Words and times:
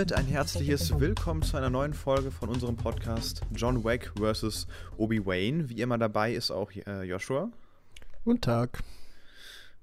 Damit 0.00 0.14
ein 0.14 0.24
herzliches 0.24 0.98
Willkommen 0.98 1.42
zu 1.42 1.58
einer 1.58 1.68
neuen 1.68 1.92
Folge 1.92 2.30
von 2.30 2.48
unserem 2.48 2.74
Podcast 2.74 3.42
John 3.54 3.84
Wick 3.84 4.10
vs. 4.18 4.66
Obi-Wan. 4.96 5.68
Wie 5.68 5.82
immer 5.82 5.98
dabei 5.98 6.32
ist 6.32 6.50
auch 6.50 6.72
äh, 6.72 7.02
Joshua. 7.02 7.50
Guten 8.24 8.40
Tag. 8.40 8.82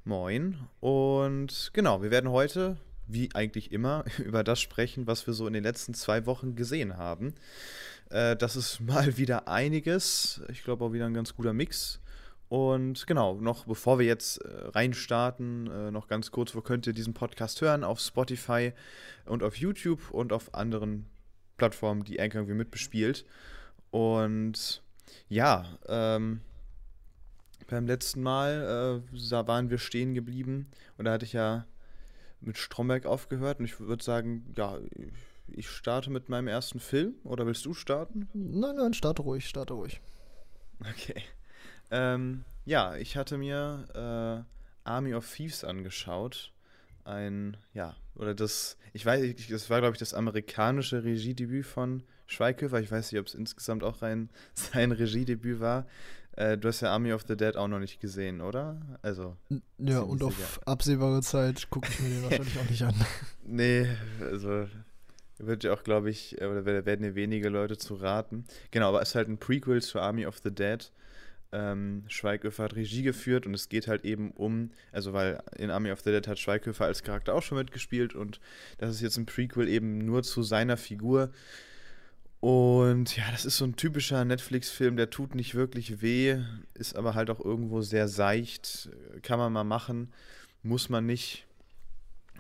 Moin. 0.06 0.58
Und 0.80 1.70
genau, 1.74 2.02
wir 2.02 2.10
werden 2.10 2.32
heute, 2.32 2.78
wie 3.06 3.30
eigentlich 3.36 3.72
immer, 3.72 4.06
über 4.18 4.44
das 4.44 4.60
sprechen, 4.60 5.06
was 5.06 5.28
wir 5.28 5.36
so 5.36 5.46
in 5.46 5.54
den 5.54 5.64
letzten 5.64 5.94
zwei 5.94 6.26
Wochen 6.26 6.56
gesehen 6.56 6.98
haben. 6.98 7.36
Äh, 8.10 8.36
das 8.36 8.56
ist 8.56 8.80
mal 8.80 9.18
wieder 9.18 9.48
einiges. 9.48 10.42
Ich 10.50 10.64
glaube 10.64 10.84
auch 10.84 10.94
wieder 10.94 11.06
ein 11.06 11.14
ganz 11.14 11.36
guter 11.36 11.54
Mix. 11.54 12.00
Und 12.50 13.08
genau, 13.08 13.36
noch 13.36 13.66
bevor 13.66 14.00
wir 14.00 14.06
jetzt 14.06 14.38
äh, 14.38 14.48
reinstarten, 14.70 15.70
äh, 15.70 15.92
noch 15.92 16.08
ganz 16.08 16.32
kurz, 16.32 16.56
wo 16.56 16.62
könnt 16.62 16.88
ihr 16.88 16.94
diesen 16.94 17.14
Podcast 17.14 17.60
hören? 17.62 17.84
Auf 17.84 18.00
Spotify 18.00 18.72
und 19.26 19.44
auf 19.44 19.56
YouTube 19.58 20.12
und 20.12 20.32
auf 20.32 20.54
anderen 20.54 21.08
Plattformen, 21.58 22.04
die 22.04 22.20
Anchor 22.20 22.42
irgendwie 22.42 22.58
mitbespielt. 22.58 23.26
Und 23.92 24.82
ja, 25.28 25.66
ähm, 25.88 26.42
beim 27.70 27.86
letzten 27.86 28.24
Mal 28.24 29.04
äh, 29.12 29.48
waren 29.48 29.70
wir 29.70 29.78
stehen 29.78 30.14
geblieben 30.14 30.72
und 30.98 31.06
da 31.06 31.12
hatte 31.14 31.26
ich 31.26 31.34
ja 31.34 31.66
mit 32.40 32.58
Stromberg 32.58 33.06
aufgehört 33.06 33.60
und 33.60 33.66
ich 33.66 33.80
würde 33.80 34.04
sagen, 34.04 34.54
ja, 34.56 34.78
ich 35.48 35.70
starte 35.70 36.10
mit 36.10 36.30
meinem 36.30 36.48
ersten 36.48 36.80
Film 36.80 37.16
oder 37.24 37.46
willst 37.46 37.66
du 37.66 37.74
starten? 37.74 38.30
Nein, 38.34 38.76
nein, 38.76 38.94
starte 38.94 39.22
ruhig, 39.22 39.48
starte 39.48 39.74
ruhig. 39.74 40.00
Okay. 40.80 41.24
Ähm, 41.92 42.44
ja, 42.66 42.96
ich 42.96 43.16
hatte 43.16 43.38
mir 43.38 44.46
äh, 44.86 44.90
Army 44.90 45.14
of 45.14 45.32
Thieves 45.34 45.64
angeschaut. 45.64 46.54
Ein, 47.04 47.58
ja, 47.74 47.96
oder 48.16 48.36
das, 48.36 48.78
ich 48.94 49.06
weiß, 49.06 49.36
das 49.50 49.70
war, 49.70 49.80
glaube 49.80 49.94
ich, 49.94 50.00
das 50.00 50.14
amerikanische 50.14 51.04
Regiedebüt 51.04 51.66
von 51.66 52.04
Schweighöfer. 52.26 52.82
Ich 52.82 52.92
weiß 52.92 53.12
nicht, 53.12 53.22
ob 53.22 53.28
es 53.28 53.36
insgesamt 53.36 53.84
auch 53.84 54.02
rein 54.02 54.30
sein 54.54 54.92
Regiedebüt 54.92 55.60
war. 55.60 55.88
Äh, 56.34 56.58
du 56.58 56.68
hast 56.68 56.82
ja 56.82 56.92
Army 56.92 57.14
of 57.14 57.24
the 57.28 57.36
Dead 57.36 57.56
auch 57.56 57.68
noch 57.68 57.80
nicht 57.80 58.00
gesehen, 58.00 58.42
oder? 58.42 58.80
Also. 59.02 59.36
Ja, 59.80 60.02
und 60.02 60.22
auf 60.24 60.36
sicher. 60.36 60.68
absehbare 60.68 61.22
Zeit 61.22 61.70
gucke 61.70 61.88
ich 61.90 62.00
mir 62.00 62.10
den 62.10 62.24
wahrscheinlich 62.30 62.58
auch 62.60 62.70
nicht 62.70 62.84
an. 62.84 62.96
Nee, 63.44 63.88
also 64.22 64.68
wird 65.40 65.64
ja 65.64 65.74
auch, 65.74 65.84
glaube 65.84 66.10
ich, 66.10 66.36
oder 66.42 66.66
werden 66.66 67.06
ja 67.06 67.16
wenige 67.16 67.50
Leute 67.50 67.78
zu 67.78 67.96
raten. 67.96 68.46
Genau, 68.72 68.90
aber 68.90 69.02
es 69.02 69.10
ist 69.10 69.16
halt 69.16 69.30
ein 69.30 69.38
Prequel 69.38 69.82
zu 69.82 70.00
Army 70.00 70.26
of 70.26 70.40
the 70.44 70.54
Dead. 70.54 70.92
Ähm, 71.54 72.04
Schweighöfer 72.08 72.66
hat 72.66 72.76
Regie 72.76 73.04
geführt 73.04 73.46
und 73.46 73.54
es 73.54 73.70
geht 73.70 73.88
halt 73.88 74.04
eben 74.04 74.32
um, 74.32 74.72
also 74.92 75.14
weil 75.14 75.42
in 75.58 75.72
Army 75.72 75.92
of 75.92 76.02
the 76.02 76.12
Dead 76.12 76.28
hat 76.28 76.40
Schweighöfer 76.40 76.86
als 76.86 77.04
Charakter 77.04 77.34
auch 77.34 77.42
schon 77.42 77.58
mitgespielt 77.58 78.16
und 78.16 78.42
das 78.80 78.94
ist 78.94 79.02
jetzt 79.02 79.18
ein 79.18 79.26
Prequel 79.26 79.70
eben 79.70 80.00
nur 80.00 80.24
zu 80.24 80.44
seiner 80.44 80.76
Figur. 80.76 81.32
Und 82.40 83.16
ja, 83.16 83.24
das 83.32 83.46
ist 83.46 83.58
so 83.58 83.66
ein 83.66 83.76
typischer 83.78 84.24
Netflix-Film, 84.24 84.96
der 84.96 85.10
tut 85.10 85.36
nicht 85.36 85.56
wirklich 85.56 86.02
weh, 86.02 86.38
ist 86.76 86.96
aber 86.96 87.16
halt 87.16 87.30
auch 87.30 87.40
irgendwo 87.40 87.82
sehr 87.82 88.08
seicht, 88.08 88.90
kann 89.24 89.40
man 89.40 89.52
mal 89.54 89.64
machen, 89.64 90.14
muss 90.64 90.90
man 90.90 91.06
nicht. 91.06 91.46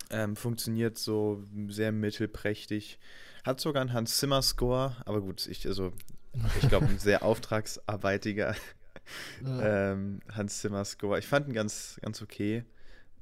Ähm, 0.09 0.35
funktioniert 0.35 0.97
so 0.97 1.43
sehr 1.67 1.91
mittelprächtig. 1.91 2.99
Hat 3.43 3.59
sogar 3.59 3.81
einen 3.81 3.93
Hans 3.93 4.17
Zimmer 4.17 4.41
Score, 4.41 4.95
aber 5.05 5.21
gut, 5.21 5.47
ich, 5.47 5.65
also, 5.65 5.91
ich 6.61 6.69
glaube, 6.69 6.85
ein 6.85 6.99
sehr 6.99 7.23
auftragsarbeitiger 7.23 8.55
ja. 9.43 9.91
ähm, 9.91 10.19
Hans 10.31 10.59
Zimmer 10.59 10.85
Score. 10.85 11.19
Ich 11.19 11.27
fand 11.27 11.47
ihn 11.47 11.53
ganz, 11.53 11.99
ganz 12.01 12.21
okay, 12.21 12.63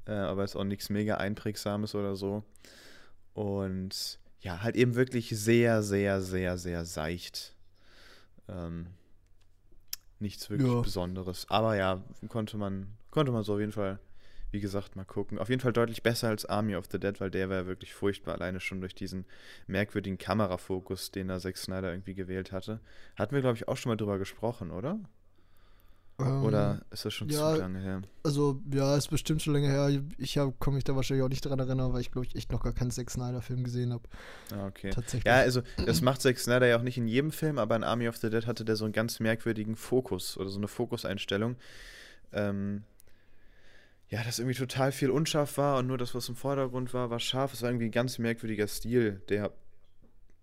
äh, 0.06 0.12
aber 0.12 0.44
ist 0.44 0.56
auch 0.56 0.64
nichts 0.64 0.90
mega 0.90 1.16
Einprägsames 1.16 1.94
oder 1.94 2.16
so. 2.16 2.44
Und 3.34 4.18
ja, 4.40 4.62
halt 4.62 4.76
eben 4.76 4.94
wirklich 4.94 5.28
sehr, 5.30 5.82
sehr, 5.82 6.20
sehr, 6.20 6.56
sehr 6.56 6.84
seicht. 6.84 7.54
Ähm, 8.48 8.86
nichts 10.18 10.48
wirklich 10.50 10.70
ja. 10.70 10.80
Besonderes. 10.80 11.46
Aber 11.48 11.76
ja, 11.76 12.02
konnte 12.28 12.56
man, 12.56 12.96
konnte 13.10 13.32
man 13.32 13.42
so 13.42 13.54
auf 13.54 13.60
jeden 13.60 13.72
Fall, 13.72 13.98
wie 14.52 14.60
gesagt, 14.60 14.96
mal 14.96 15.04
gucken. 15.04 15.38
Auf 15.38 15.48
jeden 15.48 15.60
Fall 15.60 15.72
deutlich 15.72 16.02
besser 16.02 16.28
als 16.28 16.46
Army 16.46 16.76
of 16.76 16.86
the 16.90 16.98
Dead, 16.98 17.20
weil 17.20 17.30
der 17.30 17.48
war 17.48 17.56
ja 17.56 17.66
wirklich 17.66 17.92
furchtbar, 17.92 18.36
alleine 18.36 18.60
schon 18.60 18.80
durch 18.80 18.94
diesen 18.94 19.26
merkwürdigen 19.66 20.18
Kamerafokus, 20.18 21.10
den 21.10 21.28
da 21.28 21.38
Zack 21.40 21.56
Snyder 21.56 21.90
irgendwie 21.92 22.14
gewählt 22.14 22.52
hatte. 22.52 22.80
Hatten 23.16 23.34
wir, 23.34 23.42
glaube 23.42 23.56
ich, 23.56 23.68
auch 23.68 23.76
schon 23.76 23.90
mal 23.90 23.96
drüber 23.96 24.18
gesprochen, 24.18 24.70
oder? 24.70 24.98
Oder 26.18 26.78
ähm, 26.80 26.86
ist 26.90 27.04
das 27.04 27.12
schon 27.12 27.28
ja, 27.28 27.54
zu 27.54 27.60
lange 27.60 27.78
her? 27.78 28.00
Also, 28.22 28.62
ja, 28.72 28.96
ist 28.96 29.10
bestimmt 29.10 29.42
schon 29.42 29.52
länger 29.52 29.68
her. 29.68 30.02
Ich 30.16 30.38
komme 30.58 30.76
mich 30.76 30.84
da 30.84 30.96
wahrscheinlich 30.96 31.22
auch 31.24 31.28
nicht 31.28 31.44
dran 31.44 31.58
erinnern, 31.58 31.92
weil 31.92 32.00
ich, 32.00 32.10
glaube 32.10 32.26
ich, 32.26 32.34
echt 32.34 32.50
noch 32.52 32.62
gar 32.62 32.72
keinen 32.72 32.90
Zack 32.90 33.10
Snyder-Film 33.10 33.64
gesehen 33.64 33.92
habe. 33.92 34.04
Ah, 34.50 34.66
okay. 34.66 34.90
Tatsächlich. 34.90 35.26
Ja, 35.26 35.40
also, 35.40 35.60
das 35.84 36.00
macht 36.00 36.22
Zack 36.22 36.38
Snyder 36.38 36.66
ja 36.66 36.78
auch 36.78 36.82
nicht 36.82 36.96
in 36.96 37.06
jedem 37.06 37.32
Film, 37.32 37.58
aber 37.58 37.76
in 37.76 37.84
Army 37.84 38.08
of 38.08 38.16
the 38.16 38.30
Dead 38.30 38.46
hatte 38.46 38.64
der 38.64 38.76
so 38.76 38.84
einen 38.84 38.94
ganz 38.94 39.20
merkwürdigen 39.20 39.76
Fokus 39.76 40.38
oder 40.38 40.48
so 40.48 40.58
eine 40.58 40.68
Fokuseinstellung. 40.68 41.56
Ähm, 42.32 42.84
ja, 44.08 44.22
dass 44.22 44.38
irgendwie 44.38 44.56
total 44.56 44.92
viel 44.92 45.10
unscharf 45.10 45.58
war 45.58 45.78
und 45.78 45.86
nur 45.86 45.98
das, 45.98 46.14
was 46.14 46.28
im 46.28 46.36
Vordergrund 46.36 46.94
war, 46.94 47.10
war 47.10 47.20
scharf. 47.20 47.52
Es 47.52 47.60
war 47.60 47.70
irgendwie 47.70 47.86
ein 47.86 47.92
ganz 47.92 48.18
merkwürdiger 48.18 48.68
Stil, 48.68 49.20
der 49.28 49.52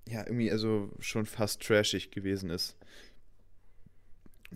ja 0.08 0.20
irgendwie 0.20 0.52
also 0.52 0.92
schon 1.00 1.26
fast 1.26 1.62
trashig 1.64 2.12
gewesen 2.12 2.50
ist. 2.50 2.76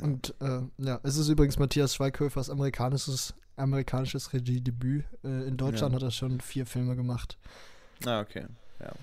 Und 0.01 0.33
äh, 0.41 0.61
ja, 0.77 0.99
es 1.03 1.17
ist 1.17 1.29
übrigens 1.29 1.59
Matthias 1.59 1.95
Schweighöfers 1.95 2.49
amerikanisches, 2.49 3.33
amerikanisches 3.55 4.33
Regiedebüt. 4.33 5.05
Äh, 5.23 5.47
in 5.47 5.57
Deutschland 5.57 5.93
ja. 5.93 5.95
hat 5.97 6.03
er 6.03 6.11
schon 6.11 6.39
vier 6.41 6.65
Filme 6.65 6.95
gemacht. 6.95 7.37
Ah, 8.05 8.21
okay. 8.21 8.45
Ja. 8.79 8.93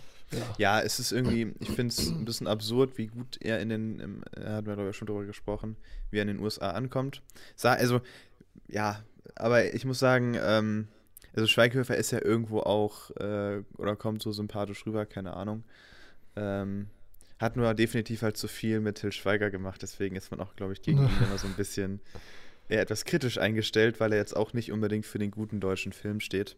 Ja. 0.59 0.81
es 0.81 0.99
ist 0.99 1.13
irgendwie, 1.13 1.55
ich 1.61 1.71
finde 1.71 1.93
es 1.93 2.09
ein 2.09 2.25
bisschen 2.25 2.47
absurd, 2.47 2.99
wie 2.99 3.07
gut 3.07 3.39
er 3.41 3.61
in 3.61 3.69
den, 3.69 4.01
im, 4.01 4.23
er 4.33 4.55
hat 4.57 4.67
mir 4.67 4.75
glaube 4.75 4.91
ich 4.91 4.97
schon 4.97 5.07
darüber 5.07 5.27
gesprochen, 5.27 5.77
wie 6.11 6.19
er 6.19 6.23
in 6.23 6.29
den 6.29 6.41
USA 6.41 6.71
ankommt. 6.71 7.23
Also, 7.63 8.01
ja, 8.69 9.03
aber 9.37 9.75
ich 9.75 9.85
muss 9.85 9.99
sagen, 9.99 10.37
ähm, 10.41 10.89
also 11.35 11.47
Schweighöfer 11.47 11.97
ist 11.97 12.11
ja 12.11 12.23
irgendwo 12.23 12.61
auch, 12.61 13.11
äh, 13.17 13.63
oder 13.77 13.97
kommt 13.97 14.23
so 14.23 14.33
sympathisch 14.33 14.87
rüber, 14.87 15.07
keine 15.07 15.35
Ahnung. 15.35 15.65
Ähm, 16.37 16.89
hat 17.39 17.57
nur 17.57 17.75
definitiv 17.75 18.23
halt 18.23 18.37
zu 18.37 18.49
viel 18.49 18.81
mit 18.81 18.97
Till 18.97 19.13
Schweiger 19.13 19.51
gemacht, 19.51 19.83
deswegen 19.83 20.17
ist 20.17 20.31
man 20.31 20.41
auch, 20.41 20.55
glaube 20.57 20.73
ich, 20.73 20.83
gegen 20.83 20.99
ihn 20.99 21.09
immer 21.27 21.39
so 21.39 21.47
ein 21.47 21.55
bisschen 21.55 22.01
eher 22.69 22.81
etwas 22.81 23.05
kritisch 23.05 23.39
eingestellt, 23.39 24.01
weil 24.01 24.13
er 24.13 24.19
jetzt 24.19 24.37
auch 24.37 24.53
nicht 24.53 24.73
unbedingt 24.73 25.07
für 25.07 25.19
den 25.19 25.31
guten 25.31 25.61
deutschen 25.61 25.93
Film 25.93 26.21
steht. 26.21 26.57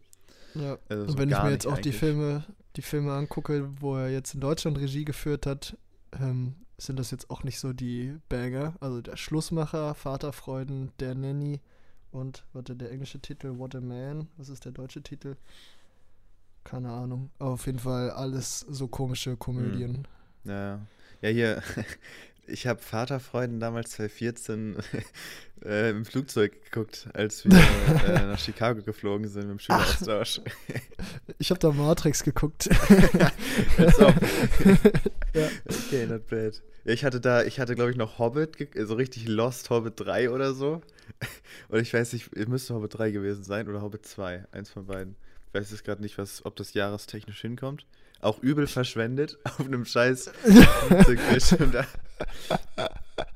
Ja. 0.55 0.79
Also 0.89 1.05
so 1.07 1.13
und 1.13 1.19
wenn 1.19 1.31
ich 1.31 1.43
mir 1.43 1.51
jetzt 1.51 1.67
auch 1.67 1.79
die 1.79 1.93
Filme, 1.93 2.45
die 2.77 2.83
Filme 2.83 3.13
angucke, 3.13 3.69
wo 3.81 3.97
er 3.97 4.11
jetzt 4.11 4.35
in 4.35 4.41
Deutschland 4.41 4.79
Regie 4.79 5.05
geführt 5.05 5.47
hat, 5.47 5.77
ähm, 6.13 6.55
sind 6.79 6.99
das 6.99 7.11
jetzt 7.11 7.31
auch 7.31 7.43
nicht 7.43 7.59
so 7.59 7.73
die 7.73 8.17
Banger. 8.29 8.75
Also 8.81 9.01
der 9.01 9.17
Schlussmacher, 9.17 9.95
Vaterfreuden, 9.95 10.93
der 11.01 11.15
Nanny 11.15 11.61
und, 12.11 12.45
warte, 12.53 12.77
der 12.77 12.91
englische 12.91 13.21
Titel, 13.21 13.59
What 13.59 13.75
a 13.75 13.81
Man. 13.81 14.29
Was 14.37 14.49
ist 14.49 14.65
der 14.65 14.73
deutsche 14.73 15.03
Titel? 15.03 15.37
Keine 16.65 16.91
Ahnung. 16.91 17.31
Aber 17.39 17.51
auf 17.53 17.67
jeden 17.67 17.79
Fall 17.79 18.11
alles 18.11 18.61
so 18.61 18.89
komische 18.89 19.37
Komödien. 19.37 19.93
Mhm. 19.93 20.05
Ja, 20.47 20.81
ja 21.23 21.29
hier, 21.31 21.63
ich 22.47 22.67
habe 22.67 22.81
Vaterfreuden 22.81 23.61
damals 23.61 23.91
2014 23.91 24.77
äh, 25.65 25.91
im 25.91 26.05
Flugzeug 26.05 26.53
geguckt, 26.65 27.09
als 27.13 27.45
wir 27.45 27.53
äh, 27.53 28.13
nach 28.27 28.39
Chicago 28.39 28.83
geflogen 28.83 29.29
sind 29.29 29.49
mit 29.49 29.51
dem 29.51 29.59
Schüleraustausch. 29.59 30.41
ich 31.39 31.51
habe 31.51 31.61
da 31.61 31.73
Matrix 31.73 32.23
geguckt. 32.23 32.69
ja. 33.19 33.33
Okay, 35.65 36.07
not 36.07 36.27
bad. 36.29 36.63
Ich 36.85 37.05
hatte 37.05 37.21
da, 37.21 37.43
ich 37.43 37.59
hatte 37.59 37.75
glaube 37.75 37.91
ich 37.91 37.97
noch 37.97 38.19
Hobbit, 38.19 38.69
so 38.77 38.95
richtig 38.95 39.27
Lost 39.27 39.71
Hobbit 39.71 39.95
3 39.97 40.31
oder 40.31 40.55
so. 40.55 40.83
Und 41.69 41.81
ich 41.81 41.93
weiß 41.93 42.13
nicht, 42.13 42.31
es 42.37 42.47
müsste 42.47 42.75
Hobbit 42.75 42.97
3 42.97 43.11
gewesen 43.11 43.43
sein 43.43 43.69
oder 43.69 43.83
Hobbit 43.83 44.07
2, 44.07 44.47
eins 44.53 44.71
von 44.71 44.87
beiden. 44.87 45.17
Ich 45.49 45.55
weiß 45.55 45.71
jetzt 45.71 45.85
gerade 45.85 46.03
nicht, 46.03 46.19
was, 46.19 46.45
ob 46.45 46.55
das 46.57 46.75
jahrestechnisch 46.75 47.41
hinkommt 47.41 47.87
auch 48.27 48.43
übel 48.43 48.67
verschwendet 48.67 49.39
auf 49.45 49.61
einem 49.61 49.85
scheiß 49.85 50.31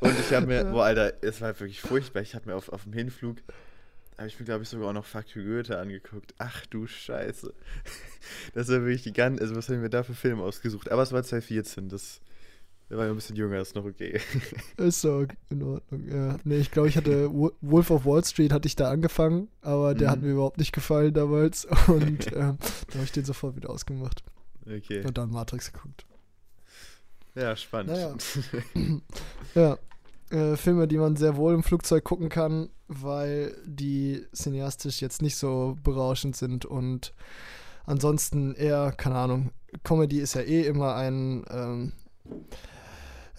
Und 0.00 0.18
ich 0.18 0.32
habe 0.34 0.46
mir, 0.46 0.64
boah, 0.64 0.84
Alter, 0.84 1.14
es 1.22 1.40
war 1.40 1.58
wirklich 1.58 1.80
furchtbar. 1.80 2.22
Ich 2.22 2.34
habe 2.34 2.48
mir 2.48 2.56
auf, 2.56 2.68
auf 2.70 2.84
dem 2.84 2.92
Hinflug, 2.92 3.38
habe 4.18 4.28
ich 4.28 4.38
mir, 4.38 4.44
glaube 4.44 4.62
ich, 4.62 4.68
sogar 4.68 4.88
auch 4.88 4.92
noch 4.92 5.04
Fuck 5.04 5.34
you 5.34 5.42
Goethe 5.42 5.78
angeguckt. 5.78 6.34
Ach 6.38 6.66
du 6.66 6.86
Scheiße. 6.86 7.52
Das 8.52 8.68
war 8.68 8.82
wirklich 8.82 9.02
die 9.02 9.14
ganze, 9.14 9.42
also 9.42 9.56
was 9.56 9.68
haben 9.70 9.80
wir 9.80 9.88
da 9.88 10.02
für 10.02 10.12
Filme 10.12 10.42
ausgesucht? 10.42 10.90
Aber 10.90 11.02
es 11.02 11.10
war 11.10 11.22
2014, 11.22 11.88
das 11.88 12.20
der 12.90 12.98
war 12.98 13.04
ja 13.04 13.12
ein 13.12 13.16
bisschen 13.16 13.36
jünger, 13.36 13.60
ist 13.60 13.76
noch 13.76 13.84
okay. 13.84 14.20
Ist 14.76 15.00
so 15.00 15.24
in 15.48 15.62
Ordnung, 15.62 16.08
ja. 16.12 16.36
Nee, 16.42 16.58
ich 16.58 16.72
glaube, 16.72 16.88
ich 16.88 16.96
hatte 16.96 17.30
Wolf 17.32 17.90
of 17.90 18.04
Wall 18.04 18.24
Street 18.24 18.52
hatte 18.52 18.66
ich 18.66 18.74
da 18.74 18.90
angefangen, 18.90 19.48
aber 19.62 19.94
der 19.94 20.08
mhm. 20.08 20.12
hat 20.12 20.22
mir 20.22 20.32
überhaupt 20.32 20.58
nicht 20.58 20.72
gefallen 20.72 21.14
damals 21.14 21.66
und 21.86 22.26
äh, 22.26 22.32
da 22.32 22.46
habe 22.48 23.04
ich 23.04 23.12
den 23.12 23.24
sofort 23.24 23.54
wieder 23.54 23.70
ausgemacht. 23.70 24.24
Okay. 24.70 25.04
Und 25.04 25.18
dann 25.18 25.30
Matrix 25.30 25.72
geguckt. 25.72 26.06
Ja, 27.34 27.56
spannend. 27.56 27.92
Naja. 27.92 28.14
ja. 29.54 29.78
Äh, 30.30 30.56
Filme, 30.56 30.86
die 30.86 30.98
man 30.98 31.16
sehr 31.16 31.36
wohl 31.36 31.54
im 31.54 31.62
Flugzeug 31.62 32.04
gucken 32.04 32.28
kann, 32.28 32.70
weil 32.86 33.56
die 33.64 34.24
cineastisch 34.32 35.00
jetzt 35.00 35.22
nicht 35.22 35.36
so 35.36 35.76
berauschend 35.82 36.36
sind 36.36 36.64
und 36.64 37.12
ansonsten 37.84 38.54
eher, 38.54 38.92
keine 38.92 39.16
Ahnung, 39.16 39.50
Comedy 39.82 40.20
ist 40.20 40.34
ja 40.34 40.42
eh 40.42 40.66
immer 40.66 40.94
ein 40.94 41.44
ähm, 41.50 41.92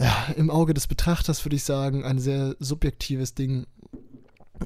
ja, 0.01 0.33
im 0.36 0.50
Auge 0.50 0.74
des 0.74 0.88
Betrachters 0.88 1.45
würde 1.45 1.56
ich 1.56 1.63
sagen, 1.63 2.04
ein 2.04 2.19
sehr 2.19 2.56
subjektives 2.60 3.36
Ding. 3.36 3.68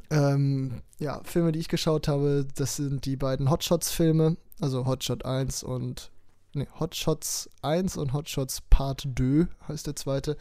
Ähm, 0.10 0.82
ja, 1.00 1.22
Filme, 1.24 1.52
die 1.52 1.60
ich 1.60 1.68
geschaut 1.68 2.08
habe, 2.08 2.48
das 2.56 2.78
sind 2.78 3.06
die 3.06 3.18
beiden 3.18 3.50
Hotshots-Filme, 3.50 4.38
also 4.62 4.86
Hotshot 4.86 5.26
1 5.26 5.64
und 5.64 6.12
nee, 6.56 6.68
Hotshots 6.80 7.50
1 7.62 7.98
und 7.98 8.14
Hotshots 8.14 8.62
Part 8.70 9.08
2 9.16 9.48
heißt 9.68 9.88
der 9.88 9.96
zweite, 9.96 10.38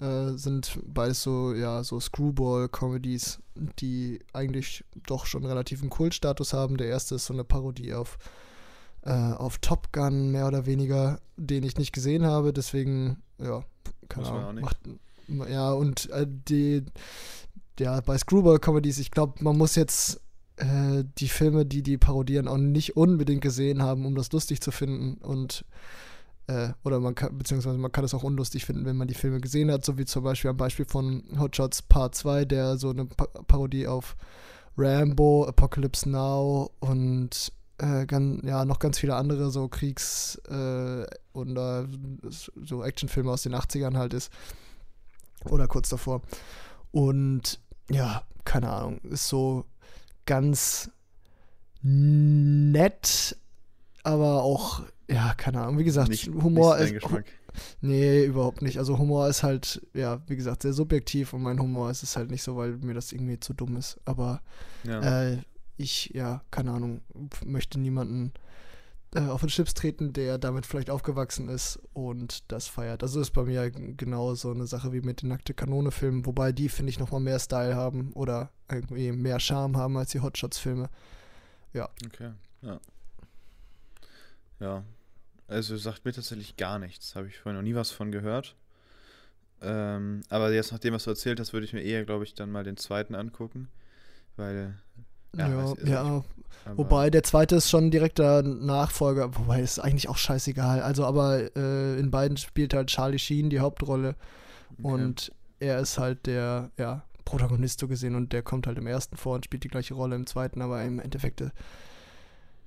äh, 0.00 0.32
sind 0.36 0.78
beides 0.86 1.22
so, 1.22 1.54
ja, 1.54 1.82
so 1.82 1.98
Screwball-Comedies, 1.98 3.40
die 3.80 4.20
eigentlich 4.32 4.84
doch 5.06 5.26
schon 5.26 5.44
relativen 5.44 5.90
Kultstatus 5.90 6.52
haben. 6.52 6.76
Der 6.76 6.88
erste 6.88 7.16
ist 7.16 7.26
so 7.26 7.34
eine 7.34 7.44
Parodie 7.44 7.94
auf, 7.94 8.18
äh, 9.02 9.10
auf 9.12 9.58
Top 9.58 9.92
Gun, 9.92 10.30
mehr 10.30 10.46
oder 10.46 10.66
weniger, 10.66 11.20
den 11.36 11.64
ich 11.64 11.76
nicht 11.76 11.92
gesehen 11.92 12.24
habe, 12.24 12.52
deswegen, 12.52 13.22
ja, 13.38 13.64
keine 14.08 14.28
Ahnung. 14.28 14.64
Macht, 14.64 14.78
ja, 15.50 15.72
und 15.72 16.08
äh, 16.10 16.26
die, 16.28 16.84
ja, 17.78 18.00
bei 18.00 18.16
Screwball-Comedies, 18.16 18.98
ich 18.98 19.10
glaube, 19.10 19.42
man 19.42 19.58
muss 19.58 19.74
jetzt 19.74 20.20
äh, 20.58 21.04
die 21.18 21.28
Filme, 21.28 21.64
die 21.64 21.82
die 21.82 21.98
parodieren, 21.98 22.48
auch 22.48 22.58
nicht 22.58 22.96
unbedingt 22.96 23.40
gesehen 23.40 23.82
haben, 23.82 24.06
um 24.06 24.14
das 24.14 24.32
lustig 24.32 24.60
zu 24.60 24.70
finden. 24.70 25.18
Und 25.18 25.64
äh, 26.48 26.70
oder 26.84 27.00
man 27.00 27.14
kann, 27.14 27.36
beziehungsweise 27.36 27.78
man 27.78 27.92
kann 27.92 28.04
es 28.04 28.14
auch 28.14 28.24
unlustig 28.24 28.64
finden, 28.64 28.84
wenn 28.84 28.96
man 28.96 29.08
die 29.08 29.14
Filme 29.14 29.40
gesehen 29.40 29.70
hat, 29.70 29.84
so 29.84 29.98
wie 29.98 30.04
zum 30.04 30.24
Beispiel 30.24 30.50
am 30.50 30.56
Beispiel 30.56 30.86
von 30.86 31.22
Hot 31.38 31.56
Shots 31.56 31.82
Part 31.82 32.14
2, 32.14 32.44
der 32.44 32.76
so 32.76 32.90
eine 32.90 33.04
pa 33.06 33.26
Parodie 33.26 33.86
auf 33.86 34.16
Rambo, 34.76 35.44
Apocalypse 35.46 36.08
Now 36.08 36.70
und 36.80 37.52
äh, 37.78 38.06
ganz, 38.06 38.44
ja, 38.44 38.64
noch 38.64 38.78
ganz 38.78 38.98
viele 38.98 39.14
andere 39.14 39.50
so 39.50 39.68
Kriegs- 39.68 40.36
äh, 40.48 41.06
und 41.32 41.56
äh, 41.56 41.86
so 42.30 42.82
Actionfilme 42.82 43.30
aus 43.30 43.42
den 43.42 43.54
80ern 43.54 43.96
halt 43.96 44.14
ist. 44.14 44.32
Oder 45.44 45.68
kurz 45.68 45.88
davor. 45.88 46.22
Und 46.90 47.60
ja, 47.90 48.22
keine 48.44 48.70
Ahnung, 48.70 48.98
ist 49.02 49.28
so 49.28 49.64
ganz 50.28 50.90
nett, 51.82 53.36
aber 54.02 54.42
auch, 54.42 54.82
ja, 55.08 55.32
keine 55.34 55.62
Ahnung, 55.62 55.78
wie 55.78 55.84
gesagt, 55.84 56.10
nicht, 56.10 56.28
Humor 56.28 56.78
nicht 56.78 56.92
ist. 56.92 57.06
Nee, 57.80 58.24
überhaupt 58.24 58.60
nicht. 58.62 58.78
Also 58.78 58.98
Humor 58.98 59.26
ist 59.26 59.42
halt, 59.42 59.80
ja, 59.94 60.20
wie 60.26 60.36
gesagt, 60.36 60.62
sehr 60.62 60.74
subjektiv 60.74 61.32
und 61.32 61.42
mein 61.42 61.58
Humor 61.58 61.90
ist 61.90 62.02
es 62.02 62.16
halt 62.16 62.30
nicht 62.30 62.42
so, 62.42 62.56
weil 62.56 62.76
mir 62.76 62.94
das 62.94 63.10
irgendwie 63.10 63.40
zu 63.40 63.54
dumm 63.54 63.76
ist. 63.76 63.98
Aber 64.04 64.42
ja. 64.84 65.30
äh, 65.30 65.38
ich, 65.78 66.10
ja, 66.14 66.42
keine 66.50 66.72
Ahnung, 66.72 67.00
möchte 67.44 67.80
niemanden 67.80 68.32
äh, 69.14 69.20
auf 69.20 69.40
den 69.40 69.48
Chips 69.48 69.74
treten, 69.74 70.12
der 70.12 70.38
damit 70.38 70.66
vielleicht 70.66 70.90
aufgewachsen 70.90 71.48
ist 71.48 71.78
und 71.92 72.50
das 72.52 72.68
feiert. 72.68 73.02
Also 73.02 73.20
ist 73.20 73.30
bei 73.30 73.44
mir 73.44 73.70
genau 73.70 74.34
so 74.34 74.50
eine 74.50 74.66
Sache 74.66 74.92
wie 74.92 75.00
mit 75.00 75.22
den 75.22 75.30
Nackte 75.30 75.54
Kanone-Filmen, 75.54 76.26
wobei 76.26 76.52
die, 76.52 76.68
finde 76.68 76.90
ich, 76.90 76.98
nochmal 76.98 77.20
mehr 77.20 77.38
Style 77.38 77.74
haben 77.74 78.12
oder 78.12 78.50
irgendwie 78.70 79.12
mehr 79.12 79.40
Charme 79.40 79.76
haben 79.76 79.96
als 79.96 80.10
die 80.10 80.20
Hotshots-Filme. 80.20 80.90
Ja. 81.72 81.88
Okay, 82.06 82.32
ja. 82.62 82.80
Ja. 84.60 84.84
Also 85.46 85.76
sagt 85.76 86.04
mir 86.04 86.12
tatsächlich 86.12 86.56
gar 86.56 86.78
nichts. 86.78 87.14
Habe 87.14 87.28
ich 87.28 87.38
vorhin 87.38 87.56
noch 87.56 87.62
nie 87.62 87.74
was 87.74 87.90
von 87.90 88.12
gehört. 88.12 88.56
Ähm, 89.60 90.22
aber 90.28 90.52
jetzt, 90.52 90.72
nachdem 90.72 90.94
was 90.94 91.04
du 91.04 91.10
erzählt 91.10 91.40
hast, 91.40 91.52
würde 91.52 91.64
ich 91.64 91.72
mir 91.72 91.82
eher, 91.82 92.04
glaube 92.04 92.24
ich, 92.24 92.34
dann 92.34 92.50
mal 92.50 92.64
den 92.64 92.76
zweiten 92.76 93.14
angucken. 93.14 93.68
Weil 94.36 94.74
ja, 95.36 95.48
ja, 95.48 95.74
ja. 95.84 96.24
wobei 96.74 97.10
der 97.10 97.22
zweite 97.22 97.56
ist 97.56 97.70
schon 97.70 97.90
direkter 97.90 98.42
Nachfolger, 98.42 99.36
wobei 99.36 99.60
ist 99.60 99.78
eigentlich 99.78 100.08
auch 100.08 100.16
scheißegal. 100.16 100.80
Also, 100.82 101.04
aber 101.04 101.54
äh, 101.56 101.98
in 101.98 102.10
beiden 102.10 102.36
spielt 102.36 102.74
halt 102.74 102.88
Charlie 102.88 103.18
Sheen 103.18 103.50
die 103.50 103.60
Hauptrolle 103.60 104.16
okay. 104.78 104.92
und 104.92 105.32
er 105.60 105.80
ist 105.80 105.98
halt 105.98 106.26
der, 106.26 106.70
ja, 106.76 107.02
Protagonist 107.24 107.80
so 107.80 107.88
gesehen 107.88 108.14
und 108.14 108.32
der 108.32 108.42
kommt 108.42 108.66
halt 108.66 108.78
im 108.78 108.86
ersten 108.86 109.16
vor 109.18 109.34
und 109.34 109.44
spielt 109.44 109.62
die 109.62 109.68
gleiche 109.68 109.92
Rolle 109.92 110.16
im 110.16 110.26
zweiten, 110.26 110.62
aber 110.62 110.82
im 110.82 110.98
Endeffekt, 110.98 111.42
äh, 111.42 111.50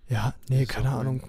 ja, 0.07 0.35
nee, 0.49 0.65
keine 0.65 0.91
so 0.91 0.95
Ahnung. 0.97 1.23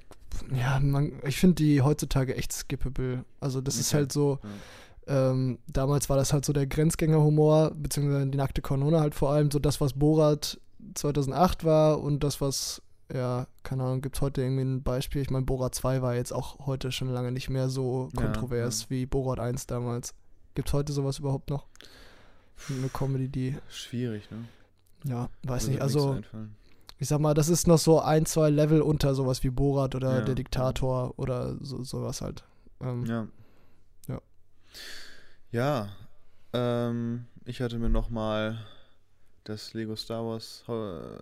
Ja, 0.55 0.79
man, 0.81 1.13
ich 1.25 1.39
finde 1.39 1.55
die 1.57 1.81
heutzutage 1.81 2.37
echt 2.37 2.53
skippable. 2.53 3.25
Also, 3.41 3.61
das 3.61 3.75
okay. 3.75 3.81
ist 3.81 3.95
halt 3.95 4.13
so. 4.13 4.39
Ja. 4.43 5.31
Ähm, 5.31 5.59
damals 5.67 6.09
war 6.11 6.17
das 6.17 6.33
halt 6.33 6.45
so 6.45 6.53
der 6.53 6.67
Grenzgänger-Humor, 6.67 7.73
beziehungsweise 7.75 8.27
die 8.27 8.39
nackte 8.39 8.63
Kanone 8.63 9.01
halt 9.01 9.15
vor 9.15 9.33
allem, 9.33 9.51
so 9.51 9.59
das, 9.59 9.81
was 9.81 9.95
Borat 9.95 10.61
2008 10.95 11.65
war 11.65 12.01
und 12.01 12.23
das, 12.25 12.41
was, 12.41 12.83
ja, 13.13 13.47
keine 13.63 13.85
Ahnung, 13.85 14.03
gibt 14.03 14.17
es 14.17 14.23
heute 14.23 14.43
irgendwie 14.43 14.63
ein 14.63 14.83
Beispiel? 14.83 15.23
Ich 15.23 15.31
meine, 15.31 15.45
Borat 15.45 15.75
2 15.75 16.03
war 16.03 16.15
jetzt 16.15 16.33
auch 16.33 16.67
heute 16.67 16.93
schon 16.93 17.09
lange 17.09 17.33
nicht 17.33 17.51
mehr 17.51 17.69
so 17.69 18.09
kontrovers 18.17 18.83
ja, 18.83 18.85
ja. 18.85 18.91
wie 18.91 19.07
Borat 19.07 19.41
1 19.41 19.67
damals. 19.67 20.15
Gibt 20.55 20.69
es 20.69 20.75
heute 20.75 20.93
sowas 20.93 21.19
überhaupt 21.19 21.51
noch? 21.51 21.67
Eine 22.69 22.89
Comedy, 22.89 23.29
die. 23.29 23.57
Schwierig, 23.69 24.31
ne? 24.31 24.45
Ja, 25.05 25.29
weiß 25.43 25.69
nicht. 25.69 25.81
Also, 25.81 26.21
ich 26.99 27.09
sag 27.09 27.19
mal, 27.21 27.35
das 27.35 27.49
ist 27.49 27.67
noch 27.67 27.79
so 27.79 28.01
ein, 28.01 28.27
zwei 28.27 28.51
Level 28.51 28.83
unter 28.83 29.15
sowas 29.15 29.43
wie 29.43 29.51
Borat 29.51 29.95
oder 29.95 30.19
ja. 30.19 30.21
der 30.21 30.35
Diktator 30.35 31.19
oder 31.19 31.57
so, 31.61 31.83
sowas 31.83 32.21
halt. 32.21 32.45
Ähm, 32.81 33.05
ja. 33.07 33.27
Ja. 34.09 34.21
Ja. 35.51 35.89
Ähm, 36.53 37.27
ich 37.45 37.61
hatte 37.61 37.79
mir 37.79 37.89
noch 37.89 38.11
mal 38.11 38.59
das 39.45 39.75
Lego 39.75 39.97
Star 39.97 40.25
Wars 40.25 40.65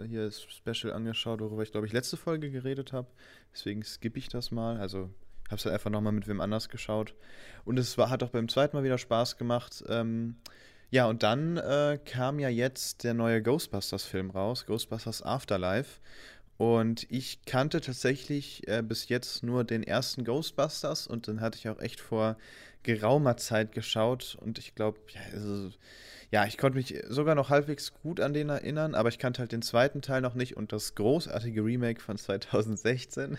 hier 0.06 0.30
Special 0.30 0.92
angeschaut, 0.92 1.40
worüber 1.40 1.62
ich 1.62 1.72
glaube 1.72 1.86
ich 1.86 1.92
letzte 1.92 2.16
Folge 2.16 2.50
geredet 2.50 2.92
habe. 2.92 3.08
Deswegen 3.52 3.82
skippe 3.82 4.18
ich 4.18 4.28
das 4.28 4.50
mal. 4.50 4.78
Also 4.78 5.10
habe 5.50 5.56
es 5.56 5.64
halt 5.64 5.74
einfach 5.74 5.90
nochmal 5.90 6.12
mit 6.12 6.28
wem 6.28 6.40
anders 6.40 6.68
geschaut. 6.68 7.14
Und 7.64 7.78
es 7.78 7.98
war, 7.98 8.08
hat 8.08 8.22
auch 8.22 8.30
beim 8.30 8.48
zweiten 8.48 8.76
Mal 8.76 8.84
wieder 8.84 8.98
Spaß 8.98 9.36
gemacht. 9.36 9.82
Ähm, 9.88 10.36
ja, 10.90 11.06
und 11.06 11.22
dann 11.22 11.56
äh, 11.56 11.98
kam 12.04 12.38
ja 12.38 12.48
jetzt 12.48 13.04
der 13.04 13.14
neue 13.14 13.42
Ghostbusters-Film 13.42 14.30
raus, 14.30 14.66
Ghostbusters 14.66 15.22
Afterlife. 15.22 16.00
Und 16.60 17.06
ich 17.08 17.46
kannte 17.46 17.80
tatsächlich 17.80 18.68
äh, 18.68 18.82
bis 18.82 19.08
jetzt 19.08 19.42
nur 19.42 19.64
den 19.64 19.82
ersten 19.82 20.24
Ghostbusters 20.24 21.06
und 21.06 21.26
dann 21.26 21.40
hatte 21.40 21.56
ich 21.56 21.70
auch 21.70 21.80
echt 21.80 22.00
vor 22.00 22.36
geraumer 22.82 23.38
Zeit 23.38 23.72
geschaut 23.72 24.36
und 24.38 24.58
ich 24.58 24.74
glaube, 24.74 24.98
ja, 25.08 25.22
also 25.32 25.70
ja, 26.30 26.44
ich 26.44 26.58
konnte 26.58 26.76
mich 26.76 27.02
sogar 27.08 27.34
noch 27.34 27.48
halbwegs 27.48 27.94
gut 28.02 28.20
an 28.20 28.34
den 28.34 28.50
erinnern, 28.50 28.94
aber 28.94 29.08
ich 29.08 29.18
kannte 29.18 29.38
halt 29.38 29.52
den 29.52 29.62
zweiten 29.62 30.02
Teil 30.02 30.20
noch 30.20 30.34
nicht 30.34 30.54
und 30.54 30.70
das 30.70 30.94
großartige 30.96 31.64
Remake 31.64 32.02
von 32.02 32.18
2016. 32.18 33.38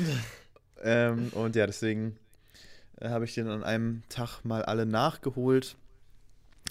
ähm, 0.82 1.28
und 1.34 1.56
ja, 1.56 1.66
deswegen 1.66 2.16
äh, 3.02 3.10
habe 3.10 3.26
ich 3.26 3.34
den 3.34 3.48
an 3.48 3.62
einem 3.62 4.02
Tag 4.08 4.46
mal 4.46 4.64
alle 4.64 4.86
nachgeholt. 4.86 5.76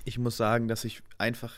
Ich 0.03 0.17
muss 0.17 0.35
sagen, 0.35 0.67
dass 0.67 0.83
ich 0.83 1.03
einfach 1.19 1.53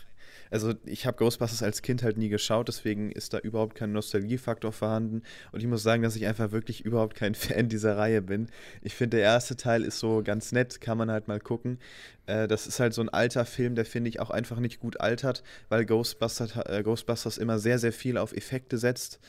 also 0.51 0.73
ich 0.85 1.05
habe 1.05 1.17
Ghostbusters 1.17 1.63
als 1.63 1.81
Kind 1.81 2.03
halt 2.03 2.17
nie 2.17 2.27
geschaut, 2.27 2.67
deswegen 2.67 3.09
ist 3.09 3.33
da 3.33 3.39
überhaupt 3.39 3.73
kein 3.73 3.93
Nostalgiefaktor 3.93 4.73
vorhanden. 4.73 5.23
Und 5.53 5.61
ich 5.61 5.67
muss 5.67 5.81
sagen, 5.81 6.03
dass 6.03 6.17
ich 6.17 6.27
einfach 6.27 6.51
wirklich 6.51 6.83
überhaupt 6.83 7.15
kein 7.15 7.35
Fan 7.35 7.69
dieser 7.69 7.97
Reihe 7.97 8.21
bin. 8.21 8.47
Ich 8.81 8.93
finde, 8.93 9.17
der 9.17 9.25
erste 9.25 9.55
Teil 9.55 9.83
ist 9.83 9.99
so 9.99 10.21
ganz 10.23 10.51
nett, 10.51 10.81
kann 10.81 10.97
man 10.97 11.09
halt 11.09 11.29
mal 11.29 11.39
gucken. 11.39 11.79
Äh, 12.25 12.49
das 12.49 12.67
ist 12.67 12.81
halt 12.81 12.93
so 12.93 13.01
ein 13.01 13.09
alter 13.09 13.45
Film, 13.45 13.75
der 13.75 13.85
finde 13.85 14.09
ich 14.09 14.19
auch 14.19 14.29
einfach 14.29 14.59
nicht 14.59 14.81
gut 14.81 14.99
altert, 14.99 15.41
weil 15.69 15.85
Ghostbusters, 15.85 16.57
äh, 16.65 16.83
Ghostbusters 16.83 17.37
immer 17.37 17.57
sehr, 17.57 17.79
sehr 17.79 17.93
viel 17.93 18.17
auf 18.17 18.33
Effekte 18.33 18.77
setzt. 18.77 19.21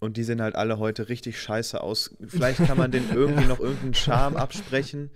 Und 0.00 0.16
die 0.16 0.24
sehen 0.24 0.42
halt 0.42 0.56
alle 0.56 0.78
heute 0.78 1.08
richtig 1.08 1.40
scheiße 1.40 1.80
aus. 1.80 2.14
Vielleicht 2.26 2.66
kann 2.66 2.76
man 2.76 2.90
den 2.90 3.08
irgendwie 3.14 3.46
noch 3.46 3.60
irgendeinen 3.60 3.94
Charme 3.94 4.36
absprechen. 4.36 5.10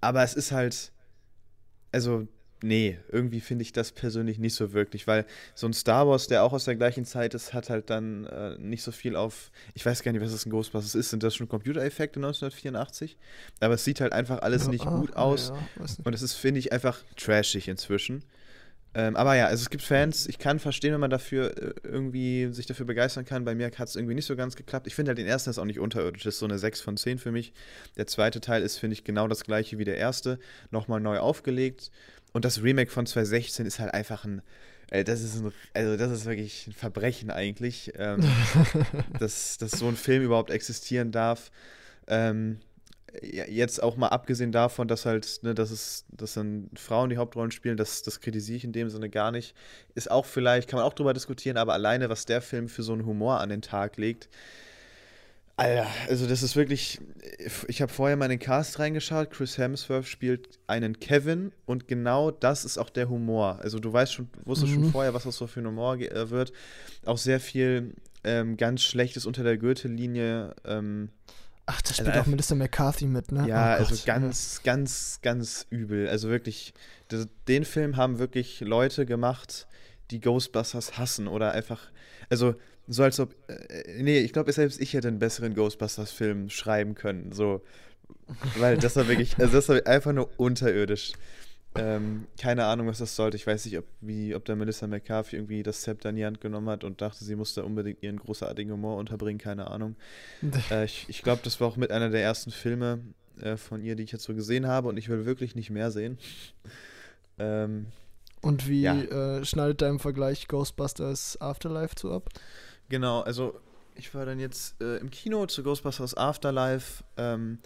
Aber 0.00 0.24
es 0.24 0.34
ist 0.34 0.50
halt, 0.50 0.92
also 1.92 2.26
nee, 2.62 2.98
irgendwie 3.10 3.40
finde 3.40 3.62
ich 3.62 3.72
das 3.72 3.92
persönlich 3.92 4.38
nicht 4.38 4.54
so 4.54 4.72
wirklich, 4.72 5.06
weil 5.06 5.26
so 5.54 5.66
ein 5.66 5.72
Star 5.72 6.06
Wars, 6.08 6.26
der 6.26 6.44
auch 6.44 6.52
aus 6.52 6.64
der 6.64 6.76
gleichen 6.76 7.04
Zeit 7.04 7.34
ist, 7.34 7.52
hat 7.52 7.70
halt 7.70 7.90
dann 7.90 8.26
äh, 8.26 8.56
nicht 8.58 8.82
so 8.82 8.92
viel 8.92 9.16
auf, 9.16 9.50
ich 9.74 9.84
weiß 9.84 10.02
gar 10.02 10.12
nicht, 10.12 10.22
was 10.22 10.32
das 10.32 10.46
ein 10.46 10.50
Ghostbusters 10.50 10.94
ist, 10.94 11.10
sind 11.10 11.22
das 11.22 11.34
schon 11.34 11.48
Computereffekte 11.48 12.18
1984? 12.18 13.16
Aber 13.60 13.74
es 13.74 13.84
sieht 13.84 14.00
halt 14.00 14.12
einfach 14.12 14.42
alles 14.42 14.64
ja, 14.64 14.70
nicht 14.70 14.86
ah, 14.86 14.98
gut 14.98 15.16
aus 15.16 15.52
ja, 15.78 15.86
und 16.04 16.14
es 16.14 16.22
ist, 16.22 16.34
finde 16.34 16.60
ich, 16.60 16.72
einfach 16.72 17.00
trashig 17.16 17.68
inzwischen. 17.68 18.24
Ähm, 18.94 19.16
aber 19.16 19.34
ja, 19.36 19.46
also 19.46 19.62
es 19.62 19.70
gibt 19.70 19.82
Fans, 19.82 20.26
ich 20.26 20.38
kann 20.38 20.58
verstehen, 20.58 20.92
wenn 20.92 21.00
man 21.00 21.10
dafür 21.10 21.56
äh, 21.56 21.72
irgendwie 21.82 22.52
sich 22.52 22.66
dafür 22.66 22.84
begeistern 22.84 23.24
kann. 23.24 23.44
Bei 23.44 23.54
mir 23.54 23.66
hat 23.66 23.88
es 23.88 23.96
irgendwie 23.96 24.14
nicht 24.14 24.26
so 24.26 24.36
ganz 24.36 24.54
geklappt. 24.54 24.86
Ich 24.86 24.94
finde 24.94 25.10
halt 25.10 25.18
den 25.18 25.26
ersten 25.26 25.48
ist 25.48 25.58
auch 25.58 25.64
nicht 25.64 25.80
unterirdisch. 25.80 26.24
Das 26.24 26.34
ist 26.34 26.40
so 26.40 26.46
eine 26.46 26.58
6 26.58 26.82
von 26.82 26.98
10 26.98 27.18
für 27.18 27.32
mich. 27.32 27.54
Der 27.96 28.06
zweite 28.06 28.40
Teil 28.42 28.62
ist, 28.62 28.76
finde 28.76 28.92
ich, 28.92 29.04
genau 29.04 29.28
das 29.28 29.44
gleiche 29.44 29.78
wie 29.78 29.84
der 29.84 29.96
erste. 29.96 30.38
Nochmal 30.70 31.00
neu 31.00 31.18
aufgelegt. 31.18 31.90
Und 32.32 32.44
das 32.44 32.62
Remake 32.62 32.90
von 32.90 33.06
2016 33.06 33.66
ist 33.66 33.78
halt 33.78 33.92
einfach 33.94 34.24
ein. 34.24 34.42
Äh, 34.90 35.04
das 35.04 35.22
ist 35.22 35.36
ein, 35.36 35.52
also 35.74 35.96
das 35.96 36.10
ist 36.10 36.24
wirklich 36.24 36.66
ein 36.66 36.72
Verbrechen 36.72 37.30
eigentlich, 37.30 37.92
ähm, 37.96 38.20
dass, 39.18 39.58
dass 39.58 39.72
so 39.72 39.88
ein 39.88 39.96
Film 39.96 40.22
überhaupt 40.22 40.50
existieren 40.50 41.12
darf. 41.12 41.50
Ähm, 42.08 42.58
jetzt 43.20 43.82
auch 43.82 43.96
mal 43.96 44.08
abgesehen 44.08 44.52
davon, 44.52 44.88
dass 44.88 45.04
halt, 45.04 45.40
ne, 45.42 45.54
dass 45.54 45.70
es, 45.70 46.04
dass 46.10 46.34
dann 46.34 46.70
Frauen 46.74 47.10
die 47.10 47.18
Hauptrollen 47.18 47.50
spielen, 47.50 47.76
das, 47.76 48.02
das 48.02 48.20
kritisiere 48.20 48.56
ich 48.56 48.64
in 48.64 48.72
dem 48.72 48.88
Sinne 48.88 49.10
gar 49.10 49.30
nicht. 49.30 49.54
Ist 49.94 50.10
auch 50.10 50.24
vielleicht, 50.24 50.68
kann 50.68 50.78
man 50.78 50.86
auch 50.86 50.94
drüber 50.94 51.12
diskutieren, 51.12 51.58
aber 51.58 51.74
alleine, 51.74 52.08
was 52.08 52.24
der 52.24 52.40
Film 52.40 52.68
für 52.68 52.82
so 52.82 52.92
einen 52.92 53.04
Humor 53.04 53.40
an 53.40 53.50
den 53.50 53.62
Tag 53.62 53.98
legt, 53.98 54.28
Alter, 55.56 55.86
also 56.08 56.26
das 56.26 56.42
ist 56.42 56.56
wirklich. 56.56 57.00
Ich 57.68 57.82
habe 57.82 57.92
vorher 57.92 58.16
mal 58.16 58.26
in 58.26 58.30
den 58.30 58.38
Cast 58.38 58.78
reingeschaut. 58.78 59.30
Chris 59.30 59.58
Hemsworth 59.58 60.06
spielt 60.06 60.58
einen 60.66 60.98
Kevin 60.98 61.52
und 61.66 61.88
genau 61.88 62.30
das 62.30 62.64
ist 62.64 62.78
auch 62.78 62.90
der 62.90 63.08
Humor. 63.08 63.58
Also 63.60 63.78
du 63.78 63.92
weißt 63.92 64.12
schon, 64.12 64.28
wusstest 64.44 64.72
mhm. 64.72 64.84
schon 64.84 64.92
vorher, 64.92 65.14
was 65.14 65.24
das 65.24 65.36
so 65.36 65.46
für 65.46 65.60
ein 65.60 65.66
Humor 65.66 65.96
äh, 65.96 66.30
wird. 66.30 66.52
Auch 67.04 67.18
sehr 67.18 67.40
viel 67.40 67.94
ähm, 68.24 68.56
ganz 68.56 68.82
Schlechtes 68.82 69.26
unter 69.26 69.42
der 69.42 69.58
Gürtellinie. 69.58 70.54
Ähm, 70.64 71.10
Ach, 71.66 71.80
da 71.82 71.94
spielt 71.94 72.08
also, 72.08 72.20
auch 72.20 72.26
Melissa 72.26 72.54
McCarthy 72.54 73.06
mit, 73.06 73.30
ne? 73.30 73.46
Ja, 73.48 73.76
oh 73.76 73.78
also 73.78 73.96
ganz, 74.04 74.56
ja. 74.56 74.72
ganz, 74.72 75.20
ganz 75.22 75.66
übel. 75.70 76.08
Also 76.08 76.28
wirklich, 76.28 76.74
das, 77.08 77.28
den 77.46 77.64
Film 77.64 77.96
haben 77.96 78.18
wirklich 78.18 78.60
Leute 78.60 79.06
gemacht, 79.06 79.66
die 80.10 80.20
Ghostbusters 80.20 80.98
hassen 80.98 81.28
oder 81.28 81.52
einfach. 81.52 81.90
Also 82.30 82.54
so 82.92 83.02
als 83.02 83.20
ob. 83.20 83.34
Äh, 83.48 84.02
nee, 84.02 84.18
ich 84.18 84.32
glaube, 84.32 84.52
selbst 84.52 84.80
ich 84.80 84.94
hätte 84.94 85.08
einen 85.08 85.18
besseren 85.18 85.54
Ghostbusters-Film 85.54 86.50
schreiben 86.50 86.94
können. 86.94 87.32
So. 87.32 87.62
Weil 88.56 88.78
das 88.78 88.96
war 88.96 89.08
wirklich. 89.08 89.38
Also 89.38 89.54
das 89.54 89.68
war 89.68 89.86
einfach 89.86 90.12
nur 90.12 90.30
unterirdisch. 90.36 91.12
Ähm, 91.74 92.26
keine 92.38 92.66
Ahnung, 92.66 92.86
was 92.86 92.98
das 92.98 93.16
sollte. 93.16 93.36
Ich 93.36 93.46
weiß 93.46 93.64
nicht, 93.64 93.78
ob, 93.78 93.86
wie, 94.02 94.34
ob 94.34 94.44
der 94.44 94.56
Melissa 94.56 94.86
McCarthy 94.86 95.36
irgendwie 95.36 95.62
das 95.62 95.80
Zepter 95.80 96.10
in 96.10 96.16
die 96.16 96.26
Hand 96.26 96.42
genommen 96.42 96.68
hat 96.68 96.84
und 96.84 97.00
dachte, 97.00 97.24
sie 97.24 97.34
musste 97.34 97.64
unbedingt 97.64 98.02
ihren 98.02 98.18
großartigen 98.18 98.72
Humor 98.72 98.98
unterbringen. 98.98 99.38
Keine 99.38 99.70
Ahnung. 99.70 99.96
äh, 100.70 100.84
ich 100.84 101.06
ich 101.08 101.22
glaube, 101.22 101.40
das 101.44 101.60
war 101.60 101.68
auch 101.68 101.76
mit 101.76 101.90
einer 101.90 102.10
der 102.10 102.22
ersten 102.22 102.50
Filme 102.50 103.00
äh, 103.40 103.56
von 103.56 103.82
ihr, 103.82 103.96
die 103.96 104.02
ich 104.02 104.12
jetzt 104.12 104.24
so 104.24 104.34
gesehen 104.34 104.66
habe 104.66 104.88
und 104.88 104.98
ich 104.98 105.08
will 105.08 105.24
wirklich 105.24 105.54
nicht 105.54 105.70
mehr 105.70 105.90
sehen. 105.90 106.18
ähm, 107.38 107.86
und 108.42 108.68
wie 108.68 108.82
ja. 108.82 109.00
äh, 109.00 109.44
schneidet 109.44 109.80
da 109.80 109.88
im 109.88 110.00
Vergleich 110.00 110.48
Ghostbusters 110.48 111.40
Afterlife 111.40 111.94
zu 111.94 112.12
ab? 112.12 112.28
Genau, 112.88 113.20
also 113.20 113.58
ich 113.94 114.14
war 114.14 114.26
dann 114.26 114.38
jetzt 114.38 114.80
äh, 114.80 114.96
im 114.96 115.10
Kino 115.10 115.46
zu 115.46 115.62
Ghostbusters 115.62 116.16
Afterlife 116.16 117.04
ähm, 117.16 117.58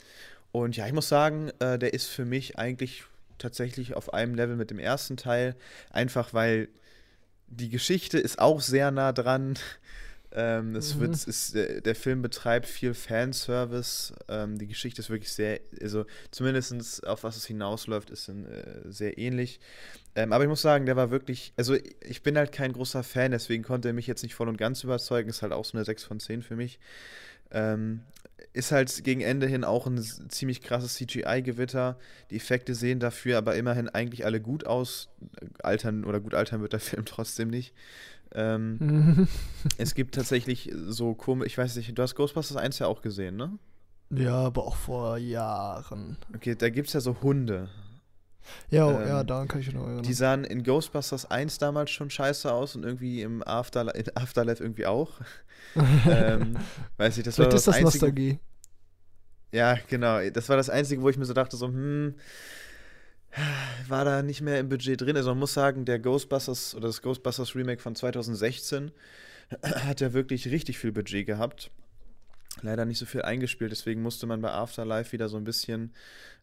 und 0.52 0.76
ja, 0.76 0.86
ich 0.86 0.92
muss 0.92 1.08
sagen, 1.08 1.50
äh, 1.58 1.78
der 1.78 1.94
ist 1.94 2.06
für 2.06 2.24
mich 2.24 2.58
eigentlich 2.58 3.04
tatsächlich 3.38 3.94
auf 3.94 4.14
einem 4.14 4.34
Level 4.34 4.56
mit 4.56 4.70
dem 4.70 4.78
ersten 4.78 5.16
Teil, 5.16 5.54
einfach 5.90 6.32
weil 6.32 6.68
die 7.48 7.68
Geschichte 7.68 8.18
ist 8.18 8.38
auch 8.38 8.60
sehr 8.60 8.90
nah 8.90 9.12
dran. 9.12 9.58
Ähm, 10.32 10.74
es 10.74 10.94
mhm. 10.94 11.00
wird, 11.00 11.26
ist, 11.26 11.54
der, 11.54 11.80
der, 11.80 11.94
Film 11.94 12.20
betreibt 12.20 12.66
viel 12.66 12.94
Fanservice. 12.94 14.12
Ähm, 14.28 14.58
die 14.58 14.66
Geschichte 14.66 15.00
ist 15.00 15.08
wirklich 15.08 15.32
sehr, 15.32 15.60
also 15.80 16.04
zumindest 16.30 17.06
auf 17.06 17.24
was 17.24 17.36
es 17.36 17.46
hinausläuft, 17.46 18.10
ist 18.10 18.28
in, 18.28 18.44
äh, 18.44 18.80
sehr 18.84 19.18
ähnlich. 19.18 19.60
Ähm, 20.14 20.32
aber 20.32 20.44
ich 20.44 20.48
muss 20.48 20.62
sagen, 20.62 20.86
der 20.86 20.96
war 20.96 21.10
wirklich, 21.10 21.52
also 21.56 21.76
ich 22.00 22.22
bin 22.22 22.36
halt 22.36 22.52
kein 22.52 22.72
großer 22.72 23.02
Fan, 23.02 23.30
deswegen 23.30 23.62
konnte 23.62 23.88
er 23.88 23.94
mich 23.94 24.06
jetzt 24.06 24.22
nicht 24.22 24.34
voll 24.34 24.48
und 24.48 24.58
ganz 24.58 24.82
überzeugen. 24.82 25.30
Ist 25.30 25.42
halt 25.42 25.52
auch 25.52 25.64
so 25.64 25.76
eine 25.76 25.84
6 25.84 26.04
von 26.04 26.20
10 26.20 26.42
für 26.42 26.56
mich. 26.56 26.80
Ähm, 27.50 28.00
ist 28.52 28.72
halt 28.72 29.04
gegen 29.04 29.20
Ende 29.20 29.46
hin 29.46 29.64
auch 29.64 29.86
ein 29.86 30.02
ziemlich 30.28 30.62
krasses 30.62 30.94
CGI-Gewitter. 30.94 31.98
Die 32.30 32.36
Effekte 32.36 32.74
sehen 32.74 33.00
dafür 33.00 33.38
aber 33.38 33.54
immerhin 33.54 33.88
eigentlich 33.88 34.24
alle 34.24 34.40
gut 34.40 34.66
aus. 34.66 35.08
Altern 35.62 36.04
oder 36.04 36.20
gut 36.20 36.34
altern 36.34 36.62
wird 36.62 36.72
der 36.72 36.80
Film 36.80 37.04
trotzdem 37.04 37.48
nicht. 37.48 37.74
Ähm, 38.34 39.28
es 39.78 39.94
gibt 39.94 40.14
tatsächlich 40.14 40.70
so 40.86 41.14
komisch, 41.14 41.46
ich 41.46 41.58
weiß 41.58 41.76
nicht, 41.76 41.96
du 41.96 42.02
hast 42.02 42.14
Ghostbusters 42.14 42.56
1 42.56 42.78
ja 42.78 42.86
auch 42.86 43.02
gesehen, 43.02 43.36
ne? 43.36 43.58
Ja, 44.10 44.46
aber 44.46 44.64
auch 44.64 44.76
vor 44.76 45.18
Jahren. 45.18 46.16
Okay, 46.34 46.54
da 46.54 46.68
gibt 46.68 46.88
es 46.88 46.94
ja 46.94 47.00
so 47.00 47.20
Hunde. 47.22 47.68
Ja, 48.70 48.86
oh, 48.86 48.90
ähm, 48.90 49.08
ja, 49.08 49.24
daran 49.24 49.48
kann 49.48 49.60
ich 49.60 49.72
noch 49.72 49.82
erinnern. 49.82 50.02
Die 50.02 50.12
sahen 50.12 50.44
in 50.44 50.62
Ghostbusters 50.62 51.30
1 51.30 51.58
damals 51.58 51.90
schon 51.90 52.10
scheiße 52.10 52.52
aus 52.52 52.76
und 52.76 52.84
irgendwie 52.84 53.22
im 53.22 53.42
Afterlife, 53.46 53.98
in 53.98 54.16
Afterlife 54.16 54.62
irgendwie 54.62 54.86
auch. 54.86 55.20
ähm, 56.08 56.56
weiß 56.96 57.18
ich, 57.18 57.24
das 57.24 57.34
Vielleicht 57.34 57.38
war 57.38 57.52
das, 57.52 57.60
ist 57.60 57.66
das 57.66 57.74
einzige, 57.74 57.84
Nostalgie. 57.84 58.38
Ja, 59.52 59.78
genau. 59.88 60.20
Das 60.30 60.48
war 60.48 60.56
das 60.56 60.70
Einzige, 60.70 61.02
wo 61.02 61.08
ich 61.08 61.16
mir 61.16 61.24
so 61.24 61.34
dachte, 61.34 61.56
so, 61.56 61.66
hm, 61.66 62.14
war 63.88 64.04
da 64.04 64.22
nicht 64.22 64.40
mehr 64.40 64.60
im 64.60 64.68
Budget 64.68 65.00
drin. 65.00 65.16
Also 65.16 65.30
man 65.30 65.38
muss 65.38 65.54
sagen, 65.54 65.84
der 65.84 65.98
Ghostbusters 65.98 66.74
oder 66.74 66.86
das 66.88 67.02
Ghostbusters 67.02 67.54
Remake 67.54 67.82
von 67.82 67.94
2016 67.94 68.92
hat 69.62 70.00
ja 70.00 70.12
wirklich 70.12 70.48
richtig 70.50 70.78
viel 70.78 70.92
Budget 70.92 71.26
gehabt. 71.26 71.70
Leider 72.62 72.86
nicht 72.86 72.98
so 72.98 73.04
viel 73.04 73.22
eingespielt, 73.22 73.70
deswegen 73.70 74.00
musste 74.00 74.26
man 74.26 74.40
bei 74.40 74.50
Afterlife 74.50 75.12
wieder 75.12 75.28
so 75.28 75.36
ein 75.36 75.44
bisschen 75.44 75.92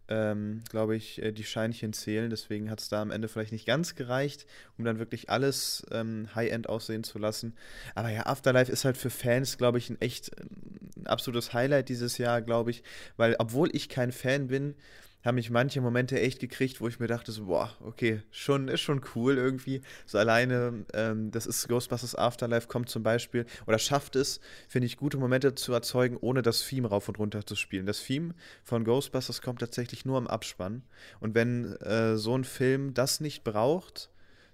ähm, 0.09 0.61
glaube 0.69 0.95
ich, 0.95 1.21
äh, 1.21 1.31
die 1.31 1.43
Scheinchen 1.43 1.93
zählen. 1.93 2.29
Deswegen 2.29 2.69
hat 2.69 2.81
es 2.81 2.89
da 2.89 3.01
am 3.01 3.11
Ende 3.11 3.27
vielleicht 3.27 3.51
nicht 3.51 3.65
ganz 3.65 3.95
gereicht, 3.95 4.45
um 4.77 4.85
dann 4.85 4.99
wirklich 4.99 5.29
alles 5.29 5.85
ähm, 5.91 6.27
High-End 6.35 6.67
aussehen 6.67 7.03
zu 7.03 7.19
lassen. 7.19 7.55
Aber 7.95 8.09
ja, 8.09 8.25
Afterlife 8.25 8.71
ist 8.71 8.85
halt 8.85 8.97
für 8.97 9.09
Fans, 9.09 9.57
glaube 9.57 9.77
ich, 9.77 9.89
ein 9.89 10.01
echt 10.01 10.31
ein 10.39 11.07
absolutes 11.07 11.53
Highlight 11.53 11.89
dieses 11.89 12.17
Jahr, 12.17 12.41
glaube 12.41 12.71
ich. 12.71 12.83
Weil, 13.17 13.35
obwohl 13.39 13.73
ich 13.73 13.89
kein 13.89 14.11
Fan 14.11 14.47
bin, 14.47 14.75
haben 15.23 15.35
mich 15.35 15.49
manche 15.49 15.81
Momente 15.81 16.19
echt 16.19 16.39
gekriegt, 16.39 16.81
wo 16.81 16.87
ich 16.87 16.99
mir 16.99 17.07
dachte, 17.07 17.31
so, 17.31 17.45
boah, 17.45 17.75
okay, 17.81 18.21
schon, 18.31 18.67
ist 18.67 18.81
schon 18.81 19.01
cool 19.15 19.37
irgendwie. 19.37 19.81
So 20.05 20.17
alleine, 20.17 20.85
ähm, 20.93 21.31
das 21.31 21.45
ist 21.45 21.67
Ghostbusters 21.67 22.15
Afterlife, 22.15 22.67
kommt 22.67 22.89
zum 22.89 23.03
Beispiel, 23.03 23.45
oder 23.65 23.79
schafft 23.79 24.15
es, 24.15 24.39
finde 24.67 24.85
ich, 24.85 24.97
gute 24.97 25.17
Momente 25.17 25.55
zu 25.55 25.73
erzeugen, 25.73 26.17
ohne 26.19 26.41
das 26.41 26.67
Theme 26.67 26.89
rauf 26.89 27.07
und 27.07 27.19
runter 27.19 27.45
zu 27.45 27.55
spielen. 27.55 27.85
Das 27.85 28.03
Theme 28.03 28.33
von 28.63 28.83
Ghostbusters 28.83 29.41
kommt 29.41 29.59
tatsächlich 29.59 30.05
nur 30.05 30.17
am 30.17 30.27
Abspann. 30.27 30.83
Und 31.19 31.35
wenn 31.35 31.73
äh, 31.77 32.17
so 32.17 32.37
ein 32.37 32.43
Film 32.43 32.93
das 32.93 33.19
nicht 33.19 33.43
braucht, 33.43 34.09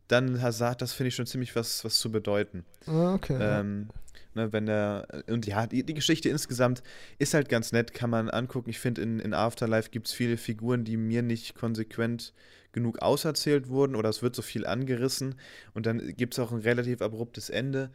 dann 0.10 0.42
hat 0.42 0.82
das, 0.82 0.94
finde 0.94 1.08
ich, 1.08 1.16
schon 1.16 1.25
ziemlich 1.25 1.56
was, 1.56 1.86
was 1.86 2.00
zu 2.00 2.12
bedeuten. 2.12 2.66
Ah, 2.86 3.13
okay. 3.13 3.38
Ähm, 3.39 3.88
Ne, 4.36 4.54
wenn 4.54 4.68
der, 4.68 5.08
und 5.28 5.48
ja, 5.48 5.66
die, 5.66 5.84
die 5.84 5.96
Geschichte 5.96 6.30
insgesamt 6.30 6.84
ist 7.18 7.34
halt 7.34 7.50
ganz 7.50 7.72
nett, 7.72 7.94
kann 7.94 8.12
man 8.12 8.30
angucken. 8.30 8.70
Ich 8.70 8.80
finde, 8.80 9.01
in, 9.01 9.20
in 9.20 9.34
Afterlife 9.34 9.89
gibt 9.89 10.08
es 10.08 10.13
viele 10.13 10.38
Figuren, 10.38 10.84
die 10.84 10.98
mir 10.98 11.24
nicht 11.24 11.56
konsequent 11.56 12.34
genug 12.72 13.00
auserzählt 13.00 13.70
wurden 13.70 13.96
oder 13.96 14.10
es 14.10 14.22
wird 14.22 14.36
so 14.36 14.44
viel 14.44 14.68
angerissen 14.68 15.36
und 15.74 15.88
dann 15.88 16.16
gibt 16.16 16.36
es 16.36 16.39
auch 16.39 16.51
ein 16.51 16.60
relativ 16.60 17.01
abruptes 17.01 17.50
Ende. 17.50 17.89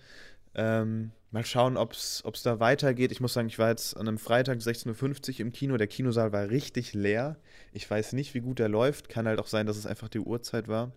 Ähm, 0.57 1.13
mal 1.31 1.45
schauen, 1.47 1.77
ob 1.77 1.93
es 1.93 2.23
da 2.43 2.59
weitergeht. 2.59 3.13
Ich 3.13 3.21
muss 3.21 3.33
sagen, 3.33 3.49
ich 3.49 3.59
war 3.61 3.71
jetzt 3.71 3.97
an 3.97 4.09
einem 4.09 4.19
Freitag 4.19 4.59
16.50 4.59 5.35
Uhr 5.35 5.41
im 5.41 5.53
Kino. 5.53 5.77
Der 5.77 5.87
Kinosaal 5.87 6.33
war 6.33 6.51
richtig 6.51 6.95
leer. 6.95 7.37
Ich 7.73 7.89
weiß 7.89 8.13
nicht, 8.13 8.35
wie 8.35 8.41
gut 8.41 8.59
der 8.59 8.69
läuft. 8.69 9.09
Kann 9.09 9.27
halt 9.27 9.39
auch 9.39 9.47
sein, 9.47 9.67
dass 9.67 9.77
es 9.77 9.87
einfach 9.87 10.09
die 10.09 10.21
Uhrzeit 10.21 10.67
war. 10.67 10.93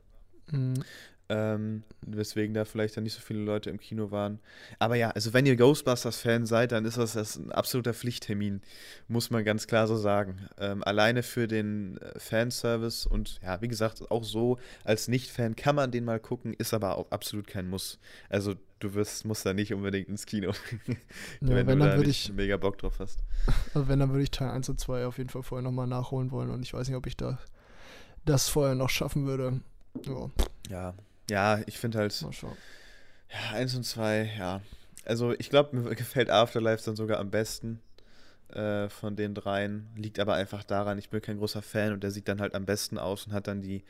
Mhm. 0.51 0.83
Ähm, 1.29 1.83
weswegen 2.05 2.53
da 2.53 2.63
vielleicht 2.63 2.95
dann 2.95 3.03
nicht 3.03 3.13
so 3.13 3.19
viele 3.19 3.41
Leute 3.41 3.69
im 3.69 3.81
Kino 3.81 4.11
waren. 4.11 4.39
Aber 4.79 4.95
ja, 4.95 5.09
also 5.09 5.33
wenn 5.33 5.45
ihr 5.45 5.57
Ghostbusters-Fan 5.57 6.45
seid, 6.45 6.71
dann 6.71 6.85
ist 6.85 6.97
das, 6.97 7.13
das 7.13 7.35
ein 7.35 7.51
absoluter 7.51 7.93
Pflichttermin, 7.93 8.61
muss 9.09 9.29
man 9.29 9.43
ganz 9.43 9.67
klar 9.67 9.87
so 9.87 9.97
sagen. 9.97 10.47
Ähm, 10.57 10.85
alleine 10.85 11.23
für 11.23 11.49
den 11.49 11.97
äh, 11.97 12.17
Fanservice 12.17 13.05
und 13.05 13.41
ja, 13.43 13.61
wie 13.61 13.67
gesagt, 13.67 14.09
auch 14.09 14.23
so 14.23 14.57
als 14.85 15.09
Nicht-Fan 15.09 15.57
kann 15.57 15.75
man 15.75 15.91
den 15.91 16.05
mal 16.05 16.21
gucken, 16.21 16.53
ist 16.53 16.73
aber 16.73 16.97
auch 16.97 17.11
absolut 17.11 17.45
kein 17.45 17.69
Muss. 17.69 17.99
Also 18.29 18.55
du 18.79 18.93
wirst, 18.93 19.25
musst 19.25 19.45
da 19.45 19.53
nicht 19.53 19.73
unbedingt 19.73 20.07
ins 20.07 20.25
Kino, 20.25 20.51
ja, 20.87 20.95
wenn, 21.41 21.67
wenn, 21.67 21.79
du 21.79 21.89
da 21.89 21.97
nicht 21.97 22.29
ich, 22.29 22.33
mega 22.33 22.55
Bock 22.55 22.77
drauf 22.77 22.99
hast. 22.99 23.19
Also 23.73 23.87
wenn, 23.89 23.99
dann 23.99 24.11
würde 24.11 24.23
ich 24.23 24.31
Teil 24.31 24.51
1 24.51 24.69
und 24.69 24.79
2 24.79 25.05
auf 25.05 25.17
jeden 25.17 25.29
Fall 25.29 25.43
vorher 25.43 25.63
nochmal 25.63 25.87
nachholen 25.87 26.31
wollen 26.31 26.51
und 26.51 26.63
ich 26.63 26.73
weiß 26.73 26.87
nicht, 26.87 26.95
ob 26.95 27.05
ich 27.05 27.17
da 27.17 27.37
das 28.23 28.47
vorher 28.47 28.75
noch 28.75 28.89
schaffen 28.89 29.25
würde. 29.25 29.59
Ja. 30.05 30.31
ja, 30.69 30.93
ja, 31.29 31.61
ich 31.65 31.77
finde 31.79 31.97
halt. 31.99 32.19
Mal 32.21 32.33
schauen. 32.33 32.57
Ja, 33.31 33.55
eins 33.57 33.75
und 33.75 33.83
zwei, 33.83 34.31
ja. 34.37 34.61
Also 35.05 35.33
ich 35.33 35.49
glaube, 35.49 35.75
mir 35.77 35.95
gefällt 35.95 36.29
Afterlife 36.29 36.83
dann 36.85 36.95
sogar 36.95 37.19
am 37.19 37.31
besten. 37.31 37.81
äh, 38.49 38.89
von 38.89 39.15
den 39.15 39.33
dreien. 39.35 39.87
Liegt 39.95 40.19
aber 40.19 40.35
einfach 40.35 40.63
daran, 40.63 40.97
ich 40.99 41.09
bin 41.09 41.21
kein 41.21 41.37
großer 41.37 41.61
Fan 41.61 41.93
und 41.93 42.03
der 42.03 42.11
sieht 42.11 42.27
dann 42.27 42.41
halt 42.41 42.55
am 42.55 42.65
besten 42.65 42.97
aus 42.97 43.27
und 43.27 43.33
hat 43.33 43.47
dann 43.47 43.61
die, 43.61 43.83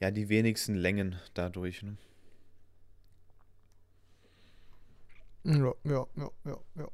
ja, 0.00 0.10
die 0.10 0.28
wenigsten 0.28 0.74
Längen 0.74 1.16
dadurch. 1.34 1.82
Ne? 1.82 1.96
Ja, 5.44 5.72
ja, 5.84 6.06
ja, 6.16 6.30
ja, 6.44 6.58
ja. 6.76 6.88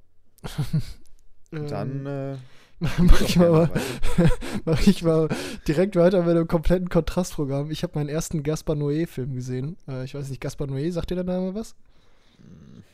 Dann 1.68 2.06
ähm, 2.06 2.06
äh, 2.06 2.36
mach, 2.99 3.20
ich 3.20 3.37
mal, 3.37 3.70
mach 4.64 4.87
ich 4.87 5.02
mal 5.02 5.28
direkt 5.66 5.97
weiter 5.97 6.23
mit 6.23 6.30
einem 6.30 6.47
kompletten 6.47 6.88
Kontrastprogramm. 6.88 7.73
Ich 7.73 7.82
habe 7.82 7.99
meinen 7.99 8.08
ersten 8.08 8.44
Gaspar 8.44 8.76
Noé-Film 8.76 9.35
gesehen. 9.35 9.76
Äh, 9.88 10.04
ich 10.04 10.14
weiß 10.14 10.28
nicht, 10.28 10.40
Gaspar 10.40 10.68
Noé, 10.68 10.92
sagt 10.92 11.11
dir 11.11 11.16
der 11.16 11.25
Name 11.25 11.54
was? 11.54 11.75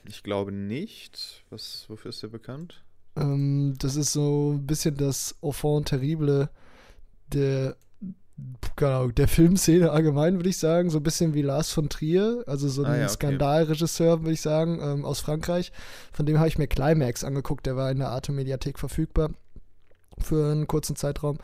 Ich 0.07 0.23
glaube 0.23 0.53
nicht. 0.53 1.45
Was, 1.51 1.85
wofür 1.89 2.09
ist 2.11 2.23
der 2.23 2.29
bekannt? 2.29 2.83
Ähm, 3.17 3.75
das 3.79 3.97
ist 3.97 4.13
so 4.13 4.55
ein 4.55 4.67
bisschen 4.67 4.97
das 4.97 5.37
Enfant 5.43 5.89
terrible 5.89 6.49
der, 7.33 7.77
keine 8.77 8.95
Ahnung, 8.95 9.15
der 9.15 9.29
Filmszene 9.29 9.91
allgemein, 9.91 10.37
würde 10.37 10.49
ich 10.49 10.59
sagen. 10.59 10.89
So 10.89 10.99
ein 10.99 11.03
bisschen 11.03 11.35
wie 11.35 11.43
Lars 11.43 11.71
von 11.73 11.91
Trier, 11.91 12.43
also 12.47 12.69
so 12.69 12.85
ein 12.85 12.91
ah, 12.91 12.97
ja, 12.97 13.05
okay. 13.05 13.13
Skandalregisseur, 13.13 14.23
würde 14.23 14.33
ich 14.33 14.41
sagen, 14.41 14.81
ähm, 14.81 15.05
aus 15.05 15.21
Frankreich. 15.21 15.73
Von 16.13 16.25
dem 16.25 16.39
habe 16.39 16.49
ich 16.49 16.57
mir 16.57 16.69
Climax 16.69 17.23
angeguckt, 17.23 17.67
der 17.67 17.77
war 17.77 17.91
in 17.91 17.99
der 17.99 18.09
Arte 18.09 18.33
Mediathek 18.33 18.79
verfügbar 18.79 19.31
für 20.19 20.53
einen 20.53 20.67
kurzen 20.67 20.97
Zeitraum. 20.97 21.39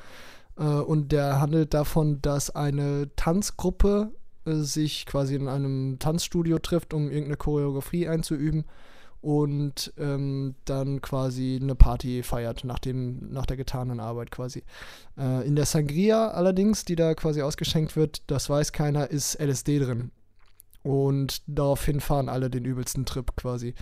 Äh, 0.59 0.65
und 0.65 1.13
der 1.13 1.41
handelt 1.41 1.75
davon, 1.75 2.21
dass 2.23 2.51
eine 2.51 3.11
Tanzgruppe 3.17 4.13
äh, 4.45 4.55
sich 4.55 5.07
quasi 5.07 5.35
in 5.35 5.49
einem 5.49 5.99
Tanzstudio 5.99 6.59
trifft, 6.59 6.95
um 6.95 7.11
irgendeine 7.11 7.37
Choreografie 7.37 8.09
einzuüben 8.09 8.65
und 9.21 9.93
ähm, 9.99 10.55
dann 10.65 11.03
quasi 11.03 11.59
eine 11.61 11.75
Party 11.75 12.23
feiert 12.23 12.65
nach, 12.65 12.79
dem, 12.79 13.31
nach 13.33 13.45
der 13.45 13.57
getanen 13.57 14.01
Arbeit 14.01 14.31
quasi. 14.31 14.63
Äh, 15.19 15.47
in 15.47 15.57
der 15.57 15.67
Sangria 15.67 16.29
allerdings, 16.29 16.85
die 16.85 16.97
da 16.97 17.15
quasi 17.15 17.43
ausgeschenkt 17.43 17.97
wird, 17.97 18.23
das 18.29 18.49
weiß 18.49 18.73
keiner, 18.73 19.11
ist 19.11 19.39
LSD 19.39 19.81
drin. 19.81 20.11
Und 20.83 21.43
daraufhin 21.47 22.01
fahren 22.01 22.29
alle 22.29 22.49
den 22.49 22.65
übelsten 22.65 23.05
Trip 23.05 23.37
quasi 23.37 23.75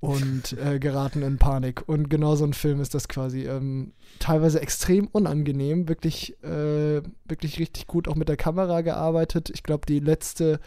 und 0.00 0.54
äh, 0.58 0.80
geraten 0.80 1.22
in 1.22 1.38
Panik. 1.38 1.88
Und 1.88 2.10
genau 2.10 2.34
so 2.34 2.44
ein 2.44 2.54
Film 2.54 2.80
ist 2.80 2.94
das 2.94 3.06
quasi. 3.06 3.46
Ähm, 3.46 3.92
teilweise 4.18 4.60
extrem 4.60 5.06
unangenehm, 5.06 5.88
wirklich, 5.88 6.42
äh, 6.42 7.02
wirklich 7.24 7.60
richtig 7.60 7.86
gut 7.86 8.08
auch 8.08 8.16
mit 8.16 8.28
der 8.28 8.36
Kamera 8.36 8.80
gearbeitet. 8.80 9.50
Ich 9.54 9.62
glaube, 9.62 9.86
die 9.86 10.00
letzte 10.00 10.58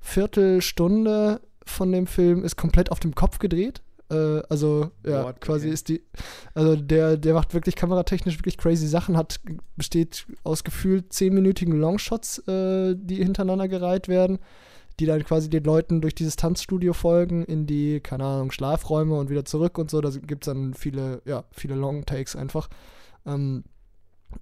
Viertelstunde 0.00 1.40
von 1.64 1.90
dem 1.90 2.06
Film 2.06 2.44
ist 2.44 2.56
komplett 2.56 2.92
auf 2.92 3.00
dem 3.00 3.14
Kopf 3.14 3.38
gedreht. 3.38 3.80
Äh, 4.10 4.42
also, 4.50 4.90
ja, 5.06 5.24
What, 5.24 5.40
quasi 5.40 5.66
okay. 5.66 5.74
ist 5.74 5.88
die. 5.88 6.02
Also, 6.54 6.76
der, 6.76 7.16
der 7.16 7.32
macht 7.32 7.54
wirklich 7.54 7.76
kameratechnisch 7.76 8.38
wirklich 8.38 8.58
crazy 8.58 8.86
Sachen, 8.86 9.16
hat, 9.16 9.40
besteht 9.76 10.26
aus 10.44 10.64
gefühlt 10.64 11.12
zehnminütigen 11.12 11.78
Longshots, 11.78 12.46
äh, 12.46 12.94
die 12.94 13.16
hintereinander 13.16 13.68
gereiht 13.68 14.08
werden, 14.08 14.38
die 14.98 15.06
dann 15.06 15.24
quasi 15.24 15.50
den 15.50 15.64
Leuten 15.64 16.00
durch 16.00 16.14
dieses 16.14 16.36
Tanzstudio 16.36 16.92
folgen, 16.92 17.44
in 17.44 17.66
die, 17.66 18.00
keine 18.00 18.24
Ahnung, 18.24 18.50
Schlafräume 18.50 19.18
und 19.18 19.30
wieder 19.30 19.44
zurück 19.44 19.78
und 19.78 19.90
so. 19.90 20.00
Da 20.00 20.10
gibt 20.10 20.46
es 20.46 20.52
dann 20.52 20.74
viele, 20.74 21.22
ja, 21.24 21.44
viele 21.52 21.74
Long-Takes 21.74 22.36
einfach. 22.36 22.68
Ähm, 23.26 23.64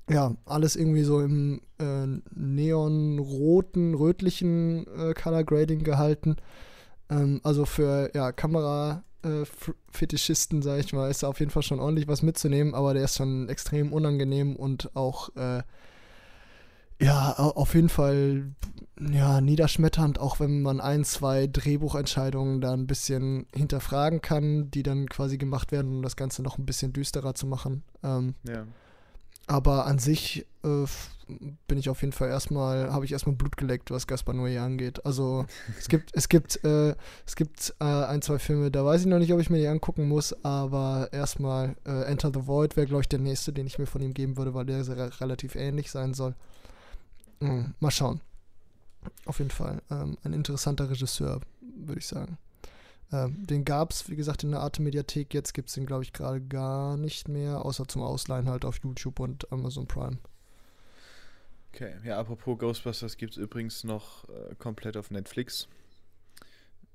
ja, 0.08 0.34
alles 0.44 0.76
irgendwie 0.76 1.02
so 1.02 1.20
im 1.20 1.60
äh, 1.78 2.06
neonroten, 2.34 3.94
rötlichen 3.94 4.86
äh, 4.96 5.14
Color 5.14 5.44
Grading 5.44 5.82
gehalten. 5.82 6.36
Ähm, 7.10 7.40
also 7.42 7.64
für 7.64 8.10
ja, 8.14 8.30
Kamera-Fetischisten, 8.32 10.60
äh, 10.60 10.62
sag 10.62 10.78
ich 10.80 10.92
mal, 10.92 11.10
ist 11.10 11.22
da 11.22 11.28
auf 11.28 11.40
jeden 11.40 11.50
Fall 11.50 11.62
schon 11.62 11.80
ordentlich 11.80 12.08
was 12.08 12.22
mitzunehmen, 12.22 12.74
aber 12.74 12.92
der 12.94 13.04
ist 13.04 13.16
schon 13.16 13.48
extrem 13.48 13.92
unangenehm 13.92 14.56
und 14.56 14.94
auch 14.96 15.34
äh, 15.36 15.62
ja, 17.00 17.32
auf 17.32 17.74
jeden 17.74 17.88
Fall 17.88 18.54
ja, 19.00 19.40
niederschmetternd, 19.40 20.20
auch 20.20 20.38
wenn 20.40 20.62
man 20.62 20.80
ein, 20.80 21.04
zwei 21.04 21.46
Drehbuchentscheidungen 21.46 22.60
da 22.60 22.72
ein 22.72 22.86
bisschen 22.86 23.46
hinterfragen 23.54 24.20
kann, 24.20 24.70
die 24.70 24.82
dann 24.82 25.08
quasi 25.08 25.36
gemacht 25.36 25.72
werden, 25.72 25.90
um 25.90 26.02
das 26.02 26.16
Ganze 26.16 26.42
noch 26.42 26.58
ein 26.58 26.66
bisschen 26.66 26.92
düsterer 26.92 27.34
zu 27.34 27.46
machen. 27.46 27.82
Ähm, 28.02 28.34
ja. 28.46 28.66
Aber 29.46 29.86
an 29.86 29.98
sich 29.98 30.46
äh, 30.62 30.86
bin 31.66 31.78
ich 31.78 31.90
auf 31.90 32.00
jeden 32.00 32.12
Fall 32.12 32.28
erstmal, 32.28 32.92
habe 32.92 33.04
ich 33.04 33.12
erstmal 33.12 33.34
Blut 33.34 33.56
geleckt, 33.56 33.90
was 33.90 34.06
Gaspar 34.06 34.34
Noé 34.34 34.58
angeht. 34.58 35.04
Also 35.04 35.44
es 35.78 35.88
gibt, 35.88 36.10
es 36.14 36.28
gibt, 36.28 36.64
äh, 36.64 36.94
es 37.26 37.36
gibt 37.36 37.74
äh, 37.80 37.84
ein, 37.84 38.22
zwei 38.22 38.38
Filme, 38.38 38.70
da 38.70 38.84
weiß 38.84 39.02
ich 39.02 39.06
noch 39.06 39.18
nicht, 39.18 39.32
ob 39.32 39.40
ich 39.40 39.50
mir 39.50 39.58
die 39.58 39.66
angucken 39.66 40.08
muss, 40.08 40.34
aber 40.44 41.08
erstmal 41.12 41.76
äh, 41.84 42.04
Enter 42.04 42.30
the 42.32 42.46
Void 42.46 42.76
wäre, 42.76 42.86
glaube 42.86 43.02
ich, 43.02 43.08
der 43.08 43.18
nächste, 43.18 43.52
den 43.52 43.66
ich 43.66 43.78
mir 43.78 43.86
von 43.86 44.02
ihm 44.02 44.14
geben 44.14 44.36
würde, 44.36 44.54
weil 44.54 44.66
der 44.66 44.84
relativ 45.20 45.56
ähnlich 45.56 45.90
sein 45.90 46.14
soll. 46.14 46.34
Mhm, 47.44 47.74
mal 47.78 47.90
schauen. 47.90 48.22
Auf 49.26 49.38
jeden 49.38 49.50
Fall 49.50 49.82
ähm, 49.90 50.16
ein 50.24 50.32
interessanter 50.32 50.88
Regisseur, 50.88 51.40
würde 51.60 51.98
ich 51.98 52.06
sagen. 52.06 52.38
Ähm, 53.12 53.46
den 53.46 53.66
gab 53.66 53.90
es, 53.90 54.08
wie 54.08 54.16
gesagt, 54.16 54.44
in 54.44 54.50
der 54.52 54.60
Arte 54.60 54.80
Mediathek. 54.80 55.34
Jetzt 55.34 55.52
gibt 55.52 55.68
es 55.68 55.74
den, 55.74 55.84
glaube 55.84 56.04
ich, 56.04 56.14
gerade 56.14 56.40
gar 56.40 56.96
nicht 56.96 57.28
mehr, 57.28 57.62
außer 57.62 57.86
zum 57.86 58.00
Ausleihen 58.00 58.48
halt 58.48 58.64
auf 58.64 58.78
YouTube 58.82 59.20
und 59.20 59.52
Amazon 59.52 59.86
Prime. 59.86 60.16
Okay, 61.74 61.92
ja, 62.02 62.18
apropos 62.18 62.58
Ghostbusters 62.58 63.18
gibt 63.18 63.32
es 63.32 63.36
übrigens 63.36 63.84
noch 63.84 64.26
äh, 64.30 64.54
komplett 64.54 64.96
auf 64.96 65.10
Netflix. 65.10 65.68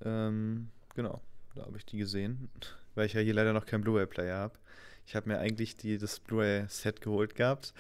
Ähm, 0.04 0.70
genau, 0.96 1.22
da 1.54 1.66
habe 1.66 1.78
ich 1.78 1.86
die 1.86 2.00
gesehen, 2.00 2.50
weil 2.96 3.06
ich 3.06 3.14
ja 3.14 3.22
hier 3.22 3.36
leider 3.36 3.54
noch 3.54 3.68
keinen 3.68 3.84
Blu-ray-Player 3.84 4.38
habe. 4.38 4.58
Ich 5.06 5.16
habe 5.16 5.30
mir 5.30 5.38
eigentlich 5.38 5.78
die, 5.78 6.00
das 6.00 6.20
Blu-ray-Set 6.20 7.02
geholt 7.02 7.36
gehabt 7.36 7.74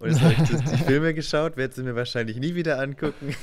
und 0.00 0.10
jetzt 0.10 0.20
habe 0.20 0.34
ich 0.34 0.48
die 0.48 0.76
Filme 0.84 1.14
geschaut, 1.14 1.56
werde 1.56 1.74
sie 1.74 1.82
mir 1.82 1.94
wahrscheinlich 1.94 2.38
nie 2.38 2.54
wieder 2.54 2.80
angucken. 2.80 3.34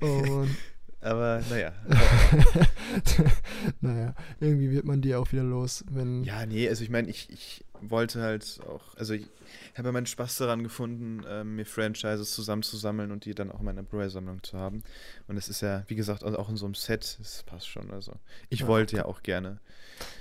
Oh 0.00 0.06
Mann. 0.06 0.56
Aber 1.02 1.42
naja. 1.50 1.72
naja, 3.80 4.14
irgendwie 4.38 4.70
wird 4.70 4.84
man 4.84 5.02
die 5.02 5.16
auch 5.16 5.32
wieder 5.32 5.42
los, 5.42 5.84
wenn. 5.90 6.22
Ja, 6.22 6.46
nee, 6.46 6.68
also 6.68 6.84
ich 6.84 6.90
meine, 6.90 7.08
ich, 7.10 7.28
ich 7.28 7.64
wollte 7.80 8.22
halt 8.22 8.60
auch, 8.68 8.96
also 8.96 9.12
ich 9.14 9.26
habe 9.74 9.88
ja 9.88 9.92
meinen 9.92 10.06
Spaß 10.06 10.36
daran 10.36 10.62
gefunden, 10.62 11.24
äh, 11.24 11.42
mir 11.42 11.66
Franchises 11.66 12.32
zusammenzusammeln 12.32 13.10
und 13.10 13.24
die 13.24 13.34
dann 13.34 13.50
auch 13.50 13.58
in 13.58 13.64
meiner 13.64 13.82
Blu-ray-Sammlung 13.82 14.44
zu 14.44 14.56
haben. 14.56 14.84
Und 15.26 15.36
es 15.36 15.48
ist 15.48 15.60
ja, 15.60 15.82
wie 15.88 15.96
gesagt, 15.96 16.22
also 16.22 16.38
auch 16.38 16.48
in 16.48 16.56
so 16.56 16.66
einem 16.66 16.74
Set, 16.74 17.16
das 17.18 17.42
passt 17.42 17.66
schon. 17.66 17.90
Also 17.90 18.12
ich 18.48 18.60
ja, 18.60 18.66
wollte 18.68 18.96
ja 18.96 19.06
auch 19.06 19.24
gerne. 19.24 19.58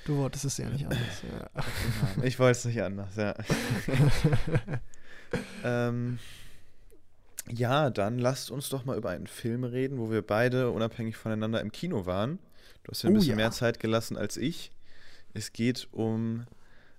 Du 0.06 0.18
wolltest 0.18 0.46
es 0.46 0.58
ja 0.58 0.68
nicht 0.68 0.86
anders, 0.86 1.22
ja. 1.22 1.64
ich 2.24 2.40
wollte 2.40 2.58
es 2.58 2.66
nicht 2.66 2.82
anders, 2.82 3.16
ja. 3.18 3.36
ähm, 5.64 6.20
ja, 7.50 7.90
dann 7.90 8.20
lasst 8.20 8.52
uns 8.52 8.70
doch 8.70 8.86
mal 8.86 8.98
über 8.98 9.10
einen 9.10 9.28
Film 9.28 9.64
reden, 9.64 9.98
wo 9.98 10.12
wir 10.12 10.22
beide 10.22 10.72
unabhängig 10.72 11.18
voneinander 11.18 11.62
im 11.62 11.72
Kino 11.72 12.06
waren. 12.06 12.40
Du 12.84 12.92
hast 12.92 13.04
ja 13.04 13.10
ein 13.10 13.16
oh, 13.16 13.20
bisschen 13.20 13.32
ja. 13.32 13.36
mehr 13.38 13.52
Zeit 13.52 13.80
gelassen 13.80 14.18
als 14.18 14.38
ich. 14.38 14.72
Es 15.34 15.54
geht 15.54 15.88
um 15.92 16.46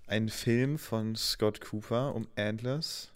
einen 0.06 0.28
Film 0.28 0.78
von 0.78 1.16
Scott 1.16 1.60
Cooper, 1.60 2.14
um 2.14 2.26
Antlers. 2.36 3.10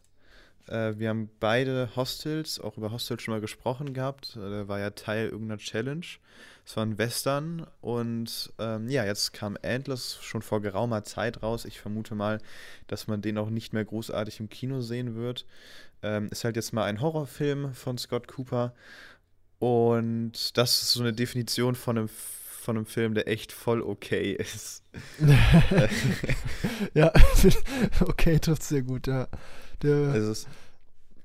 Äh, 0.68 0.98
wir 0.98 1.08
haben 1.08 1.30
beide 1.40 1.90
Hostels, 1.96 2.60
auch 2.60 2.76
über 2.76 2.90
Hostels 2.90 3.22
schon 3.22 3.34
mal 3.34 3.40
gesprochen 3.40 3.94
gehabt. 3.94 4.36
Äh, 4.36 4.50
der 4.50 4.68
war 4.68 4.78
ja 4.78 4.90
Teil 4.90 5.28
irgendeiner 5.28 5.58
Challenge. 5.58 6.06
Es 6.64 6.76
war 6.76 6.84
ein 6.84 6.98
Western 6.98 7.66
und 7.80 8.52
ähm, 8.58 8.88
ja, 8.88 9.04
jetzt 9.04 9.32
kam 9.32 9.56
Antlers 9.62 10.18
schon 10.20 10.42
vor 10.42 10.60
geraumer 10.60 11.04
Zeit 11.04 11.42
raus. 11.42 11.64
Ich 11.64 11.80
vermute 11.80 12.16
mal, 12.16 12.40
dass 12.88 13.06
man 13.06 13.22
den 13.22 13.38
auch 13.38 13.50
nicht 13.50 13.72
mehr 13.72 13.84
großartig 13.84 14.40
im 14.40 14.48
Kino 14.48 14.80
sehen 14.80 15.14
wird. 15.14 15.46
Ähm, 16.02 16.28
ist 16.30 16.44
halt 16.44 16.56
jetzt 16.56 16.72
mal 16.72 16.84
ein 16.84 17.00
Horrorfilm 17.00 17.72
von 17.72 17.98
Scott 17.98 18.26
Cooper. 18.26 18.74
Und 19.58 20.56
das 20.58 20.82
ist 20.82 20.92
so 20.92 21.00
eine 21.02 21.12
Definition 21.12 21.74
von 21.76 21.98
einem, 21.98 22.08
von 22.08 22.76
einem 22.76 22.86
Film, 22.86 23.14
der 23.14 23.28
echt 23.28 23.52
voll 23.52 23.80
okay 23.80 24.32
ist. 24.32 24.82
ja, 26.94 27.12
okay 28.00 28.38
trifft 28.40 28.64
sehr 28.64 28.82
gut, 28.82 29.06
ja. 29.06 29.28
Der 29.82 30.12
also 30.12 30.30
es, 30.30 30.46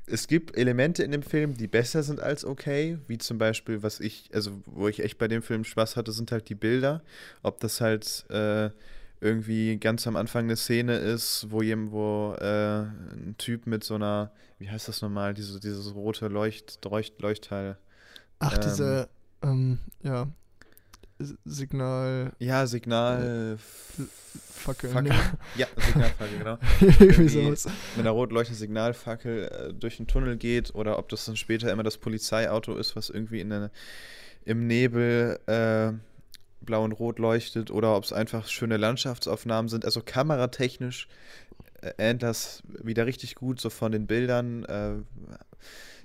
es 0.06 0.28
gibt 0.28 0.58
Elemente 0.58 1.04
in 1.04 1.12
dem 1.12 1.24
Film, 1.24 1.56
die 1.56 1.68
besser 1.68 2.04
sind 2.04 2.20
als 2.20 2.44
okay, 2.44 2.98
wie 3.08 3.18
zum 3.18 3.38
Beispiel, 3.38 3.82
was 3.84 4.00
ich, 4.00 4.30
also 4.34 4.62
wo 4.66 4.88
ich 4.88 5.02
echt 5.02 5.18
bei 5.18 5.28
dem 5.28 5.42
Film 5.42 5.64
Spaß 5.64 5.96
hatte, 5.96 6.12
sind 6.12 6.32
halt 6.32 6.50
die 6.50 6.56
Bilder. 6.56 7.02
Ob 7.44 7.60
das 7.60 7.82
halt 7.82 8.26
äh, 8.30 8.72
irgendwie 9.22 9.78
ganz 9.78 10.08
am 10.08 10.16
Anfang 10.16 10.46
eine 10.46 10.56
Szene 10.56 10.98
ist, 10.98 11.48
wo 11.50 11.62
jemand, 11.62 11.92
wo 11.92 12.36
äh, 12.40 12.82
ein 12.82 13.36
Typ 13.38 13.68
mit 13.68 13.84
so 13.84 13.96
einer, 13.96 14.32
wie 14.58 14.70
heißt 14.70 14.88
das 14.88 15.02
nochmal, 15.02 15.34
diese, 15.34 15.60
dieses 15.60 15.94
rote 15.94 16.28
Leucht, 16.28 16.80
Leucht, 16.84 17.22
Leuchtteil. 17.22 17.78
Ach, 18.40 18.54
ähm, 18.56 18.62
diese, 18.64 19.10
ähm, 19.44 19.80
ja, 20.04 20.28
Signal. 21.46 22.32
Ja, 22.40 22.68
Signal. 22.68 23.58
Fackel. 24.52 24.90
Fackel. 24.90 25.14
Ja, 25.56 25.68
Signalfackel, 25.78 26.38
genau. 26.38 26.58
Irgendwie 27.00 27.50
mit 27.50 27.68
einer 27.98 28.12
rot 28.12 28.32
leuchtenden 28.32 28.60
Signalfackel 28.60 29.48
äh, 29.48 29.74
durch 29.74 29.98
den 29.98 30.08
Tunnel 30.08 30.38
geht 30.38 30.74
oder 30.76 31.00
ob 31.00 31.10
das 31.10 31.26
dann 31.26 31.36
später 31.36 31.72
immer 31.72 31.84
das 31.84 31.98
Polizeiauto 31.98 32.76
ist, 32.76 32.96
was 32.96 33.10
irgendwie 33.10 33.42
in 33.42 33.52
eine, 33.52 33.72
im 34.46 34.68
Nebel 34.68 35.40
äh, 35.48 35.94
blau 36.62 36.84
und 36.84 36.94
rot 36.94 37.20
leuchtet 37.20 37.72
oder 37.72 37.96
ob 37.96 38.04
es 38.04 38.14
einfach 38.14 38.48
schöne 38.48 38.78
Landschaftsaufnahmen 38.78 39.70
sind. 39.70 39.84
Also 39.86 40.02
kameratechnisch 40.04 41.08
Antlers 41.98 42.62
wieder 42.84 43.06
richtig 43.06 43.36
gut, 43.36 43.60
so 43.60 43.70
von 43.70 43.92
den 43.92 44.08
Bildern. 44.08 44.66
Äh, 44.66 44.94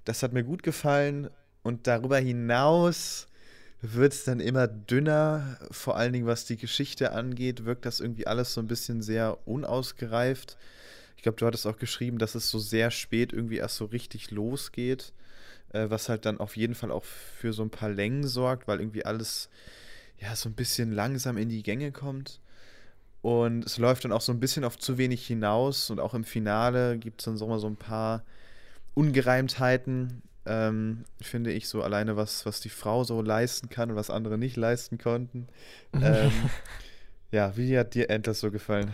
das 0.04 0.22
hat 0.22 0.32
mir 0.32 0.44
gut 0.44 0.62
gefallen. 0.62 1.30
Und 1.62 1.86
darüber 1.88 2.18
hinaus 2.18 3.26
wird 3.82 4.12
es 4.12 4.24
dann 4.24 4.40
immer 4.40 4.66
dünner, 4.66 5.58
vor 5.70 5.96
allen 5.96 6.12
Dingen 6.12 6.26
was 6.26 6.44
die 6.44 6.56
Geschichte 6.56 7.12
angeht, 7.12 7.64
wirkt 7.64 7.84
das 7.86 8.00
irgendwie 8.00 8.26
alles 8.26 8.54
so 8.54 8.60
ein 8.60 8.66
bisschen 8.66 9.02
sehr 9.02 9.38
unausgereift. 9.46 10.56
Ich 11.16 11.22
glaube, 11.22 11.38
du 11.38 11.46
hattest 11.46 11.66
auch 11.66 11.78
geschrieben, 11.78 12.18
dass 12.18 12.34
es 12.34 12.50
so 12.50 12.58
sehr 12.58 12.90
spät 12.90 13.32
irgendwie 13.32 13.56
erst 13.56 13.76
so 13.76 13.86
richtig 13.86 14.30
losgeht, 14.30 15.12
äh, 15.72 15.88
was 15.88 16.08
halt 16.08 16.24
dann 16.24 16.40
auf 16.40 16.56
jeden 16.56 16.74
Fall 16.74 16.90
auch 16.90 17.04
für 17.04 17.52
so 17.52 17.62
ein 17.62 17.70
paar 17.70 17.90
Längen 17.90 18.26
sorgt, 18.26 18.66
weil 18.68 18.80
irgendwie 18.80 19.04
alles 19.04 19.50
ja 20.18 20.34
so 20.34 20.48
ein 20.48 20.54
bisschen 20.54 20.92
langsam 20.92 21.36
in 21.36 21.48
die 21.48 21.62
Gänge 21.62 21.92
kommt. 21.92 22.40
Und 23.22 23.66
es 23.66 23.78
läuft 23.78 24.04
dann 24.04 24.12
auch 24.12 24.20
so 24.20 24.32
ein 24.32 24.40
bisschen 24.40 24.64
auf 24.64 24.78
zu 24.78 24.98
wenig 24.98 25.26
hinaus 25.26 25.90
und 25.90 26.00
auch 26.00 26.14
im 26.14 26.24
Finale 26.24 26.96
gibt 26.98 27.20
es 27.20 27.24
dann 27.24 27.36
so 27.36 27.46
mal 27.46 27.58
so 27.58 27.66
ein 27.66 27.76
paar 27.76 28.24
Ungereimtheiten, 28.94 30.22
ähm, 30.46 31.04
finde 31.20 31.52
ich, 31.52 31.68
so 31.68 31.82
alleine, 31.82 32.16
was, 32.16 32.46
was 32.46 32.60
die 32.60 32.68
Frau 32.68 33.04
so 33.04 33.20
leisten 33.22 33.68
kann 33.68 33.90
und 33.90 33.96
was 33.96 34.10
andere 34.10 34.38
nicht 34.38 34.56
leisten 34.56 34.98
konnten. 34.98 35.48
ähm, 35.94 36.32
ja, 37.30 37.56
wie 37.56 37.78
hat 37.78 37.94
dir 37.94 38.10
Endless 38.10 38.40
so 38.40 38.50
gefallen? 38.50 38.92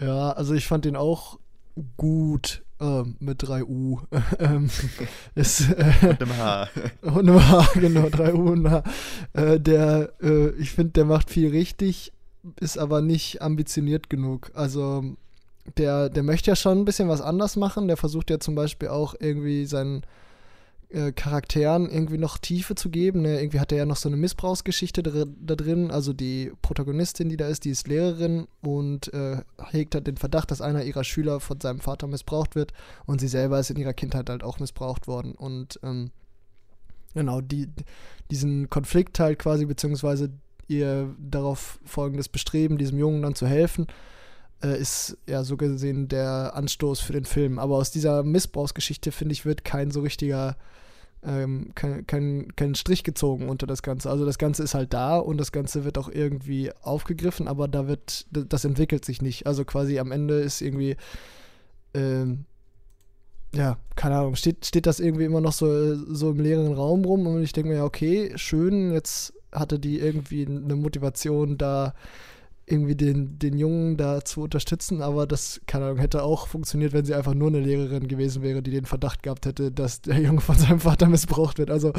Ja, 0.00 0.32
also 0.32 0.54
ich 0.54 0.66
fand 0.66 0.84
den 0.84 0.96
auch 0.96 1.38
gut 1.96 2.62
ähm, 2.80 3.16
mit 3.20 3.42
3U. 3.42 4.00
ähm, 4.38 4.70
ist, 5.34 5.70
äh, 5.70 5.92
und 6.02 6.22
einem 6.22 6.36
H. 6.36 6.68
und 7.02 7.28
einem 7.28 7.48
H, 7.48 7.68
genau, 7.74 8.06
3U 8.06 8.52
und 8.52 8.70
H. 8.70 8.82
Äh, 9.32 9.60
der, 9.60 10.12
äh, 10.22 10.50
ich 10.50 10.72
finde, 10.72 10.92
der 10.92 11.04
macht 11.04 11.30
viel 11.30 11.48
richtig, 11.50 12.12
ist 12.60 12.78
aber 12.78 13.00
nicht 13.00 13.42
ambitioniert 13.42 14.10
genug. 14.10 14.50
Also 14.54 15.16
der, 15.78 16.08
der 16.08 16.22
möchte 16.22 16.50
ja 16.50 16.56
schon 16.56 16.78
ein 16.78 16.84
bisschen 16.84 17.08
was 17.08 17.20
anders 17.20 17.56
machen. 17.56 17.88
Der 17.88 17.96
versucht 17.96 18.30
ja 18.30 18.38
zum 18.38 18.54
Beispiel 18.54 18.88
auch 18.88 19.14
irgendwie 19.18 19.66
seinen 19.66 20.02
äh, 20.88 21.12
Charakteren 21.12 21.90
irgendwie 21.90 22.18
noch 22.18 22.38
Tiefe 22.38 22.74
zu 22.74 22.90
geben. 22.90 23.22
Ne? 23.22 23.40
Irgendwie 23.40 23.60
hat 23.60 23.72
er 23.72 23.78
ja 23.78 23.86
noch 23.86 23.96
so 23.96 24.08
eine 24.08 24.16
Missbrauchsgeschichte 24.16 25.02
dr 25.02 25.26
da 25.40 25.56
drin. 25.56 25.90
Also 25.90 26.12
die 26.12 26.52
Protagonistin, 26.62 27.28
die 27.28 27.36
da 27.36 27.48
ist, 27.48 27.64
die 27.64 27.70
ist 27.70 27.88
Lehrerin 27.88 28.46
und 28.62 29.12
äh, 29.12 29.42
hegt 29.70 29.94
halt 29.94 30.06
den 30.06 30.16
Verdacht, 30.16 30.50
dass 30.50 30.60
einer 30.60 30.84
ihrer 30.84 31.04
Schüler 31.04 31.40
von 31.40 31.60
seinem 31.60 31.80
Vater 31.80 32.06
missbraucht 32.06 32.54
wird. 32.54 32.72
Und 33.04 33.20
sie 33.20 33.28
selber 33.28 33.58
ist 33.58 33.70
in 33.70 33.78
ihrer 33.78 33.94
Kindheit 33.94 34.30
halt 34.30 34.44
auch 34.44 34.60
missbraucht 34.60 35.08
worden. 35.08 35.32
Und 35.32 35.80
ähm, 35.82 36.10
genau, 37.14 37.40
die, 37.40 37.68
diesen 38.30 38.70
Konflikt 38.70 39.18
halt 39.18 39.38
quasi, 39.38 39.66
beziehungsweise 39.66 40.30
ihr 40.68 41.14
darauf 41.18 41.78
folgendes 41.84 42.28
Bestreben, 42.28 42.78
diesem 42.78 42.98
Jungen 42.98 43.22
dann 43.22 43.34
zu 43.34 43.46
helfen, 43.46 43.86
äh, 44.62 44.78
ist 44.80 45.16
ja 45.26 45.44
so 45.44 45.56
gesehen 45.56 46.08
der 46.08 46.52
Anstoß 46.54 47.00
für 47.00 47.12
den 47.12 47.24
Film. 47.24 47.58
Aber 47.58 47.76
aus 47.76 47.90
dieser 47.90 48.22
Missbrauchsgeschichte, 48.22 49.12
finde 49.12 49.32
ich, 49.32 49.44
wird 49.44 49.64
kein 49.64 49.90
so 49.90 50.00
richtiger, 50.00 50.56
ähm, 51.22 51.72
kein, 51.74 52.06
kein, 52.06 52.56
kein 52.56 52.74
Strich 52.74 53.04
gezogen 53.04 53.48
unter 53.48 53.66
das 53.66 53.82
Ganze. 53.82 54.10
Also 54.10 54.24
das 54.24 54.38
Ganze 54.38 54.62
ist 54.62 54.74
halt 54.74 54.92
da 54.92 55.18
und 55.18 55.38
das 55.38 55.52
Ganze 55.52 55.84
wird 55.84 55.98
auch 55.98 56.08
irgendwie 56.08 56.70
aufgegriffen, 56.82 57.48
aber 57.48 57.68
da 57.68 57.88
wird, 57.88 58.26
das 58.30 58.64
entwickelt 58.64 59.04
sich 59.04 59.22
nicht. 59.22 59.46
Also 59.46 59.64
quasi 59.64 59.98
am 59.98 60.12
Ende 60.12 60.40
ist 60.40 60.62
irgendwie, 60.62 60.96
ähm, 61.94 62.44
ja, 63.54 63.78
keine 63.94 64.16
Ahnung, 64.16 64.36
steht, 64.36 64.66
steht 64.66 64.86
das 64.86 65.00
irgendwie 65.00 65.24
immer 65.24 65.40
noch 65.40 65.52
so, 65.52 65.94
so 66.14 66.30
im 66.30 66.40
leeren 66.40 66.72
Raum 66.72 67.04
rum 67.04 67.26
und 67.26 67.42
ich 67.42 67.52
denke 67.52 67.70
mir, 67.70 67.76
ja, 67.76 67.84
okay, 67.84 68.32
schön, 68.36 68.92
jetzt 68.92 69.32
hatte 69.52 69.78
die 69.78 69.98
irgendwie 69.98 70.46
eine 70.46 70.76
Motivation, 70.76 71.56
da 71.56 71.94
irgendwie 72.66 72.96
den, 72.96 73.38
den 73.38 73.56
Jungen 73.56 73.96
da 73.96 74.24
zu 74.24 74.42
unterstützen, 74.42 75.00
aber 75.00 75.26
das, 75.26 75.60
keine 75.66 75.86
Ahnung, 75.86 75.98
hätte 75.98 76.24
auch 76.24 76.48
funktioniert, 76.48 76.92
wenn 76.92 77.04
sie 77.04 77.14
einfach 77.14 77.34
nur 77.34 77.48
eine 77.48 77.60
Lehrerin 77.60 78.08
gewesen 78.08 78.42
wäre, 78.42 78.60
die 78.60 78.72
den 78.72 78.86
Verdacht 78.86 79.22
gehabt 79.22 79.46
hätte, 79.46 79.70
dass 79.70 80.00
der 80.00 80.20
Junge 80.20 80.40
von 80.40 80.56
seinem 80.56 80.80
Vater 80.80 81.08
missbraucht 81.08 81.58
wird. 81.58 81.70
Also 81.70 81.92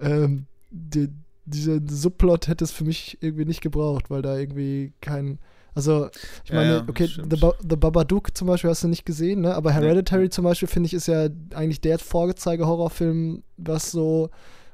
ähm, 0.00 0.46
die, 0.70 1.08
dieser 1.44 1.78
Subplot 1.88 2.48
hätte 2.48 2.64
es 2.64 2.72
für 2.72 2.84
mich 2.84 3.18
irgendwie 3.20 3.44
nicht 3.44 3.60
gebraucht, 3.60 4.10
weil 4.10 4.22
da 4.22 4.36
irgendwie 4.36 4.92
kein. 5.00 5.38
Also, 5.74 6.08
ich 6.44 6.52
meine, 6.52 6.70
ja, 6.70 6.76
ja, 6.78 6.84
okay, 6.88 7.06
The, 7.06 7.36
ba 7.36 7.52
The 7.60 7.76
Babadook 7.76 8.36
zum 8.36 8.48
Beispiel 8.48 8.70
hast 8.70 8.82
du 8.82 8.88
nicht 8.88 9.06
gesehen, 9.06 9.42
ne? 9.42 9.54
Aber 9.54 9.70
Hereditary 9.70 10.24
nee. 10.24 10.30
zum 10.30 10.44
Beispiel, 10.44 10.66
finde 10.66 10.88
ich, 10.88 10.94
ist 10.94 11.06
ja 11.06 11.28
eigentlich 11.54 11.80
der 11.80 12.00
Vorgezeige-Horrorfilm, 12.00 13.44
was 13.58 13.92
so, 13.92 14.30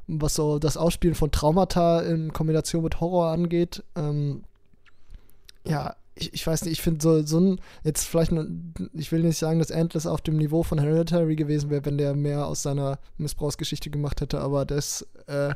was 0.07 0.35
so 0.35 0.59
das 0.59 0.79
Ausspielen 0.79 1.15
von 1.15 1.31
Traumata 1.31 2.01
in 2.01 2.33
Kombination 2.33 2.83
mit 2.83 3.01
Horror 3.01 3.33
angeht. 3.33 3.85
Ähm, 3.97 4.45
ja, 5.67 5.97
ich, 6.15 6.33
ich 6.33 6.47
weiß 6.47 6.65
nicht, 6.65 6.73
ich 6.73 6.83
finde 6.83 7.03
so, 7.03 7.23
so 7.23 7.41
ein, 7.41 7.61
jetzt 7.83 8.05
vielleicht, 8.05 8.33
ich 8.93 9.11
will 9.11 9.23
nicht 9.23 9.39
sagen, 9.39 9.59
dass 9.59 9.71
Endless 9.71 10.07
auf 10.07 10.21
dem 10.21 10.37
Niveau 10.37 10.63
von 10.63 10.79
Hereditary 10.79 11.37
gewesen 11.37 11.71
wäre, 11.71 11.85
wenn 11.85 11.99
der 11.99 12.15
mehr 12.15 12.47
aus 12.47 12.63
seiner 12.63 12.99
Missbrauchsgeschichte 13.19 13.91
gemacht 13.91 14.21
hätte, 14.21 14.41
aber 14.41 14.65
das, 14.65 15.07
äh, 15.27 15.55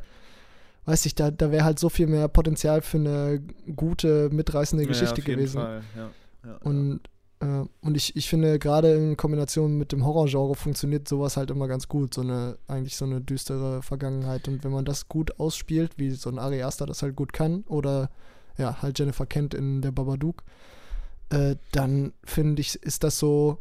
weiß 0.85 1.07
ich, 1.07 1.15
da, 1.15 1.31
da 1.31 1.51
wäre 1.51 1.65
halt 1.65 1.79
so 1.79 1.89
viel 1.89 2.07
mehr 2.07 2.29
Potenzial 2.29 2.83
für 2.83 2.99
eine 2.99 3.43
gute, 3.77 4.31
mitreißende 4.31 4.85
ja, 4.85 4.89
Geschichte 4.89 5.23
gewesen. 5.23 5.61
Ja, 5.61 5.81
ja, 6.45 6.57
und 6.63 7.01
äh, 7.41 7.65
und 7.83 7.97
ich, 7.97 8.17
ich 8.17 8.29
finde, 8.29 8.59
gerade 8.59 8.95
in 8.95 9.17
Kombination 9.17 9.77
mit 9.79 9.93
dem 9.93 10.05
Horrorgenre 10.05 10.55
funktioniert 10.55 11.09
sowas 11.09 11.37
halt 11.37 11.51
immer 11.51 11.69
ganz 11.69 11.89
gut. 11.89 12.15
So 12.15 12.23
eine, 12.23 12.59
eigentlich 12.67 12.97
so 12.97 13.05
eine 13.05 13.21
düstere 13.21 13.83
Vergangenheit. 13.83 14.49
Und 14.49 14.65
wenn 14.65 14.73
man 14.73 14.85
das 14.85 15.09
gut 15.09 15.39
ausspielt, 15.39 15.99
wie 15.99 16.11
so 16.11 16.31
ein 16.31 16.39
Ari 16.39 16.63
Aster 16.63 16.87
das 16.87 17.03
halt 17.03 17.17
gut 17.17 17.33
kann, 17.33 17.65
oder 17.69 18.11
ja, 18.59 18.83
halt 18.83 18.99
Jennifer 18.99 19.27
kennt 19.27 19.55
in 19.55 19.81
der 19.81 19.93
Babadook, 19.93 20.43
äh, 21.31 21.57
dann 21.73 22.13
finde 22.25 22.61
ich, 22.61 22.75
ist 22.83 23.05
das 23.05 23.19
so, 23.19 23.59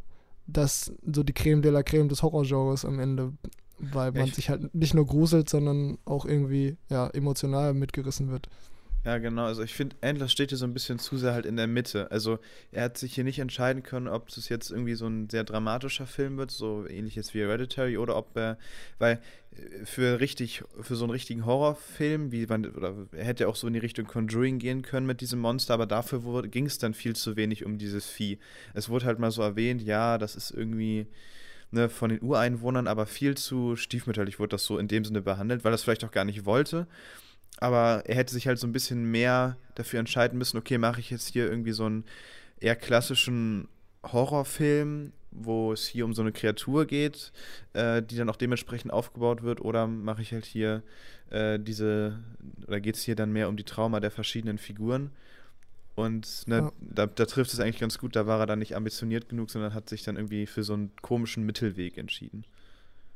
dass 0.47 0.91
so 1.05 1.23
die 1.23 1.33
Creme 1.33 1.61
de 1.61 1.71
la 1.71 1.83
Creme 1.83 2.09
des 2.09 2.23
Horrorgenres 2.23 2.85
am 2.85 2.99
Ende, 2.99 3.33
weil 3.79 4.11
man 4.11 4.27
sich 4.31 4.49
halt 4.49 4.73
nicht 4.73 4.93
nur 4.93 5.05
gruselt, 5.05 5.49
sondern 5.49 5.97
auch 6.05 6.25
irgendwie 6.25 6.77
ja, 6.89 7.07
emotional 7.07 7.73
mitgerissen 7.73 8.29
wird. 8.29 8.49
Ja, 9.07 9.19
genau. 9.19 9.45
Also 9.45 9.63
ich 9.63 9.73
finde, 9.73 9.95
Endless 10.01 10.33
steht 10.33 10.49
hier 10.49 10.57
so 10.57 10.65
ein 10.65 10.73
bisschen 10.73 10.99
zu 10.99 11.17
sehr 11.17 11.31
halt 11.33 11.45
in 11.45 11.55
der 11.55 11.65
Mitte. 11.67 12.11
Also 12.11 12.39
er 12.73 12.83
hat 12.83 12.97
sich 12.97 13.15
hier 13.15 13.23
nicht 13.23 13.39
entscheiden 13.39 13.81
können, 13.81 14.09
ob 14.09 14.27
es 14.27 14.49
jetzt 14.49 14.69
irgendwie 14.69 14.95
so 14.95 15.07
ein 15.07 15.29
sehr 15.29 15.45
dramatischer 15.45 16.05
Film 16.05 16.35
wird, 16.35 16.51
so 16.51 16.85
ähnlich 16.85 17.15
jetzt 17.15 17.33
wie 17.33 17.39
Hereditary, 17.39 17.97
oder 17.97 18.17
ob 18.17 18.35
er, 18.35 18.57
weil 18.99 19.21
äh, 19.53 19.85
für 19.85 20.19
richtig, 20.19 20.65
für 20.81 20.97
so 20.97 21.05
einen 21.05 21.11
richtigen 21.11 21.45
Horrorfilm, 21.45 22.33
wie 22.33 22.47
man, 22.47 22.65
oder 22.65 23.07
er 23.13 23.23
hätte 23.23 23.47
auch 23.47 23.55
so 23.55 23.67
in 23.67 23.73
die 23.73 23.79
Richtung 23.79 24.07
Conjuring 24.07 24.59
gehen 24.59 24.81
können 24.81 25.05
mit 25.05 25.21
diesem 25.21 25.39
Monster, 25.39 25.75
aber 25.75 25.85
dafür 25.85 26.45
ging 26.45 26.65
es 26.65 26.77
dann 26.77 26.93
viel 26.93 27.15
zu 27.15 27.37
wenig 27.37 27.63
um 27.63 27.77
dieses 27.77 28.07
Vieh. 28.07 28.39
Es 28.73 28.89
wurde 28.89 29.05
halt 29.05 29.19
mal 29.19 29.31
so 29.31 29.41
erwähnt, 29.41 29.81
ja, 29.83 30.17
das 30.17 30.35
ist 30.35 30.51
irgendwie. 30.51 31.07
Ne, 31.69 31.89
von 31.89 32.09
den 32.09 32.21
Ureinwohnern, 32.21 32.87
aber 32.87 33.05
viel 33.05 33.35
zu 33.35 33.75
stiefmütterlich 33.75 34.39
wurde 34.39 34.51
das 34.51 34.63
so 34.63 34.77
in 34.77 34.87
dem 34.87 35.03
Sinne 35.03 35.21
behandelt, 35.21 35.65
weil 35.65 35.73
es 35.73 35.83
vielleicht 35.83 36.05
auch 36.05 36.11
gar 36.11 36.23
nicht 36.23 36.45
wollte 36.45 36.87
aber 37.59 38.03
er 38.05 38.15
hätte 38.15 38.33
sich 38.33 38.47
halt 38.47 38.59
so 38.59 38.67
ein 38.67 38.71
bisschen 38.71 39.09
mehr 39.09 39.57
dafür 39.75 39.99
entscheiden 39.99 40.37
müssen, 40.37 40.57
okay, 40.57 40.77
mache 40.77 40.99
ich 40.99 41.09
jetzt 41.09 41.29
hier 41.29 41.49
irgendwie 41.49 41.71
so 41.71 41.85
einen 41.85 42.05
eher 42.59 42.75
klassischen 42.75 43.67
Horrorfilm, 44.03 45.13
wo 45.31 45.73
es 45.73 45.85
hier 45.85 46.05
um 46.05 46.13
so 46.13 46.21
eine 46.21 46.31
Kreatur 46.31 46.85
geht, 46.85 47.31
äh, 47.73 48.01
die 48.01 48.15
dann 48.15 48.29
auch 48.29 48.35
dementsprechend 48.35 48.91
aufgebaut 48.91 49.43
wird, 49.43 49.61
oder 49.61 49.87
mache 49.87 50.21
ich 50.21 50.33
halt 50.33 50.45
hier 50.45 50.83
äh, 51.29 51.59
diese, 51.59 52.19
oder 52.67 52.79
geht 52.79 52.95
es 52.95 53.03
hier 53.03 53.15
dann 53.15 53.31
mehr 53.31 53.49
um 53.49 53.57
die 53.57 53.63
Trauma 53.63 53.99
der 53.99 54.11
verschiedenen 54.11 54.57
Figuren? 54.57 55.11
Und 55.95 56.47
ne, 56.47 56.57
ja. 56.57 56.71
da, 56.79 57.07
da, 57.07 57.25
trifft 57.25 57.51
es 57.53 57.59
eigentlich 57.59 57.79
ganz 57.79 57.97
gut, 57.97 58.15
da 58.15 58.27
war 58.27 58.39
er 58.39 58.45
dann 58.45 58.59
nicht 58.59 58.75
ambitioniert 58.75 59.29
genug, 59.29 59.49
sondern 59.49 59.73
hat 59.73 59.89
sich 59.89 60.03
dann 60.03 60.15
irgendwie 60.15 60.45
für 60.45 60.63
so 60.63 60.73
einen 60.73 60.91
komischen 61.01 61.43
Mittelweg 61.43 61.97
entschieden. 61.97 62.45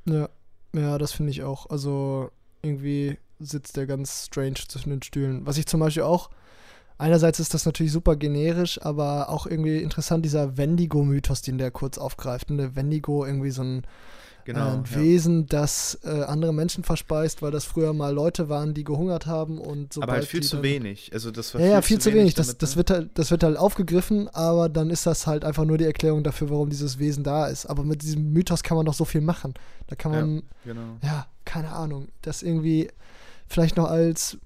Ja, 0.05 0.29
ja, 0.73 0.97
das 0.97 1.11
finde 1.11 1.29
ich 1.29 1.43
auch. 1.43 1.69
Also 1.69 2.31
irgendwie 2.63 3.17
sitzt 3.41 3.77
der 3.77 3.87
ganz 3.87 4.27
strange 4.27 4.55
zwischen 4.67 4.89
den 4.89 5.01
Stühlen. 5.01 5.45
Was 5.45 5.57
ich 5.57 5.65
zum 5.65 5.79
Beispiel 5.79 6.03
auch, 6.03 6.29
einerseits 6.97 7.39
ist 7.39 7.53
das 7.53 7.65
natürlich 7.65 7.91
super 7.91 8.15
generisch, 8.15 8.81
aber 8.81 9.29
auch 9.29 9.47
irgendwie 9.47 9.77
interessant, 9.77 10.23
dieser 10.23 10.57
Wendigo-Mythos, 10.57 11.41
den 11.41 11.57
der 11.57 11.71
kurz 11.71 11.97
aufgreift. 11.97 12.51
Und 12.51 12.57
der 12.57 12.75
Wendigo 12.75 13.25
irgendwie 13.25 13.51
so 13.51 13.63
ein, 13.63 13.81
genau, 14.45 14.67
äh, 14.67 14.71
ein 14.73 14.83
ja. 14.89 14.99
Wesen, 14.99 15.47
das 15.47 15.99
äh, 16.03 16.23
andere 16.23 16.53
Menschen 16.53 16.83
verspeist, 16.83 17.41
weil 17.41 17.51
das 17.51 17.65
früher 17.65 17.93
mal 17.93 18.13
Leute 18.13 18.49
waren, 18.49 18.73
die 18.73 18.83
gehungert 18.83 19.25
haben 19.25 19.57
und 19.57 19.93
so. 19.93 20.01
Aber 20.01 20.13
halt 20.13 20.25
viel 20.25 20.43
zu 20.43 20.61
wenig. 20.61 21.11
Also 21.13 21.31
das 21.31 21.53
war 21.53 21.61
ja, 21.61 21.67
viel 21.67 21.73
ja, 21.73 21.81
viel 21.81 21.99
zu, 21.99 22.09
zu 22.09 22.15
wenig. 22.15 22.33
Das, 22.35 22.57
das, 22.57 22.75
wird 22.75 22.91
halt, 22.91 23.09
das 23.15 23.31
wird 23.31 23.43
halt 23.43 23.57
aufgegriffen, 23.57 24.29
aber 24.29 24.69
dann 24.69 24.89
ist 24.89 25.05
das 25.05 25.25
halt 25.27 25.43
einfach 25.43 25.65
nur 25.65 25.77
die 25.77 25.85
Erklärung 25.85 26.23
dafür, 26.23 26.49
warum 26.49 26.69
dieses 26.69 26.99
Wesen 26.99 27.23
da 27.23 27.47
ist. 27.47 27.65
Aber 27.65 27.83
mit 27.83 28.03
diesem 28.03 28.31
Mythos 28.31 28.63
kann 28.63 28.77
man 28.77 28.85
doch 28.85 28.93
so 28.93 29.05
viel 29.05 29.21
machen. 29.21 29.53
Da 29.87 29.95
kann 29.95 30.11
man, 30.11 30.35
ja, 30.65 30.73
genau. 30.73 30.97
ja 31.03 31.25
keine 31.45 31.71
Ahnung, 31.71 32.07
das 32.21 32.43
irgendwie 32.43 32.89
vielleicht 33.51 33.77
noch 33.77 33.89
als, 33.89 34.37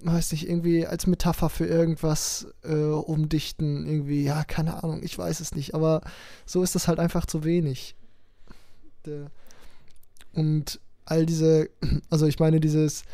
weiß 0.00 0.32
nicht, 0.32 0.48
irgendwie 0.48 0.86
als 0.86 1.06
Metapher 1.06 1.48
für 1.48 1.66
irgendwas 1.66 2.48
äh, 2.64 2.74
umdichten, 2.74 3.86
irgendwie, 3.86 4.24
ja, 4.24 4.44
keine 4.44 4.82
Ahnung, 4.82 5.02
ich 5.02 5.16
weiß 5.16 5.40
es 5.40 5.54
nicht, 5.54 5.74
aber 5.74 6.00
so 6.44 6.62
ist 6.62 6.74
das 6.74 6.88
halt 6.88 6.98
einfach 6.98 7.26
zu 7.26 7.44
wenig. 7.44 7.94
Der, 9.04 9.30
und 10.32 10.80
all 11.04 11.26
diese, 11.26 11.70
also 12.10 12.26
ich 12.26 12.38
meine, 12.38 12.60
dieses, 12.60 13.04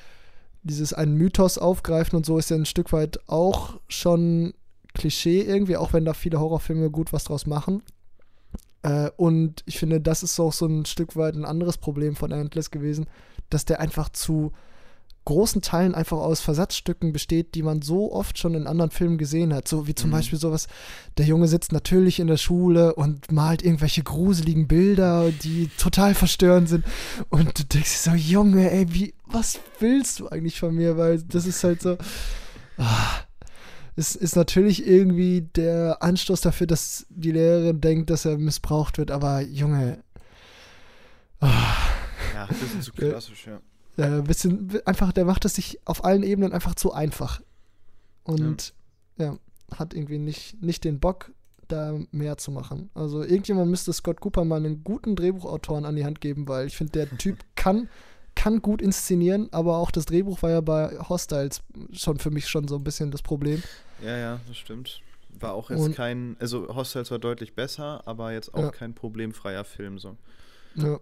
dieses 0.63 0.93
einen 0.93 1.17
Mythos 1.17 1.59
aufgreifen 1.59 2.17
und 2.17 2.27
so 2.27 2.39
ist 2.39 2.51
ja 2.51 2.57
ein 2.57 2.67
Stück 2.67 2.93
weit 2.93 3.21
auch 3.29 3.81
schon 3.89 4.55
Klischee 4.95 5.41
irgendwie, 5.41 5.77
auch 5.77 5.93
wenn 5.93 6.05
da 6.05 6.15
viele 6.15 6.39
Horrorfilme 6.39 6.91
gut 6.91 7.13
was 7.13 7.25
draus 7.25 7.47
machen. 7.47 7.83
Äh, 8.83 9.11
und 9.17 9.63
ich 9.67 9.79
finde, 9.79 10.01
das 10.01 10.23
ist 10.23 10.39
auch 10.39 10.53
so 10.53 10.67
ein 10.67 10.85
Stück 10.85 11.17
weit 11.17 11.35
ein 11.35 11.45
anderes 11.45 11.79
Problem 11.79 12.15
von 12.15 12.31
Endless 12.31 12.71
gewesen, 12.71 13.07
dass 13.51 13.65
der 13.65 13.81
einfach 13.81 14.09
zu 14.09 14.53
großen 15.25 15.63
Teilen 15.63 15.95
einfach 15.95 16.17
aus 16.17 16.41
Versatzstücken 16.41 17.13
besteht, 17.13 17.55
die 17.55 17.63
man 17.63 17.83
so 17.83 18.13
oft 18.13 18.39
schon 18.39 18.55
in 18.55 18.67
anderen 18.67 18.91
Filmen 18.91 19.19
gesehen 19.19 19.55
hat. 19.55 19.69
So 19.69 19.87
wie 19.87 19.95
zum 19.95 20.11
mhm. 20.11 20.15
Beispiel 20.15 20.39
sowas, 20.39 20.67
der 21.17 21.27
Junge 21.27 21.49
sitzt 21.49 21.73
natürlich 21.73 22.19
in 22.19 22.27
der 22.27 22.37
Schule 22.37 22.95
und 22.95 23.31
malt 23.31 23.63
irgendwelche 23.63 24.03
gruseligen 24.03 24.67
Bilder, 24.67 25.31
die 25.31 25.69
total 25.79 26.15
verstörend 26.15 26.69
sind. 26.69 26.85
Und 27.31 27.59
du 27.59 27.65
denkst 27.65 27.91
so, 27.91 28.11
Junge, 28.13 28.71
ey, 28.71 28.93
wie, 28.93 29.15
was 29.27 29.61
willst 29.79 30.21
du 30.21 30.29
eigentlich 30.29 30.59
von 30.59 30.75
mir? 30.75 30.97
Weil 30.97 31.23
das 31.23 31.47
ist 31.47 31.63
halt 31.63 31.83
so. 31.83 31.97
Ah, 32.79 33.21
es 33.95 34.17
ist 34.17 34.35
natürlich 34.35 34.87
irgendwie 34.87 35.43
der 35.43 36.03
Anstoß 36.03 36.41
dafür, 36.41 36.67
dass 36.67 37.07
die 37.11 37.33
Lehrerin 37.33 37.81
denkt, 37.81 38.11
dass 38.11 38.25
er 38.25 38.39
missbraucht 38.39 38.99
wird, 38.99 39.11
aber 39.11 39.43
Junge. 39.43 40.03
Ah, 41.41 41.49
ja, 42.35 42.47
das 42.49 42.75
ist 42.79 42.85
zu 42.85 42.93
klassisch, 42.93 43.47
ja 43.47 43.61
äh, 43.97 44.23
bisschen 44.23 44.71
einfach, 44.85 45.13
der 45.13 45.25
macht 45.25 45.45
es 45.45 45.55
sich 45.55 45.81
auf 45.85 46.05
allen 46.05 46.23
Ebenen 46.23 46.53
einfach 46.53 46.75
zu 46.75 46.93
einfach. 46.93 47.41
Und 48.25 48.75
ja, 49.17 49.27
ja 49.27 49.39
hat 49.79 49.95
irgendwie 49.95 50.19
nicht, 50.19 50.63
nicht 50.63 50.85
den 50.85 51.01
Bock, 51.01 51.33
da 51.69 51.99
mehr 52.11 52.37
zu 52.37 52.51
machen. 52.51 52.91
Also 52.95 53.23
irgendjemand 53.23 53.71
müsste 53.71 53.93
Scott 53.93 54.21
Cooper 54.21 54.45
mal 54.45 54.57
einen 54.57 54.85
guten 54.85 55.17
Drehbuchautoren 55.17 55.85
an 55.85 55.97
die 55.97 56.05
Hand 56.05 56.21
geben, 56.21 56.47
weil 56.49 56.67
ich 56.67 56.77
finde, 56.77 56.93
der 56.93 57.19
Typ 57.19 57.39
kann, 57.57 57.89
kann 58.35 58.61
gut 58.61 58.83
inszenieren, 58.83 59.49
aber 59.53 59.79
auch 59.79 59.91
das 59.91 60.05
Drehbuch 60.07 60.43
war 60.43 60.51
ja 60.51 60.61
bei 60.61 60.99
Hostiles 61.09 61.63
schon 61.93 62.19
für 62.19 62.31
mich 62.31 62.49
schon 62.49 62.69
so 62.69 62.77
ein 62.77 62.85
bisschen 62.85 63.11
das 63.11 63.23
Problem. 63.23 63.63
Ja, 64.05 64.17
ja, 64.17 64.41
das 64.47 64.57
stimmt. 64.57 65.01
War 65.41 65.55
auch 65.55 65.71
jetzt 65.71 65.81
Und, 65.81 65.97
kein, 65.97 66.37
also 66.41 66.69
Hostiles 66.75 67.11
war 67.11 67.19
deutlich 67.19 67.55
besser, 67.55 68.07
aber 68.07 68.33
jetzt 68.33 68.53
auch 68.55 68.65
ja. 68.65 68.71
kein 68.71 68.95
problemfreier 68.95 69.65
Film 69.65 69.99
so. 69.99 70.17
Ja. 70.75 71.01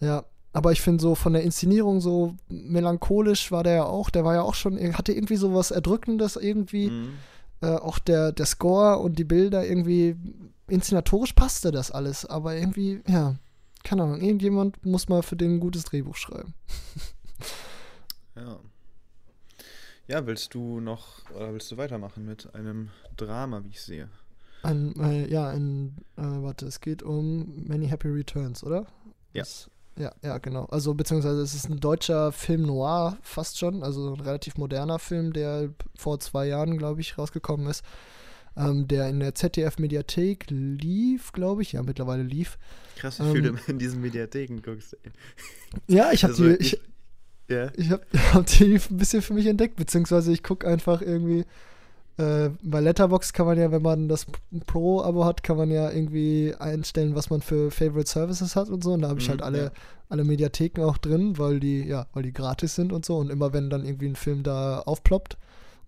Ja, 0.00 0.24
aber 0.54 0.70
ich 0.70 0.80
finde 0.80 1.02
so 1.02 1.16
von 1.16 1.32
der 1.32 1.42
Inszenierung 1.42 2.00
so 2.00 2.36
melancholisch 2.48 3.50
war 3.50 3.64
der 3.64 3.74
ja 3.74 3.84
auch. 3.84 4.08
Der 4.08 4.24
war 4.24 4.34
ja 4.34 4.42
auch 4.42 4.54
schon, 4.54 4.78
hatte 4.96 5.12
irgendwie 5.12 5.36
so 5.36 5.52
was 5.52 5.72
Erdrückendes 5.72 6.36
irgendwie. 6.36 6.90
Mhm. 6.90 7.14
Äh, 7.60 7.74
auch 7.74 7.98
der, 7.98 8.30
der 8.30 8.46
Score 8.46 8.98
und 9.00 9.18
die 9.18 9.24
Bilder 9.24 9.66
irgendwie 9.66 10.16
inszenatorisch 10.68 11.32
passte 11.32 11.72
das 11.72 11.90
alles. 11.90 12.24
Aber 12.24 12.54
irgendwie, 12.54 13.02
ja, 13.08 13.34
keine 13.82 14.04
Ahnung, 14.04 14.20
irgendjemand 14.20 14.86
muss 14.86 15.08
mal 15.08 15.24
für 15.24 15.34
den 15.34 15.56
ein 15.56 15.60
gutes 15.60 15.84
Drehbuch 15.86 16.14
schreiben. 16.14 16.54
ja. 18.36 18.60
Ja, 20.06 20.26
willst 20.26 20.54
du 20.54 20.78
noch, 20.80 21.28
oder 21.34 21.52
willst 21.52 21.72
du 21.72 21.78
weitermachen 21.78 22.26
mit 22.26 22.54
einem 22.54 22.90
Drama, 23.16 23.64
wie 23.64 23.70
ich 23.70 23.82
sehe? 23.82 24.08
Ein, 24.62 24.94
äh, 25.00 25.26
ja, 25.28 25.48
ein, 25.48 25.96
äh, 26.16 26.22
warte, 26.22 26.66
es 26.66 26.80
geht 26.80 27.02
um 27.02 27.64
Many 27.66 27.88
Happy 27.88 28.08
Returns, 28.08 28.62
oder? 28.62 28.86
Ja. 29.32 29.42
Das, 29.42 29.68
ja, 29.96 30.12
ja, 30.22 30.38
genau. 30.38 30.64
Also 30.66 30.94
beziehungsweise 30.94 31.40
es 31.40 31.54
ist 31.54 31.68
ein 31.68 31.78
deutscher 31.78 32.32
Film 32.32 32.62
noir 32.62 33.16
fast 33.22 33.58
schon, 33.58 33.82
also 33.82 34.14
ein 34.14 34.20
relativ 34.20 34.56
moderner 34.56 34.98
Film, 34.98 35.32
der 35.32 35.70
vor 35.94 36.18
zwei 36.18 36.46
Jahren, 36.46 36.78
glaube 36.78 37.00
ich, 37.00 37.16
rausgekommen 37.16 37.68
ist, 37.68 37.84
ähm, 38.56 38.88
der 38.88 39.08
in 39.08 39.20
der 39.20 39.34
ZDF-Mediathek 39.34 40.46
lief, 40.50 41.32
glaube 41.32 41.62
ich, 41.62 41.72
ja, 41.72 41.82
mittlerweile 41.82 42.22
lief. 42.22 42.58
Krass, 42.96 43.20
wie 43.20 43.38
ähm, 43.38 43.56
du 43.56 43.70
in 43.72 43.78
diesen 43.78 44.00
Mediatheken 44.00 44.60
guckst. 44.62 44.96
Ey. 45.04 45.12
Ja, 45.86 46.12
ich 46.12 46.24
habe 46.24 46.32
also, 46.32 46.48
die, 46.48 46.54
ich, 46.56 46.72
ich, 46.74 46.80
yeah. 47.50 47.72
ich 47.76 47.90
hab, 47.90 48.04
hab 48.34 48.46
die 48.46 48.74
ein 48.74 48.96
bisschen 48.96 49.22
für 49.22 49.34
mich 49.34 49.46
entdeckt, 49.46 49.76
beziehungsweise 49.76 50.32
ich 50.32 50.42
gucke 50.42 50.66
einfach 50.66 51.02
irgendwie 51.02 51.44
äh, 52.16 52.50
bei 52.62 52.80
Letterbox 52.80 53.32
kann 53.32 53.46
man 53.46 53.58
ja, 53.58 53.72
wenn 53.72 53.82
man 53.82 54.08
das 54.08 54.26
Pro-Abo 54.66 55.24
hat, 55.24 55.42
kann 55.42 55.56
man 55.56 55.70
ja 55.70 55.90
irgendwie 55.90 56.54
einstellen, 56.58 57.14
was 57.14 57.30
man 57.30 57.42
für 57.42 57.70
Favorite 57.70 58.08
Services 58.08 58.54
hat 58.54 58.68
und 58.68 58.84
so. 58.84 58.92
Und 58.92 59.02
da 59.02 59.08
habe 59.08 59.20
ich 59.20 59.28
halt 59.28 59.40
mhm, 59.40 59.46
alle, 59.46 59.62
ja. 59.64 59.72
alle 60.08 60.24
Mediatheken 60.24 60.84
auch 60.84 60.98
drin, 60.98 61.38
weil 61.38 61.58
die, 61.58 61.82
ja, 61.82 62.06
weil 62.12 62.22
die 62.22 62.32
gratis 62.32 62.76
sind 62.76 62.92
und 62.92 63.04
so. 63.04 63.16
Und 63.16 63.30
immer 63.30 63.52
wenn 63.52 63.68
dann 63.68 63.84
irgendwie 63.84 64.06
ein 64.06 64.16
Film 64.16 64.44
da 64.44 64.80
aufploppt 64.80 65.38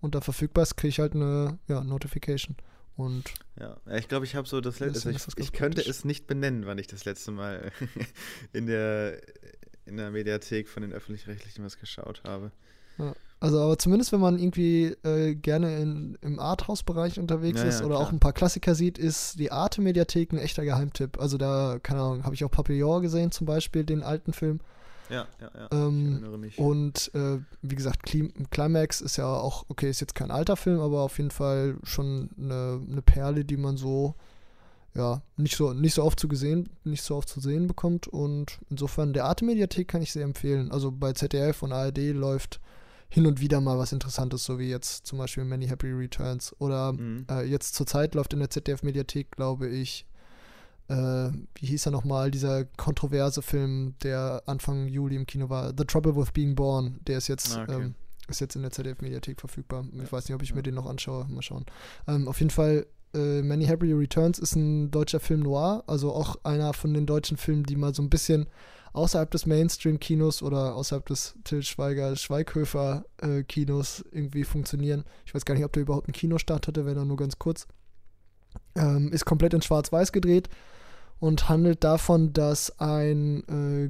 und 0.01 0.15
da 0.15 0.21
verfügbar 0.21 0.63
ist, 0.63 0.75
kriege 0.75 0.89
ich 0.89 0.99
halt 0.99 1.13
eine 1.13 1.59
ja, 1.67 1.83
Notification. 1.83 2.57
Und 2.97 3.25
ja, 3.59 3.77
ich 3.95 4.07
glaube, 4.07 4.25
ich 4.25 4.35
habe 4.35 4.47
so 4.47 4.59
das 4.59 4.79
letzte, 4.79 5.09
also 5.09 5.31
ich, 5.37 5.43
ich 5.43 5.53
könnte 5.53 5.81
es 5.81 6.03
nicht 6.03 6.25
benennen, 6.27 6.65
wann 6.65 6.79
ich 6.79 6.87
das 6.87 7.05
letzte 7.05 7.31
Mal 7.31 7.71
in 8.53 8.65
der 8.65 9.21
in 9.85 9.95
der 9.95 10.11
Mediathek 10.11 10.67
von 10.67 10.81
den 10.81 10.91
öffentlich-rechtlichen 10.91 11.63
was 11.63 11.79
geschaut 11.79 12.21
habe. 12.25 12.51
Ja. 12.97 13.15
Also, 13.39 13.61
aber 13.61 13.77
zumindest, 13.77 14.11
wenn 14.11 14.19
man 14.19 14.39
irgendwie 14.39 14.95
äh, 15.03 15.35
gerne 15.35 15.77
in, 15.79 16.17
im 16.21 16.39
Arthouse-Bereich 16.39 17.19
unterwegs 17.19 17.61
ja, 17.61 17.67
ist 17.67 17.81
ja, 17.81 17.85
oder 17.85 17.95
klar. 17.95 18.07
auch 18.07 18.11
ein 18.11 18.19
paar 18.19 18.33
Klassiker 18.33 18.73
sieht, 18.73 18.97
ist 18.97 19.39
die 19.39 19.51
Arte-Mediathek 19.51 20.33
ein 20.33 20.39
echter 20.39 20.65
Geheimtipp. 20.65 21.19
Also, 21.19 21.37
da, 21.37 21.77
keine 21.81 22.01
Ahnung, 22.01 22.23
habe 22.23 22.33
ich 22.33 22.43
auch 22.43 22.49
Papillon 22.49 23.01
gesehen, 23.03 23.31
zum 23.31 23.45
Beispiel, 23.45 23.83
den 23.83 24.01
alten 24.01 24.33
Film. 24.33 24.59
Ja, 25.09 25.27
ja, 25.39 25.51
ja. 25.53 25.67
Ähm, 25.71 25.99
ich 25.99 26.11
erinnere 26.13 26.37
mich. 26.37 26.57
Und 26.57 27.11
äh, 27.13 27.39
wie 27.61 27.75
gesagt, 27.75 28.11
Climax 28.51 29.01
ist 29.01 29.17
ja 29.17 29.27
auch, 29.27 29.65
okay, 29.69 29.89
ist 29.89 30.01
jetzt 30.01 30.15
kein 30.15 30.31
alter 30.31 30.55
Film, 30.55 30.79
aber 30.79 31.01
auf 31.01 31.17
jeden 31.17 31.31
Fall 31.31 31.77
schon 31.83 32.29
eine, 32.37 32.81
eine 32.89 33.01
Perle, 33.01 33.45
die 33.45 33.57
man 33.57 33.77
so, 33.77 34.15
ja, 34.95 35.21
nicht 35.37 35.55
so, 35.55 35.73
nicht 35.73 35.93
so 35.93 36.03
oft 36.03 36.19
zu 36.19 36.27
gesehen, 36.27 36.69
nicht 36.83 37.03
so 37.03 37.15
oft 37.15 37.29
zu 37.29 37.39
sehen 37.39 37.67
bekommt. 37.67 38.07
Und 38.07 38.59
insofern, 38.69 39.13
der 39.13 39.25
Arte-Mediathek 39.25 39.87
kann 39.87 40.01
ich 40.01 40.11
sehr 40.11 40.23
empfehlen. 40.23 40.71
Also 40.71 40.91
bei 40.91 41.13
ZDF 41.13 41.61
und 41.63 41.71
ARD 41.71 41.99
läuft 42.13 42.59
hin 43.09 43.25
und 43.25 43.39
wieder 43.39 43.61
mal 43.61 43.77
was 43.77 43.91
Interessantes, 43.91 44.43
so 44.43 44.59
wie 44.59 44.69
jetzt 44.69 45.05
zum 45.07 45.17
Beispiel 45.17 45.45
Many 45.45 45.67
Happy 45.67 45.91
Returns. 45.91 46.55
Oder 46.59 46.93
mhm. 46.93 47.25
äh, 47.29 47.43
jetzt 47.43 47.75
zur 47.75 47.85
Zeit 47.85 48.15
läuft 48.15 48.33
in 48.33 48.39
der 48.39 48.49
ZDF-Mediathek, 48.49 49.31
glaube 49.31 49.67
ich, 49.67 50.05
äh, 50.89 50.95
wie 51.55 51.65
hieß 51.65 51.85
er 51.87 51.91
nochmal, 51.91 52.31
dieser 52.31 52.65
kontroverse 52.65 53.41
Film, 53.41 53.95
der 54.03 54.43
Anfang 54.45 54.87
Juli 54.87 55.15
im 55.15 55.25
Kino 55.25 55.49
war, 55.49 55.73
The 55.77 55.85
Trouble 55.85 56.15
with 56.15 56.31
Being 56.31 56.55
Born, 56.55 56.99
der 57.07 57.17
ist 57.17 57.27
jetzt, 57.27 57.55
ah, 57.55 57.63
okay. 57.63 57.75
ähm, 57.75 57.95
ist 58.27 58.41
jetzt 58.41 58.55
in 58.55 58.61
der 58.61 58.71
ZDF-Mediathek 58.71 59.39
verfügbar. 59.39 59.85
Ja. 59.93 60.03
Ich 60.03 60.11
weiß 60.11 60.27
nicht, 60.27 60.35
ob 60.35 60.43
ich 60.43 60.49
ja. 60.49 60.55
mir 60.55 60.63
den 60.63 60.75
noch 60.75 60.85
anschaue. 60.85 61.25
Mal 61.29 61.41
schauen. 61.41 61.65
Ähm, 62.07 62.27
auf 62.27 62.39
jeden 62.39 62.51
Fall 62.51 62.85
äh, 63.13 63.41
Many 63.41 63.65
Happy 63.65 63.91
Returns 63.93 64.39
ist 64.39 64.55
ein 64.55 64.91
deutscher 64.91 65.19
Film 65.19 65.41
noir, 65.41 65.83
also 65.87 66.13
auch 66.13 66.37
einer 66.43 66.73
von 66.73 66.93
den 66.93 67.05
deutschen 67.05 67.37
Filmen, 67.37 67.63
die 67.63 67.75
mal 67.75 67.93
so 67.93 68.01
ein 68.01 68.09
bisschen 68.09 68.47
außerhalb 68.93 69.29
des 69.31 69.45
Mainstream-Kinos 69.45 70.41
oder 70.41 70.75
außerhalb 70.75 71.05
des 71.05 71.35
Till 71.43 71.63
Schweiger-Schweighöfer-Kinos 71.63 74.01
äh, 74.01 74.05
irgendwie 74.11 74.43
funktionieren. 74.43 75.05
Ich 75.25 75.35
weiß 75.35 75.45
gar 75.45 75.55
nicht, 75.55 75.65
ob 75.65 75.73
der 75.73 75.83
überhaupt 75.83 76.07
einen 76.07 76.13
Kinostart 76.13 76.67
hatte, 76.67 76.85
wenn 76.85 76.97
er 76.97 77.05
nur 77.05 77.17
ganz 77.17 77.39
kurz. 77.39 77.67
Ähm, 78.75 79.11
ist 79.11 79.25
komplett 79.25 79.53
in 79.53 79.61
Schwarz-Weiß 79.61 80.11
gedreht 80.11 80.49
und 81.19 81.49
handelt 81.49 81.83
davon, 81.83 82.33
dass 82.33 82.79
ein 82.79 83.43
äh, 83.47 83.89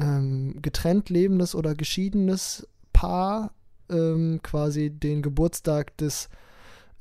ähm, 0.00 0.60
getrennt 0.62 1.10
lebendes 1.10 1.54
oder 1.54 1.74
geschiedenes 1.74 2.66
Paar 2.92 3.52
ähm, 3.88 4.40
quasi 4.42 4.90
den 4.90 5.22
Geburtstag 5.22 5.96
des 5.96 6.28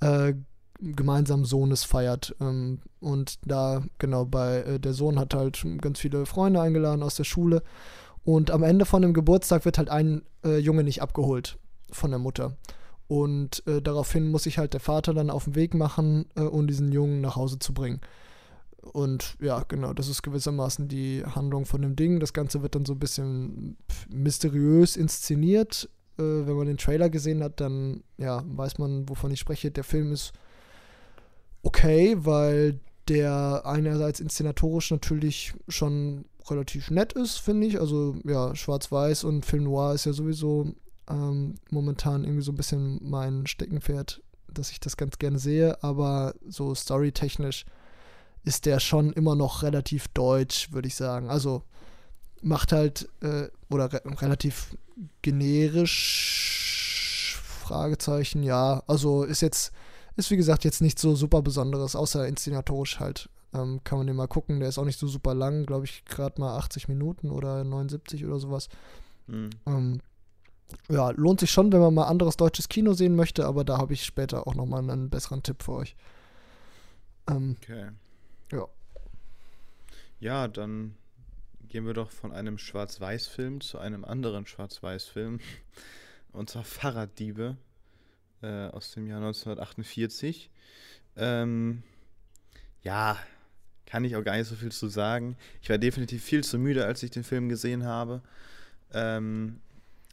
äh, 0.02 0.34
gemeinsamen 0.80 1.46
Sohnes 1.46 1.84
feiert. 1.84 2.36
Ähm, 2.40 2.80
und 3.00 3.40
da, 3.46 3.84
genau, 3.98 4.26
bei 4.26 4.62
äh, 4.62 4.80
der 4.80 4.94
Sohn 4.94 5.20
hat 5.20 5.34
halt 5.34 5.66
ganz 5.82 6.00
viele 6.00 6.26
Freunde 6.26 6.62
eingeladen 6.62 7.04
aus 7.04 7.16
der 7.16 7.24
Schule. 7.24 7.64
Und 8.24 8.52
am 8.52 8.64
Ende 8.64 8.86
von 8.86 9.02
dem 9.02 9.14
Geburtstag 9.14 9.66
wird 9.66 9.78
halt 9.78 9.90
ein 9.90 10.24
äh, 10.44 10.58
Junge 10.58 10.84
nicht 10.84 11.02
abgeholt 11.02 11.58
von 11.92 12.12
der 12.12 12.20
Mutter. 12.20 12.58
Und 13.08 13.66
äh, 13.66 13.82
daraufhin 13.82 14.30
muss 14.30 14.44
sich 14.44 14.58
halt 14.60 14.74
der 14.74 14.80
Vater 14.80 15.14
dann 15.14 15.32
auf 15.32 15.46
den 15.46 15.56
Weg 15.56 15.74
machen, 15.74 16.26
äh, 16.36 16.42
um 16.42 16.68
diesen 16.68 16.92
Jungen 16.92 17.22
nach 17.22 17.36
Hause 17.36 17.58
zu 17.58 17.74
bringen. 17.74 18.02
Und 18.82 19.36
ja, 19.42 19.64
genau, 19.68 19.94
das 19.94 20.08
ist 20.08 20.22
gewissermaßen 20.22 20.88
die 20.88 21.24
Handlung 21.26 21.66
von 21.66 21.82
dem 21.82 21.96
Ding. 21.96 22.20
Das 22.20 22.34
Ganze 22.34 22.62
wird 22.62 22.76
dann 22.76 22.86
so 22.86 22.94
ein 22.94 23.00
bisschen 23.00 23.78
mysteriös 24.10 24.96
inszeniert. 24.96 25.90
Äh, 26.18 26.22
wenn 26.22 26.56
man 26.56 26.68
den 26.68 26.78
Trailer 26.78 27.10
gesehen 27.10 27.44
hat, 27.44 27.60
dann 27.60 28.04
ja, 28.18 28.44
weiß 28.46 28.78
man, 28.78 29.10
wovon 29.10 29.32
ich 29.32 29.40
spreche. 29.40 29.72
Der 29.72 29.84
Film 29.84 30.12
ist 30.12 30.34
okay, 31.64 32.18
weil 32.20 32.80
der 33.08 33.64
einerseits 33.66 34.20
inszenatorisch 34.20 34.92
natürlich 34.92 35.54
schon 35.68 36.26
relativ 36.50 36.92
nett 36.92 37.14
ist, 37.14 37.38
finde 37.38 37.68
ich. 37.68 37.80
Also 37.80 38.16
ja, 38.26 38.56
Schwarz-Weiß 38.56 39.24
und 39.24 39.46
Film 39.46 39.64
Noir 39.64 39.94
ist 39.94 40.06
ja 40.06 40.14
sowieso 40.14 40.74
ähm, 41.10 41.56
momentan 41.70 42.24
irgendwie 42.24 42.44
so 42.44 42.52
ein 42.52 42.58
bisschen 42.58 43.00
mein 43.02 43.48
Steckenpferd, 43.48 44.22
dass 44.52 44.72
ich 44.72 44.80
das 44.80 44.98
ganz 44.98 45.18
gerne 45.18 45.40
sehe, 45.40 45.84
aber 45.84 46.34
so 46.48 46.74
storytechnisch 46.76 47.66
ist 48.46 48.66
der 48.66 48.80
schon 48.80 49.12
immer 49.14 49.36
noch 49.36 49.64
relativ 49.64 50.08
deutsch, 50.10 50.72
würde 50.72 50.88
ich 50.88 50.96
sagen. 50.96 51.30
Also 51.30 51.64
macht 52.42 52.72
halt 52.72 53.10
äh, 53.22 53.48
oder 53.70 53.92
re 53.92 54.02
relativ 54.22 54.78
generisch 55.22 56.00
Fragezeichen, 57.42 58.44
ja. 58.44 58.82
Also 58.88 59.24
ist 59.24 59.42
jetzt 59.42 59.72
ist 60.20 60.32
wie 60.32 60.38
gesagt 60.38 60.64
jetzt 60.66 60.82
nicht 60.82 61.00
so 61.00 61.16
super 61.16 61.42
Besonderes, 61.42 61.96
außer 61.96 62.28
inszenatorisch 62.28 63.00
halt. 63.00 63.30
Ähm, 63.54 63.82
kann 63.84 63.98
man 63.98 64.08
den 64.08 64.16
mal 64.16 64.28
gucken. 64.28 64.60
Der 64.60 64.70
ist 64.70 64.78
auch 64.78 64.86
nicht 64.86 65.00
so 65.00 65.08
super 65.08 65.34
lang, 65.34 65.66
glaube 65.66 65.86
ich, 65.86 66.06
gerade 66.06 66.40
mal 66.40 66.58
80 66.58 66.88
Minuten 66.88 67.32
oder 67.32 67.64
79 67.64 68.26
oder 68.26 68.40
sowas. 68.40 68.70
Mhm. 69.28 69.50
Ähm, 69.66 70.02
ja, 70.90 71.10
lohnt 71.12 71.40
sich 71.40 71.50
schon, 71.50 71.72
wenn 71.72 71.80
man 71.80 71.94
mal 71.94 72.08
anderes 72.08 72.38
deutsches 72.38 72.70
Kino 72.70 72.94
sehen 72.94 73.16
möchte, 73.16 73.46
aber 73.46 73.64
da 73.64 73.78
habe 73.78 73.94
ich 73.94 74.06
später 74.06 74.46
auch 74.46 74.54
nochmal 74.54 74.88
einen 74.88 75.10
besseren 75.10 75.42
Tipp 75.42 75.64
für 75.64 75.74
euch. 75.74 75.96
Ähm, 77.28 77.56
okay. 77.62 77.90
Ja. 78.52 78.68
Ja, 80.20 80.48
dann 80.48 80.96
gehen 81.70 81.86
wir 81.86 81.94
doch 81.94 82.12
von 82.12 82.32
einem 82.32 82.58
Schwarz-Weiß-Film 82.58 83.62
zu 83.62 83.80
einem 83.80 84.06
anderen 84.06 84.46
Schwarz-Weiß-Film. 84.46 85.40
Und 86.32 86.50
zwar 86.50 86.64
Fahrraddiebe 86.64 87.58
äh, 88.42 88.68
aus 88.68 88.92
dem 88.92 89.08
Jahr 89.08 89.18
1948. 89.18 90.50
Ähm, 91.18 91.84
ja, 92.82 93.18
kann 93.86 94.04
ich 94.04 94.16
auch 94.16 94.24
gar 94.24 94.38
nicht 94.38 94.48
so 94.48 94.56
viel 94.56 94.72
zu 94.72 94.88
sagen. 94.88 95.36
Ich 95.62 95.70
war 95.70 95.78
definitiv 95.78 96.24
viel 96.24 96.44
zu 96.44 96.60
müde, 96.60 96.86
als 96.86 97.04
ich 97.04 97.12
den 97.12 97.24
Film 97.24 97.50
gesehen 97.50 97.86
habe. 97.86 98.22
Ähm, 98.94 99.62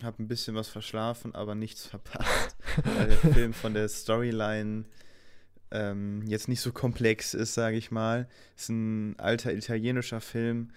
habe 0.03 0.23
ein 0.23 0.29
bisschen 0.29 0.55
was 0.55 0.69
verschlafen, 0.69 1.35
aber 1.35 1.55
nichts 1.55 1.87
verpasst. 1.87 2.57
weil 2.85 3.09
der 3.09 3.19
Film 3.19 3.53
von 3.53 3.75
der 3.75 3.89
Storyline 3.89 4.85
ähm, 5.71 6.23
jetzt 6.27 6.49
nicht 6.49 6.61
so 6.61 6.73
komplex 6.73 7.35
ist, 7.35 7.55
sage 7.55 7.77
ich 7.77 7.91
mal. 7.91 8.29
Ist 8.57 8.71
ein 8.71 9.19
alter 9.19 9.53
italienischer 9.53 10.21
Film. 10.21 10.71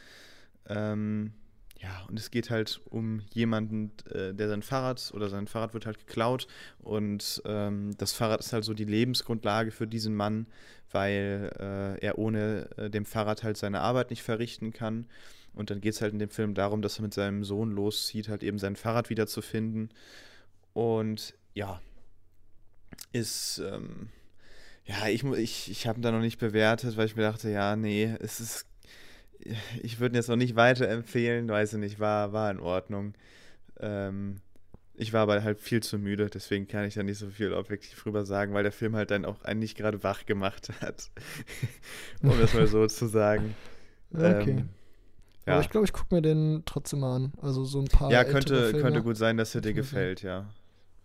Ähm, 0.68 1.34
ja, 1.82 2.06
und 2.10 2.20
es 2.20 2.30
geht 2.30 2.50
halt 2.50 2.82
um 2.90 3.22
jemanden, 3.34 3.92
äh, 4.12 4.34
der 4.34 4.50
sein 4.50 4.62
Fahrrad 4.62 5.12
oder 5.14 5.30
sein 5.30 5.48
Fahrrad 5.48 5.74
wird 5.74 5.86
halt 5.86 6.00
geklaut 6.00 6.48
und 6.80 7.42
ähm, 7.46 7.96
das 7.98 8.12
Fahrrad 8.12 8.42
ist 8.42 8.52
halt 8.52 8.66
so 8.66 8.74
die 8.74 8.86
Lebensgrundlage 8.86 9.72
für 9.72 9.88
diesen 9.88 10.14
Mann, 10.14 10.48
weil 10.92 11.52
äh, 11.58 12.06
er 12.06 12.18
ohne 12.18 12.70
äh, 12.78 12.90
dem 12.90 13.06
Fahrrad 13.06 13.44
halt 13.44 13.58
seine 13.58 13.80
Arbeit 13.80 14.10
nicht 14.10 14.24
verrichten 14.24 14.74
kann. 14.74 15.08
Und 15.54 15.72
dann 15.72 15.82
geht 15.82 15.94
es 15.94 16.02
halt 16.02 16.14
in 16.14 16.20
dem 16.20 16.30
Film 16.30 16.54
darum, 16.54 16.82
dass 16.82 17.00
er 17.00 17.04
mit 17.04 17.14
seinem 17.14 17.44
Sohn 17.44 17.72
loszieht, 17.72 18.30
halt 18.30 18.44
eben 18.44 18.60
sein 18.60 18.76
Fahrrad 18.76 19.10
wiederzufinden. 19.10 19.90
Und 20.74 21.34
ja, 21.54 21.82
ist, 23.12 23.62
ähm, 23.66 24.10
ja, 24.86 25.08
ich, 25.08 25.24
ich, 25.24 25.72
ich 25.72 25.88
habe 25.88 26.00
ihn 26.00 26.02
da 26.02 26.12
noch 26.12 26.22
nicht 26.22 26.40
bewertet, 26.40 26.98
weil 26.98 27.08
ich 27.08 27.16
mir 27.16 27.24
dachte, 27.24 27.50
ja, 27.50 27.76
nee, 27.76 28.16
es 28.20 28.40
ist 28.40 28.69
ich 29.82 30.00
würde 30.00 30.14
ihn 30.14 30.18
jetzt 30.18 30.30
noch 30.30 30.36
nicht 30.36 30.56
weiterempfehlen, 30.56 31.48
weiß 31.48 31.74
ich 31.74 31.80
nicht, 31.80 32.00
war, 32.00 32.34
war 32.34 32.52
in 32.52 32.60
Ordnung. 32.60 33.14
Ähm, 33.80 34.42
ich 34.96 35.14
war 35.14 35.22
aber 35.22 35.42
halt 35.44 35.62
viel 35.62 35.82
zu 35.82 35.98
müde, 35.98 36.30
deswegen 36.30 36.68
kann 36.68 36.84
ich 36.84 36.96
da 36.96 37.04
nicht 37.04 37.18
so 37.18 37.30
viel 37.30 37.54
objektiv 37.54 38.02
drüber 38.04 38.26
sagen, 38.26 38.54
weil 38.54 38.64
der 38.64 38.74
Film 38.74 38.96
halt 38.96 39.12
dann 39.12 39.24
auch 39.24 39.42
einen 39.44 39.62
nicht 39.62 39.78
gerade 39.78 40.04
wach 40.04 40.26
gemacht 40.26 40.70
hat. 40.82 41.10
um 42.22 42.38
das 42.40 42.54
mal 42.54 42.68
so 42.68 42.86
zu 42.88 43.08
sagen. 43.08 43.56
Okay. 44.12 44.50
Ähm, 44.50 44.70
ja. 45.46 45.54
Aber 45.54 45.62
ich 45.62 45.70
glaube, 45.70 45.86
ich 45.86 45.94
gucke 45.94 46.16
mir 46.16 46.24
den 46.24 46.64
trotzdem 46.66 47.02
mal 47.02 47.16
an. 47.16 47.32
Also 47.44 47.64
so 47.64 47.80
ein 47.80 47.86
paar. 47.86 48.12
Ja, 48.12 48.24
könnte, 48.24 48.72
könnte 48.72 49.04
gut 49.04 49.18
sein, 49.18 49.38
dass 49.38 49.54
er 49.54 49.62
dir 49.62 49.74
gefällt, 49.74 50.24
ja. 50.24 50.48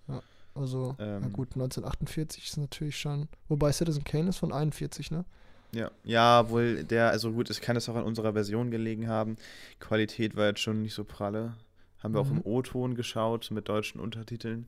Ja, 0.09 0.23
also, 0.55 0.97
ähm, 0.99 1.20
na 1.20 1.29
gut, 1.29 1.49
1948 1.49 2.44
ist 2.44 2.57
natürlich 2.57 2.99
schon. 2.99 3.29
Wobei 3.49 3.73
Citizen 3.73 4.05
Kane 4.05 4.31
ist 4.31 4.38
von 4.38 4.53
41, 4.53 5.11
ne? 5.11 5.27
Ja, 5.75 5.91
ja, 6.05 6.49
wohl 6.51 6.85
der, 6.85 7.11
also 7.11 7.33
gut, 7.33 7.51
es 7.51 7.61
kann 7.61 7.77
es 7.77 7.89
auch 7.89 7.97
an 7.97 8.05
unserer 8.05 8.33
Version 8.33 8.71
gelegen 8.71 9.09
haben. 9.09 9.37
Qualität 9.81 10.37
war 10.37 10.47
jetzt 10.47 10.61
schon 10.61 10.83
nicht 10.83 10.95
so 10.95 11.05
pralle. 11.05 11.55
Haben 11.99 12.15
wir 12.15 12.23
mhm. 12.23 12.27
auch 12.27 12.31
im 12.31 12.37
mhm. 12.37 12.43
O-Ton 12.45 12.95
geschaut 12.95 13.51
mit 13.51 13.69
deutschen 13.69 14.01
Untertiteln. 14.01 14.67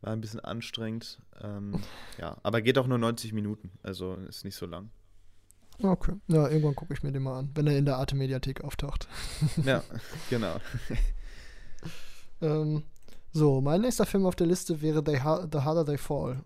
War 0.00 0.12
ein 0.12 0.20
bisschen 0.20 0.40
anstrengend. 0.40 1.18
Ähm, 1.42 1.80
ja, 2.18 2.36
aber 2.42 2.60
geht 2.60 2.78
auch 2.78 2.86
nur 2.86 2.98
90 2.98 3.32
Minuten, 3.32 3.70
also 3.82 4.14
ist 4.28 4.44
nicht 4.44 4.56
so 4.56 4.66
lang. 4.66 4.90
Okay, 5.82 6.12
ja, 6.28 6.48
irgendwann 6.48 6.76
gucke 6.76 6.94
ich 6.94 7.02
mir 7.02 7.10
den 7.10 7.22
mal 7.22 7.38
an, 7.38 7.50
wenn 7.54 7.66
er 7.66 7.76
in 7.76 7.84
der 7.84 7.96
Arte 7.96 8.14
Mediathek 8.14 8.62
auftaucht. 8.62 9.08
ja, 9.64 9.82
genau. 10.30 10.56
ähm, 12.40 12.84
so, 13.32 13.60
mein 13.60 13.80
nächster 13.80 14.06
Film 14.06 14.26
auf 14.26 14.36
der 14.36 14.46
Liste 14.46 14.80
wäre 14.80 15.02
The, 15.04 15.20
Harder 15.20 15.84
They 15.84 15.98
Fall. 15.98 16.44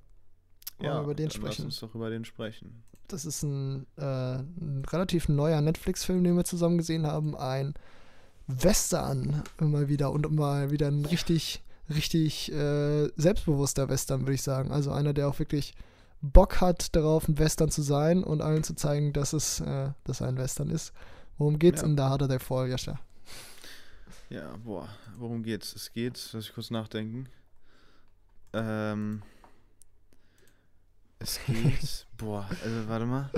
Wollen 0.78 0.92
ja, 0.92 1.02
über 1.02 1.14
den 1.14 1.30
sprechen? 1.30 1.64
Lass 1.64 1.64
uns 1.64 1.80
doch 1.80 1.94
über 1.94 2.10
den 2.10 2.24
sprechen. 2.24 2.82
Das 3.08 3.24
ist 3.24 3.42
ein, 3.42 3.86
äh, 3.96 4.02
ein 4.36 4.84
relativ 4.90 5.28
neuer 5.28 5.60
Netflix-Film, 5.60 6.24
den 6.24 6.36
wir 6.36 6.44
zusammen 6.44 6.78
gesehen 6.78 7.06
haben. 7.06 7.36
Ein 7.36 7.74
Western 8.46 9.42
mal 9.60 9.88
wieder 9.88 10.12
und 10.12 10.30
mal 10.30 10.70
wieder 10.70 10.88
ein 10.88 11.04
richtig, 11.04 11.62
richtig 11.88 12.52
äh, 12.52 13.08
selbstbewusster 13.16 13.88
Western, 13.88 14.22
würde 14.22 14.34
ich 14.34 14.42
sagen. 14.42 14.70
Also 14.70 14.92
einer, 14.92 15.12
der 15.12 15.28
auch 15.28 15.38
wirklich 15.38 15.74
Bock 16.20 16.60
hat 16.60 16.94
darauf, 16.96 17.28
ein 17.28 17.38
Western 17.38 17.70
zu 17.70 17.82
sein 17.82 18.24
und 18.24 18.42
allen 18.42 18.64
zu 18.64 18.74
zeigen, 18.74 19.12
dass 19.12 19.32
es 19.32 19.60
äh, 19.60 19.90
dass 20.04 20.22
ein 20.22 20.36
Western 20.36 20.70
ist. 20.70 20.92
Worum 21.38 21.58
geht's 21.58 21.82
ja. 21.82 21.86
in 21.86 21.96
The 21.96 22.02
Harder 22.02 22.28
They 22.28 22.38
Fall, 22.38 22.68
Jascha? 22.68 22.98
Ja, 24.28 24.56
boah, 24.64 24.88
worum 25.16 25.42
geht's? 25.42 25.74
Es 25.74 25.92
geht, 25.92 26.30
lass 26.32 26.44
ich 26.44 26.52
kurz 26.52 26.70
nachdenken. 26.70 27.28
Ähm, 28.52 29.22
es 31.18 31.40
geht, 31.46 32.06
boah, 32.16 32.48
also 32.62 32.88
warte 32.88 33.06
mal. 33.06 33.30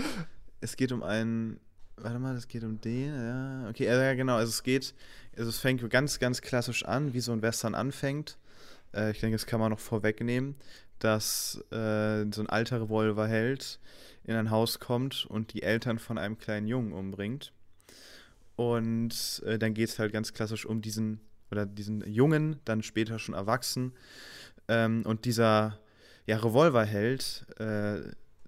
Es 0.60 0.76
geht 0.76 0.92
um 0.92 1.02
einen, 1.02 1.58
warte 1.96 2.18
mal, 2.18 2.36
es 2.36 2.48
geht 2.48 2.64
um 2.64 2.80
den, 2.80 3.14
ja. 3.14 3.68
Okay, 3.68 3.84
ja, 3.84 4.14
genau, 4.14 4.36
also 4.36 4.50
es 4.50 4.62
geht, 4.62 4.94
also 5.36 5.48
es 5.48 5.58
fängt 5.58 5.88
ganz, 5.90 6.18
ganz 6.18 6.40
klassisch 6.42 6.84
an, 6.84 7.12
wie 7.14 7.20
so 7.20 7.32
ein 7.32 7.42
Western 7.42 7.74
anfängt. 7.74 8.36
Äh, 8.94 9.12
ich 9.12 9.20
denke, 9.20 9.36
das 9.36 9.46
kann 9.46 9.60
man 9.60 9.70
noch 9.70 9.80
vorwegnehmen, 9.80 10.56
dass 10.98 11.56
äh, 11.70 12.26
so 12.30 12.42
ein 12.42 12.48
alter 12.48 12.82
Revolverheld 12.82 13.78
in 14.24 14.34
ein 14.34 14.50
Haus 14.50 14.78
kommt 14.78 15.26
und 15.26 15.54
die 15.54 15.62
Eltern 15.62 15.98
von 15.98 16.18
einem 16.18 16.38
kleinen 16.38 16.66
Jungen 16.66 16.92
umbringt. 16.92 17.52
Und 18.56 19.42
äh, 19.46 19.58
dann 19.58 19.72
geht 19.72 19.88
es 19.88 19.98
halt 19.98 20.12
ganz 20.12 20.34
klassisch 20.34 20.66
um 20.66 20.82
diesen, 20.82 21.20
oder 21.50 21.64
diesen 21.64 22.06
Jungen, 22.06 22.60
dann 22.66 22.82
später 22.82 23.18
schon 23.18 23.34
erwachsen. 23.34 23.94
Ähm, 24.68 25.02
und 25.06 25.24
dieser 25.24 25.78
ja, 26.26 26.36
Revolverheld, 26.36 27.46
äh, 27.58 28.00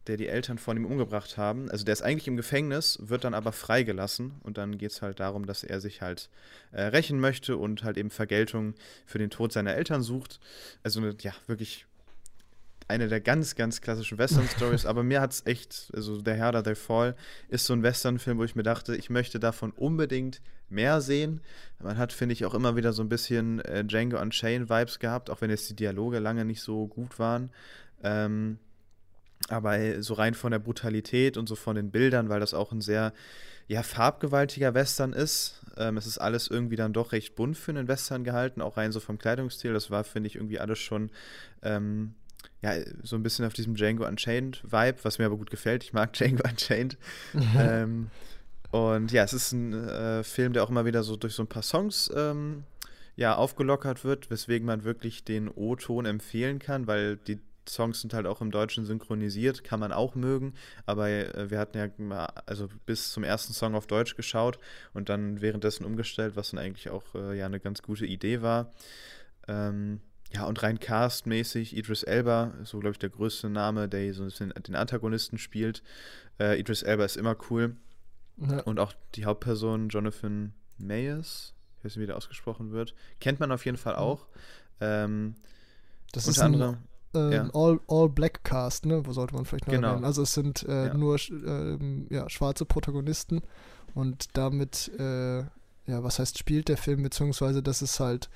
der 0.06 0.16
die 0.16 0.26
Eltern 0.26 0.58
von 0.58 0.76
ihm 0.76 0.84
umgebracht 0.84 1.36
haben. 1.36 1.70
Also 1.70 1.84
der 1.84 1.92
ist 1.92 2.02
eigentlich 2.02 2.26
im 2.26 2.36
Gefängnis, 2.36 2.98
wird 3.00 3.24
dann 3.24 3.34
aber 3.34 3.52
freigelassen 3.52 4.32
und 4.42 4.58
dann 4.58 4.78
geht 4.78 4.90
es 4.90 5.02
halt 5.02 5.20
darum, 5.20 5.46
dass 5.46 5.62
er 5.62 5.80
sich 5.80 6.02
halt 6.02 6.28
äh, 6.72 6.82
rächen 6.82 7.20
möchte 7.20 7.56
und 7.56 7.84
halt 7.84 7.96
eben 7.96 8.10
Vergeltung 8.10 8.74
für 9.06 9.18
den 9.18 9.30
Tod 9.30 9.52
seiner 9.52 9.74
Eltern 9.74 10.02
sucht. 10.02 10.40
Also 10.82 11.00
ja, 11.20 11.32
wirklich 11.46 11.86
eine 12.88 13.08
der 13.08 13.20
ganz, 13.20 13.54
ganz 13.54 13.80
klassischen 13.80 14.18
Western-Stories, 14.18 14.86
aber 14.86 15.02
mir 15.02 15.20
hat 15.20 15.32
es 15.32 15.46
echt, 15.46 15.90
also 15.94 16.20
der 16.20 16.34
Herr 16.34 16.62
They 16.62 16.74
Fall 16.74 17.16
ist 17.48 17.66
so 17.66 17.72
ein 17.72 17.82
Western-Film, 17.82 18.38
wo 18.38 18.44
ich 18.44 18.54
mir 18.54 18.62
dachte, 18.62 18.96
ich 18.96 19.10
möchte 19.10 19.40
davon 19.40 19.70
unbedingt 19.72 20.40
mehr 20.68 21.00
sehen. 21.00 21.40
Man 21.80 21.98
hat, 21.98 22.12
finde 22.12 22.32
ich, 22.32 22.44
auch 22.44 22.54
immer 22.54 22.76
wieder 22.76 22.92
so 22.92 23.02
ein 23.02 23.08
bisschen 23.08 23.60
äh, 23.60 23.84
Django 23.84 24.20
Unchained-Vibes 24.20 24.98
gehabt, 24.98 25.30
auch 25.30 25.40
wenn 25.40 25.50
jetzt 25.50 25.68
die 25.70 25.76
Dialoge 25.76 26.18
lange 26.18 26.44
nicht 26.44 26.62
so 26.62 26.86
gut 26.86 27.18
waren. 27.18 27.50
Ähm, 28.02 28.58
aber 29.48 30.02
so 30.02 30.14
rein 30.14 30.34
von 30.34 30.52
der 30.52 30.58
Brutalität 30.58 31.36
und 31.36 31.48
so 31.48 31.56
von 31.56 31.76
den 31.76 31.90
Bildern, 31.90 32.28
weil 32.28 32.40
das 32.40 32.54
auch 32.54 32.72
ein 32.72 32.80
sehr 32.80 33.12
ja, 33.68 33.82
farbgewaltiger 33.82 34.74
Western 34.74 35.12
ist. 35.12 35.62
Ähm, 35.76 35.96
es 35.96 36.06
ist 36.06 36.18
alles 36.18 36.48
irgendwie 36.48 36.76
dann 36.76 36.92
doch 36.92 37.12
recht 37.12 37.34
bunt 37.34 37.56
für 37.56 37.70
einen 37.70 37.88
Western 37.88 38.24
gehalten, 38.24 38.60
auch 38.60 38.76
rein 38.76 38.92
so 38.92 39.00
vom 39.00 39.18
Kleidungsstil. 39.18 39.72
Das 39.72 39.90
war, 39.90 40.04
finde 40.04 40.28
ich, 40.28 40.36
irgendwie 40.36 40.60
alles 40.60 40.78
schon 40.78 41.10
ähm, 41.62 42.14
ja, 42.62 42.74
so 43.02 43.16
ein 43.16 43.22
bisschen 43.22 43.44
auf 43.44 43.52
diesem 43.52 43.74
Django 43.74 44.06
Unchained-Vibe, 44.06 44.98
was 45.02 45.18
mir 45.18 45.26
aber 45.26 45.36
gut 45.36 45.50
gefällt. 45.50 45.84
Ich 45.84 45.92
mag 45.92 46.12
Django 46.14 46.48
Unchained. 46.48 46.96
ähm, 47.58 48.10
und 48.70 49.12
ja, 49.12 49.24
es 49.24 49.32
ist 49.32 49.52
ein 49.52 49.74
äh, 49.74 50.24
Film, 50.24 50.52
der 50.52 50.64
auch 50.64 50.70
immer 50.70 50.84
wieder 50.84 51.02
so 51.02 51.16
durch 51.16 51.34
so 51.34 51.42
ein 51.42 51.48
paar 51.48 51.62
Songs 51.62 52.10
ähm, 52.16 52.64
ja, 53.16 53.34
aufgelockert 53.34 54.04
wird, 54.04 54.30
weswegen 54.30 54.66
man 54.66 54.84
wirklich 54.84 55.24
den 55.24 55.48
O-Ton 55.48 56.06
empfehlen 56.06 56.58
kann, 56.58 56.86
weil 56.86 57.16
die 57.16 57.40
Songs 57.68 58.00
sind 58.00 58.14
halt 58.14 58.26
auch 58.26 58.40
im 58.40 58.50
Deutschen 58.50 58.84
synchronisiert, 58.84 59.62
kann 59.62 59.80
man 59.80 59.92
auch 59.92 60.14
mögen, 60.14 60.54
aber 60.86 61.08
äh, 61.08 61.50
wir 61.50 61.58
hatten 61.58 61.78
ja 61.78 61.88
mal, 61.98 62.26
also 62.46 62.68
bis 62.86 63.12
zum 63.12 63.24
ersten 63.24 63.52
Song 63.52 63.74
auf 63.74 63.86
Deutsch 63.86 64.16
geschaut 64.16 64.58
und 64.94 65.08
dann 65.08 65.40
währenddessen 65.40 65.84
umgestellt, 65.84 66.34
was 66.34 66.50
dann 66.50 66.58
eigentlich 66.58 66.90
auch 66.90 67.14
äh, 67.14 67.38
ja 67.38 67.46
eine 67.46 67.60
ganz 67.60 67.82
gute 67.82 68.06
Idee 68.06 68.42
war. 68.42 68.72
Ähm, 69.48 70.00
ja, 70.32 70.46
und 70.46 70.62
rein 70.62 70.80
castmäßig, 70.80 71.76
Idris 71.76 72.02
Elba, 72.02 72.52
so 72.64 72.78
glaube 72.78 72.92
ich 72.92 72.98
der 72.98 73.10
größte 73.10 73.50
Name, 73.50 73.88
der 73.88 74.14
so 74.14 74.26
den 74.28 74.74
Antagonisten 74.74 75.38
spielt. 75.38 75.82
Äh, 76.40 76.58
Idris 76.58 76.82
Elba 76.82 77.04
ist 77.04 77.16
immer 77.16 77.36
cool. 77.50 77.76
Ja. 78.38 78.60
Und 78.62 78.80
auch 78.80 78.94
die 79.14 79.26
Hauptperson, 79.26 79.90
Jonathan 79.90 80.54
Mayers, 80.78 81.54
ich 81.78 81.84
weiß 81.84 81.96
nicht, 81.96 82.02
wie 82.02 82.06
der 82.06 82.16
ausgesprochen 82.16 82.72
wird, 82.72 82.94
kennt 83.20 83.40
man 83.40 83.52
auf 83.52 83.66
jeden 83.66 83.76
Fall 83.76 83.94
auch. 83.96 84.26
Ähm, 84.80 85.34
das 86.12 86.26
unter 86.26 86.30
ist 86.30 86.42
ein, 86.42 86.54
anderem. 86.54 86.76
Äh, 87.14 87.34
ja. 87.34 87.50
all, 87.52 87.78
all 87.88 88.08
Black 88.08 88.42
Cast, 88.42 88.86
ne? 88.86 89.04
Wo 89.06 89.12
sollte 89.12 89.34
man 89.34 89.44
vielleicht 89.44 89.66
noch 89.66 89.74
genau. 89.74 89.88
erwähnen. 89.88 90.04
Also 90.06 90.22
es 90.22 90.32
sind 90.32 90.62
äh, 90.62 90.86
ja. 90.86 90.94
nur 90.94 91.16
äh, 91.16 91.78
ja, 92.08 92.30
schwarze 92.30 92.64
Protagonisten 92.64 93.42
und 93.94 94.36
damit, 94.36 94.90
äh, 94.98 95.40
ja, 95.40 96.02
was 96.02 96.18
heißt 96.18 96.38
spielt 96.38 96.68
der 96.68 96.78
Film, 96.78 97.02
beziehungsweise 97.02 97.62
das 97.62 97.82
ist 97.82 98.00
halt 98.00 98.30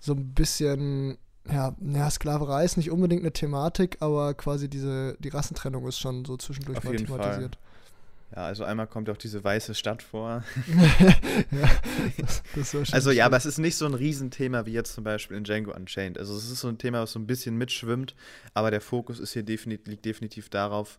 so 0.00 0.12
ein 0.12 0.34
bisschen, 0.34 1.18
ja, 1.50 1.74
ja, 1.80 2.10
Sklaverei 2.10 2.64
ist 2.64 2.76
nicht 2.76 2.90
unbedingt 2.90 3.22
eine 3.22 3.32
Thematik, 3.32 3.98
aber 4.00 4.34
quasi 4.34 4.68
diese, 4.68 5.16
die 5.18 5.28
Rassentrennung 5.28 5.86
ist 5.86 5.98
schon 5.98 6.24
so 6.24 6.36
zwischendurch 6.36 6.78
Auf 6.78 6.84
mal 6.84 6.96
thematisiert. 6.96 7.56
Fall. 7.56 7.68
Ja, 8.36 8.44
also 8.44 8.64
einmal 8.64 8.86
kommt 8.86 9.08
auch 9.08 9.16
diese 9.16 9.42
weiße 9.42 9.74
Stadt 9.74 10.02
vor. 10.02 10.44
ja, 11.50 11.70
das, 12.18 12.42
das 12.54 12.74
war 12.74 12.84
schon 12.84 12.94
also 12.94 13.10
ja, 13.10 13.24
aber 13.24 13.38
es 13.38 13.46
ist 13.46 13.58
nicht 13.58 13.76
so 13.76 13.86
ein 13.86 13.94
Riesenthema 13.94 14.66
wie 14.66 14.72
jetzt 14.72 14.94
zum 14.94 15.04
Beispiel 15.04 15.36
in 15.36 15.44
Django 15.44 15.74
Unchained. 15.74 16.18
Also 16.18 16.36
es 16.36 16.50
ist 16.50 16.60
so 16.60 16.68
ein 16.68 16.76
Thema, 16.76 17.00
was 17.00 17.12
so 17.12 17.18
ein 17.18 17.26
bisschen 17.26 17.56
mitschwimmt, 17.56 18.14
aber 18.52 18.70
der 18.70 18.82
Fokus 18.82 19.18
ist 19.18 19.32
hier 19.32 19.44
definitiv, 19.44 19.86
liegt 19.86 20.04
definitiv 20.04 20.50
darauf, 20.50 20.98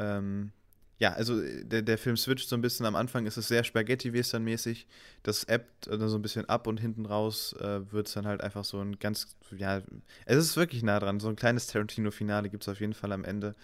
ähm, 0.00 0.50
ja, 0.98 1.12
also 1.12 1.40
der, 1.62 1.82
der 1.82 1.98
Film 1.98 2.16
switcht 2.16 2.48
so 2.48 2.56
ein 2.56 2.62
bisschen. 2.62 2.86
Am 2.86 2.96
Anfang 2.96 3.26
ist 3.26 3.36
es 3.36 3.48
sehr 3.48 3.64
Spaghetti-Western-mäßig. 3.64 4.86
Das 5.22 5.44
ebbt 5.44 5.88
also 5.88 6.08
so 6.08 6.16
ein 6.16 6.22
bisschen 6.22 6.48
ab 6.48 6.66
und 6.66 6.80
hinten 6.80 7.04
raus 7.04 7.54
äh, 7.60 7.80
wird 7.92 8.06
es 8.06 8.14
dann 8.14 8.26
halt 8.26 8.40
einfach 8.40 8.64
so 8.64 8.80
ein 8.80 8.98
ganz, 8.98 9.36
ja, 9.54 9.82
es 10.24 10.36
ist 10.38 10.56
wirklich 10.56 10.82
nah 10.82 10.98
dran. 10.98 11.20
So 11.20 11.28
ein 11.28 11.36
kleines 11.36 11.66
Tarantino-Finale 11.66 12.48
gibt 12.48 12.62
es 12.62 12.68
auf 12.70 12.80
jeden 12.80 12.94
Fall 12.94 13.12
am 13.12 13.24
Ende 13.24 13.54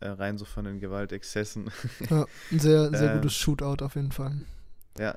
äh, 0.00 0.08
rein 0.08 0.38
so 0.38 0.44
von 0.44 0.64
den 0.64 0.78
Gewaltexzessen. 0.78 1.70
Ja, 2.10 2.24
ein 2.52 2.60
sehr, 2.60 2.90
sehr 2.90 3.10
ähm, 3.10 3.16
gutes 3.20 3.34
Shootout 3.34 3.84
auf 3.84 3.96
jeden 3.96 4.12
Fall. 4.12 4.40
Ja. 4.98 5.16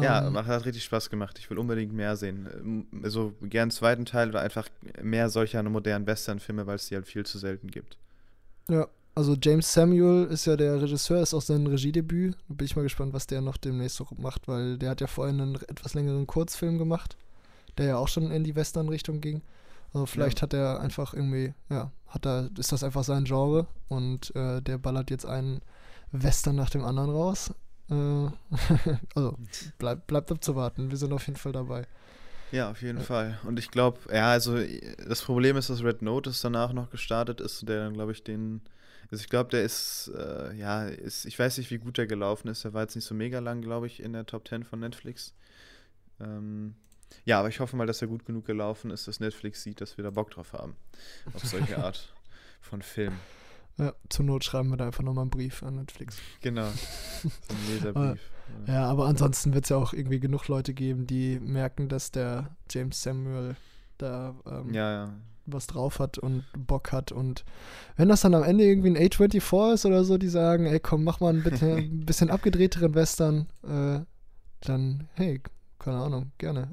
Ja, 0.00 0.26
um, 0.26 0.36
ähm. 0.36 0.46
hat 0.46 0.64
richtig 0.64 0.82
Spaß 0.84 1.10
gemacht. 1.10 1.38
Ich 1.38 1.50
will 1.50 1.58
unbedingt 1.58 1.92
mehr 1.92 2.16
sehen. 2.16 2.88
Also 3.04 3.34
gern 3.42 3.64
einen 3.64 3.70
zweiten 3.70 4.06
Teil 4.06 4.30
oder 4.30 4.40
einfach 4.40 4.68
mehr 5.00 5.28
solcher 5.28 5.62
modernen 5.62 6.06
Western-Filme, 6.06 6.66
weil 6.66 6.76
es 6.76 6.88
die 6.88 6.94
halt 6.94 7.06
viel 7.06 7.26
zu 7.26 7.38
selten 7.38 7.70
gibt. 7.70 7.98
Ja, 8.68 8.88
also 9.14 9.36
James 9.40 9.72
Samuel 9.72 10.26
ist 10.30 10.46
ja 10.46 10.56
der 10.56 10.80
Regisseur, 10.80 11.22
ist 11.22 11.34
auch 11.34 11.42
sein 11.42 11.66
Regiedebüt. 11.66 12.36
Da 12.48 12.54
bin 12.54 12.64
ich 12.64 12.76
mal 12.76 12.82
gespannt, 12.82 13.12
was 13.12 13.26
der 13.26 13.40
noch 13.40 13.56
demnächst 13.56 13.96
so 13.96 14.06
macht, 14.16 14.48
weil 14.48 14.78
der 14.78 14.90
hat 14.90 15.00
ja 15.00 15.06
vorhin 15.06 15.40
einen 15.40 15.54
etwas 15.56 15.94
längeren 15.94 16.26
Kurzfilm 16.26 16.78
gemacht, 16.78 17.16
der 17.78 17.86
ja 17.86 17.96
auch 17.96 18.08
schon 18.08 18.30
in 18.30 18.44
die 18.44 18.56
Western-Richtung 18.56 19.20
ging. 19.20 19.42
Also 19.92 20.06
vielleicht 20.06 20.38
ja. 20.38 20.42
hat 20.42 20.54
er 20.54 20.80
einfach 20.80 21.12
irgendwie, 21.12 21.52
ja, 21.68 21.90
hat 22.08 22.26
er, 22.26 22.48
ist 22.58 22.72
das 22.72 22.82
einfach 22.82 23.04
sein 23.04 23.24
Genre 23.24 23.66
und 23.88 24.34
äh, 24.34 24.62
der 24.62 24.78
ballert 24.78 25.10
jetzt 25.10 25.26
einen 25.26 25.60
Western 26.12 26.56
nach 26.56 26.70
dem 26.70 26.84
anderen 26.84 27.10
raus. 27.10 27.52
Äh, 27.90 27.94
also 29.14 29.36
bleibt 29.78 30.06
bleibt 30.06 30.32
abzuwarten. 30.32 30.90
Wir 30.90 30.96
sind 30.96 31.12
auf 31.12 31.26
jeden 31.26 31.38
Fall 31.38 31.52
dabei. 31.52 31.86
Ja, 32.52 32.70
auf 32.70 32.82
jeden 32.82 32.98
ja. 32.98 33.04
Fall. 33.04 33.38
Und 33.44 33.58
ich 33.58 33.70
glaube, 33.70 33.98
ja, 34.12 34.30
also 34.30 34.56
das 35.08 35.22
Problem 35.22 35.56
ist, 35.56 35.70
dass 35.70 35.82
Red 35.82 36.02
Notice 36.02 36.40
danach 36.42 36.72
noch 36.72 36.90
gestartet 36.90 37.40
ist, 37.40 37.66
der 37.68 37.84
dann, 37.84 37.94
glaube 37.94 38.12
ich, 38.12 38.22
den. 38.22 38.60
Also 39.12 39.24
ich 39.24 39.28
glaube, 39.28 39.50
der 39.50 39.62
ist, 39.62 40.10
äh, 40.16 40.54
ja, 40.54 40.86
ist, 40.86 41.26
ich 41.26 41.38
weiß 41.38 41.58
nicht, 41.58 41.70
wie 41.70 41.76
gut 41.76 41.98
der 41.98 42.06
gelaufen 42.06 42.48
ist. 42.48 42.64
Der 42.64 42.72
war 42.72 42.80
jetzt 42.80 42.94
nicht 42.94 43.04
so 43.04 43.14
mega 43.14 43.40
lang, 43.40 43.60
glaube 43.60 43.86
ich, 43.86 44.02
in 44.02 44.14
der 44.14 44.24
Top 44.24 44.48
10 44.48 44.64
von 44.64 44.80
Netflix. 44.80 45.34
Ähm, 46.18 46.76
ja, 47.26 47.38
aber 47.38 47.50
ich 47.50 47.60
hoffe 47.60 47.76
mal, 47.76 47.86
dass 47.86 48.00
er 48.00 48.08
gut 48.08 48.24
genug 48.24 48.46
gelaufen 48.46 48.90
ist, 48.90 49.06
dass 49.06 49.20
Netflix 49.20 49.62
sieht, 49.62 49.82
dass 49.82 49.98
wir 49.98 50.04
da 50.04 50.08
Bock 50.08 50.30
drauf 50.30 50.54
haben. 50.54 50.76
Auf 51.34 51.44
solche 51.44 51.76
Art 51.76 52.14
von 52.62 52.80
Film. 52.80 53.12
Ja, 53.76 53.92
zur 54.08 54.24
Not 54.24 54.44
schreiben 54.44 54.70
wir 54.70 54.78
da 54.78 54.86
einfach 54.86 55.04
nochmal 55.04 55.24
einen 55.24 55.30
Brief 55.30 55.62
an 55.62 55.76
Netflix. 55.76 56.16
Genau. 56.40 56.70
So 56.70 57.28
ein 57.50 57.68
Leserbrief. 57.68 58.30
ja, 58.66 58.86
aber 58.86 59.08
ansonsten 59.08 59.52
wird 59.52 59.64
es 59.64 59.68
ja 59.68 59.76
auch 59.76 59.92
irgendwie 59.92 60.20
genug 60.20 60.48
Leute 60.48 60.72
geben, 60.72 61.06
die 61.06 61.38
merken, 61.38 61.90
dass 61.90 62.12
der 62.12 62.56
James 62.70 63.02
Samuel 63.02 63.56
da 63.98 64.34
ähm, 64.46 64.72
ja, 64.72 65.04
ja. 65.04 65.14
Was 65.52 65.66
drauf 65.66 65.98
hat 65.98 66.18
und 66.18 66.44
Bock 66.56 66.92
hat. 66.92 67.12
Und 67.12 67.44
wenn 67.96 68.08
das 68.08 68.22
dann 68.22 68.34
am 68.34 68.42
Ende 68.42 68.64
irgendwie 68.64 68.90
ein 68.90 68.96
A24 68.96 69.74
ist 69.74 69.86
oder 69.86 70.04
so, 70.04 70.18
die 70.18 70.28
sagen, 70.28 70.66
ey 70.66 70.80
komm, 70.80 71.04
mach 71.04 71.20
mal 71.20 71.32
ein 71.32 71.42
bisschen, 71.42 71.78
ein 72.02 72.06
bisschen 72.06 72.30
abgedrehteren 72.30 72.94
Western, 72.94 73.48
äh, 73.62 74.00
dann, 74.60 75.08
hey, 75.14 75.40
keine 75.78 75.98
Ahnung, 75.98 76.30
gerne. 76.38 76.68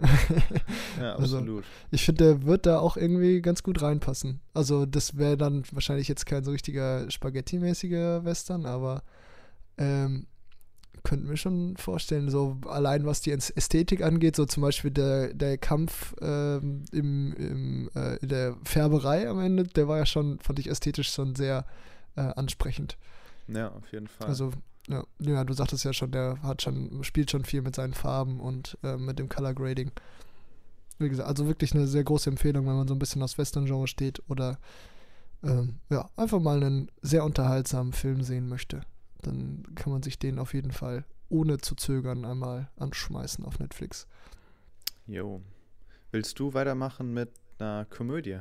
ja, 1.00 1.16
also, 1.16 1.38
absolut. 1.38 1.64
Also, 1.64 1.70
ich 1.92 2.06
finde, 2.06 2.24
der 2.24 2.44
wird 2.46 2.66
da 2.66 2.80
auch 2.80 2.96
irgendwie 2.96 3.42
ganz 3.42 3.64
gut 3.64 3.82
reinpassen. 3.82 4.40
Also, 4.54 4.86
das 4.86 5.18
wäre 5.18 5.36
dann 5.36 5.64
wahrscheinlich 5.72 6.08
jetzt 6.08 6.26
kein 6.26 6.44
so 6.44 6.52
richtiger 6.52 7.10
Spaghetti-mäßiger 7.10 8.24
Western, 8.24 8.66
aber 8.66 9.02
ähm, 9.78 10.28
könnten 11.10 11.28
wir 11.28 11.38
schon 11.38 11.76
vorstellen, 11.76 12.30
so 12.30 12.58
allein 12.68 13.04
was 13.04 13.22
die 13.22 13.32
Ästhetik 13.32 14.04
angeht, 14.04 14.36
so 14.36 14.46
zum 14.46 14.62
Beispiel 14.62 14.92
der, 14.92 15.34
der 15.34 15.58
Kampf 15.58 16.14
ähm, 16.22 16.84
im, 16.92 17.34
im, 17.34 17.90
äh, 17.96 18.18
in 18.18 18.30
der 18.30 18.56
Färberei 18.64 19.28
am 19.28 19.40
Ende, 19.40 19.64
der 19.64 19.88
war 19.88 19.98
ja 19.98 20.06
schon, 20.06 20.38
fand 20.38 20.60
ich 20.60 20.70
ästhetisch 20.70 21.12
schon 21.12 21.34
sehr 21.34 21.66
äh, 22.16 22.22
ansprechend. 22.22 22.96
Ja, 23.48 23.72
auf 23.72 23.92
jeden 23.92 24.08
Fall. 24.08 24.28
Also 24.28 24.52
ja, 24.88 25.04
ja, 25.18 25.44
du 25.44 25.54
sagtest 25.54 25.84
ja 25.84 25.94
schon, 25.94 26.12
der 26.12 26.38
hat 26.44 26.62
schon, 26.62 27.04
spielt 27.04 27.32
schon 27.32 27.44
viel 27.44 27.64
mit 27.64 27.76
seinen 27.76 27.96
Farben 27.96 28.40
und 28.40 28.78
äh, 28.84 28.96
mit 28.96 29.18
dem 29.18 29.30
Color 29.30 29.56
Grading. 29.56 29.92
Wie 31.00 31.10
gesagt, 31.10 31.28
also 31.28 31.48
wirklich 31.48 31.74
eine 31.74 31.88
sehr 31.88 32.04
große 32.04 32.30
Empfehlung, 32.30 32.68
wenn 32.68 32.76
man 32.76 32.88
so 32.88 32.94
ein 32.94 33.00
bisschen 33.00 33.24
aus 33.24 33.40
Western-Genre 33.40 33.88
steht 33.88 34.22
oder 34.30 34.60
ähm, 35.44 35.78
ja, 35.90 36.08
einfach 36.16 36.40
mal 36.40 36.64
einen 36.64 36.92
sehr 37.02 37.24
unterhaltsamen 37.24 37.94
Film 37.94 38.22
sehen 38.22 38.48
möchte. 38.48 38.82
Dann 39.22 39.64
kann 39.76 39.92
man 39.92 40.04
sich 40.04 40.20
den 40.20 40.40
auf 40.40 40.54
jeden 40.54 40.72
Fall 40.72 41.06
ohne 41.30 41.60
zu 41.60 41.76
zögern 41.76 42.26
einmal 42.26 42.70
anschmeißen 42.78 43.46
auf 43.46 43.60
Netflix. 43.60 44.08
Jo. 45.06 45.42
Willst 46.12 46.40
du 46.40 46.54
weitermachen 46.54 47.14
mit 47.14 47.30
einer 47.60 47.86
Komödie, 47.86 48.40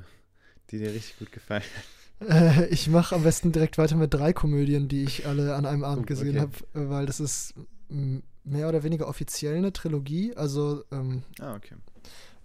die 0.71 0.79
dir 0.79 0.93
richtig 0.93 1.19
gut 1.19 1.33
gefallen 1.33 1.63
hat? 1.63 1.85
Äh, 2.21 2.67
ich 2.67 2.89
mache 2.89 3.15
am 3.15 3.23
besten 3.23 3.53
direkt 3.53 3.79
weiter 3.79 3.97
mit 3.97 4.13
drei 4.13 4.33
Komödien, 4.33 4.89
die 4.89 5.05
ich 5.05 5.27
alle 5.27 5.55
an 5.55 5.67
einem 5.67 5.85
Abend 5.85 6.05
oh, 6.05 6.07
gesehen 6.07 6.39
okay. 6.39 6.51
habe, 6.75 6.81
äh, 6.81 6.91
weil 6.91 7.07
das 7.07 7.21
ist 7.21 7.55
mehr 7.89 8.69
oder 8.69 8.83
weniger 8.83 9.09
offiziell 9.09 9.57
eine 9.57 9.73
Trilogie. 9.73 10.35
Also, 10.35 10.85
ähm, 10.91 11.23
ah, 11.41 11.55
okay. 11.55 11.77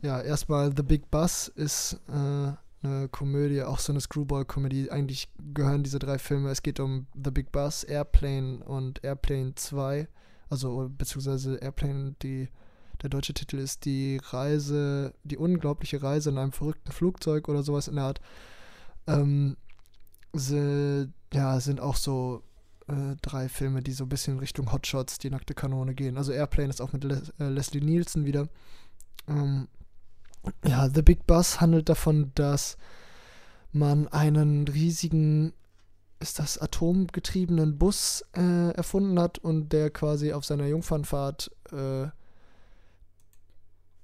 Ja, 0.01 0.21
erstmal 0.21 0.73
The 0.75 0.84
Big 0.84 1.09
Bus 1.09 1.47
ist 1.47 1.99
äh, 2.09 2.51
eine 2.84 3.07
Komödie, 3.07 3.63
auch 3.63 3.79
so 3.79 3.93
eine 3.93 4.01
Screwball-Komödie. 4.01 4.91
Eigentlich 4.91 5.29
gehören 5.53 5.84
diese 5.84 5.99
drei 5.99 6.17
Filme, 6.17 6.49
es 6.49 6.61
geht 6.61 6.79
um 6.79 7.07
The 7.13 7.31
Big 7.31 7.51
Bus, 7.51 7.84
Airplane 7.84 8.63
und 8.63 9.03
Airplane 9.03 9.55
2. 9.55 10.07
Also, 10.49 10.89
beziehungsweise 10.97 11.55
Airplane, 11.55 12.15
die, 12.21 12.49
der 13.01 13.09
deutsche 13.09 13.34
Titel 13.34 13.57
ist 13.57 13.86
die 13.86 14.19
Reise, 14.23 15.13
die 15.23 15.38
unglaubliche 15.38 16.03
Reise 16.03 16.29
in 16.29 16.38
einem 16.38 16.51
verrückten 16.51 16.91
Flugzeug 16.91 17.49
oder 17.49 17.63
sowas 17.63 17.88
in 17.88 17.95
der 17.95 18.05
Art. 18.05 18.21
Ähm, 19.07 19.57
sind, 20.34 21.13
ja, 21.34 21.59
sind 21.59 21.79
auch 21.79 21.95
so 21.95 22.43
äh, 22.88 23.15
drei 23.21 23.49
Filme, 23.49 23.81
die 23.81 23.91
so 23.91 24.05
ein 24.05 24.09
bisschen 24.09 24.39
Richtung 24.39 24.71
Hotshots, 24.71 25.17
die 25.17 25.29
nackte 25.29 25.53
Kanone 25.53 25.93
gehen. 25.93 26.17
Also 26.17 26.31
Airplane 26.31 26.69
ist 26.69 26.81
auch 26.81 26.93
mit 26.93 27.03
Les 27.03 27.29
äh, 27.39 27.49
Leslie 27.49 27.81
Nielsen 27.81 28.25
wieder. 28.25 28.47
Ähm, 29.27 29.67
ja, 30.65 30.89
The 30.89 31.01
Big 31.01 31.25
Bus 31.25 31.61
handelt 31.61 31.89
davon, 31.89 32.31
dass 32.35 32.77
man 33.71 34.07
einen 34.07 34.67
riesigen, 34.67 35.53
ist 36.19 36.39
das 36.39 36.57
atomgetriebenen 36.57 37.77
Bus 37.77 38.23
äh, 38.35 38.71
erfunden 38.71 39.19
hat 39.19 39.39
und 39.39 39.69
der 39.73 39.89
quasi 39.89 40.33
auf 40.33 40.45
seiner 40.45 40.67
Jungfernfahrt, 40.67 41.51
äh, 41.71 42.07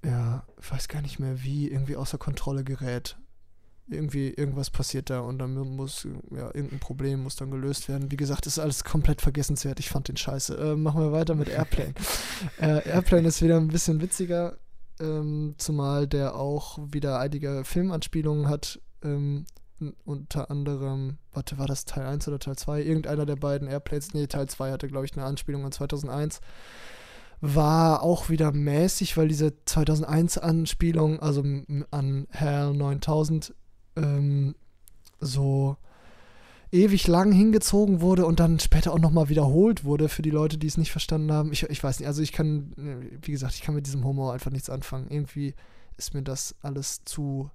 ja, 0.06 0.44
ich 0.62 0.72
weiß 0.72 0.88
gar 0.88 1.02
nicht 1.02 1.20
mehr 1.20 1.44
wie, 1.44 1.70
irgendwie 1.70 1.98
außer 1.98 2.18
Kontrolle 2.18 2.64
gerät 2.64 3.18
irgendwie 3.92 4.30
irgendwas 4.30 4.70
passiert 4.70 5.10
da 5.10 5.22
und 5.22 5.40
dann 5.40 5.54
muss, 5.54 6.08
ja, 6.32 6.48
irgendein 6.48 6.80
Problem 6.80 7.24
muss 7.24 7.36
dann 7.36 7.52
gelöst 7.52 7.90
werden. 7.90 8.12
Wie 8.12 8.18
gesagt, 8.18 8.46
ist 8.46 8.60
alles 8.60 8.84
komplett 8.84 9.22
vergessenswert. 9.22 9.80
Ich 9.80 9.90
fand 9.90 10.08
den 10.08 10.18
scheiße. 10.18 10.56
Äh, 10.56 10.76
machen 10.76 11.02
wir 11.02 11.12
weiter 11.12 11.36
mit 11.36 11.50
Airplane. 11.50 11.94
äh, 12.62 12.88
Airplane 12.88 13.28
ist 13.28 13.42
wieder 13.42 13.58
ein 13.58 13.68
bisschen 13.68 14.02
witziger, 14.02 14.58
ähm, 15.00 15.56
zumal 15.58 16.08
der 16.08 16.36
auch 16.36 16.80
wieder 16.92 17.20
einige 17.20 17.64
Filmanspielungen 17.64 18.48
hat. 18.48 18.80
Ähm, 19.04 19.46
unter 20.04 20.52
anderem, 20.52 21.18
warte, 21.32 21.58
war 21.58 21.66
das 21.66 21.86
Teil 21.86 22.06
1 22.06 22.28
oder 22.28 22.40
Teil 22.40 22.58
2? 22.58 22.84
Irgendeiner 22.84 23.26
der 23.26 23.38
beiden 23.38 23.68
Airplanes, 23.70 24.14
nee, 24.14 24.28
Teil 24.28 24.48
2 24.48 24.72
hatte, 24.72 24.88
glaube 24.88 25.06
ich, 25.06 25.14
eine 25.16 25.26
Anspielung 25.26 25.64
an 25.64 25.72
2001 25.72 26.42
war 27.42 28.04
auch 28.04 28.30
wieder 28.30 28.52
mäßig, 28.52 29.16
weil 29.16 29.28
diese 29.28 29.54
2001-Anspielung, 29.66 31.20
also 31.20 31.44
an 31.92 32.28
Hell 32.32 32.74
9000, 32.74 33.54
ähm, 33.96 34.56
so 35.20 35.78
ewig 36.72 37.08
lang 37.08 37.32
hingezogen 37.32 38.02
wurde 38.02 38.26
und 38.26 38.40
dann 38.40 38.60
später 38.60 38.94
auch 38.94 39.00
nochmal 39.00 39.30
wiederholt 39.30 39.84
wurde 39.84 40.10
für 40.10 40.22
die 40.22 40.30
Leute, 40.30 40.58
die 40.58 40.68
es 40.68 40.78
nicht 40.78 40.92
verstanden 40.92 41.32
haben. 41.32 41.52
Ich, 41.52 41.64
ich 41.64 41.84
weiß 41.84 42.00
nicht, 42.00 42.08
also 42.08 42.22
ich 42.22 42.32
kann, 42.32 42.74
wie 43.22 43.32
gesagt, 43.32 43.56
ich 43.56 43.62
kann 43.62 43.76
mit 43.76 43.88
diesem 43.88 44.04
Humor 44.04 44.34
einfach 44.34 44.52
nichts 44.52 44.70
anfangen. 44.70 45.08
Irgendwie 45.10 45.56
ist 45.98 46.14
mir 46.14 46.22
das 46.22 46.56
alles 46.62 47.04
zu, 47.06 47.50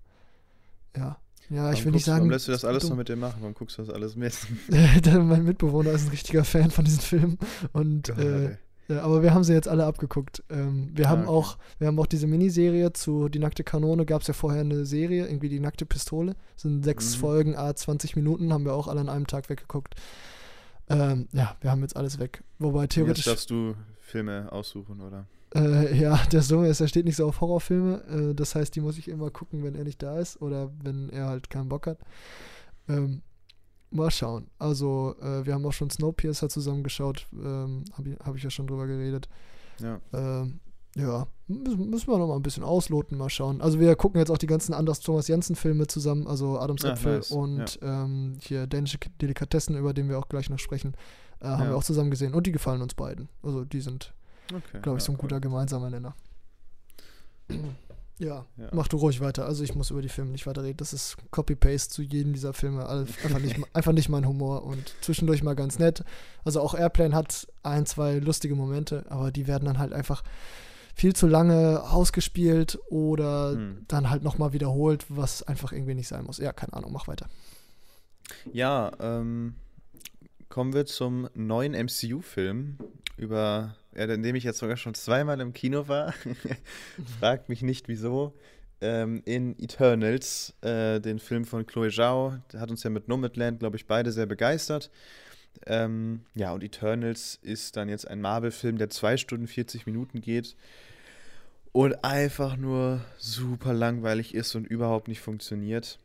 ja. 0.96 1.18
Ja, 1.50 1.72
ich 1.72 1.84
will 1.84 1.92
nicht 1.92 2.06
sagen. 2.06 2.20
Warum 2.20 2.30
lässt 2.30 2.48
du 2.48 2.52
das 2.52 2.64
alles 2.64 2.84
so 2.84 2.94
mit 2.94 3.10
dir 3.10 3.16
machen? 3.16 3.36
Warum 3.40 3.52
guckst 3.52 3.76
du 3.76 3.82
das 3.82 3.94
alles 3.94 4.16
mit? 4.16 4.34
mein 5.06 5.44
Mitbewohner 5.44 5.90
ist 5.90 6.06
ein 6.06 6.10
richtiger 6.10 6.42
Fan 6.42 6.70
von 6.70 6.86
diesem 6.86 7.00
Film 7.00 7.38
und 7.74 8.08
äh, 8.08 8.56
ja, 8.88 9.02
aber 9.02 9.22
wir 9.22 9.32
haben 9.32 9.44
sie 9.44 9.52
jetzt 9.52 9.68
alle 9.68 9.86
abgeguckt. 9.86 10.42
Ähm, 10.50 10.90
wir, 10.94 11.06
ah, 11.06 11.10
haben 11.10 11.22
okay. 11.22 11.30
auch, 11.30 11.58
wir 11.78 11.86
haben 11.86 11.98
auch 11.98 12.06
diese 12.06 12.26
Miniserie 12.26 12.92
zu 12.92 13.28
Die 13.28 13.38
nackte 13.38 13.64
Kanone, 13.64 14.04
gab 14.04 14.22
es 14.22 14.28
ja 14.28 14.34
vorher 14.34 14.60
eine 14.60 14.84
Serie, 14.84 15.26
irgendwie 15.26 15.48
Die 15.48 15.60
nackte 15.60 15.86
Pistole. 15.86 16.34
Das 16.54 16.62
sind 16.62 16.84
sechs 16.84 17.16
mhm. 17.16 17.20
Folgen, 17.20 17.56
a 17.56 17.74
20 17.74 18.16
Minuten, 18.16 18.52
haben 18.52 18.64
wir 18.64 18.74
auch 18.74 18.88
alle 18.88 19.00
an 19.00 19.08
einem 19.08 19.26
Tag 19.26 19.48
weggeguckt. 19.48 19.94
Ähm, 20.88 21.28
ja, 21.32 21.56
wir 21.60 21.70
haben 21.70 21.80
jetzt 21.80 21.96
alles 21.96 22.18
weg. 22.18 22.44
Wobei 22.58 22.86
theoretisch. 22.86 23.24
Jetzt 23.24 23.32
darfst 23.32 23.50
du 23.50 23.74
Filme 24.00 24.52
aussuchen, 24.52 25.00
oder? 25.00 25.26
Äh, 25.54 25.96
ja, 25.96 26.20
der 26.32 26.42
Sohn 26.42 26.64
ist, 26.66 26.80
er 26.80 26.88
steht 26.88 27.04
nicht 27.04 27.16
so 27.16 27.26
auf 27.26 27.40
Horrorfilme. 27.40 28.30
Äh, 28.30 28.34
das 28.34 28.54
heißt, 28.54 28.74
die 28.74 28.80
muss 28.80 28.98
ich 28.98 29.08
immer 29.08 29.30
gucken, 29.30 29.62
wenn 29.62 29.74
er 29.74 29.84
nicht 29.84 30.02
da 30.02 30.18
ist 30.18 30.42
oder 30.42 30.70
wenn 30.82 31.08
er 31.10 31.28
halt 31.28 31.48
keinen 31.48 31.68
Bock 31.68 31.86
hat. 31.86 31.98
Ähm, 32.88 33.22
Mal 33.90 34.10
schauen. 34.10 34.48
Also, 34.58 35.14
äh, 35.20 35.46
wir 35.46 35.54
haben 35.54 35.64
auch 35.66 35.72
schon 35.72 35.90
Snowpiercer 35.90 36.48
zusammengeschaut. 36.48 37.28
Ähm, 37.32 37.84
Habe 37.92 38.10
ich, 38.10 38.18
hab 38.18 38.36
ich 38.36 38.42
ja 38.42 38.50
schon 38.50 38.66
drüber 38.66 38.86
geredet. 38.86 39.28
Ja. 39.80 40.00
Ähm, 40.12 40.60
ja, 40.96 41.26
müssen 41.48 42.08
wir 42.08 42.18
noch 42.18 42.28
mal 42.28 42.36
ein 42.36 42.42
bisschen 42.42 42.62
ausloten, 42.62 43.18
mal 43.18 43.28
schauen. 43.28 43.60
Also 43.60 43.80
wir 43.80 43.96
gucken 43.96 44.20
jetzt 44.20 44.30
auch 44.30 44.38
die 44.38 44.46
ganzen 44.46 44.72
Anders 44.72 45.00
Thomas 45.00 45.26
Jensen 45.26 45.56
Filme 45.56 45.88
zusammen, 45.88 46.28
also 46.28 46.58
Adams 46.58 46.84
Äpfel 46.84 47.16
nice. 47.16 47.30
und 47.32 47.80
ja. 47.80 48.04
ähm, 48.04 48.38
hier 48.40 48.66
Dänische 48.68 48.98
Delikatessen, 49.20 49.76
über 49.76 49.92
den 49.92 50.08
wir 50.08 50.18
auch 50.18 50.28
gleich 50.28 50.50
noch 50.50 50.60
sprechen, 50.60 50.94
äh, 51.40 51.46
haben 51.46 51.64
ja. 51.64 51.70
wir 51.70 51.76
auch 51.76 51.84
zusammen 51.84 52.10
gesehen 52.10 52.32
und 52.32 52.46
die 52.46 52.52
gefallen 52.52 52.80
uns 52.80 52.94
beiden. 52.94 53.28
Also 53.42 53.64
die 53.64 53.80
sind, 53.80 54.14
okay, 54.52 54.80
glaube 54.82 54.98
ich, 54.98 55.04
so 55.04 55.10
ein 55.10 55.16
cool. 55.16 55.22
guter 55.22 55.40
gemeinsamer 55.40 55.90
Nenner. 55.90 56.14
Ja, 58.18 58.46
ja, 58.56 58.68
mach 58.72 58.86
du 58.86 58.96
ruhig 58.96 59.20
weiter. 59.20 59.44
Also 59.44 59.64
ich 59.64 59.74
muss 59.74 59.90
über 59.90 60.00
die 60.00 60.08
Filme 60.08 60.30
nicht 60.30 60.46
weiter 60.46 60.62
reden. 60.62 60.76
Das 60.76 60.92
ist 60.92 61.16
Copy-Paste 61.32 61.92
zu 61.92 62.02
jedem 62.02 62.32
dieser 62.32 62.52
Filme. 62.52 62.88
Einfach 62.88 63.40
nicht, 63.40 63.56
einfach 63.72 63.92
nicht 63.92 64.08
mein 64.08 64.26
Humor 64.26 64.64
und 64.64 64.94
zwischendurch 65.00 65.42
mal 65.42 65.56
ganz 65.56 65.78
nett. 65.78 66.04
Also 66.44 66.60
auch 66.60 66.74
Airplane 66.74 67.14
hat 67.14 67.48
ein, 67.64 67.86
zwei 67.86 68.18
lustige 68.18 68.54
Momente, 68.54 69.04
aber 69.08 69.32
die 69.32 69.48
werden 69.48 69.64
dann 69.64 69.78
halt 69.78 69.92
einfach 69.92 70.22
viel 70.94 71.14
zu 71.14 71.26
lange 71.26 71.82
ausgespielt 71.82 72.78
oder 72.88 73.52
hm. 73.52 73.84
dann 73.88 74.10
halt 74.10 74.22
nochmal 74.22 74.52
wiederholt, 74.52 75.06
was 75.08 75.42
einfach 75.42 75.72
irgendwie 75.72 75.94
nicht 75.94 76.08
sein 76.08 76.24
muss. 76.24 76.38
Ja, 76.38 76.52
keine 76.52 76.74
Ahnung, 76.74 76.92
mach 76.92 77.08
weiter. 77.08 77.26
Ja, 78.52 78.92
ähm, 79.00 79.54
kommen 80.48 80.72
wir 80.72 80.86
zum 80.86 81.28
neuen 81.34 81.72
MCU-Film, 81.72 82.78
über, 83.16 83.74
ja, 83.96 84.04
in 84.04 84.22
dem 84.22 84.34
ich 84.34 84.44
jetzt 84.44 84.58
sogar 84.58 84.76
schon 84.76 84.94
zweimal 84.94 85.40
im 85.40 85.52
Kino 85.52 85.88
war. 85.88 86.14
Fragt 87.20 87.48
mich 87.48 87.62
nicht 87.62 87.88
wieso. 87.88 88.34
Ähm, 88.80 89.22
in 89.24 89.58
Eternals, 89.58 90.54
äh, 90.60 91.00
den 91.00 91.18
Film 91.18 91.44
von 91.44 91.66
Chloe 91.66 91.90
Zhao, 91.90 92.36
der 92.52 92.60
hat 92.60 92.70
uns 92.70 92.82
ja 92.82 92.90
mit 92.90 93.08
Nomadland, 93.08 93.60
glaube 93.60 93.76
ich, 93.76 93.86
beide 93.86 94.12
sehr 94.12 94.26
begeistert. 94.26 94.90
Ähm, 95.66 96.22
ja, 96.34 96.52
und 96.52 96.62
Eternals 96.62 97.38
ist 97.40 97.76
dann 97.76 97.88
jetzt 97.88 98.08
ein 98.08 98.20
Marvel-Film, 98.20 98.76
der 98.76 98.90
2 98.90 99.16
Stunden 99.16 99.46
40 99.46 99.86
Minuten 99.86 100.20
geht 100.20 100.56
und 101.72 102.04
einfach 102.04 102.56
nur 102.56 103.00
super 103.18 103.72
langweilig 103.72 104.34
ist 104.34 104.54
und 104.54 104.66
überhaupt 104.66 105.08
nicht 105.08 105.20
funktioniert. 105.20 105.98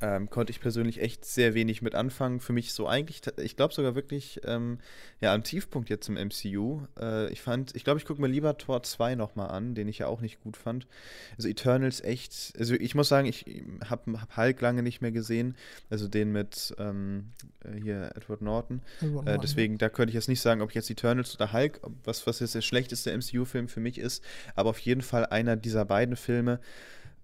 Ähm, 0.00 0.28
konnte 0.30 0.50
ich 0.50 0.60
persönlich 0.60 1.00
echt 1.00 1.24
sehr 1.24 1.54
wenig 1.54 1.80
mit 1.80 1.94
anfangen. 1.94 2.40
Für 2.40 2.52
mich 2.52 2.72
so 2.72 2.88
eigentlich, 2.88 3.20
ich 3.36 3.56
glaube 3.56 3.72
sogar 3.72 3.94
wirklich, 3.94 4.40
ähm, 4.44 4.78
ja, 5.20 5.32
am 5.32 5.44
Tiefpunkt 5.44 5.90
jetzt 5.90 6.08
im 6.08 6.14
MCU. 6.14 6.82
Äh, 6.98 7.30
ich 7.32 7.40
fand, 7.40 7.74
ich 7.76 7.84
glaube, 7.84 7.98
ich 7.98 8.04
gucke 8.04 8.20
mir 8.20 8.26
lieber 8.26 8.58
Tor 8.58 8.82
2 8.82 9.14
nochmal 9.14 9.50
an, 9.50 9.76
den 9.76 9.86
ich 9.86 9.98
ja 9.98 10.08
auch 10.08 10.20
nicht 10.20 10.42
gut 10.42 10.56
fand. 10.56 10.88
Also 11.36 11.48
Eternals 11.48 12.00
echt, 12.00 12.52
also 12.58 12.74
ich 12.74 12.96
muss 12.96 13.08
sagen, 13.08 13.28
ich 13.28 13.44
habe 13.88 14.20
hab 14.20 14.36
Hulk 14.36 14.60
lange 14.60 14.82
nicht 14.82 15.02
mehr 15.02 15.12
gesehen, 15.12 15.56
also 15.88 16.08
den 16.08 16.32
mit 16.32 16.74
ähm, 16.78 17.30
äh, 17.64 17.80
hier 17.80 18.10
Edward 18.16 18.42
Norton. 18.42 18.82
Edward 19.00 19.28
äh, 19.28 19.38
deswegen, 19.38 19.78
da 19.78 19.88
könnte 19.88 20.10
ich 20.10 20.14
jetzt 20.14 20.28
nicht 20.28 20.40
sagen, 20.40 20.62
ob 20.62 20.70
ich 20.70 20.74
jetzt 20.74 20.90
Eternals 20.90 21.34
oder 21.36 21.52
Hulk, 21.52 21.80
was, 22.02 22.26
was 22.26 22.40
jetzt 22.40 22.56
der 22.56 22.62
schlechteste 22.62 23.16
MCU-Film 23.16 23.68
für 23.68 23.80
mich 23.80 23.98
ist, 23.98 24.24
aber 24.56 24.70
auf 24.70 24.78
jeden 24.80 25.02
Fall 25.02 25.26
einer 25.26 25.54
dieser 25.54 25.84
beiden 25.84 26.16
Filme. 26.16 26.58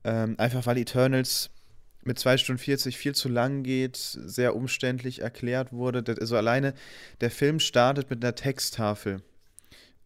Ähm, 0.04 0.36
einfach 0.38 0.64
weil 0.66 0.78
Eternals 0.78 1.50
mit 2.04 2.18
2 2.18 2.38
Stunden 2.38 2.60
40 2.60 2.96
viel 2.96 3.14
zu 3.14 3.28
lang 3.28 3.62
geht, 3.62 3.96
sehr 3.96 4.56
umständlich 4.56 5.20
erklärt 5.20 5.72
wurde. 5.72 6.04
Also 6.20 6.36
alleine 6.36 6.74
der 7.20 7.30
Film 7.30 7.60
startet 7.60 8.10
mit 8.10 8.24
einer 8.24 8.34
Texttafel. 8.34 9.22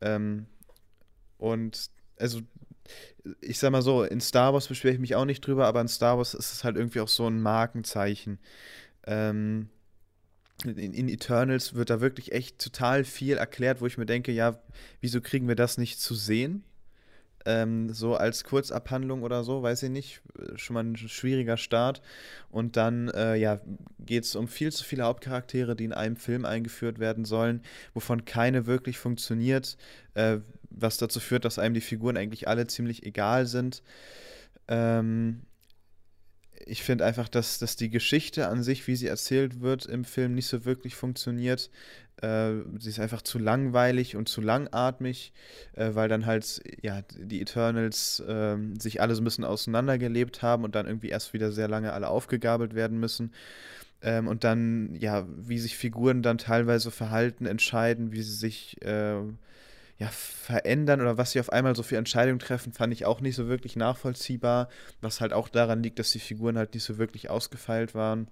Ähm, 0.00 0.46
und 1.38 1.90
also 2.18 2.40
ich 3.40 3.58
sag 3.58 3.70
mal 3.70 3.82
so, 3.82 4.02
in 4.02 4.20
Star 4.20 4.52
Wars 4.52 4.68
beschwere 4.68 4.94
ich 4.94 5.00
mich 5.00 5.14
auch 5.14 5.24
nicht 5.24 5.46
drüber, 5.46 5.66
aber 5.66 5.80
in 5.80 5.88
Star 5.88 6.18
Wars 6.18 6.34
ist 6.34 6.52
es 6.52 6.64
halt 6.64 6.76
irgendwie 6.76 7.00
auch 7.00 7.08
so 7.08 7.26
ein 7.26 7.40
Markenzeichen. 7.40 8.38
Ähm, 9.06 9.68
in, 10.64 10.92
in, 10.92 11.08
Eternals 11.08 11.74
wird 11.74 11.90
da 11.90 12.00
wirklich 12.00 12.32
echt 12.32 12.58
total 12.58 13.04
viel 13.04 13.36
erklärt, 13.36 13.80
wo 13.80 13.86
ich 13.86 13.98
mir 13.98 14.06
denke, 14.06 14.32
ja, 14.32 14.60
wieso 15.00 15.20
kriegen 15.20 15.48
wir 15.48 15.56
das 15.56 15.78
nicht 15.78 16.00
zu 16.00 16.14
sehen? 16.14 16.64
Ähm, 17.46 17.92
so 17.92 18.16
als 18.16 18.44
Kurzabhandlung 18.44 19.22
oder 19.22 19.44
so, 19.44 19.62
weiß 19.62 19.84
ich 19.84 19.90
nicht. 19.90 20.22
Schon 20.56 20.74
mal 20.74 20.84
ein 20.84 20.96
schwieriger 20.96 21.56
Start. 21.56 22.02
Und 22.50 22.76
dann, 22.76 23.08
äh, 23.08 23.36
ja, 23.36 23.60
geht 24.00 24.24
es 24.24 24.36
um 24.36 24.48
viel 24.48 24.72
zu 24.72 24.84
viele 24.84 25.04
Hauptcharaktere, 25.04 25.76
die 25.76 25.84
in 25.84 25.92
einem 25.92 26.16
Film 26.16 26.44
eingeführt 26.44 26.98
werden 26.98 27.24
sollen, 27.24 27.62
wovon 27.94 28.24
keine 28.24 28.66
wirklich 28.66 28.98
funktioniert, 28.98 29.76
äh, 30.14 30.38
was 30.70 30.98
dazu 30.98 31.20
führt, 31.20 31.44
dass 31.44 31.58
einem 31.58 31.74
die 31.74 31.80
Figuren 31.80 32.16
eigentlich 32.16 32.48
alle 32.48 32.66
ziemlich 32.66 33.04
egal 33.04 33.46
sind. 33.46 33.82
Ähm, 34.68 35.42
ich 36.66 36.82
finde 36.82 37.04
einfach, 37.04 37.28
dass, 37.28 37.58
dass 37.58 37.76
die 37.76 37.90
Geschichte 37.90 38.48
an 38.48 38.62
sich, 38.62 38.86
wie 38.86 38.96
sie 38.96 39.06
erzählt 39.06 39.60
wird 39.60 39.86
im 39.86 40.04
Film, 40.04 40.34
nicht 40.34 40.46
so 40.46 40.64
wirklich 40.64 40.94
funktioniert. 40.96 41.70
Äh, 42.20 42.52
sie 42.78 42.90
ist 42.90 43.00
einfach 43.00 43.22
zu 43.22 43.38
langweilig 43.38 44.16
und 44.16 44.28
zu 44.28 44.40
langatmig, 44.40 45.32
äh, 45.74 45.90
weil 45.94 46.08
dann 46.08 46.26
halt 46.26 46.62
ja 46.82 47.02
die 47.16 47.40
Eternals 47.40 48.20
äh, 48.20 48.56
sich 48.78 49.00
alle 49.00 49.14
so 49.14 49.22
ein 49.22 49.24
bisschen 49.24 49.44
auseinandergelebt 49.44 50.42
haben 50.42 50.64
und 50.64 50.74
dann 50.74 50.86
irgendwie 50.86 51.08
erst 51.08 51.32
wieder 51.32 51.52
sehr 51.52 51.68
lange 51.68 51.92
alle 51.92 52.08
aufgegabelt 52.08 52.74
werden 52.74 53.00
müssen. 53.00 53.32
Ähm, 54.02 54.28
und 54.28 54.44
dann, 54.44 54.94
ja, 54.96 55.26
wie 55.36 55.58
sich 55.58 55.76
Figuren 55.76 56.22
dann 56.22 56.38
teilweise 56.38 56.90
verhalten, 56.90 57.46
entscheiden, 57.46 58.12
wie 58.12 58.22
sie 58.22 58.34
sich 58.34 58.82
äh, 58.82 59.20
ja, 59.98 60.08
verändern 60.08 61.00
oder 61.00 61.18
was 61.18 61.32
sie 61.32 61.40
auf 61.40 61.50
einmal 61.50 61.76
so 61.76 61.82
für 61.82 61.96
Entscheidungen 61.96 62.38
treffen, 62.38 62.72
fand 62.72 62.92
ich 62.92 63.06
auch 63.06 63.20
nicht 63.20 63.36
so 63.36 63.48
wirklich 63.48 63.76
nachvollziehbar. 63.76 64.68
Was 65.00 65.20
halt 65.20 65.32
auch 65.32 65.48
daran 65.48 65.82
liegt, 65.82 65.98
dass 65.98 66.10
die 66.10 66.18
Figuren 66.18 66.58
halt 66.58 66.74
nicht 66.74 66.84
so 66.84 66.98
wirklich 66.98 67.30
ausgefeilt 67.30 67.94
waren. 67.94 68.28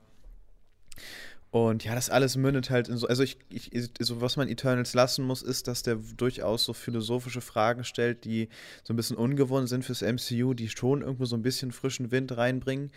Und 1.51 1.85
ja, 1.85 1.97
das 1.97 2.11
alles 2.11 2.37
mündet 2.37 2.71
halt 2.71 2.89
in 2.89 2.97
so, 2.97 3.09
also 3.09 3.25
ich, 3.25 3.39
ich, 3.51 3.71
so 3.99 4.21
was 4.21 4.37
man 4.37 4.49
Eternals 4.49 4.95
lassen 4.95 5.25
muss, 5.25 5.43
ist, 5.43 5.67
dass 5.67 5.83
der 5.83 5.97
durchaus 6.17 6.65
so 6.65 6.73
philosophische 6.73 7.41
Fragen 7.41 7.83
stellt, 7.83 8.25
die 8.25 8.49
so 8.85 8.93
ein 8.93 8.97
bisschen 8.97 9.17
ungewohnt 9.17 9.69
sind 9.69 9.85
fürs 9.85 10.03
MCU, 10.03 10.55
die 10.55 10.69
schon 10.69 11.03
irgendwo 11.03 11.25
so 11.25 11.37
ein 11.37 11.43
bisschen 11.43 11.73
frischen 11.73 12.13
Wind 12.13 12.37
reinbringen. 12.37 12.93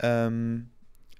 Ähm, 0.00 0.70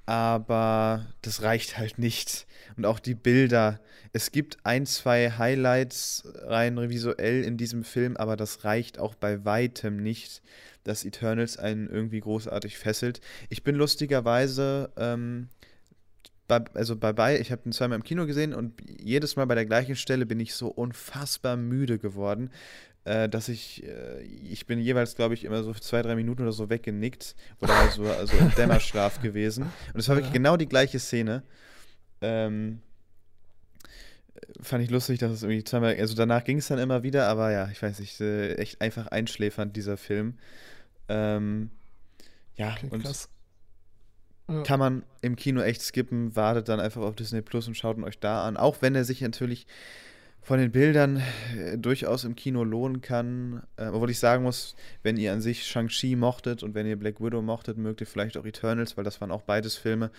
aber 0.09 1.05
das 1.21 1.43
reicht 1.43 1.77
halt 1.77 1.99
nicht. 1.99 2.47
Und 2.79 2.87
auch 2.87 2.99
die 2.99 3.15
Bilder. 3.15 3.79
Es 4.15 4.33
gibt 4.33 4.57
ein, 4.65 4.87
zwei 4.87 5.33
Highlights 5.33 6.23
rein 6.45 6.89
visuell 6.89 7.45
in 7.45 7.59
diesem 7.59 7.85
Film, 7.85 8.17
aber 8.17 8.35
das 8.35 8.65
reicht 8.65 8.99
auch 8.99 9.15
bei 9.15 9.45
weitem 9.45 9.99
nicht, 9.99 10.41
dass 10.83 11.05
Eternals 11.05 11.59
einen 11.59 11.91
irgendwie 11.91 12.21
großartig 12.21 12.79
fesselt. 12.79 13.21
Ich 13.51 13.63
bin 13.65 13.75
lustigerweise 13.75 14.91
ähm, 14.97 15.51
bei, 16.47 16.65
also 16.73 16.97
bei, 16.97 17.13
bei 17.13 17.39
ich 17.39 17.53
habe 17.53 17.63
ihn 17.67 17.73
zweimal 17.73 17.97
im 17.97 18.05
Kino 18.05 18.25
gesehen 18.25 18.55
und 18.55 18.81
jedes 18.99 19.37
Mal 19.37 19.45
bei 19.45 19.57
der 19.57 19.67
gleichen 19.67 19.95
Stelle 19.95 20.25
bin 20.25 20.41
ich 20.41 20.55
so 20.55 20.69
unfassbar 20.69 21.59
müde 21.59 21.99
geworden, 21.99 22.49
äh, 23.09 23.29
dass 23.29 23.49
ich, 23.49 23.83
äh, 23.85 24.21
ich 24.23 24.67
bin 24.67 24.79
jeweils, 24.79 25.17
glaube 25.17 25.33
ich, 25.33 25.45
immer 25.45 25.63
so 25.63 25.73
zwei, 25.73 26.03
drei 26.03 26.15
Minuten 26.15 26.43
oder 26.43 26.53
so 26.53 26.69
weggenickt 26.69 27.35
oder 27.61 27.77
halt 27.77 27.93
so 27.93 28.05
also 28.05 28.37
im 28.41 28.55
Dämmerschlaf 28.55 29.23
gewesen. 29.23 29.65
Und 29.95 30.01
es 30.01 30.09
war 30.09 30.17
wirklich 30.17 30.35
genau 30.35 30.57
die 30.59 30.69
gleiche 30.69 30.99
Szene. 30.99 31.43
Ähm, 32.21 32.83
fand 34.61 34.85
ich 34.85 34.91
lustig, 34.91 35.19
dass 35.19 35.33
es 35.33 35.43
irgendwie 35.43 35.65
zweimal, 35.65 35.97
also 35.99 36.15
danach 36.15 36.45
ging 36.45 36.59
es 36.59 36.69
dann 36.69 36.79
immer 36.79 37.03
wieder, 37.03 37.29
aber 37.29 37.51
ja, 37.51 37.69
ich 37.71 37.83
weiß 37.83 37.99
nicht, 37.99 38.21
äh, 38.21 38.55
echt 38.57 38.81
einfach 38.83 39.07
einschläfernd, 39.07 39.75
dieser 39.75 39.97
Film. 39.97 40.35
Ähm, 41.09 41.71
ja, 42.57 42.75
okay, 42.77 42.89
und 42.91 43.03
krass. 43.03 43.31
Kann 44.65 44.81
man 44.81 45.05
im 45.21 45.37
Kino 45.37 45.61
echt 45.61 45.83
skippen, 45.83 46.35
wartet 46.35 46.69
dann 46.71 46.81
einfach 46.81 47.03
auf 47.03 47.15
Disney 47.15 47.43
Plus 47.43 47.69
und 47.69 47.75
schaut 47.75 47.99
ihn 47.99 48.05
euch 48.05 48.19
da 48.19 48.47
an. 48.47 48.57
Auch 48.57 48.81
wenn 48.81 48.95
er 48.95 49.05
sich 49.05 49.21
natürlich 49.21 49.67
von 50.41 50.59
den 50.59 50.73
Bildern 50.73 51.23
äh, 51.57 51.77
durchaus 51.77 52.25
im 52.25 52.35
Kino 52.35 52.65
lohnen 52.65 53.01
kann. 53.01 53.63
Äh, 53.77 53.89
obwohl 53.89 54.11
ich 54.11 54.19
sagen 54.19 54.45
muss, 54.45 54.77
wenn 55.03 55.17
ihr 55.17 55.33
an 55.33 55.41
sich 55.41 55.67
Shang-Chi 55.67 56.17
mochtet 56.17 56.63
und 56.63 56.75
wenn 56.75 56.87
ihr 56.87 56.99
Black 56.99 57.21
Widow 57.21 57.43
mochtet, 57.43 57.77
mögt 57.77 58.01
ihr 58.01 58.07
vielleicht 58.07 58.37
auch 58.37 58.47
Eternals, 58.47 58.97
weil 58.97 59.05
das 59.05 59.21
waren 59.21 59.31
auch 59.31 59.43
beides 59.43 59.77
Filme, 59.77 60.11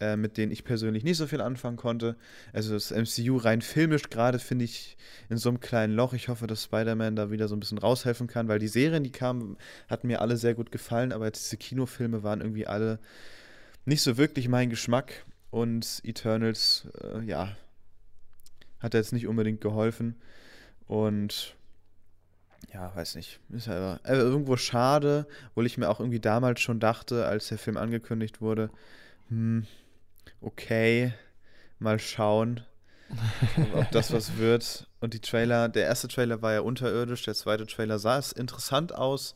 äh, 0.00 0.16
mit 0.16 0.36
denen 0.36 0.52
ich 0.52 0.64
persönlich 0.64 1.02
nicht 1.02 1.16
so 1.16 1.26
viel 1.26 1.40
anfangen 1.40 1.76
konnte. 1.76 2.16
Also 2.52 2.74
das 2.74 2.92
MCU 2.92 3.36
rein 3.38 3.60
filmisch 3.60 4.08
gerade 4.08 4.38
finde 4.38 4.64
ich 4.64 4.96
in 5.28 5.36
so 5.36 5.48
einem 5.48 5.60
kleinen 5.60 5.94
Loch. 5.94 6.12
Ich 6.12 6.28
hoffe, 6.28 6.46
dass 6.46 6.64
Spider-Man 6.64 7.16
da 7.16 7.30
wieder 7.30 7.48
so 7.48 7.56
ein 7.56 7.60
bisschen 7.60 7.78
raushelfen 7.78 8.28
kann, 8.28 8.48
weil 8.48 8.58
die 8.58 8.68
Serien, 8.68 9.02
die 9.02 9.12
kamen, 9.12 9.56
hatten 9.88 10.06
mir 10.06 10.20
alle 10.20 10.36
sehr 10.36 10.54
gut 10.54 10.70
gefallen, 10.70 11.12
aber 11.12 11.26
jetzt 11.26 11.44
diese 11.44 11.56
Kinofilme 11.56 12.22
waren 12.22 12.40
irgendwie 12.40 12.66
alle 12.66 13.00
nicht 13.84 14.02
so 14.02 14.16
wirklich 14.16 14.48
mein 14.48 14.70
Geschmack. 14.70 15.24
Und 15.50 16.00
Eternals, 16.04 16.88
äh, 17.02 17.22
ja, 17.24 17.54
hat 18.82 18.94
jetzt 18.94 19.12
nicht 19.12 19.26
unbedingt 19.26 19.60
geholfen. 19.60 20.16
Und 20.86 21.54
ja, 22.72 22.94
weiß 22.94 23.14
nicht. 23.16 23.40
Ist 23.50 23.68
aber 23.68 24.00
äh, 24.04 24.16
irgendwo 24.16 24.56
schade, 24.56 25.26
obwohl 25.50 25.66
ich 25.66 25.78
mir 25.78 25.88
auch 25.88 26.00
irgendwie 26.00 26.20
damals 26.20 26.60
schon 26.60 26.80
dachte, 26.80 27.26
als 27.26 27.48
der 27.48 27.58
Film 27.58 27.76
angekündigt 27.76 28.40
wurde, 28.40 28.70
hm, 29.28 29.66
okay, 30.40 31.12
mal 31.78 31.98
schauen, 31.98 32.60
ob 33.74 33.90
das 33.90 34.12
was 34.12 34.36
wird. 34.38 34.88
Und 35.00 35.14
die 35.14 35.20
Trailer, 35.20 35.68
der 35.68 35.84
erste 35.84 36.08
Trailer 36.08 36.42
war 36.42 36.52
ja 36.52 36.60
unterirdisch, 36.60 37.22
der 37.24 37.34
zweite 37.34 37.66
Trailer 37.66 37.98
sah 37.98 38.18
es 38.18 38.32
interessant 38.32 38.94
aus, 38.94 39.34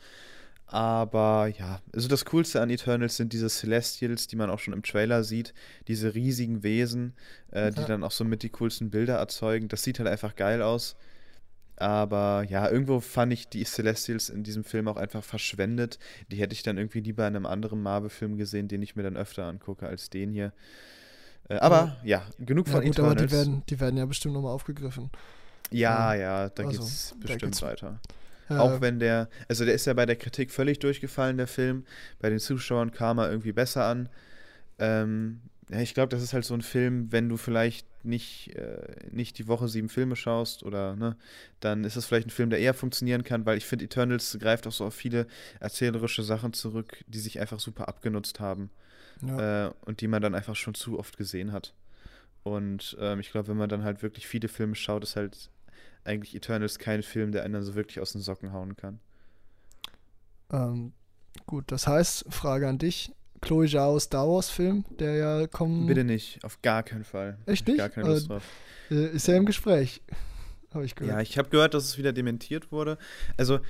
Aber 0.68 1.46
ja, 1.46 1.80
also 1.94 2.08
das 2.08 2.24
Coolste 2.24 2.60
an 2.60 2.70
Eternals 2.70 3.16
sind 3.16 3.32
diese 3.32 3.48
Celestials, 3.48 4.26
die 4.26 4.36
man 4.36 4.50
auch 4.50 4.58
schon 4.58 4.74
im 4.74 4.82
Trailer 4.82 5.22
sieht. 5.22 5.54
Diese 5.86 6.14
riesigen 6.14 6.62
Wesen, 6.64 7.14
äh, 7.52 7.70
die 7.70 7.84
dann 7.84 8.02
auch 8.02 8.10
so 8.10 8.24
mit 8.24 8.42
die 8.42 8.48
coolsten 8.48 8.90
Bilder 8.90 9.16
erzeugen. 9.16 9.68
Das 9.68 9.84
sieht 9.84 10.00
halt 10.00 10.08
einfach 10.08 10.34
geil 10.34 10.62
aus. 10.62 10.96
Aber 11.76 12.44
ja, 12.48 12.68
irgendwo 12.68 13.00
fand 13.00 13.32
ich 13.32 13.48
die 13.48 13.64
Celestials 13.64 14.28
in 14.28 14.42
diesem 14.42 14.64
Film 14.64 14.88
auch 14.88 14.96
einfach 14.96 15.22
verschwendet. 15.22 15.98
Die 16.32 16.36
hätte 16.36 16.54
ich 16.54 16.62
dann 16.62 16.78
irgendwie 16.78 17.00
lieber 17.00 17.28
in 17.28 17.36
einem 17.36 17.46
anderen 17.46 17.82
Marvel-Film 17.82 18.36
gesehen, 18.36 18.66
den 18.66 18.82
ich 18.82 18.96
mir 18.96 19.02
dann 19.02 19.16
öfter 19.16 19.44
angucke 19.44 19.86
als 19.86 20.10
den 20.10 20.32
hier. 20.32 20.52
Äh, 21.48 21.58
aber 21.58 21.96
ja, 22.02 22.22
ja 22.38 22.44
genug 22.44 22.66
ja, 22.66 22.72
von 22.72 22.82
gut, 22.82 22.92
Eternals. 22.92 23.18
Aber 23.18 23.26
die 23.26 23.32
werden, 23.32 23.62
die 23.68 23.78
werden 23.78 23.96
ja 23.98 24.06
bestimmt 24.06 24.34
nochmal 24.34 24.52
aufgegriffen. 24.52 25.10
Ja, 25.70 26.14
ja, 26.14 26.48
da 26.48 26.64
also, 26.64 26.80
geht's 26.80 27.14
bestimmt 27.20 27.42
geht's 27.42 27.62
weiter. 27.62 28.00
Ja. 28.48 28.60
Auch 28.60 28.80
wenn 28.80 28.98
der, 28.98 29.28
also 29.48 29.64
der 29.64 29.74
ist 29.74 29.86
ja 29.86 29.94
bei 29.94 30.06
der 30.06 30.16
Kritik 30.16 30.50
völlig 30.50 30.78
durchgefallen, 30.78 31.36
der 31.36 31.46
Film. 31.46 31.84
Bei 32.20 32.30
den 32.30 32.38
Zuschauern 32.38 32.92
kam 32.92 33.18
er 33.18 33.30
irgendwie 33.30 33.52
besser 33.52 33.84
an. 33.84 34.08
Ähm, 34.78 35.40
ja, 35.68 35.80
ich 35.80 35.94
glaube, 35.94 36.10
das 36.10 36.22
ist 36.22 36.32
halt 36.32 36.44
so 36.44 36.54
ein 36.54 36.62
Film, 36.62 37.10
wenn 37.10 37.28
du 37.28 37.36
vielleicht 37.36 37.86
nicht, 38.04 38.54
äh, 38.54 39.08
nicht 39.10 39.38
die 39.38 39.48
Woche 39.48 39.66
sieben 39.66 39.88
Filme 39.88 40.14
schaust 40.14 40.62
oder, 40.62 40.94
ne, 40.94 41.16
dann 41.58 41.82
ist 41.82 41.96
das 41.96 42.06
vielleicht 42.06 42.28
ein 42.28 42.30
Film, 42.30 42.50
der 42.50 42.60
eher 42.60 42.74
funktionieren 42.74 43.24
kann, 43.24 43.46
weil 43.46 43.58
ich 43.58 43.66
finde, 43.66 43.84
Eternals 43.84 44.36
greift 44.40 44.68
auch 44.68 44.72
so 44.72 44.84
auf 44.84 44.94
viele 44.94 45.26
erzählerische 45.58 46.22
Sachen 46.22 46.52
zurück, 46.52 47.04
die 47.08 47.18
sich 47.18 47.40
einfach 47.40 47.58
super 47.58 47.88
abgenutzt 47.88 48.38
haben. 48.38 48.70
Ja. 49.22 49.66
Äh, 49.66 49.72
und 49.84 50.00
die 50.00 50.08
man 50.08 50.22
dann 50.22 50.34
einfach 50.34 50.54
schon 50.54 50.74
zu 50.74 50.98
oft 50.98 51.16
gesehen 51.16 51.50
hat. 51.50 51.74
Und 52.42 52.96
ähm, 53.00 53.18
ich 53.18 53.32
glaube, 53.32 53.48
wenn 53.48 53.56
man 53.56 53.68
dann 53.68 53.82
halt 53.82 54.02
wirklich 54.02 54.28
viele 54.28 54.46
Filme 54.46 54.76
schaut, 54.76 55.02
ist 55.02 55.16
halt 55.16 55.50
eigentlich 56.04 56.34
Eternals 56.34 56.78
kein 56.78 57.02
Film, 57.02 57.32
der 57.32 57.44
einen 57.44 57.54
dann 57.54 57.62
so 57.62 57.74
wirklich 57.74 58.00
aus 58.00 58.12
den 58.12 58.20
Socken 58.20 58.52
hauen 58.52 58.76
kann. 58.76 59.00
Ähm, 60.52 60.92
gut, 61.46 61.64
das 61.68 61.86
heißt, 61.86 62.26
Frage 62.30 62.68
an 62.68 62.78
dich. 62.78 63.12
Chloe 63.42 63.68
Zhao 63.68 63.98
Star 63.98 64.26
Wars 64.26 64.48
Film, 64.48 64.84
der 64.98 65.16
ja 65.16 65.46
kommen. 65.46 65.86
Bitte 65.86 66.04
nicht, 66.04 66.42
auf 66.42 66.62
gar 66.62 66.82
keinen 66.82 67.04
Fall. 67.04 67.38
Echt 67.46 67.66
nicht? 67.66 67.78
Gar 67.78 67.90
keine 67.90 68.08
Lust 68.08 68.24
äh, 68.24 68.28
drauf. 68.28 68.42
Ist 68.88 69.28
ja 69.28 69.36
im 69.36 69.46
Gespräch. 69.46 70.02
Habe 70.72 70.84
ich 70.84 70.94
gehört. 70.94 71.14
Ja, 71.14 71.22
ich 71.22 71.38
habe 71.38 71.48
gehört, 71.48 71.72
dass 71.74 71.84
es 71.84 71.96
wieder 71.96 72.12
dementiert 72.12 72.70
wurde. 72.70 72.98
Also, 73.38 73.60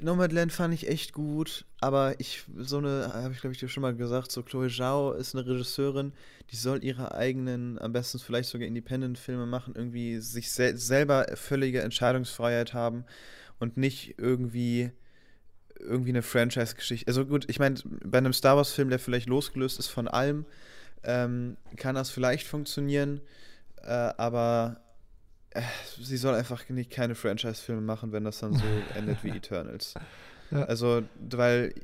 Nomadland 0.00 0.52
fand 0.52 0.74
ich 0.74 0.88
echt 0.88 1.12
gut, 1.12 1.64
aber 1.80 2.18
ich, 2.18 2.44
so 2.56 2.78
eine, 2.78 3.10
habe 3.12 3.32
ich 3.34 3.40
glaube 3.40 3.52
ich 3.52 3.60
dir 3.60 3.68
schon 3.68 3.82
mal 3.82 3.94
gesagt, 3.94 4.32
so 4.32 4.42
Chloe 4.42 4.68
Zhao 4.68 5.12
ist 5.12 5.34
eine 5.34 5.46
Regisseurin, 5.46 6.12
die 6.50 6.56
soll 6.56 6.82
ihre 6.82 7.14
eigenen, 7.14 7.78
am 7.78 7.92
besten 7.92 8.18
vielleicht 8.18 8.48
sogar 8.48 8.66
Independent-Filme 8.66 9.46
machen, 9.46 9.74
irgendwie 9.76 10.18
sich 10.18 10.50
sel 10.50 10.76
selber 10.76 11.26
völlige 11.34 11.82
Entscheidungsfreiheit 11.82 12.74
haben 12.74 13.04
und 13.58 13.76
nicht 13.76 14.14
irgendwie 14.18 14.90
irgendwie 15.78 16.10
eine 16.10 16.22
Franchise-Geschichte. 16.22 17.08
Also 17.08 17.26
gut, 17.26 17.48
ich 17.48 17.58
meine, 17.58 17.76
bei 18.04 18.18
einem 18.18 18.32
Star 18.32 18.56
Wars-Film, 18.56 18.88
der 18.88 18.98
vielleicht 18.98 19.28
losgelöst 19.28 19.78
ist 19.78 19.88
von 19.88 20.08
allem, 20.08 20.46
ähm, 21.04 21.56
kann 21.76 21.94
das 21.94 22.10
vielleicht 22.10 22.46
funktionieren, 22.46 23.20
äh, 23.82 23.88
aber 23.88 24.81
sie 26.00 26.16
soll 26.16 26.34
einfach 26.34 26.68
nicht 26.68 26.90
keine 26.90 27.14
Franchise-Filme 27.14 27.80
machen, 27.80 28.12
wenn 28.12 28.24
das 28.24 28.40
dann 28.40 28.54
so 28.54 28.64
endet 28.94 29.22
wie 29.24 29.30
Eternals. 29.30 29.94
Ja. 30.50 30.64
Also, 30.64 31.02
weil 31.18 31.74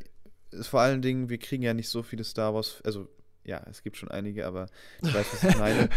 vor 0.63 0.81
allen 0.81 1.03
Dingen, 1.03 1.29
wir 1.29 1.39
kriegen 1.39 1.63
ja 1.63 1.75
nicht 1.75 1.89
so 1.89 2.03
viele 2.03 2.25
Star 2.25 2.55
Wars, 2.55 2.81
also 2.85 3.09
ja, 3.45 3.63
es 3.71 3.83
gibt 3.83 3.97
schon 3.97 4.11
einige, 4.11 4.47
aber 4.47 4.67
ich 5.03 5.15
weiß, 5.15 5.27
was 5.33 5.45
ich 5.45 5.59
meine. 5.59 5.89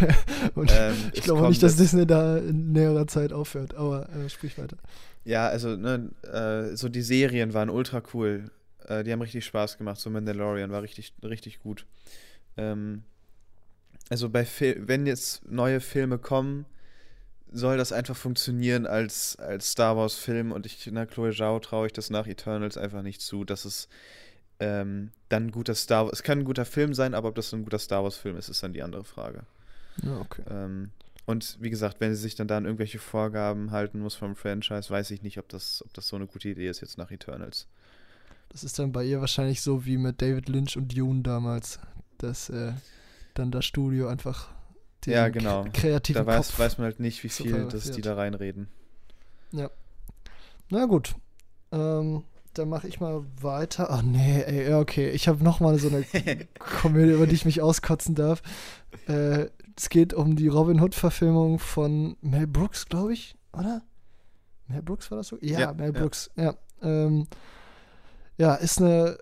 ähm, 0.69 0.95
ich 1.11 1.21
glaube 1.21 1.47
nicht, 1.49 1.61
dass 1.61 1.75
Disney 1.75 2.07
da 2.07 2.37
in 2.37 2.71
näherer 2.71 3.07
Zeit 3.07 3.33
aufhört, 3.33 3.75
aber 3.75 4.07
äh, 4.09 4.29
sprich 4.29 4.57
weiter. 4.57 4.77
Ja, 5.25 5.47
also, 5.49 5.75
ne, 5.75 6.11
äh, 6.23 6.75
so 6.77 6.87
die 6.87 7.01
Serien 7.01 7.53
waren 7.53 7.69
ultra 7.69 8.01
cool. 8.13 8.49
Äh, 8.87 9.03
die 9.03 9.11
haben 9.11 9.21
richtig 9.21 9.45
Spaß 9.45 9.77
gemacht. 9.77 9.99
So 9.99 10.09
Mandalorian 10.09 10.71
war 10.71 10.81
richtig, 10.81 11.13
richtig 11.23 11.59
gut. 11.59 11.85
Ähm, 12.55 13.03
also 14.09 14.29
bei 14.29 14.45
Fil 14.45 14.87
wenn 14.87 15.05
jetzt 15.05 15.49
neue 15.49 15.79
Filme 15.79 16.17
kommen, 16.17 16.65
soll 17.51 17.77
das 17.77 17.91
einfach 17.91 18.15
funktionieren 18.15 18.87
als, 18.87 19.35
als 19.35 19.71
Star 19.71 19.97
Wars-Film 19.97 20.51
und 20.51 20.65
ich, 20.65 20.89
na, 20.91 21.05
Chloe 21.05 21.33
Zhao 21.33 21.59
traue 21.59 21.87
ich 21.87 21.93
das 21.93 22.09
nach 22.09 22.25
Eternals 22.27 22.77
einfach 22.77 23.01
nicht 23.01 23.21
zu, 23.21 23.43
dass 23.43 23.65
es 23.65 23.89
ähm, 24.59 25.11
dann 25.29 25.47
ein 25.47 25.51
guter 25.51 25.75
Star 25.75 26.05
Wars, 26.05 26.13
es 26.13 26.23
kann 26.23 26.39
ein 26.39 26.45
guter 26.45 26.65
Film 26.65 26.93
sein, 26.93 27.13
aber 27.13 27.29
ob 27.29 27.35
das 27.35 27.53
ein 27.53 27.63
guter 27.63 27.79
Star 27.79 28.03
Wars-Film 28.03 28.37
ist, 28.37 28.49
ist 28.49 28.63
dann 28.63 28.73
die 28.73 28.83
andere 28.83 29.03
Frage. 29.03 29.43
Ja, 30.03 30.17
okay. 30.19 30.43
Ähm, 30.49 30.91
und 31.25 31.57
wie 31.59 31.69
gesagt, 31.69 31.99
wenn 31.99 32.15
sie 32.15 32.21
sich 32.21 32.35
dann 32.35 32.47
da 32.47 32.57
an 32.57 32.65
irgendwelche 32.65 32.99
Vorgaben 32.99 33.71
halten 33.71 33.99
muss 33.99 34.15
vom 34.15 34.35
Franchise, 34.35 34.89
weiß 34.89 35.11
ich 35.11 35.21
nicht, 35.21 35.37
ob 35.37 35.49
das, 35.49 35.83
ob 35.85 35.93
das 35.93 36.07
so 36.07 36.15
eine 36.15 36.27
gute 36.27 36.49
Idee 36.49 36.69
ist 36.69 36.81
jetzt 36.81 36.97
nach 36.97 37.11
Eternals. 37.11 37.67
Das 38.49 38.63
ist 38.63 38.79
dann 38.79 38.91
bei 38.91 39.05
ihr 39.05 39.19
wahrscheinlich 39.21 39.61
so 39.61 39.85
wie 39.85 39.97
mit 39.97 40.21
David 40.21 40.49
Lynch 40.49 40.77
und 40.77 40.95
Dune 40.97 41.21
damals, 41.21 41.79
dass 42.17 42.49
äh, 42.49 42.73
dann 43.33 43.51
das 43.51 43.65
Studio 43.65 44.07
einfach 44.07 44.49
den 45.05 45.13
ja, 45.13 45.29
genau. 45.29 45.65
kreativen 45.73 46.25
Da 46.25 46.25
weiß, 46.25 46.57
weiß 46.57 46.77
man 46.77 46.85
halt 46.85 46.99
nicht, 46.99 47.23
wie 47.23 47.29
viel 47.29 47.67
das 47.67 47.91
die 47.91 48.01
da 48.01 48.15
reinreden. 48.15 48.67
Ja. 49.51 49.69
Na 50.69 50.85
gut. 50.85 51.15
Ähm, 51.71 52.23
dann 52.53 52.69
mache 52.69 52.87
ich 52.87 52.99
mal 52.99 53.23
weiter. 53.41 53.87
Ach 53.89 54.01
nee, 54.01 54.41
ey, 54.41 54.73
okay. 54.73 55.09
Ich 55.09 55.27
habe 55.27 55.43
noch 55.43 55.59
mal 55.59 55.77
so 55.79 55.87
eine 55.87 56.05
Komödie, 56.59 57.13
über 57.13 57.27
die 57.27 57.35
ich 57.35 57.45
mich 57.45 57.61
auskotzen 57.61 58.15
darf. 58.15 58.41
Äh, 59.07 59.47
es 59.77 59.89
geht 59.89 60.13
um 60.13 60.35
die 60.35 60.47
Robin 60.47 60.81
Hood-Verfilmung 60.81 61.59
von 61.59 62.17
Mel 62.21 62.47
Brooks, 62.47 62.87
glaube 62.87 63.13
ich, 63.13 63.35
oder? 63.53 63.81
Mel 64.67 64.81
Brooks 64.81 65.09
war 65.11 65.17
das 65.17 65.27
so? 65.27 65.37
Ja, 65.41 65.59
ja 65.59 65.73
Mel 65.73 65.93
Brooks, 65.93 66.29
ja. 66.35 66.43
Ja, 66.43 66.55
ähm, 66.83 67.27
ja 68.37 68.55
ist 68.55 68.81
eine 68.81 69.17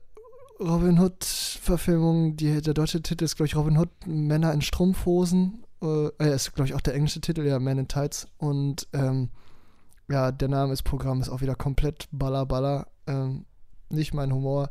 Robin 0.60 1.00
Hood-Verfilmung. 1.00 2.36
Der 2.36 2.62
deutsche 2.62 3.02
Titel 3.02 3.24
ist, 3.24 3.36
glaube 3.36 3.48
ich, 3.48 3.56
Robin 3.56 3.78
Hood 3.78 3.90
Männer 4.06 4.54
in 4.54 4.62
Strumpfhosen. 4.62 5.64
Äh, 5.82 6.34
ist, 6.34 6.54
glaube 6.54 6.68
ich, 6.68 6.74
auch 6.74 6.82
der 6.82 6.94
englische 6.94 7.22
Titel, 7.22 7.46
ja, 7.46 7.60
Man 7.60 7.78
in 7.78 7.88
Tights. 7.88 8.28
Und 8.38 8.88
ähm, 8.94 9.30
ja, 10.10 10.32
der 10.32 10.50
Name 10.50 10.72
des 10.72 10.84
Programms 10.84 11.28
ist 11.28 11.34
auch 11.34 11.42
wieder 11.42 11.56
komplett 11.56 12.08
baller 12.12 12.46
baller. 12.46 12.88
Ähm, 13.08 13.46
nicht 13.90 14.14
mein 14.14 14.34
Humor. 14.34 14.70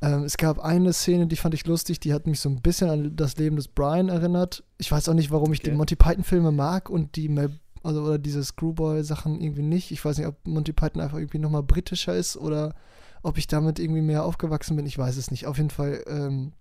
Ähm, 0.00 0.24
es 0.24 0.36
gab 0.36 0.58
eine 0.58 0.92
Szene, 0.92 1.26
die 1.26 1.36
fand 1.36 1.54
ich 1.54 1.66
lustig, 1.66 2.00
die 2.00 2.12
hat 2.12 2.26
mich 2.26 2.40
so 2.40 2.48
ein 2.48 2.60
bisschen 2.60 2.90
an 2.90 3.16
das 3.16 3.36
Leben 3.36 3.56
des 3.56 3.68
Brian 3.68 4.08
erinnert. 4.08 4.64
Ich 4.78 4.90
weiß 4.90 5.08
auch 5.08 5.14
nicht, 5.14 5.30
warum 5.30 5.52
ich 5.52 5.60
okay. 5.60 5.70
die 5.70 5.76
Monty 5.76 5.96
Python-Filme 5.96 6.52
mag 6.52 6.90
und 6.90 7.16
die 7.16 7.28
Mel 7.28 7.58
also 7.82 8.02
oder 8.02 8.18
diese 8.18 8.42
Screwboy-Sachen 8.42 9.40
irgendwie 9.40 9.62
nicht. 9.62 9.90
Ich 9.90 10.04
weiß 10.04 10.18
nicht, 10.18 10.26
ob 10.26 10.46
Monty 10.46 10.72
Python 10.72 11.02
einfach 11.02 11.18
irgendwie 11.18 11.38
nochmal 11.38 11.62
britischer 11.62 12.14
ist 12.14 12.36
oder 12.36 12.74
ob 13.22 13.36
ich 13.38 13.46
damit 13.46 13.78
irgendwie 13.78 14.00
mehr 14.00 14.24
aufgewachsen 14.24 14.76
bin. 14.76 14.86
Ich 14.86 14.98
weiß 14.98 15.16
es 15.16 15.30
nicht. 15.30 15.46
Auf 15.46 15.58
jeden 15.58 15.70
Fall, 15.70 16.02
ähm, 16.06 16.52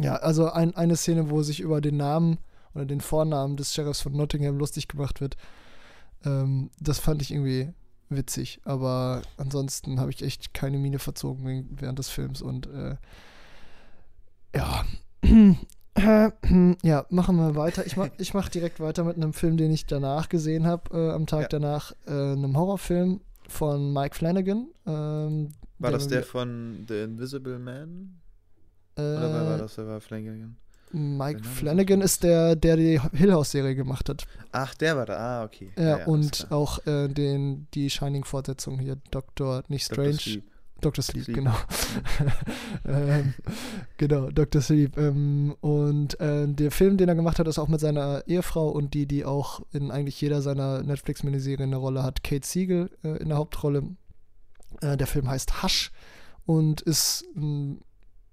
ja, 0.00 0.16
also 0.16 0.50
ein, 0.50 0.74
eine 0.76 0.96
Szene, 0.96 1.30
wo 1.30 1.42
sich 1.42 1.60
über 1.60 1.80
den 1.80 1.96
Namen 1.96 2.38
oder 2.74 2.86
den 2.86 3.00
Vornamen 3.00 3.56
des 3.56 3.74
Sheriffs 3.74 4.00
von 4.00 4.12
Nottingham 4.12 4.58
lustig 4.58 4.88
gemacht 4.88 5.20
wird. 5.20 5.36
Ähm, 6.24 6.70
das 6.80 6.98
fand 6.98 7.22
ich 7.22 7.30
irgendwie 7.30 7.72
witzig, 8.08 8.60
aber 8.64 9.22
ansonsten 9.36 10.00
habe 10.00 10.10
ich 10.10 10.22
echt 10.22 10.54
keine 10.54 10.78
Miene 10.78 10.98
verzogen 10.98 11.68
während 11.78 11.98
des 11.98 12.08
Films 12.08 12.42
und 12.42 12.66
äh, 12.66 12.96
ja. 14.54 14.84
ja, 16.82 17.06
machen 17.10 17.36
wir 17.36 17.54
weiter. 17.56 17.84
Ich 17.86 17.96
mache 17.96 18.12
ich 18.18 18.34
mach 18.34 18.48
direkt 18.48 18.80
weiter 18.80 19.04
mit 19.04 19.16
einem 19.16 19.32
Film, 19.32 19.56
den 19.56 19.72
ich 19.72 19.86
danach 19.86 20.28
gesehen 20.28 20.66
habe, 20.66 20.96
äh, 20.96 21.10
am 21.10 21.26
Tag 21.26 21.42
ja. 21.42 21.48
danach, 21.48 21.92
äh, 22.06 22.10
einem 22.10 22.56
Horrorfilm 22.56 23.20
von 23.48 23.92
Mike 23.92 24.14
Flanagan. 24.14 24.68
Ähm, 24.86 25.50
war 25.78 25.92
das 25.92 26.08
der 26.08 26.22
von 26.22 26.84
The 26.88 27.02
Invisible 27.02 27.58
Man? 27.58 28.20
Oder 28.96 29.32
wer 29.32 29.46
war 29.46 29.54
äh, 29.54 29.58
das? 29.58 29.78
Wer 29.78 29.86
war 29.86 30.00
Flanagan? 30.00 30.56
Mike 30.92 31.44
Flanagan 31.44 32.00
ist 32.00 32.22
der, 32.22 32.56
der 32.56 32.76
die 32.76 33.00
Hill 33.12 33.32
House-Serie 33.32 33.74
gemacht 33.74 34.08
hat. 34.08 34.26
Ach, 34.52 34.74
der 34.74 34.96
war 34.96 35.06
da. 35.06 35.16
Ah, 35.16 35.44
okay. 35.44 35.70
Ja, 35.76 35.82
ja, 35.82 35.98
ja 35.98 36.06
und 36.06 36.46
auch 36.50 36.84
äh, 36.86 37.08
den, 37.08 37.66
die 37.74 37.90
Shining-Fortsetzung 37.90 38.78
hier, 38.78 38.96
Dr. 39.10 39.62
nicht 39.68 39.84
Strange. 39.84 40.10
Dr. 40.10 40.20
Sleep, 40.20 40.44
Dr. 40.80 41.02
Sleep, 41.02 41.24
Sleep. 41.24 41.36
genau. 41.36 41.54
ähm, 42.86 43.34
genau, 43.96 44.30
Dr. 44.30 44.62
Sleep. 44.62 44.96
Ähm, 44.96 45.56
und 45.60 46.18
äh, 46.20 46.46
der 46.46 46.70
Film, 46.70 46.96
den 46.96 47.08
er 47.08 47.14
gemacht 47.14 47.38
hat, 47.38 47.48
ist 47.48 47.58
auch 47.58 47.68
mit 47.68 47.80
seiner 47.80 48.22
Ehefrau 48.26 48.68
und 48.68 48.94
die, 48.94 49.06
die 49.06 49.24
auch 49.24 49.60
in 49.72 49.90
eigentlich 49.90 50.20
jeder 50.20 50.40
seiner 50.40 50.82
Netflix-Miniserien 50.82 51.70
eine 51.70 51.76
Rolle 51.76 52.02
hat, 52.02 52.22
Kate 52.22 52.46
Siegel 52.46 52.90
äh, 53.02 53.18
in 53.18 53.28
der 53.28 53.38
Hauptrolle. 53.38 53.82
Äh, 54.80 54.96
der 54.96 55.06
Film 55.06 55.28
heißt 55.28 55.62
Hush 55.62 55.90
und 56.46 56.80
ist 56.80 57.24
ein 57.36 57.82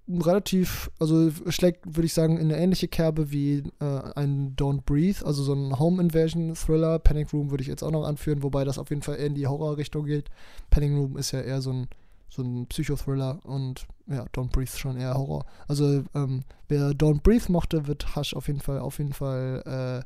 relativ, 0.08 0.90
also 0.98 1.30
schlägt, 1.48 1.84
würde 1.84 2.06
ich 2.06 2.14
sagen, 2.14 2.38
in 2.38 2.52
eine 2.52 2.58
ähnliche 2.58 2.88
Kerbe 2.88 3.30
wie 3.30 3.64
äh, 3.80 4.00
ein 4.14 4.54
Don't 4.56 4.82
Breathe, 4.84 5.24
also 5.24 5.42
so 5.42 5.52
ein 5.52 5.78
Home 5.78 6.00
Invasion 6.00 6.54
Thriller. 6.54 6.98
Panic 6.98 7.32
Room 7.32 7.50
würde 7.50 7.62
ich 7.62 7.68
jetzt 7.68 7.82
auch 7.82 7.90
noch 7.90 8.04
anführen, 8.04 8.42
wobei 8.42 8.64
das 8.64 8.78
auf 8.78 8.90
jeden 8.90 9.02
Fall 9.02 9.16
eher 9.16 9.26
in 9.26 9.34
die 9.34 9.46
Horrorrichtung 9.46 10.04
geht. 10.04 10.28
Panic 10.70 10.92
Room 10.92 11.16
ist 11.16 11.32
ja 11.32 11.40
eher 11.40 11.60
so 11.60 11.72
ein, 11.72 11.88
so 12.28 12.42
ein 12.42 12.66
Psychothriller 12.66 13.40
und 13.44 13.86
ja, 14.06 14.24
Don't 14.34 14.50
Breathe 14.50 14.70
schon 14.70 14.96
eher 14.96 15.14
Horror. 15.14 15.44
Also 15.66 16.04
ähm, 16.14 16.42
wer 16.68 16.90
Don't 16.90 17.22
Breathe 17.22 17.50
mochte, 17.50 17.86
wird 17.86 18.14
Hush 18.14 18.34
auf 18.34 18.46
jeden 18.46 18.60
Fall, 18.60 18.78
auf 18.78 18.98
jeden 18.98 19.12
Fall 19.12 20.04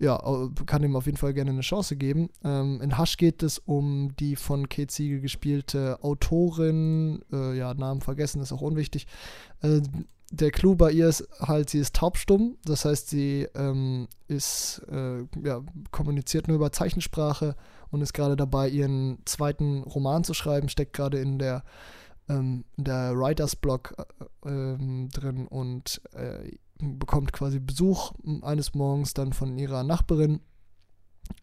ja, 0.00 0.18
kann 0.64 0.82
ihm 0.82 0.96
auf 0.96 1.04
jeden 1.06 1.18
Fall 1.18 1.34
gerne 1.34 1.50
eine 1.50 1.60
Chance 1.60 1.94
geben. 1.94 2.30
Ähm, 2.42 2.80
in 2.80 2.98
Hush 2.98 3.18
geht 3.18 3.42
es 3.42 3.58
um 3.58 4.16
die 4.18 4.34
von 4.34 4.68
Kate 4.68 4.92
Siegel 4.92 5.20
gespielte 5.20 6.02
Autorin, 6.02 7.22
äh, 7.30 7.56
ja, 7.56 7.74
Namen 7.74 8.00
vergessen, 8.00 8.40
ist 8.40 8.52
auch 8.52 8.62
unwichtig. 8.62 9.06
Äh, 9.60 9.82
der 10.32 10.50
Clou 10.52 10.74
bei 10.74 10.90
ihr 10.92 11.08
ist 11.08 11.28
halt, 11.40 11.68
sie 11.70 11.80
ist 11.80 11.94
taubstumm, 11.94 12.56
das 12.64 12.84
heißt, 12.84 13.10
sie 13.10 13.46
ähm, 13.54 14.08
ist, 14.26 14.80
äh, 14.90 15.24
ja, 15.44 15.60
kommuniziert 15.90 16.48
nur 16.48 16.56
über 16.56 16.72
Zeichensprache 16.72 17.54
und 17.90 18.00
ist 18.00 18.14
gerade 18.14 18.36
dabei, 18.36 18.68
ihren 18.68 19.18
zweiten 19.26 19.82
Roman 19.82 20.24
zu 20.24 20.32
schreiben, 20.32 20.68
steckt 20.70 20.94
gerade 20.94 21.18
in 21.18 21.38
der, 21.38 21.62
ähm, 22.28 22.64
der 22.76 23.18
Writers 23.18 23.54
Block 23.54 23.94
äh, 24.46 24.48
ähm, 24.48 25.10
drin 25.12 25.46
und 25.46 26.00
äh, 26.14 26.52
bekommt 26.80 27.32
quasi 27.32 27.58
Besuch 27.58 28.12
eines 28.42 28.74
Morgens 28.74 29.14
dann 29.14 29.32
von 29.32 29.58
ihrer 29.58 29.84
Nachbarin. 29.84 30.40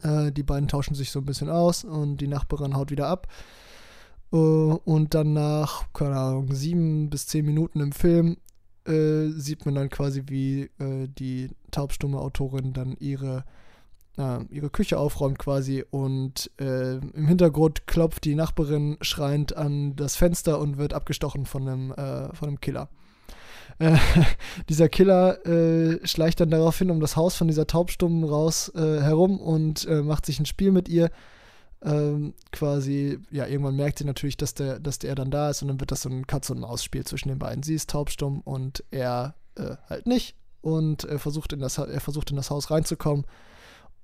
Äh, 0.02 0.32
die 0.32 0.42
beiden 0.42 0.68
tauschen 0.68 0.94
sich 0.94 1.10
so 1.10 1.20
ein 1.20 1.26
bisschen 1.26 1.50
aus 1.50 1.84
und 1.84 2.18
die 2.18 2.28
Nachbarin 2.28 2.76
haut 2.76 2.90
wieder 2.90 3.08
ab. 3.08 3.28
Uh, 4.30 4.78
und 4.84 5.14
dann 5.14 5.32
nach, 5.32 5.90
keine 5.94 6.16
Ahnung, 6.18 6.52
sieben 6.52 7.08
bis 7.08 7.26
zehn 7.26 7.46
Minuten 7.46 7.80
im 7.80 7.92
Film 7.92 8.36
äh, 8.88 9.28
sieht 9.30 9.66
man 9.66 9.74
dann 9.74 9.90
quasi, 9.90 10.24
wie 10.26 10.70
äh, 10.78 11.08
die 11.08 11.50
taubstumme 11.70 12.18
Autorin 12.18 12.72
dann 12.72 12.96
ihre, 12.98 13.44
äh, 14.16 14.44
ihre 14.50 14.70
Küche 14.70 14.98
aufräumt 14.98 15.38
quasi 15.38 15.84
und 15.90 16.50
äh, 16.60 16.96
im 16.96 17.26
Hintergrund 17.26 17.86
klopft 17.86 18.24
die 18.24 18.34
Nachbarin 18.34 18.96
schreiend 19.00 19.56
an 19.56 19.94
das 19.96 20.16
Fenster 20.16 20.58
und 20.58 20.78
wird 20.78 20.94
abgestochen 20.94 21.46
von 21.46 21.68
einem, 21.68 21.92
äh, 21.92 22.34
von 22.34 22.48
einem 22.48 22.60
Killer. 22.60 22.88
Äh, 23.78 23.96
dieser 24.68 24.88
Killer 24.88 25.38
schleicht 26.04 26.40
dann 26.40 26.50
daraufhin 26.50 26.90
um 26.90 27.00
das 27.00 27.16
Haus 27.16 27.34
von 27.36 27.48
dieser 27.48 27.66
Taubstummen 27.66 28.24
raus 28.24 28.72
herum 28.74 29.40
und 29.40 29.88
macht 30.04 30.26
sich 30.26 30.40
ein 30.40 30.46
Spiel 30.46 30.72
mit 30.72 30.88
ihr 30.88 31.10
ähm, 31.82 32.34
quasi, 32.50 33.18
ja, 33.30 33.46
irgendwann 33.46 33.76
merkt 33.76 33.98
sie 33.98 34.04
natürlich, 34.04 34.36
dass 34.36 34.54
der, 34.54 34.80
dass 34.80 34.98
der 34.98 35.14
dann 35.14 35.30
da 35.30 35.50
ist 35.50 35.62
und 35.62 35.68
dann 35.68 35.80
wird 35.80 35.92
das 35.92 36.02
so 36.02 36.08
ein 36.08 36.26
Katz- 36.26 36.50
und 36.50 36.60
Maus-Spiel 36.60 37.04
zwischen 37.04 37.28
den 37.28 37.38
beiden. 37.38 37.62
Sie 37.62 37.74
ist 37.74 37.90
taubstumm 37.90 38.40
und 38.40 38.82
er 38.90 39.36
äh, 39.54 39.76
halt 39.88 40.06
nicht 40.06 40.34
und 40.60 41.04
er 41.04 41.18
versucht, 41.18 41.52
in 41.52 41.60
das, 41.60 41.78
er 41.78 42.00
versucht 42.00 42.30
in 42.30 42.36
das 42.36 42.50
Haus 42.50 42.70
reinzukommen, 42.70 43.26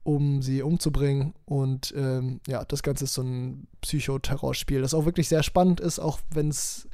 um 0.05 0.41
sie 0.41 0.63
umzubringen 0.63 1.35
und 1.47 1.93
ähm, 1.97 2.41
ja, 2.47 2.65
das 2.65 2.83
Ganze 2.83 3.05
ist 3.05 3.15
so 3.15 3.23
ein 3.23 3.67
Psychoterrorspiel, 3.81 4.81
das 4.81 4.95
auch 4.95 5.05
wirklich 5.05 5.29
sehr 5.29 5.43
spannend 5.43 5.81
ist, 5.81 5.99
auch 5.99 6.21
wenn 6.31 6.49
es 6.51 6.87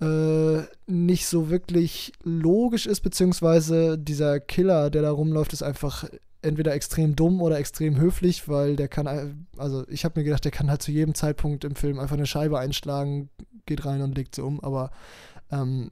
äh, 0.00 0.62
nicht 0.86 1.26
so 1.26 1.50
wirklich 1.50 2.12
logisch 2.22 2.86
ist, 2.86 3.00
beziehungsweise 3.00 3.98
dieser 3.98 4.40
Killer, 4.40 4.90
der 4.90 5.02
da 5.02 5.10
rumläuft, 5.10 5.52
ist 5.52 5.62
einfach 5.62 6.04
entweder 6.42 6.74
extrem 6.74 7.16
dumm 7.16 7.40
oder 7.40 7.58
extrem 7.58 7.98
höflich, 7.98 8.48
weil 8.48 8.76
der 8.76 8.88
kann, 8.88 9.46
also 9.56 9.84
ich 9.88 10.04
habe 10.04 10.20
mir 10.20 10.24
gedacht, 10.24 10.44
der 10.44 10.52
kann 10.52 10.70
halt 10.70 10.82
zu 10.82 10.92
jedem 10.92 11.14
Zeitpunkt 11.14 11.64
im 11.64 11.74
Film 11.74 11.98
einfach 11.98 12.16
eine 12.16 12.26
Scheibe 12.26 12.58
einschlagen, 12.58 13.30
geht 13.66 13.84
rein 13.86 14.02
und 14.02 14.14
legt 14.16 14.34
sie 14.34 14.42
um, 14.42 14.60
aber 14.60 14.90
ähm, 15.50 15.90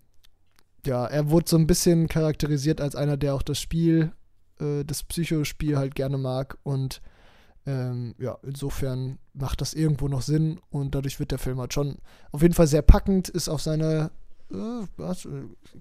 ja, 0.84 1.06
er 1.06 1.30
wurde 1.30 1.48
so 1.48 1.56
ein 1.56 1.66
bisschen 1.66 2.08
charakterisiert 2.08 2.80
als 2.80 2.96
einer, 2.96 3.16
der 3.16 3.34
auch 3.34 3.42
das 3.42 3.60
Spiel, 3.60 4.12
äh, 4.60 4.84
das 4.84 5.04
Psychospiel 5.04 5.78
halt 5.78 5.94
gerne 5.94 6.18
mag 6.18 6.58
und 6.64 7.00
ähm, 7.66 8.14
ja, 8.18 8.38
insofern 8.42 9.18
macht 9.34 9.60
das 9.60 9.74
irgendwo 9.74 10.08
noch 10.08 10.22
Sinn 10.22 10.60
und 10.70 10.94
dadurch 10.94 11.20
wird 11.20 11.30
der 11.30 11.38
Film 11.38 11.60
halt 11.60 11.72
schon 11.72 11.98
auf 12.32 12.42
jeden 12.42 12.54
Fall 12.54 12.66
sehr 12.66 12.82
packend, 12.82 13.28
ist 13.28 13.48
auf 13.48 13.62
seine, 13.62 14.10
äh, 14.50 14.82
äh, 14.82 15.14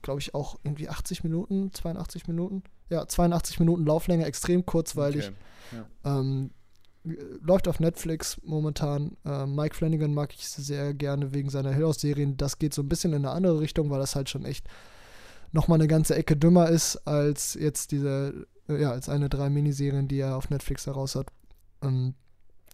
glaube 0.02 0.20
ich, 0.20 0.36
auch 0.36 0.60
irgendwie 0.64 0.90
80 0.90 1.24
Minuten, 1.24 1.72
82 1.74 2.28
Minuten, 2.28 2.64
ja, 2.90 3.08
82 3.08 3.60
Minuten 3.60 3.86
Lauflänge, 3.86 4.26
extrem 4.26 4.66
kurzweilig. 4.66 5.32
Okay. 5.72 5.84
Ja. 6.04 6.20
Ähm, 6.20 6.52
läuft 7.04 7.68
auf 7.68 7.80
Netflix 7.80 8.40
momentan. 8.44 9.18
Äh, 9.26 9.48
Mike 9.48 9.76
Flanagan 9.76 10.14
mag 10.14 10.34
ich 10.34 10.48
sehr 10.48 10.94
gerne 10.94 11.34
wegen 11.34 11.50
seiner 11.50 11.74
Hill 11.74 11.94
serien 11.94 12.38
Das 12.38 12.60
geht 12.60 12.74
so 12.74 12.84
ein 12.84 12.90
bisschen 12.90 13.14
in 13.14 13.26
eine 13.26 13.32
andere 13.32 13.60
Richtung, 13.60 13.90
weil 13.90 14.00
das 14.00 14.16
halt 14.16 14.30
schon 14.30 14.46
echt 14.46 14.68
nochmal 15.52 15.80
eine 15.80 15.88
ganze 15.88 16.16
Ecke 16.16 16.38
dümmer 16.38 16.70
ist 16.70 16.96
als 17.08 17.56
jetzt 17.56 17.92
diese, 17.92 18.46
äh, 18.70 18.82
ja, 18.82 18.92
als 18.92 19.10
eine 19.10 19.30
drei 19.30 19.50
Miniserien, 19.50 20.08
die 20.08 20.20
er 20.20 20.38
auf 20.38 20.50
Netflix 20.50 20.86
heraus 20.86 21.16
hat. 21.16 21.28
Ähm, 21.82 22.16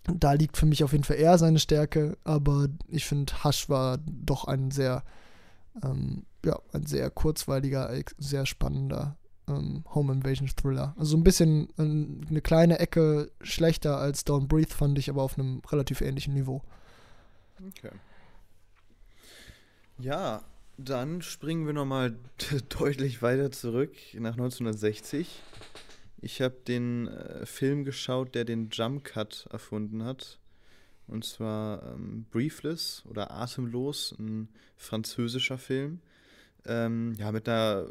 da 0.06 0.34
liegt 0.34 0.58
für 0.58 0.66
mich 0.66 0.84
auf 0.84 0.94
jeden 0.94 1.04
Fall 1.04 1.18
eher 1.18 1.38
seine 1.38 1.60
Stärke, 1.60 2.18
aber 2.24 2.68
ich 2.88 3.06
finde, 3.06 3.44
Hush 3.44 3.68
war 3.70 3.98
doch 4.06 4.46
ein 4.46 4.72
sehr, 4.72 5.04
ähm, 5.84 6.26
ja, 6.46 6.60
ein 6.72 6.86
sehr 6.86 7.10
kurzweiliger, 7.10 7.94
sehr 8.18 8.46
spannender 8.46 9.18
ähm, 9.48 9.84
Home 9.94 10.14
Invasion 10.14 10.48
Thriller. 10.48 10.94
Also 10.98 11.18
ein 11.18 11.24
bisschen 11.24 11.70
ähm, 11.78 12.22
eine 12.30 12.42
kleine 12.42 12.80
Ecke 12.80 13.32
schlechter 13.42 13.98
als 13.98 14.26
Don't 14.26 14.48
Breathe, 14.48 14.74
fand 14.74 14.98
ich, 15.00 15.10
aber 15.10 15.24
auf 15.24 15.38
einem 15.38 15.62
relativ 15.70 16.02
ähnlichen 16.02 16.34
Niveau. 16.34 16.62
Okay. 17.68 17.92
Ja, 20.00 20.44
dann 20.78 21.22
springen 21.22 21.66
wir 21.66 21.74
nochmal 21.74 22.16
deutlich 22.80 23.22
weiter 23.22 23.52
zurück 23.52 23.94
nach 24.14 24.34
1960. 24.34 25.42
Ich 26.20 26.42
habe 26.42 26.56
den 26.68 27.08
äh, 27.08 27.46
Film 27.46 27.86
geschaut, 27.86 28.36
der 28.36 28.46
den 28.46 28.70
Jump 28.72 29.04
Cut 29.04 29.48
erfunden 29.52 30.04
hat. 30.04 30.40
Und 31.08 31.24
zwar 31.24 31.94
ähm, 31.94 32.26
Briefless 32.32 33.04
oder 33.10 33.32
Atemlos, 33.32 34.14
ein 34.20 34.50
französischer 34.76 35.58
Film 35.58 36.02
ähm, 36.68 37.14
ja, 37.18 37.32
mit 37.32 37.48
einer, 37.48 37.88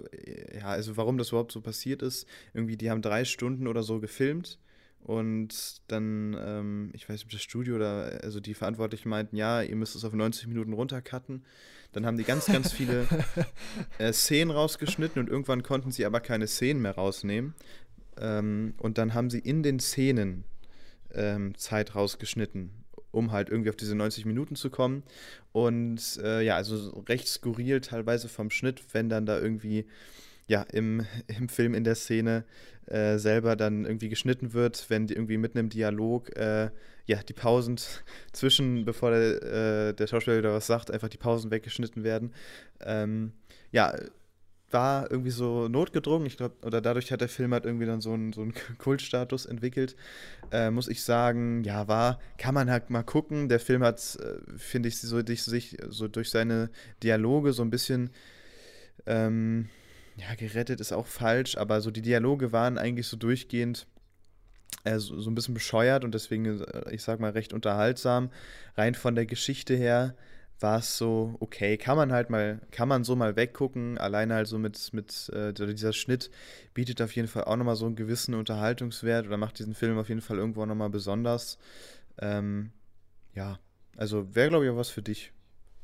ja, 0.54 0.66
also 0.66 0.96
warum 0.96 1.18
das 1.18 1.28
überhaupt 1.28 1.52
so 1.52 1.60
passiert 1.60 2.02
ist, 2.02 2.26
irgendwie, 2.54 2.76
die 2.76 2.90
haben 2.90 3.02
drei 3.02 3.24
Stunden 3.24 3.66
oder 3.66 3.82
so 3.82 4.00
gefilmt 4.00 4.58
und 5.00 5.80
dann, 5.88 6.36
ähm, 6.38 6.90
ich 6.92 7.08
weiß 7.08 7.14
nicht, 7.14 7.24
ob 7.24 7.30
das 7.30 7.42
Studio 7.42 7.76
oder, 7.76 8.20
also 8.22 8.40
die 8.40 8.54
Verantwortlichen 8.54 9.08
meinten, 9.08 9.36
ja, 9.36 9.62
ihr 9.62 9.76
müsst 9.76 9.96
es 9.96 10.04
auf 10.04 10.12
90 10.12 10.48
Minuten 10.48 10.72
runtercutten. 10.72 11.44
Dann 11.92 12.04
haben 12.04 12.18
die 12.18 12.24
ganz, 12.24 12.46
ganz 12.46 12.72
viele 12.72 13.06
äh, 13.98 14.12
Szenen 14.12 14.50
rausgeschnitten 14.50 15.20
und 15.20 15.30
irgendwann 15.30 15.62
konnten 15.62 15.92
sie 15.92 16.04
aber 16.04 16.20
keine 16.20 16.46
Szenen 16.46 16.82
mehr 16.82 16.96
rausnehmen. 16.96 17.54
Ähm, 18.20 18.74
und 18.78 18.98
dann 18.98 19.14
haben 19.14 19.30
sie 19.30 19.38
in 19.38 19.62
den 19.62 19.80
Szenen 19.80 20.44
ähm, 21.14 21.56
Zeit 21.56 21.94
rausgeschnitten 21.94 22.70
um 23.16 23.32
halt 23.32 23.48
irgendwie 23.48 23.70
auf 23.70 23.76
diese 23.76 23.94
90 23.94 24.26
Minuten 24.26 24.56
zu 24.56 24.68
kommen. 24.68 25.02
Und 25.52 26.18
äh, 26.22 26.42
ja, 26.42 26.56
also 26.56 27.02
recht 27.08 27.26
skurril 27.26 27.80
teilweise 27.80 28.28
vom 28.28 28.50
Schnitt, 28.50 28.82
wenn 28.92 29.08
dann 29.08 29.24
da 29.24 29.40
irgendwie 29.40 29.86
ja, 30.46 30.62
im, 30.62 31.06
im 31.26 31.48
Film, 31.48 31.74
in 31.74 31.82
der 31.82 31.94
Szene 31.94 32.44
äh, 32.86 33.18
selber 33.18 33.56
dann 33.56 33.84
irgendwie 33.84 34.08
geschnitten 34.08 34.52
wird, 34.52 34.86
wenn 34.88 35.06
die 35.06 35.14
irgendwie 35.14 35.38
mitten 35.38 35.58
im 35.58 35.70
Dialog, 35.70 36.36
äh, 36.36 36.70
ja, 37.06 37.22
die 37.22 37.32
Pausen 37.32 37.78
zwischen, 38.32 38.84
bevor 38.84 39.10
der, 39.10 39.88
äh, 39.88 39.94
der 39.94 40.06
Schauspieler 40.06 40.38
wieder 40.38 40.52
was 40.52 40.66
sagt, 40.66 40.90
einfach 40.90 41.08
die 41.08 41.16
Pausen 41.16 41.50
weggeschnitten 41.50 42.04
werden. 42.04 42.32
Ähm, 42.80 43.32
ja, 43.72 43.94
war 44.70 45.10
irgendwie 45.10 45.30
so 45.30 45.68
notgedrungen. 45.68 46.26
Ich 46.26 46.36
glaube, 46.36 46.54
oder 46.62 46.80
dadurch 46.80 47.12
hat 47.12 47.20
der 47.20 47.28
Film 47.28 47.52
halt 47.52 47.64
irgendwie 47.64 47.86
dann 47.86 48.00
so 48.00 48.12
einen, 48.12 48.32
so 48.32 48.42
einen 48.42 48.54
Kultstatus 48.78 49.46
entwickelt. 49.46 49.96
Äh, 50.50 50.70
muss 50.70 50.88
ich 50.88 51.02
sagen, 51.02 51.62
ja, 51.64 51.88
war, 51.88 52.18
kann 52.38 52.54
man 52.54 52.70
halt 52.70 52.90
mal 52.90 53.02
gucken. 53.02 53.48
Der 53.48 53.60
Film 53.60 53.82
hat, 53.82 54.18
äh, 54.20 54.58
finde 54.58 54.88
ich, 54.88 55.00
so 55.00 55.22
durch, 55.22 55.42
sich, 55.42 55.76
so 55.88 56.08
durch 56.08 56.30
seine 56.30 56.70
Dialoge 57.02 57.52
so 57.52 57.62
ein 57.62 57.70
bisschen, 57.70 58.10
ähm, 59.06 59.68
ja, 60.16 60.34
gerettet 60.34 60.80
ist 60.80 60.92
auch 60.92 61.06
falsch, 61.06 61.56
aber 61.56 61.80
so 61.80 61.90
die 61.90 62.02
Dialoge 62.02 62.52
waren 62.52 62.78
eigentlich 62.78 63.06
so 63.06 63.16
durchgehend 63.16 63.86
äh, 64.84 64.98
so, 64.98 65.20
so 65.20 65.30
ein 65.30 65.34
bisschen 65.34 65.54
bescheuert 65.54 66.04
und 66.04 66.14
deswegen, 66.14 66.60
äh, 66.60 66.92
ich 66.92 67.02
sag 67.02 67.20
mal, 67.20 67.30
recht 67.30 67.52
unterhaltsam. 67.52 68.30
Rein 68.76 68.94
von 68.94 69.14
der 69.14 69.26
Geschichte 69.26 69.74
her 69.74 70.14
war 70.60 70.78
es 70.78 70.96
so, 70.96 71.36
okay, 71.40 71.76
kann 71.76 71.96
man 71.96 72.12
halt 72.12 72.30
mal, 72.30 72.60
kann 72.70 72.88
man 72.88 73.04
so 73.04 73.14
mal 73.14 73.36
weggucken. 73.36 73.98
Alleine 73.98 74.34
halt 74.34 74.46
so 74.46 74.58
mit, 74.58 74.92
mit 74.92 75.28
äh, 75.30 75.52
dieser 75.52 75.92
Schnitt 75.92 76.30
bietet 76.72 77.02
auf 77.02 77.14
jeden 77.14 77.28
Fall 77.28 77.44
auch 77.44 77.56
nochmal 77.56 77.76
so 77.76 77.86
einen 77.86 77.96
gewissen 77.96 78.34
Unterhaltungswert 78.34 79.26
oder 79.26 79.36
macht 79.36 79.58
diesen 79.58 79.74
Film 79.74 79.98
auf 79.98 80.08
jeden 80.08 80.22
Fall 80.22 80.38
irgendwo 80.38 80.64
nochmal 80.64 80.90
besonders. 80.90 81.58
Ähm, 82.18 82.70
ja, 83.34 83.58
also 83.96 84.34
wäre, 84.34 84.48
glaube 84.48 84.64
ich, 84.64 84.70
auch 84.70 84.76
was 84.76 84.88
für 84.88 85.02
dich. 85.02 85.32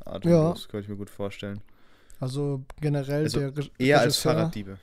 Atemlos, 0.05 0.64
ja. 0.64 0.70
könnte 0.70 0.85
ich 0.85 0.89
mir 0.89 0.97
gut 0.97 1.11
vorstellen. 1.11 1.61
Also 2.18 2.64
generell 2.81 3.25
also 3.25 3.41
der 3.41 3.57
Re 3.57 3.70
Eher 3.79 4.01
Regisseur, 4.01 4.01
als 4.01 4.18
Fahrraddiebe. 4.18 4.79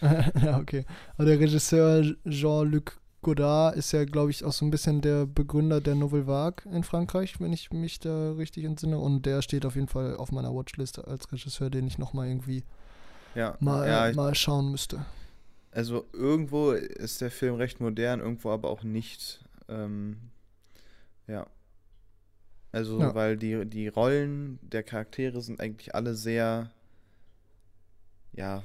ja, 0.00 0.58
okay. 0.58 0.84
Aber 1.14 1.24
der 1.24 1.40
Regisseur 1.40 2.04
Jean-Luc 2.28 2.99
Godard 3.22 3.76
ist 3.76 3.92
ja, 3.92 4.04
glaube 4.04 4.30
ich, 4.30 4.44
auch 4.44 4.52
so 4.52 4.64
ein 4.64 4.70
bisschen 4.70 5.02
der 5.02 5.26
Begründer 5.26 5.80
der 5.80 5.94
Nouvelle 5.94 6.26
Vague 6.26 6.64
in 6.72 6.84
Frankreich, 6.84 7.38
wenn 7.40 7.52
ich 7.52 7.70
mich 7.70 7.98
da 7.98 8.32
richtig 8.32 8.64
entsinne. 8.64 8.98
Und 8.98 9.26
der 9.26 9.42
steht 9.42 9.66
auf 9.66 9.74
jeden 9.74 9.88
Fall 9.88 10.16
auf 10.16 10.32
meiner 10.32 10.54
Watchliste 10.54 11.06
als 11.06 11.30
Regisseur, 11.30 11.68
den 11.68 11.86
ich 11.86 11.98
nochmal 11.98 12.28
irgendwie 12.28 12.64
ja, 13.34 13.56
mal, 13.60 13.86
ja, 13.86 14.12
mal 14.14 14.34
schauen 14.34 14.70
müsste. 14.70 15.04
Also 15.72 16.06
irgendwo 16.12 16.72
ist 16.72 17.20
der 17.20 17.30
Film 17.30 17.56
recht 17.56 17.80
modern, 17.80 18.20
irgendwo 18.20 18.50
aber 18.50 18.70
auch 18.70 18.82
nicht. 18.82 19.44
Ähm, 19.68 20.16
ja. 21.26 21.46
Also, 22.72 23.00
ja. 23.00 23.14
weil 23.14 23.36
die, 23.36 23.66
die 23.66 23.88
Rollen 23.88 24.58
der 24.62 24.82
Charaktere 24.82 25.40
sind 25.42 25.60
eigentlich 25.60 25.94
alle 25.94 26.14
sehr, 26.14 26.70
ja, 28.32 28.62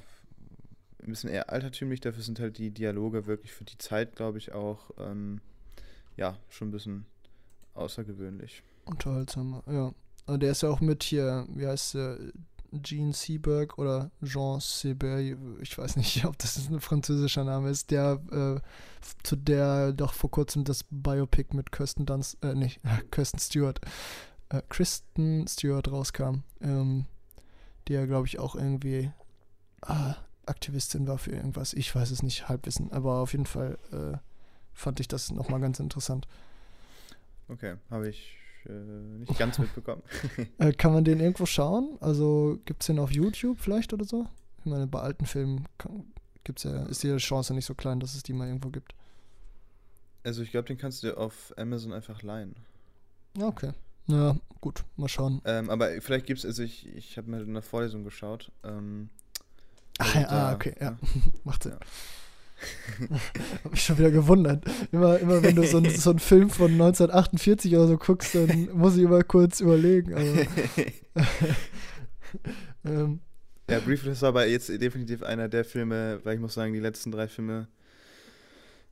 ein 1.07 1.11
bisschen 1.11 1.29
eher 1.29 1.49
altertümlich, 1.49 2.01
dafür 2.01 2.23
sind 2.23 2.39
halt 2.39 2.57
die 2.57 2.71
Dialoge 2.71 3.25
wirklich 3.25 3.51
für 3.51 3.63
die 3.63 3.77
Zeit, 3.77 4.15
glaube 4.15 4.37
ich, 4.37 4.53
auch 4.53 4.91
ähm, 4.97 5.41
ja, 6.17 6.37
schon 6.49 6.69
ein 6.69 6.71
bisschen 6.71 7.05
außergewöhnlich. 7.73 8.63
Unterhaltsam, 8.85 9.61
ja. 9.67 9.93
Aber 10.27 10.37
der 10.37 10.51
ist 10.51 10.63
ja 10.63 10.69
auch 10.69 10.81
mit 10.81 11.03
hier, 11.03 11.45
wie 11.49 11.67
heißt 11.67 11.95
der, 11.95 12.17
Gene 12.81 13.13
Seberg 13.13 13.77
oder 13.77 14.11
Jean 14.23 14.59
Seberg, 14.59 15.37
ich 15.61 15.77
weiß 15.77 15.95
nicht, 15.95 16.25
ob 16.25 16.37
das 16.37 16.57
ein 16.69 16.79
französischer 16.79 17.43
Name 17.43 17.69
ist, 17.69 17.91
der 17.91 18.19
äh, 18.31 18.59
zu 19.23 19.35
der 19.35 19.93
doch 19.93 20.13
vor 20.13 20.31
kurzem 20.31 20.63
das 20.63 20.83
Biopic 20.89 21.55
mit 21.55 21.71
Kirsten 21.71 22.05
Dunst, 22.05 22.37
äh, 22.43 22.55
nicht, 22.55 22.83
äh, 22.83 23.01
Kirsten 23.11 23.39
Stewart, 23.39 23.79
äh, 24.49 24.61
Kristen 24.69 25.47
Stewart 25.47 25.89
rauskam, 25.89 26.43
ähm, 26.61 27.05
die 27.87 27.93
glaube 28.05 28.27
ich, 28.27 28.39
auch 28.39 28.55
irgendwie 28.55 29.11
ah, 29.81 30.15
Aktivistin 30.47 31.07
war 31.07 31.17
für 31.17 31.31
irgendwas. 31.31 31.73
Ich 31.73 31.93
weiß 31.93 32.11
es 32.11 32.23
nicht, 32.23 32.49
Halbwissen, 32.49 32.91
aber 32.91 33.19
auf 33.19 33.31
jeden 33.31 33.45
Fall 33.45 33.77
äh, 33.91 34.17
fand 34.73 34.99
ich 34.99 35.07
das 35.07 35.31
nochmal 35.31 35.59
ganz 35.59 35.79
interessant. 35.79 36.27
Okay, 37.47 37.75
habe 37.89 38.09
ich 38.09 38.37
äh, 38.65 39.19
nicht 39.19 39.37
ganz 39.37 39.59
mitbekommen. 39.59 40.01
äh, 40.57 40.73
kann 40.73 40.93
man 40.93 41.03
den 41.03 41.19
irgendwo 41.19 41.45
schauen? 41.45 41.97
Also 42.01 42.59
gibt 42.65 42.81
es 42.81 42.87
den 42.87 42.99
auf 42.99 43.11
YouTube 43.11 43.59
vielleicht 43.59 43.93
oder 43.93 44.05
so? 44.05 44.27
Ich 44.59 44.65
meine, 44.65 44.87
bei 44.87 44.99
alten 44.99 45.25
Filmen 45.25 45.65
kann, 45.77 46.05
gibt's 46.43 46.63
ja, 46.63 46.85
ist 46.85 47.03
die 47.03 47.15
Chance 47.17 47.53
nicht 47.53 47.65
so 47.65 47.75
klein, 47.75 47.99
dass 47.99 48.15
es 48.15 48.23
die 48.23 48.33
mal 48.33 48.47
irgendwo 48.47 48.69
gibt. 48.69 48.95
Also 50.23 50.41
ich 50.41 50.51
glaube, 50.51 50.67
den 50.67 50.77
kannst 50.77 51.03
du 51.03 51.07
dir 51.07 51.17
auf 51.17 51.53
Amazon 51.55 51.93
einfach 51.93 52.23
leihen. 52.23 52.55
Okay. 53.39 53.73
Ja, 54.07 54.37
gut, 54.61 54.83
mal 54.97 55.07
schauen. 55.07 55.41
Ähm, 55.45 55.69
aber 55.69 56.01
vielleicht 56.01 56.25
gibt 56.25 56.39
es, 56.39 56.45
also 56.45 56.63
ich, 56.63 56.87
ich 56.95 57.17
habe 57.17 57.29
mir 57.29 57.41
in 57.41 57.53
der 57.53 57.63
Vorlesung 57.63 58.03
geschaut. 58.03 58.51
Ähm, 58.63 59.09
Ach 59.99 60.15
ja, 60.15 60.27
ah, 60.29 60.53
okay, 60.53 60.75
ja. 60.79 60.97
Macht 61.43 61.63
Sinn. 61.63 61.73
Ja. 61.73 61.79
Hab 63.63 63.71
mich 63.71 63.83
schon 63.83 63.97
wieder 63.97 64.11
gewundert. 64.11 64.63
Immer, 64.91 65.19
immer 65.19 65.43
wenn 65.43 65.55
du 65.55 65.65
so, 65.67 65.77
ein, 65.77 65.89
so 65.97 66.11
einen 66.11 66.19
Film 66.19 66.49
von 66.49 66.71
1948 66.71 67.75
oder 67.75 67.87
so 67.87 67.97
guckst, 67.97 68.35
dann 68.35 68.69
muss 68.73 68.95
ich 68.95 69.03
immer 69.03 69.23
kurz 69.23 69.59
überlegen. 69.59 70.13
Also, 70.13 70.35
ähm, 72.85 73.19
ja, 73.69 73.79
Briefless 73.79 74.21
war 74.21 74.29
aber 74.29 74.47
jetzt 74.47 74.69
definitiv 74.69 75.23
einer 75.23 75.49
der 75.49 75.65
Filme, 75.65 76.19
weil 76.23 76.35
ich 76.35 76.41
muss 76.41 76.53
sagen, 76.53 76.73
die 76.73 76.79
letzten 76.79 77.11
drei 77.11 77.27
Filme 77.27 77.67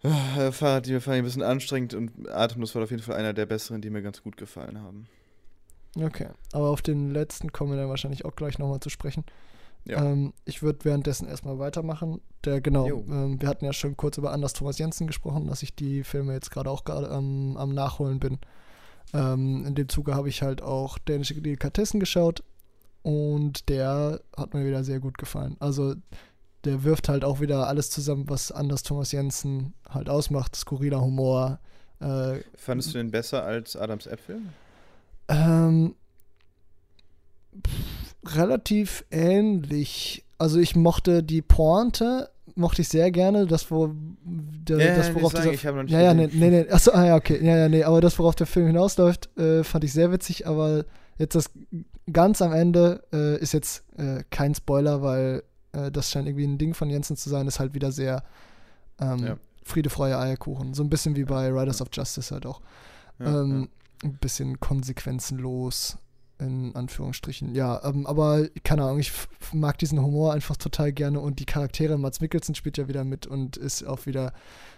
äh, 0.04 0.82
die 0.82 0.91
mir 0.91 1.01
fand 1.01 1.18
ein 1.18 1.24
bisschen 1.24 1.43
anstrengend 1.43 1.93
und 1.93 2.30
Atemlos 2.30 2.76
war 2.76 2.84
auf 2.84 2.91
jeden 2.91 3.01
Fall 3.01 3.16
einer 3.16 3.34
der 3.34 3.45
besseren, 3.45 3.82
die 3.82 3.89
mir 3.89 4.01
ganz 4.01 4.22
gut 4.22 4.36
gefallen 4.36 4.82
haben. 4.82 5.08
Okay, 5.95 6.28
aber 6.51 6.70
auf 6.70 6.82
den 6.82 7.12
letzten 7.12 7.51
kommen 7.51 7.72
wir 7.72 7.78
dann 7.78 7.89
wahrscheinlich 7.89 8.26
auch 8.26 8.36
gleich 8.36 8.60
nochmal 8.60 8.80
zu 8.80 8.89
sprechen. 8.89 9.24
Ja. 9.86 10.04
Ähm, 10.04 10.34
ich 10.46 10.64
würde 10.64 10.86
währenddessen 10.86 11.28
erstmal 11.28 11.60
weitermachen. 11.60 12.22
Der, 12.46 12.62
genau, 12.62 12.88
ähm, 12.88 13.42
wir 13.42 13.50
hatten 13.50 13.66
ja 13.66 13.74
schon 13.74 13.98
kurz 13.98 14.18
über 14.18 14.32
Anders 14.32 14.54
Thomas 14.54 14.78
Jensen 14.78 15.08
gesprochen, 15.08 15.48
dass 15.48 15.64
ich 15.64 15.76
die 15.76 16.04
Filme 16.04 16.34
jetzt 16.34 16.52
gerade 16.52 16.70
auch 16.70 16.84
gerade 16.84 17.08
ähm, 17.08 17.56
am 17.58 17.74
Nachholen 17.74 18.20
bin. 18.20 18.40
Ähm, 19.14 19.66
in 19.66 19.76
dem 19.76 19.90
Zuge 19.90 20.16
habe 20.16 20.30
ich 20.30 20.42
halt 20.42 20.62
auch 20.62 20.98
dänische 20.98 21.36
Delikatessen 21.36 22.00
geschaut 22.00 22.44
und 23.02 23.70
der 23.70 24.22
hat 24.36 24.54
mir 24.54 24.66
wieder 24.66 24.84
sehr 24.84 25.00
gut 25.00 25.18
gefallen. 25.18 25.58
Also 25.60 25.96
der 26.64 26.84
wirft 26.84 27.10
halt 27.10 27.26
auch 27.26 27.42
wieder 27.42 27.68
alles 27.68 27.90
zusammen, 27.90 28.30
was 28.30 28.52
Anders 28.52 28.84
Thomas 28.84 29.12
Jensen 29.12 29.74
halt 29.88 30.10
ausmacht. 30.10 30.56
Skurriler 30.56 31.02
Humor. 31.02 31.60
Äh, 32.00 32.40
Fandest 32.56 32.94
du 32.94 32.98
den 32.98 33.12
besser 33.12 33.44
als 33.44 33.76
Adams 33.76 34.08
Äpfel? 34.08 34.42
Ähm, 35.28 35.96
pff, 37.66 38.36
relativ 38.36 39.06
ähnlich. 39.12 40.24
Also 40.38 40.60
ich 40.60 40.76
mochte 40.76 41.24
die 41.24 41.41
Pointe, 41.41 42.30
mochte 42.56 42.82
ich 42.82 42.89
sehr 42.89 43.12
gerne, 43.12 43.45
das, 43.47 43.72
wo, 43.72 43.91
der, 44.24 44.78
ja, 44.78 44.95
das 44.95 45.14
worauf 45.16 45.34
dieser, 45.34 45.51
ich 45.51 45.64
noch 45.64 45.84
nicht 45.84 45.91
ja, 45.91 46.01
ja, 46.01 46.14
nee, 46.14 46.30
nee, 46.32 46.49
nee, 46.49 46.70
achso, 46.70 46.91
ah, 46.91 47.06
ja, 47.06 47.16
okay, 47.16 47.39
ja, 47.43 47.58
ja, 47.58 47.70
nee, 47.70 47.84
aber 47.84 48.01
das, 48.01 48.20
worauf 48.20 48.36
der 48.36 48.47
Film 48.47 48.68
hinausläuft, 48.68 49.38
äh, 49.38 49.64
fand 49.64 49.84
ich 49.84 49.93
sehr 49.93 50.12
witzig, 50.12 50.47
aber 50.47 50.86
jetzt 51.18 51.36
das 51.36 51.49
ganz 52.12 52.41
am 52.41 52.54
Ende 52.54 53.04
äh, 53.14 53.38
ist 53.39 53.54
jetzt 53.54 53.84
äh, 53.97 54.24
kein 54.30 54.54
Spoiler, 54.54 55.01
weil 55.01 55.43
äh, 55.72 55.91
das 55.91 56.12
scheint 56.12 56.28
irgendwie 56.28 56.45
ein 56.45 56.58
Ding 56.58 56.74
von 56.74 56.89
Jensen 56.89 57.16
zu 57.16 57.30
sein, 57.30 57.47
ist 57.47 57.60
halt 57.60 57.74
wieder 57.74 57.91
sehr 57.91 58.24
ähm, 58.99 59.26
ja. 59.26 59.38
Friede, 59.64 59.89
Freude, 59.89 60.20
Eierkuchen. 60.20 60.74
So 60.74 60.84
ein 60.84 60.89
bisschen 60.89 61.16
wie 61.16 61.24
bei 61.24 61.47
Riders 61.47 61.82
of 61.82 61.88
Justice 61.93 62.34
halt 62.34 62.45
auch. 62.45 62.62
Ähm, 63.20 63.70
ein 64.04 64.18
bisschen 64.18 64.60
konsequenzenlos, 64.60 65.97
in 66.46 66.76
Anführungsstrichen. 66.76 67.56
Ja, 67.56 67.84
ähm, 67.84 68.06
aber 68.06 68.48
keine 68.64 68.84
Ahnung, 68.84 69.00
ich 69.00 69.12
mag 69.54 69.78
diesen 69.78 70.02
Humor 70.02 70.34
einfach 70.34 70.58
total 70.58 70.91
gerne 70.91 71.20
und 71.20 71.39
die 71.39 71.46
Charaktere, 71.46 71.98
Mats 71.98 72.22
Mikkelsen 72.22 72.56
spielt 72.56 72.78
ja 72.78 72.88
wieder 72.88 73.04
mit 73.04 73.26
und 73.28 73.58
ist 73.58 73.84
auch 73.84 74.06
wieder, 74.06 74.34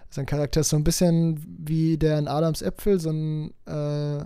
sein 0.09 0.25
Charakter 0.25 0.61
ist 0.61 0.69
so 0.69 0.77
ein 0.77 0.83
bisschen 0.83 1.43
wie 1.45 1.97
der 1.97 2.19
in 2.19 2.27
Adams 2.27 2.61
Äpfel, 2.61 2.99
so 2.99 3.09
ein 3.09 3.51
äh, 3.65 4.25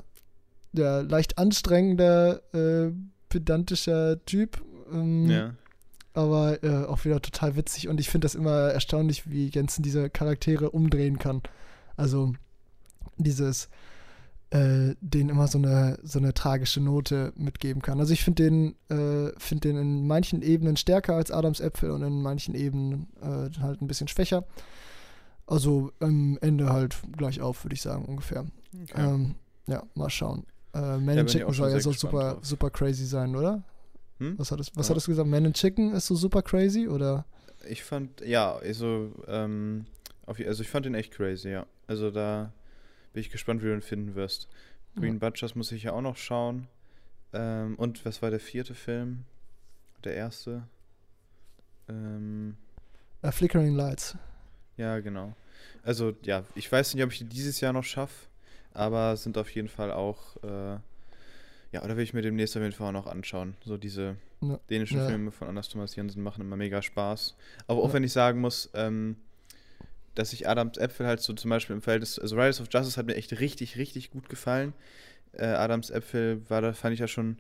der 0.72 1.04
leicht 1.04 1.38
anstrengender, 1.38 2.42
äh, 2.54 2.92
pedantischer 3.30 4.24
Typ. 4.26 4.62
Ähm, 4.92 5.30
ja 5.30 5.54
aber 6.14 6.64
äh, 6.64 6.86
auch 6.86 7.06
wieder 7.06 7.22
total 7.22 7.56
witzig 7.56 7.88
und 7.88 8.00
ich 8.00 8.10
finde 8.10 8.26
das 8.26 8.36
immer 8.36 8.72
erstaunlich, 8.72 9.30
wie 9.30 9.48
Jensen 9.48 9.84
diese 9.84 10.10
Charaktere 10.10 10.72
umdrehen 10.72 11.20
kann. 11.20 11.42
Also 11.96 12.34
dieses, 13.18 13.70
äh, 14.52 14.96
denen 15.00 15.30
immer 15.30 15.48
so 15.48 15.60
eine, 15.60 16.00
so 16.04 16.18
eine 16.18 16.34
tragische 16.34 16.82
Note 16.82 17.34
mitgeben 17.36 17.82
kann. 17.82 18.00
Also 18.00 18.14
ich 18.14 18.24
finde 18.24 18.44
den, 18.44 18.76
äh, 18.90 19.32
find 19.38 19.64
den 19.64 19.78
in 19.78 20.08
manchen 20.08 20.42
Ebenen 20.42 20.76
stärker 20.76 21.16
als 21.16 21.30
Adams 21.30 21.60
Äpfel 21.60 21.92
und 21.92 22.02
in 22.02 22.22
manchen 22.22 22.56
Ebenen 22.56 23.08
äh, 23.22 23.50
halt 23.62 23.82
ein 23.82 23.88
bisschen 23.88 24.08
schwächer. 24.08 24.46
Also 25.46 25.92
am 26.00 26.38
Ende 26.42 26.72
halt 26.72 26.96
gleich 27.16 27.42
auf, 27.42 27.64
würde 27.64 27.76
ich 27.76 27.82
sagen, 27.82 28.06
ungefähr. 28.06 28.46
Okay. 28.74 29.02
Ähm, 29.02 29.36
ja, 29.68 29.84
mal 29.94 30.10
schauen. 30.10 30.46
Äh, 30.74 30.98
Man 30.98 31.18
ja, 31.18 31.26
Chicken 31.26 31.54
soll 31.54 31.72
ja 31.72 31.80
so 31.80 31.92
super, 31.92 32.40
super 32.42 32.70
crazy 32.70 33.06
sein, 33.06 33.36
oder? 33.36 33.64
Hm? 34.20 34.38
Was, 34.38 34.52
hattest, 34.52 34.76
was 34.76 34.88
ja. 34.90 34.96
du 34.96 35.02
gesagt? 35.02 35.30
Man 35.30 35.54
Chicken 35.54 35.94
ist 35.94 36.08
so 36.08 36.16
super 36.16 36.42
crazy, 36.42 36.88
oder? 36.88 37.26
Ich 37.68 37.84
fand, 37.84 38.22
ja, 38.22 38.56
also, 38.56 39.12
ähm, 39.28 39.86
auf, 40.26 40.40
also 40.40 40.62
ich 40.64 40.70
fand 40.70 40.86
ihn 40.86 40.96
echt 40.96 41.14
crazy, 41.14 41.50
ja. 41.50 41.66
Also 41.88 42.12
da 42.12 42.52
bin 43.14 43.22
ich 43.22 43.30
gespannt, 43.30 43.62
wie 43.62 43.68
du 43.68 43.74
ihn 43.74 43.82
finden 43.82 44.16
wirst. 44.16 44.48
Green 44.96 45.14
ja. 45.14 45.20
Butchers 45.20 45.56
muss 45.56 45.72
ich 45.72 45.84
ja 45.84 45.94
auch 45.94 46.02
noch 46.02 46.18
schauen. 46.18 46.68
Ähm, 47.34 47.76
und 47.76 48.06
was 48.06 48.22
war 48.22 48.30
der 48.30 48.40
vierte 48.40 48.74
Film? 48.74 49.26
Der 50.04 50.16
erste? 50.16 50.64
Ähm, 51.88 52.58
uh, 53.24 53.32
Flickering 53.32 53.76
Lights. 53.76 54.18
Ja, 54.78 55.00
genau. 55.00 55.36
Also, 55.84 56.14
ja, 56.24 56.44
ich 56.56 56.72
weiß 56.72 56.94
nicht, 56.94 57.04
ob 57.04 57.12
ich 57.12 57.28
dieses 57.28 57.60
Jahr 57.62 57.74
noch 57.74 57.84
schaffe, 57.84 58.28
aber 58.74 59.16
sind 59.18 59.38
auf 59.38 59.50
jeden 59.52 59.68
Fall 59.68 59.92
auch 59.92 60.42
äh, 60.44 60.78
ja, 61.72 61.84
oder 61.84 61.96
will 61.98 62.04
ich 62.04 62.14
mir 62.14 62.22
demnächst 62.22 62.58
auf 62.58 62.64
jeden 62.64 62.74
Fall 62.74 62.88
auch 62.88 63.04
noch 63.04 63.08
anschauen. 63.08 63.56
So 63.64 63.78
diese 63.78 64.16
ja. 64.42 64.60
dänischen 64.70 64.98
ja. 64.98 65.08
Filme 65.08 65.32
von 65.32 65.48
Anders 65.48 65.70
Thomas 65.70 65.96
Jensen 65.96 66.24
machen 66.24 66.42
immer 66.42 66.56
mega 66.56 66.82
Spaß. 66.82 67.36
Aber 67.68 67.82
auch 67.82 67.90
ja. 67.90 67.94
wenn 67.94 68.04
ich 68.04 68.12
sagen 68.12 68.42
muss, 68.42 68.70
ähm, 68.74 69.18
dass 70.16 70.34
ich 70.34 70.48
Adams 70.48 70.78
Äpfel 70.78 71.08
halt 71.08 71.22
so 71.22 71.34
zum 71.34 71.50
Beispiel 71.50 71.76
im 71.76 71.82
Verhältnis, 71.82 72.20
also 72.20 72.36
Riders 72.36 72.62
of 72.62 72.68
Justice 72.72 72.98
hat 72.98 73.06
mir 73.06 73.16
echt 73.16 73.40
richtig, 73.40 73.78
richtig 73.78 74.12
gut 74.12 74.30
gefallen. 74.30 74.74
Äh, 75.34 75.46
Adams 75.46 75.90
Äpfel 75.90 76.42
war 76.50 76.62
da, 76.62 76.74
fand 76.74 76.94
ich 76.94 77.00
ja 77.00 77.08
schon 77.08 77.38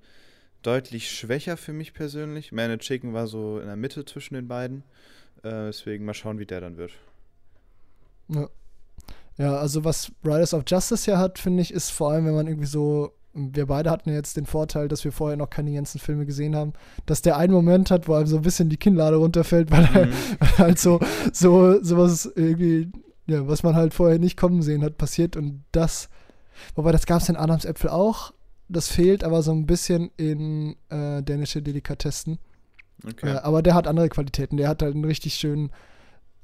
deutlich 0.61 1.09
schwächer 1.09 1.57
für 1.57 1.73
mich 1.73 1.93
persönlich. 1.93 2.51
Man 2.51 2.79
Chicken 2.79 3.13
war 3.13 3.27
so 3.27 3.59
in 3.59 3.67
der 3.67 3.75
Mitte 3.75 4.05
zwischen 4.05 4.35
den 4.35 4.47
beiden. 4.47 4.83
Äh, 5.43 5.67
deswegen 5.67 6.05
mal 6.05 6.13
schauen, 6.13 6.39
wie 6.39 6.45
der 6.45 6.61
dann 6.61 6.77
wird. 6.77 6.91
Ja. 8.27 8.49
Ja, 9.37 9.55
also 9.55 9.85
was 9.85 10.11
Riders 10.25 10.53
of 10.53 10.63
Justice 10.67 11.09
ja 11.09 11.17
hat, 11.17 11.39
finde 11.39 11.61
ich, 11.61 11.73
ist 11.73 11.91
vor 11.91 12.11
allem, 12.11 12.25
wenn 12.25 12.35
man 12.35 12.47
irgendwie 12.47 12.67
so 12.67 13.13
wir 13.33 13.67
beide 13.67 13.91
hatten 13.91 14.11
jetzt 14.11 14.37
den 14.37 14.45
Vorteil, 14.45 14.87
dass 14.87 15.03
wir 15.03 15.11
vorher 15.11 15.37
noch 15.37 15.49
keine 15.49 15.73
ganzen 15.73 15.99
Filme 15.99 16.25
gesehen 16.25 16.55
haben, 16.55 16.73
dass 17.05 17.21
der 17.21 17.37
einen 17.37 17.53
Moment 17.53 17.91
hat, 17.91 18.07
wo 18.07 18.15
einem 18.15 18.27
so 18.27 18.37
ein 18.37 18.41
bisschen 18.41 18.69
die 18.69 18.77
Kinnlade 18.77 19.17
runterfällt, 19.17 19.71
weil, 19.71 20.07
mhm. 20.07 20.13
halt 20.57 20.79
so, 20.79 20.99
so 21.31 21.81
sowas 21.83 22.31
irgendwie, 22.35 22.91
ja, 23.27 23.47
was 23.47 23.63
man 23.63 23.75
halt 23.75 23.93
vorher 23.93 24.19
nicht 24.19 24.37
kommen 24.37 24.61
sehen 24.61 24.83
hat, 24.83 24.97
passiert 24.97 25.35
und 25.35 25.63
das, 25.71 26.09
wobei 26.75 26.91
das 26.91 27.05
gab 27.05 27.21
es 27.21 27.29
in 27.29 27.35
Adams 27.35 27.65
Äpfel 27.65 27.89
auch, 27.89 28.33
das 28.67 28.87
fehlt 28.87 29.23
aber 29.23 29.41
so 29.41 29.51
ein 29.51 29.65
bisschen 29.65 30.11
in 30.17 30.75
äh, 30.89 31.23
dänische 31.23 31.61
Delikatessen. 31.61 32.39
Okay. 33.05 33.35
Äh, 33.35 33.37
aber 33.37 33.61
der 33.61 33.73
hat 33.73 33.87
andere 33.87 34.09
Qualitäten, 34.09 34.57
der 34.57 34.69
hat 34.69 34.81
halt 34.81 34.93
einen 34.93 35.05
richtig 35.05 35.35
schönen 35.35 35.71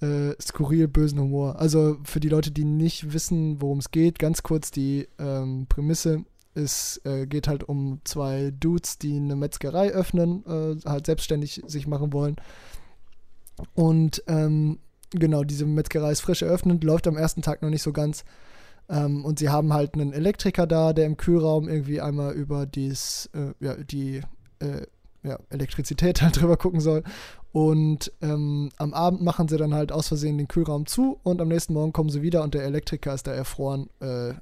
äh, 0.01 0.33
skurril 0.41 0.87
bösen 0.87 1.19
Humor. 1.19 1.59
Also 1.59 1.97
für 2.03 2.19
die 2.19 2.29
Leute, 2.29 2.51
die 2.51 2.65
nicht 2.65 3.13
wissen, 3.13 3.61
worum 3.61 3.79
es 3.79 3.91
geht, 3.91 4.19
ganz 4.19 4.43
kurz 4.43 4.71
die 4.71 5.07
ähm, 5.19 5.67
Prämisse 5.67 6.25
es 6.55 7.01
äh, 7.05 7.27
geht 7.27 7.47
halt 7.47 7.63
um 7.63 8.01
zwei 8.03 8.51
Dudes, 8.57 8.97
die 8.97 9.17
eine 9.17 9.35
Metzgerei 9.35 9.91
öffnen, 9.91 10.43
äh, 10.45 10.89
halt 10.89 11.05
selbstständig 11.05 11.61
sich 11.67 11.87
machen 11.87 12.13
wollen. 12.13 12.37
Und 13.73 14.23
ähm, 14.27 14.79
genau, 15.11 15.43
diese 15.43 15.65
Metzgerei 15.65 16.11
ist 16.11 16.21
frisch 16.21 16.41
eröffnet, 16.41 16.83
läuft 16.83 17.07
am 17.07 17.17
ersten 17.17 17.41
Tag 17.41 17.61
noch 17.61 17.69
nicht 17.69 17.83
so 17.83 17.93
ganz. 17.93 18.25
Ähm, 18.89 19.25
und 19.25 19.39
sie 19.39 19.49
haben 19.49 19.73
halt 19.73 19.95
einen 19.95 20.13
Elektriker 20.13 20.67
da, 20.67 20.93
der 20.93 21.05
im 21.05 21.17
Kühlraum 21.17 21.67
irgendwie 21.67 22.01
einmal 22.01 22.33
über 22.33 22.65
dies, 22.65 23.29
äh, 23.33 23.53
ja, 23.59 23.75
die 23.75 24.21
äh, 24.59 24.85
ja, 25.23 25.39
Elektrizität 25.49 26.21
halt 26.21 26.39
drüber 26.39 26.57
gucken 26.57 26.79
soll. 26.79 27.03
Und 27.51 28.11
ähm, 28.21 28.69
am 28.77 28.93
Abend 28.93 29.21
machen 29.21 29.47
sie 29.47 29.57
dann 29.57 29.73
halt 29.73 29.91
aus 29.91 30.09
Versehen 30.09 30.37
den 30.37 30.47
Kühlraum 30.47 30.85
zu 30.85 31.19
und 31.23 31.41
am 31.41 31.47
nächsten 31.47 31.73
Morgen 31.73 31.93
kommen 31.93 32.09
sie 32.09 32.21
wieder 32.21 32.43
und 32.43 32.53
der 32.53 32.63
Elektriker 32.63 33.13
ist 33.13 33.27
da 33.27 33.31
erfroren. 33.31 33.89
Äh, 34.01 34.33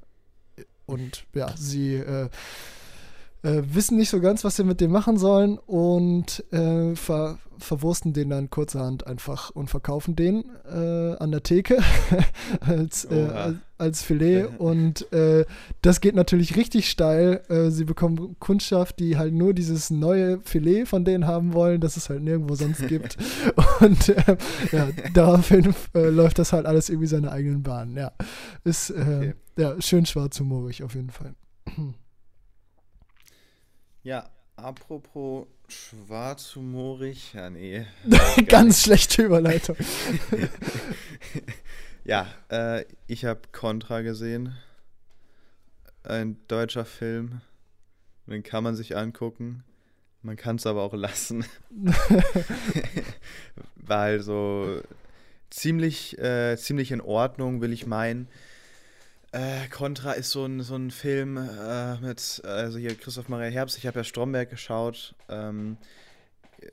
und 0.86 1.26
ja, 1.34 1.56
sie 1.58 1.96
äh, 1.96 2.30
äh, 3.44 3.62
wissen 3.66 3.98
nicht 3.98 4.10
so 4.10 4.20
ganz, 4.20 4.44
was 4.44 4.56
sie 4.56 4.64
mit 4.64 4.82
dem 4.82 4.92
machen 4.92 5.18
sollen 5.18 5.58
und 5.58 6.44
äh, 6.52 6.96
ver 6.96 7.38
verwursten 7.60 8.12
den 8.12 8.30
dann 8.30 8.50
kurzerhand 8.50 9.08
einfach 9.08 9.50
und 9.52 9.70
verkaufen 9.70 10.18
den 10.18 10.44
äh, 10.66 11.16
an 11.18 11.32
der 11.32 11.44
Theke 11.44 11.78
als, 12.60 13.06
äh, 13.06 13.54
als 13.78 14.04
Filet. 14.04 14.48
und 14.58 15.10
äh, 15.14 15.46
das 15.82 16.02
geht 16.02 16.16
natürlich 16.16 16.58
richtig 16.58 16.90
steil. 16.90 17.42
Sie 17.70 17.86
bekommen 17.86 18.36
Kundschaft, 18.40 19.00
die 19.00 19.18
halt 19.18 19.34
nur 19.34 19.54
dieses 19.54 19.92
neue 19.92 20.42
Filet 20.42 20.86
von 20.86 21.06
denen 21.06 21.26
haben 21.26 21.54
wollen, 21.54 21.80
das 21.80 21.96
es 21.96 22.10
halt 22.10 22.24
nirgendwo 22.24 22.56
sonst 22.56 22.86
gibt. 22.88 23.18
und 23.80 24.08
ja, 24.72 24.90
daraufhin 25.14 25.74
läuft 25.94 26.40
das 26.40 26.52
halt 26.52 26.66
alles 26.66 26.90
irgendwie 26.90 27.08
seine 27.08 27.32
eigenen 27.32 27.64
Bahnen. 27.64 27.96
Ja, 27.96 28.12
ist 28.66 28.92
okay. 28.92 29.36
ja, 29.58 29.80
schön 29.80 30.06
schwarzhumorig 30.06 30.84
auf 30.84 30.96
jeden 30.96 31.12
Fall. 31.12 31.36
Ja, 34.04 34.30
apropos 34.58 35.48
schwarzhumorig, 35.70 37.34
ja, 37.34 37.50
nee. 37.50 37.86
Ganz 38.50 38.84
schlechte 38.84 39.24
Überleitung. 39.24 39.78
ja, 42.04 42.28
äh, 42.50 42.84
ich 43.08 43.24
habe 43.24 43.40
Contra 43.54 44.02
gesehen. 44.02 44.58
Ein 46.04 46.36
deutscher 46.50 46.84
Film. 46.84 47.40
Den 48.28 48.44
kann 48.44 48.66
man 48.66 48.76
sich 48.76 48.98
angucken. 48.98 49.64
Man 50.22 50.36
kann 50.36 50.58
es 50.58 50.66
aber 50.66 50.82
auch 50.82 50.94
lassen. 50.94 51.46
Weil 53.78 54.22
so 54.22 54.82
ziemlich, 55.50 56.18
äh, 56.20 56.58
ziemlich 56.58 56.92
in 56.92 57.00
Ordnung, 57.00 57.62
will 57.62 57.72
ich 57.72 57.88
meinen. 57.88 58.28
Äh, 59.34 59.68
Contra 59.70 60.12
ist 60.12 60.30
so 60.30 60.46
ein, 60.46 60.62
so 60.62 60.76
ein 60.76 60.92
Film 60.92 61.38
äh, 61.38 61.98
mit, 61.98 62.42
also 62.46 62.78
hier 62.78 62.94
Christoph 62.94 63.30
Maria 63.30 63.50
Herbst, 63.50 63.80
ich 63.80 63.88
habe 63.88 64.00
ja 64.00 64.04
Stromberg 64.04 64.52
geschaut. 64.52 65.16
Ähm, 65.28 65.78
äh, 66.62 66.68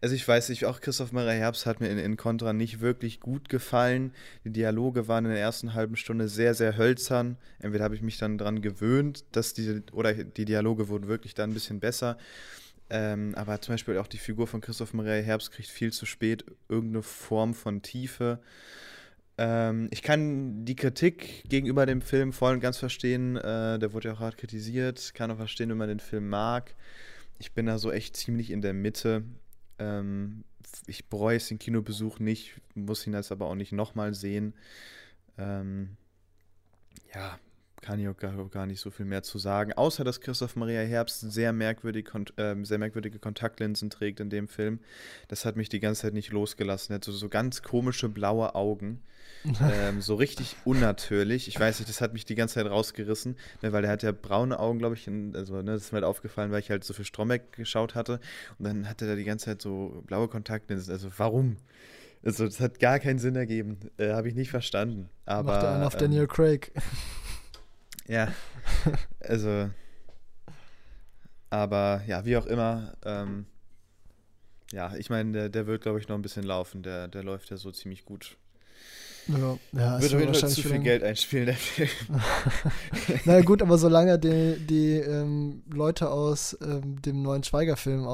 also 0.00 0.14
ich 0.14 0.26
weiß 0.26 0.48
nicht, 0.48 0.64
auch 0.64 0.80
Christoph 0.80 1.12
Maria 1.12 1.32
Herbst 1.32 1.66
hat 1.66 1.82
mir 1.82 1.88
in, 1.88 1.98
in 1.98 2.16
Contra 2.16 2.54
nicht 2.54 2.80
wirklich 2.80 3.20
gut 3.20 3.50
gefallen. 3.50 4.14
Die 4.44 4.52
Dialoge 4.52 5.06
waren 5.06 5.26
in 5.26 5.32
der 5.32 5.40
ersten 5.40 5.74
halben 5.74 5.96
Stunde 5.96 6.28
sehr, 6.28 6.54
sehr 6.54 6.78
hölzern. 6.78 7.36
Entweder 7.58 7.84
habe 7.84 7.94
ich 7.94 8.00
mich 8.00 8.16
dann 8.16 8.38
daran 8.38 8.62
gewöhnt, 8.62 9.26
dass 9.32 9.52
die, 9.52 9.82
oder 9.92 10.14
die 10.14 10.46
Dialoge 10.46 10.88
wurden 10.88 11.08
wirklich 11.08 11.34
dann 11.34 11.50
ein 11.50 11.54
bisschen 11.54 11.80
besser. 11.80 12.16
Ähm, 12.88 13.34
aber 13.34 13.60
zum 13.60 13.74
Beispiel 13.74 13.98
auch 13.98 14.06
die 14.06 14.16
Figur 14.16 14.46
von 14.46 14.62
Christoph 14.62 14.94
Maria 14.94 15.22
Herbst 15.22 15.52
kriegt 15.52 15.68
viel 15.68 15.92
zu 15.92 16.06
spät 16.06 16.46
irgendeine 16.70 17.02
Form 17.02 17.52
von 17.52 17.82
Tiefe. 17.82 18.40
Ähm, 19.38 19.88
ich 19.90 20.02
kann 20.02 20.64
die 20.64 20.76
Kritik 20.76 21.44
gegenüber 21.48 21.86
dem 21.86 22.00
Film 22.00 22.32
voll 22.32 22.54
und 22.54 22.60
ganz 22.60 22.78
verstehen. 22.78 23.36
Äh, 23.36 23.78
der 23.78 23.92
wurde 23.92 24.08
ja 24.08 24.14
auch 24.14 24.20
hart 24.20 24.38
kritisiert. 24.38 25.12
Kann 25.14 25.30
auch 25.30 25.36
verstehen, 25.36 25.68
wenn 25.70 25.76
man 25.76 25.88
den 25.88 26.00
Film 26.00 26.28
mag. 26.28 26.74
Ich 27.38 27.52
bin 27.52 27.66
da 27.66 27.78
so 27.78 27.92
echt 27.92 28.16
ziemlich 28.16 28.50
in 28.50 28.62
der 28.62 28.72
Mitte. 28.72 29.24
Ähm, 29.78 30.44
ich 30.86 31.08
bereue 31.08 31.34
jetzt 31.34 31.50
den 31.50 31.58
Kinobesuch 31.58 32.18
nicht, 32.18 32.60
muss 32.74 33.06
ihn 33.06 33.14
jetzt 33.14 33.32
aber 33.32 33.46
auch 33.46 33.54
nicht 33.54 33.72
nochmal 33.72 34.14
sehen. 34.14 34.54
Ähm, 35.38 35.96
ja, 37.14 37.38
kann 37.82 38.00
ich 38.00 38.08
auch 38.08 38.16
gar, 38.16 38.48
gar, 38.48 38.66
nicht 38.66 38.80
so 38.80 38.90
viel 38.90 39.06
mehr 39.06 39.22
zu 39.22 39.38
sagen. 39.38 39.74
Außer, 39.74 40.02
dass 40.02 40.20
Christoph 40.20 40.56
Maria 40.56 40.80
Herbst 40.80 41.20
sehr, 41.20 41.52
merkwürdig, 41.52 42.08
äh, 42.36 42.56
sehr 42.62 42.78
merkwürdige 42.78 43.18
Kontaktlinsen 43.18 43.90
trägt 43.90 44.20
in 44.20 44.30
dem 44.30 44.48
Film. 44.48 44.80
Das 45.28 45.44
hat 45.44 45.56
mich 45.56 45.68
die 45.68 45.80
ganze 45.80 46.02
Zeit 46.02 46.14
nicht 46.14 46.32
losgelassen. 46.32 46.92
Er 46.92 46.96
hat 46.96 47.04
so, 47.04 47.12
so 47.12 47.28
ganz 47.28 47.62
komische 47.62 48.08
blaue 48.08 48.54
Augen 48.54 49.02
ähm, 49.44 50.00
so 50.00 50.14
richtig 50.14 50.56
unnatürlich. 50.64 51.48
Ich 51.48 51.58
weiß 51.58 51.78
nicht, 51.78 51.88
das 51.88 52.00
hat 52.00 52.12
mich 52.12 52.24
die 52.24 52.34
ganze 52.34 52.54
Zeit 52.54 52.66
rausgerissen, 52.66 53.36
ne, 53.62 53.72
weil 53.72 53.84
er 53.84 53.90
hat 53.90 54.02
ja 54.02 54.12
braune 54.12 54.58
Augen, 54.58 54.78
glaube 54.78 54.94
ich. 54.94 55.06
In, 55.06 55.34
also, 55.36 55.56
ne, 55.62 55.72
das 55.72 55.82
ist 55.82 55.92
mir 55.92 55.96
halt 55.96 56.04
aufgefallen, 56.04 56.50
weil 56.50 56.60
ich 56.60 56.70
halt 56.70 56.84
so 56.84 56.94
viel 56.94 57.04
Stromberg 57.04 57.52
geschaut 57.52 57.94
hatte. 57.94 58.20
Und 58.58 58.66
dann 58.66 58.88
hatte 58.88 59.06
er 59.06 59.16
die 59.16 59.24
ganze 59.24 59.46
Zeit 59.46 59.62
so 59.62 60.02
blaue 60.06 60.28
Kontaktlinsen. 60.28 60.92
Also, 60.92 61.08
warum? 61.16 61.56
Also, 62.24 62.44
das 62.44 62.60
hat 62.60 62.80
gar 62.80 62.98
keinen 62.98 63.18
Sinn 63.18 63.36
ergeben. 63.36 63.78
Äh, 63.98 64.12
Habe 64.12 64.28
ich 64.28 64.34
nicht 64.34 64.50
verstanden. 64.50 65.08
Aber, 65.24 65.52
Macht 65.52 65.62
er 65.62 65.74
einen 65.74 65.84
auf 65.84 65.94
ähm, 65.94 66.00
Daniel 66.00 66.26
Craig. 66.26 66.72
Ja, 68.08 68.32
also. 69.20 69.68
Aber 71.50 72.02
ja, 72.06 72.24
wie 72.24 72.36
auch 72.36 72.46
immer. 72.46 72.92
Ähm, 73.04 73.46
ja, 74.72 74.94
ich 74.96 75.10
meine, 75.10 75.32
der, 75.32 75.48
der 75.48 75.66
wird, 75.66 75.82
glaube 75.82 75.98
ich, 75.98 76.08
noch 76.08 76.16
ein 76.16 76.22
bisschen 76.22 76.44
laufen. 76.44 76.82
Der, 76.82 77.08
der 77.08 77.22
läuft 77.22 77.50
ja 77.50 77.56
so 77.56 77.70
ziemlich 77.70 78.04
gut. 78.04 78.36
Ja, 79.28 79.58
ja 79.72 80.00
Würde 80.00 80.16
auf 80.16 80.20
jeden 80.20 80.34
zu 80.34 80.62
viel 80.62 80.78
Geld 80.78 81.02
einspielen, 81.02 81.46
der 81.46 81.56
Film. 81.56 81.88
Na 83.24 83.40
gut, 83.40 83.60
aber 83.60 83.76
solange 83.76 84.18
die, 84.18 84.56
die 84.58 84.94
ähm, 84.94 85.62
Leute 85.70 86.10
aus 86.10 86.56
ähm, 86.62 87.00
dem 87.02 87.22
neuen 87.22 87.42
Schweiger-Film 87.42 88.06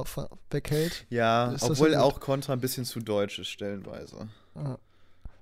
weghält. 0.51 1.07
Ja, 1.11 1.55
obwohl 1.61 1.95
auch 1.97 2.21
Contra 2.21 2.55
ein 2.55 2.61
bisschen 2.61 2.85
zu 2.85 3.01
deutsch 3.01 3.39
ist, 3.39 3.49
stellenweise. 3.49 4.29
Ja, 4.55 4.79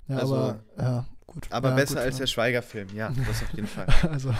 ja 0.08 0.16
also, 0.16 0.34
aber, 0.34 0.60
ja, 0.76 1.06
gut. 1.26 1.46
Aber 1.50 1.70
ja, 1.70 1.74
besser 1.76 1.94
gut, 1.94 2.04
als 2.04 2.16
der 2.16 2.26
Schweiger-Film, 2.26 2.88
ja, 2.94 3.10
das 3.10 3.42
auf 3.42 3.54
jeden 3.54 3.68
Fall. 3.68 3.86
also, 4.10 4.34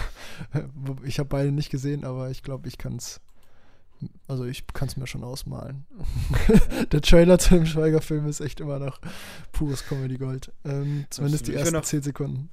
ich 1.03 1.19
habe 1.19 1.29
beide 1.29 1.51
nicht 1.51 1.69
gesehen, 1.69 2.03
aber 2.03 2.29
ich 2.29 2.43
glaube, 2.43 2.67
ich 2.67 2.77
kann 2.77 2.97
es 2.97 3.21
also 4.27 4.45
ich 4.45 4.65
kann 4.67 4.87
es 4.87 4.97
mir 4.97 5.07
schon 5.07 5.23
ausmalen. 5.23 5.85
der 6.91 7.01
Trailer 7.01 7.39
zu 7.39 7.55
dem 7.55 7.65
Schweiger-Film 7.65 8.27
ist 8.27 8.39
echt 8.39 8.59
immer 8.59 8.79
noch 8.79 8.99
pures 9.51 9.85
Comedy-Gold. 9.85 10.51
Ähm, 10.65 11.05
zumindest 11.09 11.47
die 11.47 11.53
ersten 11.53 11.73
noch, 11.73 11.83
10 11.83 12.01
Sekunden. 12.01 12.49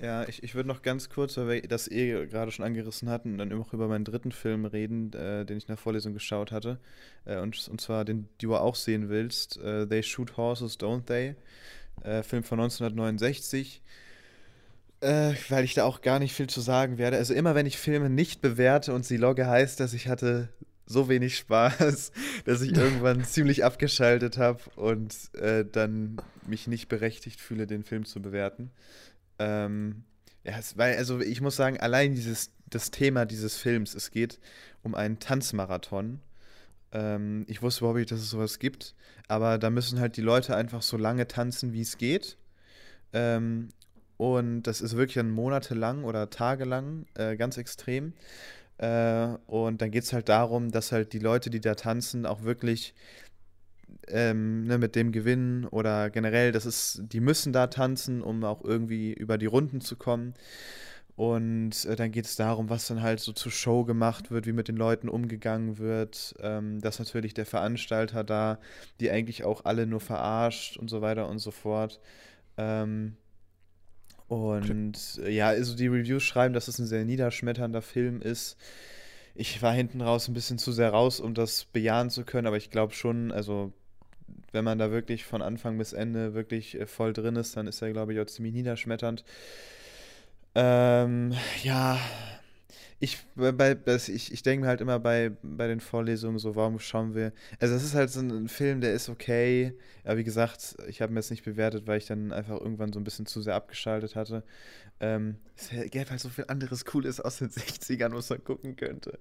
Ja, 0.00 0.28
ich, 0.28 0.44
ich 0.44 0.54
würde 0.54 0.68
noch 0.68 0.82
ganz 0.82 1.08
kurz, 1.08 1.36
weil 1.36 1.48
wir 1.48 1.62
das 1.62 1.90
eh 1.90 2.26
gerade 2.26 2.52
schon 2.52 2.64
angerissen 2.64 3.08
hatten, 3.08 3.36
dann 3.36 3.52
auch 3.52 3.72
über 3.72 3.88
meinen 3.88 4.04
dritten 4.04 4.30
Film 4.30 4.64
reden, 4.64 5.12
äh, 5.12 5.44
den 5.44 5.58
ich 5.58 5.64
in 5.64 5.68
der 5.68 5.76
Vorlesung 5.76 6.14
geschaut 6.14 6.52
hatte. 6.52 6.78
Äh, 7.24 7.38
und, 7.38 7.68
und 7.68 7.80
zwar 7.80 8.04
den 8.04 8.28
du 8.38 8.54
auch 8.54 8.76
sehen 8.76 9.08
willst. 9.08 9.56
Äh, 9.56 9.86
they 9.86 10.02
Shoot 10.02 10.36
Horses, 10.36 10.78
Don't 10.78 11.06
They? 11.06 11.34
Äh, 12.02 12.22
Film 12.22 12.44
von 12.44 12.60
1969. 12.60 13.82
Äh, 15.00 15.34
weil 15.48 15.64
ich 15.64 15.74
da 15.74 15.84
auch 15.84 16.00
gar 16.00 16.20
nicht 16.20 16.32
viel 16.32 16.48
zu 16.48 16.60
sagen 16.60 16.98
werde. 16.98 17.16
Also 17.16 17.34
immer 17.34 17.56
wenn 17.56 17.66
ich 17.66 17.78
Filme 17.78 18.08
nicht 18.08 18.40
bewerte 18.40 18.92
und 18.94 19.04
sie 19.04 19.16
logge, 19.16 19.46
heißt 19.46 19.80
das, 19.80 19.94
ich 19.94 20.06
hatte 20.06 20.48
so 20.88 21.08
wenig 21.08 21.36
Spaß, 21.36 22.12
dass 22.44 22.62
ich 22.62 22.74
irgendwann 22.74 23.22
ziemlich 23.24 23.64
abgeschaltet 23.64 24.38
habe 24.38 24.60
und 24.76 25.14
äh, 25.34 25.64
dann 25.64 26.16
mich 26.46 26.66
nicht 26.66 26.88
berechtigt 26.88 27.40
fühle, 27.40 27.66
den 27.66 27.84
Film 27.84 28.04
zu 28.04 28.22
bewerten. 28.22 28.70
Ähm, 29.38 30.04
ja, 30.44 30.58
es, 30.58 30.78
weil, 30.78 30.96
also 30.96 31.20
ich 31.20 31.40
muss 31.40 31.56
sagen, 31.56 31.78
allein 31.78 32.14
dieses, 32.14 32.50
das 32.70 32.90
Thema 32.90 33.26
dieses 33.26 33.56
Films, 33.56 33.94
es 33.94 34.10
geht 34.10 34.40
um 34.82 34.94
einen 34.94 35.18
Tanzmarathon. 35.18 36.20
Ähm, 36.92 37.44
ich 37.48 37.60
wusste 37.60 37.80
überhaupt 37.80 37.98
nicht, 37.98 38.10
dass 38.10 38.20
es 38.20 38.30
sowas 38.30 38.58
gibt, 38.58 38.94
aber 39.28 39.58
da 39.58 39.68
müssen 39.68 40.00
halt 40.00 40.16
die 40.16 40.22
Leute 40.22 40.56
einfach 40.56 40.80
so 40.80 40.96
lange 40.96 41.28
tanzen, 41.28 41.74
wie 41.74 41.82
es 41.82 41.98
geht. 41.98 42.38
Ähm, 43.12 43.68
und 44.16 44.62
das 44.62 44.80
ist 44.80 44.96
wirklich 44.96 45.14
dann 45.14 45.30
monatelang 45.30 46.04
oder 46.04 46.30
tagelang, 46.30 47.06
äh, 47.14 47.36
ganz 47.36 47.56
extrem. 47.58 48.14
Äh, 48.78 49.36
und 49.46 49.82
dann 49.82 49.90
geht 49.90 50.04
es 50.04 50.12
halt 50.12 50.28
darum, 50.28 50.70
dass 50.70 50.92
halt 50.92 51.12
die 51.12 51.18
Leute, 51.18 51.50
die 51.50 51.60
da 51.60 51.74
tanzen, 51.74 52.26
auch 52.26 52.42
wirklich 52.42 52.94
ähm, 54.08 54.64
ne, 54.64 54.78
mit 54.78 54.94
dem 54.96 55.12
gewinnen 55.12 55.66
oder 55.66 56.10
generell, 56.10 56.52
das 56.52 56.66
ist, 56.66 57.02
die 57.04 57.20
müssen 57.20 57.52
da 57.52 57.66
tanzen, 57.68 58.22
um 58.22 58.44
auch 58.44 58.64
irgendwie 58.64 59.12
über 59.12 59.38
die 59.38 59.46
Runden 59.46 59.80
zu 59.80 59.96
kommen. 59.96 60.34
Und 61.16 61.84
äh, 61.86 61.96
dann 61.96 62.12
geht 62.12 62.26
es 62.26 62.36
darum, 62.36 62.70
was 62.70 62.86
dann 62.86 63.02
halt 63.02 63.18
so 63.18 63.32
zur 63.32 63.50
Show 63.50 63.84
gemacht 63.84 64.30
wird, 64.30 64.46
wie 64.46 64.52
mit 64.52 64.68
den 64.68 64.76
Leuten 64.76 65.08
umgegangen 65.08 65.78
wird, 65.78 66.36
ähm, 66.40 66.80
dass 66.80 67.00
natürlich 67.00 67.34
der 67.34 67.46
Veranstalter 67.46 68.22
da, 68.22 68.60
die 69.00 69.10
eigentlich 69.10 69.42
auch 69.42 69.64
alle 69.64 69.86
nur 69.86 70.00
verarscht 70.00 70.76
und 70.76 70.88
so 70.88 71.00
weiter 71.02 71.28
und 71.28 71.40
so 71.40 71.50
fort. 71.50 72.00
Ähm, 72.56 73.16
und 74.28 75.20
äh, 75.24 75.30
ja, 75.30 75.48
also 75.48 75.74
die 75.74 75.88
Reviews 75.88 76.22
schreiben, 76.22 76.54
dass 76.54 76.68
es 76.68 76.78
ein 76.78 76.86
sehr 76.86 77.04
niederschmetternder 77.04 77.82
Film 77.82 78.22
ist. 78.22 78.56
Ich 79.34 79.62
war 79.62 79.72
hinten 79.72 80.00
raus 80.00 80.28
ein 80.28 80.34
bisschen 80.34 80.58
zu 80.58 80.72
sehr 80.72 80.90
raus, 80.90 81.20
um 81.20 81.34
das 81.34 81.64
bejahen 81.64 82.10
zu 82.10 82.24
können, 82.24 82.46
aber 82.46 82.56
ich 82.56 82.70
glaube 82.70 82.92
schon, 82.92 83.32
also 83.32 83.72
wenn 84.52 84.64
man 84.64 84.78
da 84.78 84.90
wirklich 84.90 85.24
von 85.24 85.42
Anfang 85.42 85.78
bis 85.78 85.92
Ende 85.92 86.34
wirklich 86.34 86.78
äh, 86.78 86.86
voll 86.86 87.12
drin 87.12 87.36
ist, 87.36 87.56
dann 87.56 87.66
ist 87.66 87.82
er, 87.82 87.92
glaube 87.92 88.12
ich, 88.12 88.20
auch 88.20 88.26
ziemlich 88.26 88.54
niederschmetternd. 88.54 89.24
Ähm, 90.54 91.34
ja, 91.62 91.98
ich, 93.00 93.18
bei, 93.36 93.76
ich, 93.86 94.32
ich 94.32 94.42
denke 94.42 94.62
mir 94.62 94.68
halt 94.68 94.80
immer 94.80 94.98
bei, 94.98 95.30
bei 95.42 95.68
den 95.68 95.80
Vorlesungen 95.80 96.38
so, 96.38 96.56
warum 96.56 96.80
schauen 96.80 97.14
wir. 97.14 97.32
Also, 97.60 97.74
es 97.74 97.84
ist 97.84 97.94
halt 97.94 98.10
so 98.10 98.20
ein 98.20 98.48
Film, 98.48 98.80
der 98.80 98.92
ist 98.92 99.08
okay. 99.08 99.72
Aber 100.02 100.16
wie 100.16 100.24
gesagt, 100.24 100.76
ich 100.88 101.00
habe 101.00 101.12
mir 101.12 101.20
jetzt 101.20 101.30
nicht 101.30 101.44
bewertet, 101.44 101.86
weil 101.86 101.98
ich 101.98 102.06
dann 102.06 102.32
einfach 102.32 102.60
irgendwann 102.60 102.92
so 102.92 102.98
ein 102.98 103.04
bisschen 103.04 103.26
zu 103.26 103.40
sehr 103.40 103.54
abgeschaltet 103.54 104.16
hatte. 104.16 104.42
Ähm, 105.00 105.36
es 105.56 105.70
gäbe 105.90 106.10
halt 106.10 106.18
so 106.18 106.28
viel 106.28 106.46
anderes 106.48 106.84
Cooles 106.84 107.20
aus 107.20 107.38
den 107.38 107.48
60ern, 107.50 108.12
was 108.14 108.30
man 108.30 108.42
gucken 108.42 108.74
könnte. 108.74 109.18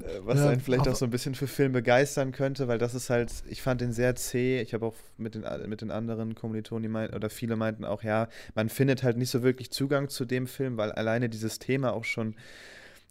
Äh, 0.00 0.20
was 0.22 0.40
ja, 0.40 0.48
einen 0.48 0.60
vielleicht 0.60 0.88
auch 0.88 0.96
so 0.96 1.04
ein 1.04 1.10
bisschen 1.10 1.36
für 1.36 1.46
Film 1.46 1.70
begeistern 1.72 2.32
könnte, 2.32 2.66
weil 2.66 2.78
das 2.78 2.94
ist 2.94 3.10
halt, 3.10 3.30
ich 3.46 3.62
fand 3.62 3.80
den 3.80 3.92
sehr 3.92 4.16
zäh. 4.16 4.60
Ich 4.60 4.74
habe 4.74 4.86
auch 4.86 4.96
mit 5.18 5.36
den, 5.36 5.44
mit 5.68 5.82
den 5.82 5.92
anderen 5.92 6.34
Kommilitonen, 6.34 6.82
die 6.82 6.88
meinten, 6.88 7.14
oder 7.14 7.30
viele 7.30 7.54
meinten 7.54 7.84
auch, 7.84 8.02
ja, 8.02 8.28
man 8.56 8.68
findet 8.68 9.04
halt 9.04 9.16
nicht 9.16 9.30
so 9.30 9.44
wirklich 9.44 9.70
Zugang 9.70 10.08
zu 10.08 10.24
dem 10.24 10.48
Film, 10.48 10.76
weil 10.76 10.90
alleine 10.90 11.28
dieses 11.28 11.60
Thema 11.60 11.92
auch 11.92 12.04
schon 12.04 12.34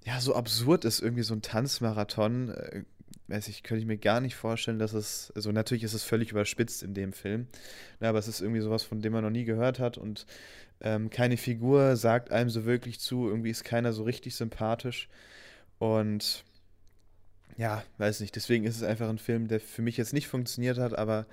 ja, 0.05 0.19
so 0.19 0.35
absurd 0.35 0.85
ist 0.85 1.01
irgendwie 1.01 1.23
so 1.23 1.33
ein 1.33 1.41
Tanzmarathon. 1.41 2.49
Äh, 2.49 2.83
weiß 3.27 3.47
ich, 3.47 3.63
könnte 3.63 3.81
ich 3.81 3.87
mir 3.87 3.97
gar 3.97 4.19
nicht 4.19 4.35
vorstellen, 4.35 4.79
dass 4.79 4.93
es, 4.93 5.31
also 5.35 5.51
natürlich 5.51 5.83
ist 5.83 5.93
es 5.93 6.03
völlig 6.03 6.31
überspitzt 6.31 6.83
in 6.83 6.93
dem 6.93 7.13
Film, 7.13 7.47
ne, 7.99 8.09
aber 8.09 8.19
es 8.19 8.27
ist 8.27 8.41
irgendwie 8.41 8.61
sowas, 8.61 8.83
von 8.83 9.01
dem 9.01 9.13
man 9.13 9.23
noch 9.23 9.29
nie 9.29 9.45
gehört 9.45 9.79
hat 9.79 9.97
und 9.97 10.25
ähm, 10.81 11.09
keine 11.09 11.37
Figur 11.37 11.95
sagt 11.95 12.31
einem 12.31 12.49
so 12.49 12.65
wirklich 12.65 12.99
zu, 12.99 13.27
irgendwie 13.27 13.49
ist 13.49 13.63
keiner 13.63 13.93
so 13.93 14.03
richtig 14.03 14.35
sympathisch 14.35 15.07
und 15.79 16.43
ja, 17.57 17.83
weiß 17.97 18.19
nicht, 18.19 18.35
deswegen 18.35 18.65
ist 18.65 18.75
es 18.75 18.83
einfach 18.83 19.09
ein 19.09 19.19
Film, 19.19 19.47
der 19.47 19.59
für 19.59 19.81
mich 19.81 19.95
jetzt 19.95 20.13
nicht 20.13 20.27
funktioniert 20.27 20.77
hat, 20.77 20.97
aber 20.97 21.25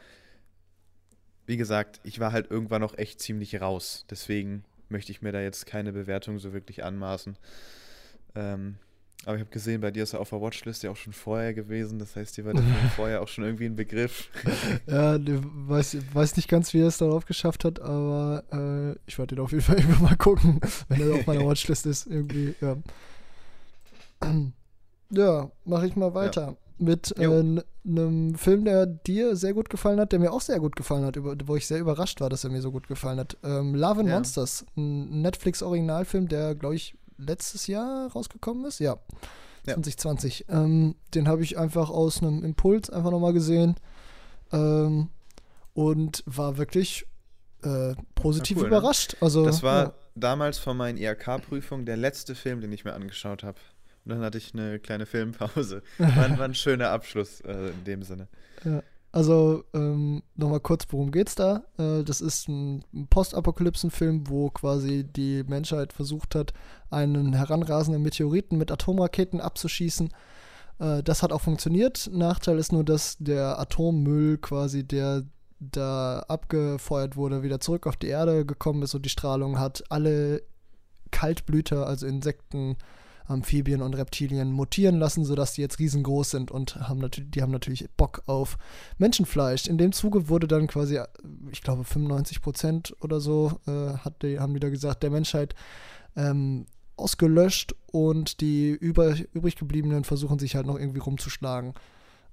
wie 1.46 1.56
gesagt, 1.56 2.00
ich 2.04 2.20
war 2.20 2.30
halt 2.30 2.50
irgendwann 2.50 2.82
noch 2.82 2.96
echt 2.96 3.20
ziemlich 3.20 3.60
raus, 3.60 4.06
deswegen 4.08 4.64
möchte 4.88 5.10
ich 5.12 5.22
mir 5.22 5.32
da 5.32 5.40
jetzt 5.40 5.66
keine 5.66 5.92
Bewertung 5.92 6.38
so 6.38 6.52
wirklich 6.52 6.84
anmaßen. 6.84 7.36
Ähm, 8.34 8.76
aber 9.26 9.36
ich 9.36 9.40
habe 9.40 9.50
gesehen, 9.50 9.82
bei 9.82 9.90
dir 9.90 10.04
ist 10.04 10.14
er 10.14 10.20
auf 10.20 10.30
der 10.30 10.40
Watchlist 10.40 10.82
ja 10.82 10.90
auch 10.90 10.96
schon 10.96 11.12
vorher 11.12 11.52
gewesen. 11.52 11.98
Das 11.98 12.16
heißt, 12.16 12.36
dir 12.38 12.46
war 12.46 12.54
der 12.54 12.62
Film 12.62 12.90
vorher 12.96 13.20
auch 13.20 13.28
schon 13.28 13.44
irgendwie 13.44 13.66
ein 13.66 13.76
Begriff. 13.76 14.30
ja, 14.86 15.16
ich 15.16 15.40
weiß, 15.42 15.98
weiß 16.14 16.36
nicht 16.36 16.48
ganz, 16.48 16.72
wie 16.72 16.80
er 16.80 16.86
es 16.86 16.98
darauf 16.98 17.26
geschafft 17.26 17.64
hat, 17.64 17.80
aber 17.80 18.44
äh, 18.50 18.98
ich 19.06 19.18
werde 19.18 19.34
ihn 19.34 19.40
auf 19.40 19.52
jeden 19.52 19.62
Fall 19.62 19.76
irgendwann 19.78 20.02
mal 20.02 20.16
gucken, 20.16 20.60
wenn 20.88 21.00
er 21.02 21.16
auf 21.16 21.26
meiner 21.26 21.44
Watchlist 21.44 21.84
ist. 21.86 22.06
Irgendwie, 22.06 22.54
ja. 22.60 22.76
Ja, 25.12 25.50
mache 25.64 25.88
ich 25.88 25.96
mal 25.96 26.14
weiter. 26.14 26.42
Ja. 26.42 26.56
Mit 26.78 27.18
äh, 27.18 27.24
einem 27.24 28.34
Film, 28.36 28.64
der 28.64 28.86
dir 28.86 29.34
sehr 29.34 29.54
gut 29.54 29.68
gefallen 29.68 29.98
hat, 29.98 30.12
der 30.12 30.20
mir 30.20 30.32
auch 30.32 30.40
sehr 30.40 30.60
gut 30.60 30.76
gefallen 30.76 31.04
hat, 31.04 31.16
über, 31.16 31.34
wo 31.46 31.56
ich 31.56 31.66
sehr 31.66 31.80
überrascht 31.80 32.20
war, 32.20 32.30
dass 32.30 32.44
er 32.44 32.50
mir 32.50 32.62
so 32.62 32.70
gut 32.70 32.86
gefallen 32.86 33.18
hat. 33.18 33.36
Ähm, 33.42 33.74
Love 33.74 34.00
and 34.00 34.08
ja. 34.08 34.14
Monsters, 34.14 34.64
ein 34.76 35.20
Netflix-Originalfilm, 35.20 36.28
der, 36.28 36.54
glaube 36.54 36.76
ich, 36.76 36.94
letztes 37.20 37.66
Jahr 37.66 38.10
rausgekommen 38.12 38.64
ist. 38.64 38.80
Ja, 38.80 38.98
ja. 39.66 39.74
2020. 39.74 40.46
Ähm, 40.48 40.96
den 41.14 41.28
habe 41.28 41.42
ich 41.42 41.58
einfach 41.58 41.90
aus 41.90 42.22
einem 42.22 42.44
Impuls 42.44 42.90
einfach 42.90 43.10
nochmal 43.10 43.32
gesehen 43.32 43.76
ähm, 44.52 45.08
und 45.74 46.22
war 46.26 46.56
wirklich 46.56 47.06
äh, 47.62 47.94
positiv 48.14 48.58
cool, 48.58 48.62
ne? 48.64 48.68
überrascht. 48.68 49.16
Also, 49.20 49.44
das 49.44 49.62
war 49.62 49.84
ja. 49.84 49.94
damals 50.14 50.58
von 50.58 50.76
meinen 50.76 50.98
IHK-Prüfungen 50.98 51.86
der 51.86 51.96
letzte 51.96 52.34
Film, 52.34 52.60
den 52.60 52.72
ich 52.72 52.84
mir 52.84 52.94
angeschaut 52.94 53.42
habe. 53.42 53.58
Und 54.04 54.12
dann 54.12 54.20
hatte 54.22 54.38
ich 54.38 54.54
eine 54.54 54.78
kleine 54.78 55.04
Filmpause. 55.04 55.82
War, 55.98 56.38
war 56.38 56.46
ein 56.46 56.54
schöner 56.54 56.88
Abschluss 56.88 57.42
äh, 57.42 57.68
in 57.68 57.84
dem 57.84 58.02
Sinne. 58.02 58.28
Ja. 58.64 58.82
Also 59.12 59.64
ähm, 59.74 60.22
nochmal 60.36 60.60
kurz, 60.60 60.86
worum 60.90 61.10
geht's 61.10 61.34
da? 61.34 61.64
Äh, 61.78 62.04
das 62.04 62.20
ist 62.20 62.48
ein 62.48 62.84
Postapokalypsen-Film, 63.10 64.28
wo 64.28 64.50
quasi 64.50 65.04
die 65.04 65.42
Menschheit 65.42 65.92
versucht 65.92 66.36
hat, 66.36 66.52
einen 66.90 67.32
heranrasenden 67.32 68.02
Meteoriten 68.02 68.56
mit 68.56 68.70
Atomraketen 68.70 69.40
abzuschießen. 69.40 70.10
Äh, 70.78 71.02
das 71.02 71.24
hat 71.24 71.32
auch 71.32 71.40
funktioniert. 71.40 72.08
Nachteil 72.12 72.58
ist 72.58 72.72
nur, 72.72 72.84
dass 72.84 73.16
der 73.18 73.58
Atommüll 73.58 74.38
quasi, 74.38 74.84
der 74.84 75.24
da 75.58 76.20
abgefeuert 76.28 77.16
wurde, 77.16 77.42
wieder 77.42 77.60
zurück 77.60 77.86
auf 77.86 77.96
die 77.96 78.08
Erde 78.08 78.46
gekommen 78.46 78.82
ist 78.82 78.94
und 78.94 79.04
die 79.04 79.10
Strahlung 79.10 79.58
hat 79.58 79.84
alle 79.90 80.42
Kaltblüter, 81.10 81.86
also 81.86 82.06
Insekten, 82.06 82.76
Amphibien 83.30 83.82
und 83.82 83.94
Reptilien 83.94 84.52
mutieren 84.52 84.98
lassen, 84.98 85.24
sodass 85.24 85.54
die 85.54 85.60
jetzt 85.60 85.78
riesengroß 85.78 86.30
sind 86.30 86.50
und 86.50 86.76
haben 86.76 87.00
natürlich, 87.00 87.30
die 87.30 87.42
haben 87.42 87.52
natürlich 87.52 87.88
Bock 87.96 88.22
auf 88.26 88.58
Menschenfleisch. 88.98 89.66
In 89.66 89.78
dem 89.78 89.92
Zuge 89.92 90.28
wurde 90.28 90.48
dann 90.48 90.66
quasi, 90.66 91.00
ich 91.50 91.62
glaube 91.62 91.84
95 91.84 92.42
Prozent 92.42 92.94
oder 93.00 93.20
so, 93.20 93.60
äh, 93.66 93.94
hat 93.98 94.22
die, 94.22 94.38
haben 94.40 94.54
die 94.54 94.60
da 94.60 94.68
gesagt, 94.68 95.02
der 95.02 95.10
Menschheit 95.10 95.54
ähm, 96.16 96.66
ausgelöscht 96.96 97.74
und 97.92 98.40
die 98.40 98.70
über, 98.70 99.14
übrig 99.32 99.56
gebliebenen 99.56 100.04
versuchen 100.04 100.38
sich 100.38 100.56
halt 100.56 100.66
noch 100.66 100.78
irgendwie 100.78 101.00
rumzuschlagen. 101.00 101.74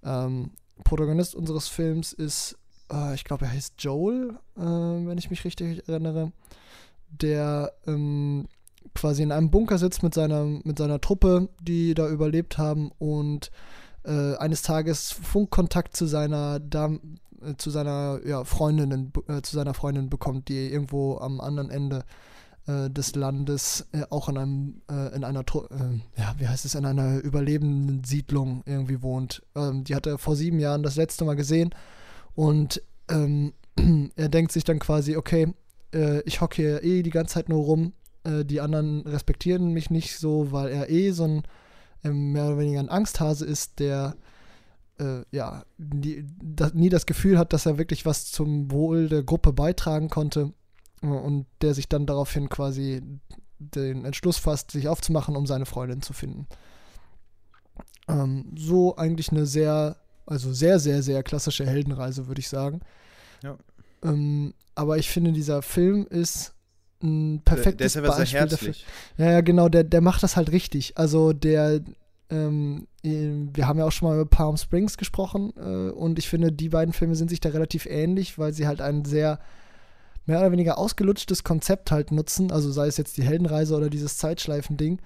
Ähm, 0.04 0.52
Protagonist 0.84 1.36
unseres 1.36 1.68
Films 1.68 2.14
ist, 2.14 2.58
äh, 2.92 3.16
ich 3.16 3.24
glaube, 3.24 3.46
er 3.46 3.52
heißt 3.52 3.76
Joel, 3.80 4.38
äh, 4.58 4.62
wenn 4.62 5.18
ich 5.18 5.30
mich 5.30 5.46
richtig 5.46 5.88
erinnere, 5.88 6.32
der 7.10 7.74
ähm, 7.86 8.48
quasi 8.94 9.24
in 9.24 9.32
einem 9.32 9.52
Bunker 9.52 9.78
sitzt 9.78 10.04
mit 10.04 10.14
seiner, 10.14 10.44
mit 10.46 10.78
seiner 10.78 11.02
Truppe, 11.02 11.50
die 11.62 11.94
da 11.94 12.08
überlebt 12.08 12.58
haben 12.58 12.92
und 12.98 13.52
äh, 14.04 14.36
eines 14.36 14.62
Tages 14.62 15.12
Funkkontakt 15.12 15.96
zu 15.96 16.06
seiner 16.06 16.60
Dam 16.60 17.20
äh, 17.42 17.56
zu 17.58 17.70
seiner 17.70 18.20
ja, 18.26 18.44
Freundin, 18.44 19.12
äh, 19.28 19.42
zu 19.42 19.56
seiner 19.56 19.74
Freundin 19.74 20.10
bekommt, 20.10 20.50
die 20.50 20.72
irgendwo 20.72 21.18
am 21.18 21.40
anderen 21.40 21.70
Ende 21.70 22.04
äh, 22.66 22.90
des 22.90 23.16
Landes 23.16 23.88
äh, 23.92 24.04
auch 24.10 24.30
in 24.30 24.38
einem, 24.38 24.82
in 25.14 25.24
einer, 25.24 25.44
ja, 26.16 26.36
wie 26.38 26.48
heißt 26.48 26.66
es, 26.66 26.76
in 26.76 26.86
einer 26.86 27.20
überlebenden 27.20 28.04
Siedlung 28.04 28.64
irgendwie 28.66 29.02
wohnt. 29.02 29.44
Ähm, 29.56 29.84
die 29.84 29.96
hat 29.96 30.08
er 30.08 30.18
vor 30.18 30.36
sieben 30.36 30.60
Jahren 30.60 30.84
das 30.84 30.96
letzte 30.96 31.26
Mal 31.26 31.36
gesehen 31.36 31.74
und 32.36 32.82
ähm, 33.10 33.54
er 34.16 34.30
denkt 34.30 34.52
sich 34.52 34.64
dann 34.64 34.80
quasi, 34.80 35.16
okay, 35.16 35.54
ich 36.26 36.42
hocke 36.42 36.58
hier 36.58 36.84
eh 36.84 37.02
die 37.02 37.12
ganze 37.12 37.36
Zeit 37.36 37.48
nur 37.48 37.64
rum, 37.64 37.94
äh, 38.28 38.46
die 38.46 38.62
anderen 38.62 39.02
respektieren 39.02 39.72
mich 39.72 39.90
nicht 39.90 40.18
so, 40.18 40.52
weil 40.52 40.70
er 40.70 40.90
eh 40.90 41.12
so 41.12 41.24
ein 41.24 41.44
äh, 42.04 42.10
mehr 42.10 42.48
oder 42.48 42.58
weniger 42.60 42.80
ein 42.80 42.90
Angsthase 42.90 43.46
ist, 43.46 43.80
der 43.80 44.16
äh, 45.00 45.22
ja 45.32 45.64
die, 45.78 46.26
das, 46.42 46.74
nie 46.74 46.90
das 46.90 47.06
Gefühl 47.06 47.38
hat, 47.38 47.54
dass 47.54 47.66
er 47.66 47.78
wirklich 47.78 48.06
was 48.06 48.26
zum 48.32 48.72
Wohl 48.72 49.08
der 49.08 49.24
Gruppe 49.24 49.54
beitragen 49.54 50.10
konnte 50.10 50.54
äh, 51.02 51.08
und 51.08 51.46
der 51.62 51.74
sich 51.74 51.88
dann 51.88 52.06
daraufhin 52.06 52.50
quasi 52.50 53.02
den 53.60 54.06
Entschluss 54.06 54.38
fasst, 54.38 54.72
sich 54.72 54.88
aufzumachen, 54.88 55.36
um 55.36 55.48
seine 55.48 55.66
Freundin 55.66 56.02
zu 56.02 56.14
finden. 56.14 56.48
Ähm, 58.08 58.52
so 58.56 58.96
eigentlich 58.98 59.32
eine 59.32 59.46
sehr, 59.46 59.98
also 60.26 60.54
sehr, 60.54 60.80
sehr, 60.80 61.02
sehr 61.02 61.24
klassische 61.24 61.66
Heldenreise, 61.66 62.28
würde 62.28 62.40
ich 62.40 62.50
sagen. 62.50 62.82
Ja. 63.42 63.58
Ähm, 64.04 64.54
aber 64.76 64.98
ich 64.98 65.10
finde, 65.10 65.32
dieser 65.32 65.64
Film 65.64 66.06
ist 66.08 66.54
ein 67.04 67.42
perfektes 67.44 67.94
der, 67.94 68.02
der 68.02 68.12
ist 68.12 68.18
Beispiel 68.18 68.48
dafür. 68.48 68.74
Ja, 69.18 69.32
ja, 69.32 69.42
genau, 69.42 69.70
der, 69.70 69.84
der 69.84 70.02
macht 70.02 70.24
das 70.24 70.36
halt 70.36 70.52
richtig. 70.52 70.98
Also 70.98 71.34
der, 71.34 71.82
ähm, 72.30 72.88
wir 73.04 73.68
haben 73.68 73.80
ja 73.80 73.86
auch 73.86 73.92
schon 73.92 74.10
mal 74.10 74.16
über 74.16 74.30
Palm 74.30 74.58
Springs 74.58 74.98
gesprochen 74.98 75.54
äh, 75.58 75.92
und 75.92 76.20
ich 76.20 76.28
finde, 76.28 76.52
die 76.52 76.70
beiden 76.70 76.94
Filme 76.94 77.16
sind 77.16 77.30
sich 77.30 77.40
da 77.40 77.50
relativ 77.50 77.86
ähnlich, 77.86 78.38
weil 78.38 78.54
sie 78.54 78.68
halt 78.68 78.82
ein 78.82 79.06
sehr 79.06 79.40
mehr 80.26 80.40
oder 80.40 80.52
weniger 80.52 80.78
ausgelutschtes 80.78 81.44
Konzept 81.44 81.92
halt 81.92 82.12
nutzen, 82.12 82.52
also 82.52 82.72
sei 82.72 82.88
es 82.88 82.98
jetzt 82.98 83.18
die 83.18 83.24
Heldenreise 83.24 83.76
oder 83.76 83.90
dieses 83.90 84.18
Zeitschleifen-Ding, 84.18 85.00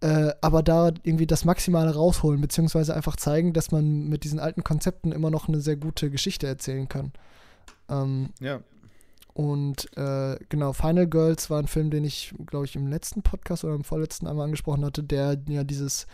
äh, 0.00 0.30
aber 0.40 0.62
da 0.62 0.90
irgendwie 1.02 1.26
das 1.26 1.44
Maximale 1.44 1.94
rausholen, 1.94 2.40
beziehungsweise 2.40 2.94
einfach 2.94 3.16
zeigen, 3.16 3.52
dass 3.52 3.72
man 3.72 4.08
mit 4.08 4.24
diesen 4.24 4.38
alten 4.38 4.64
Konzepten 4.64 5.12
immer 5.12 5.30
noch 5.30 5.48
eine 5.48 5.60
sehr 5.60 5.76
gute 5.76 6.10
Geschichte 6.10 6.46
erzählen 6.46 6.88
kann. 6.88 7.12
Ähm, 7.90 8.30
ja, 8.40 8.60
und 9.38 9.96
äh, 9.96 10.36
genau, 10.48 10.72
Final 10.72 11.06
Girls 11.06 11.48
war 11.48 11.60
ein 11.60 11.68
Film, 11.68 11.90
den 11.90 12.02
ich, 12.02 12.34
glaube 12.46 12.64
ich, 12.64 12.74
im 12.74 12.88
letzten 12.88 13.22
Podcast 13.22 13.62
oder 13.62 13.76
im 13.76 13.84
vorletzten 13.84 14.26
einmal 14.26 14.46
angesprochen 14.46 14.84
hatte, 14.84 15.04
der 15.04 15.38
ja 15.46 15.62
dieses 15.62 16.08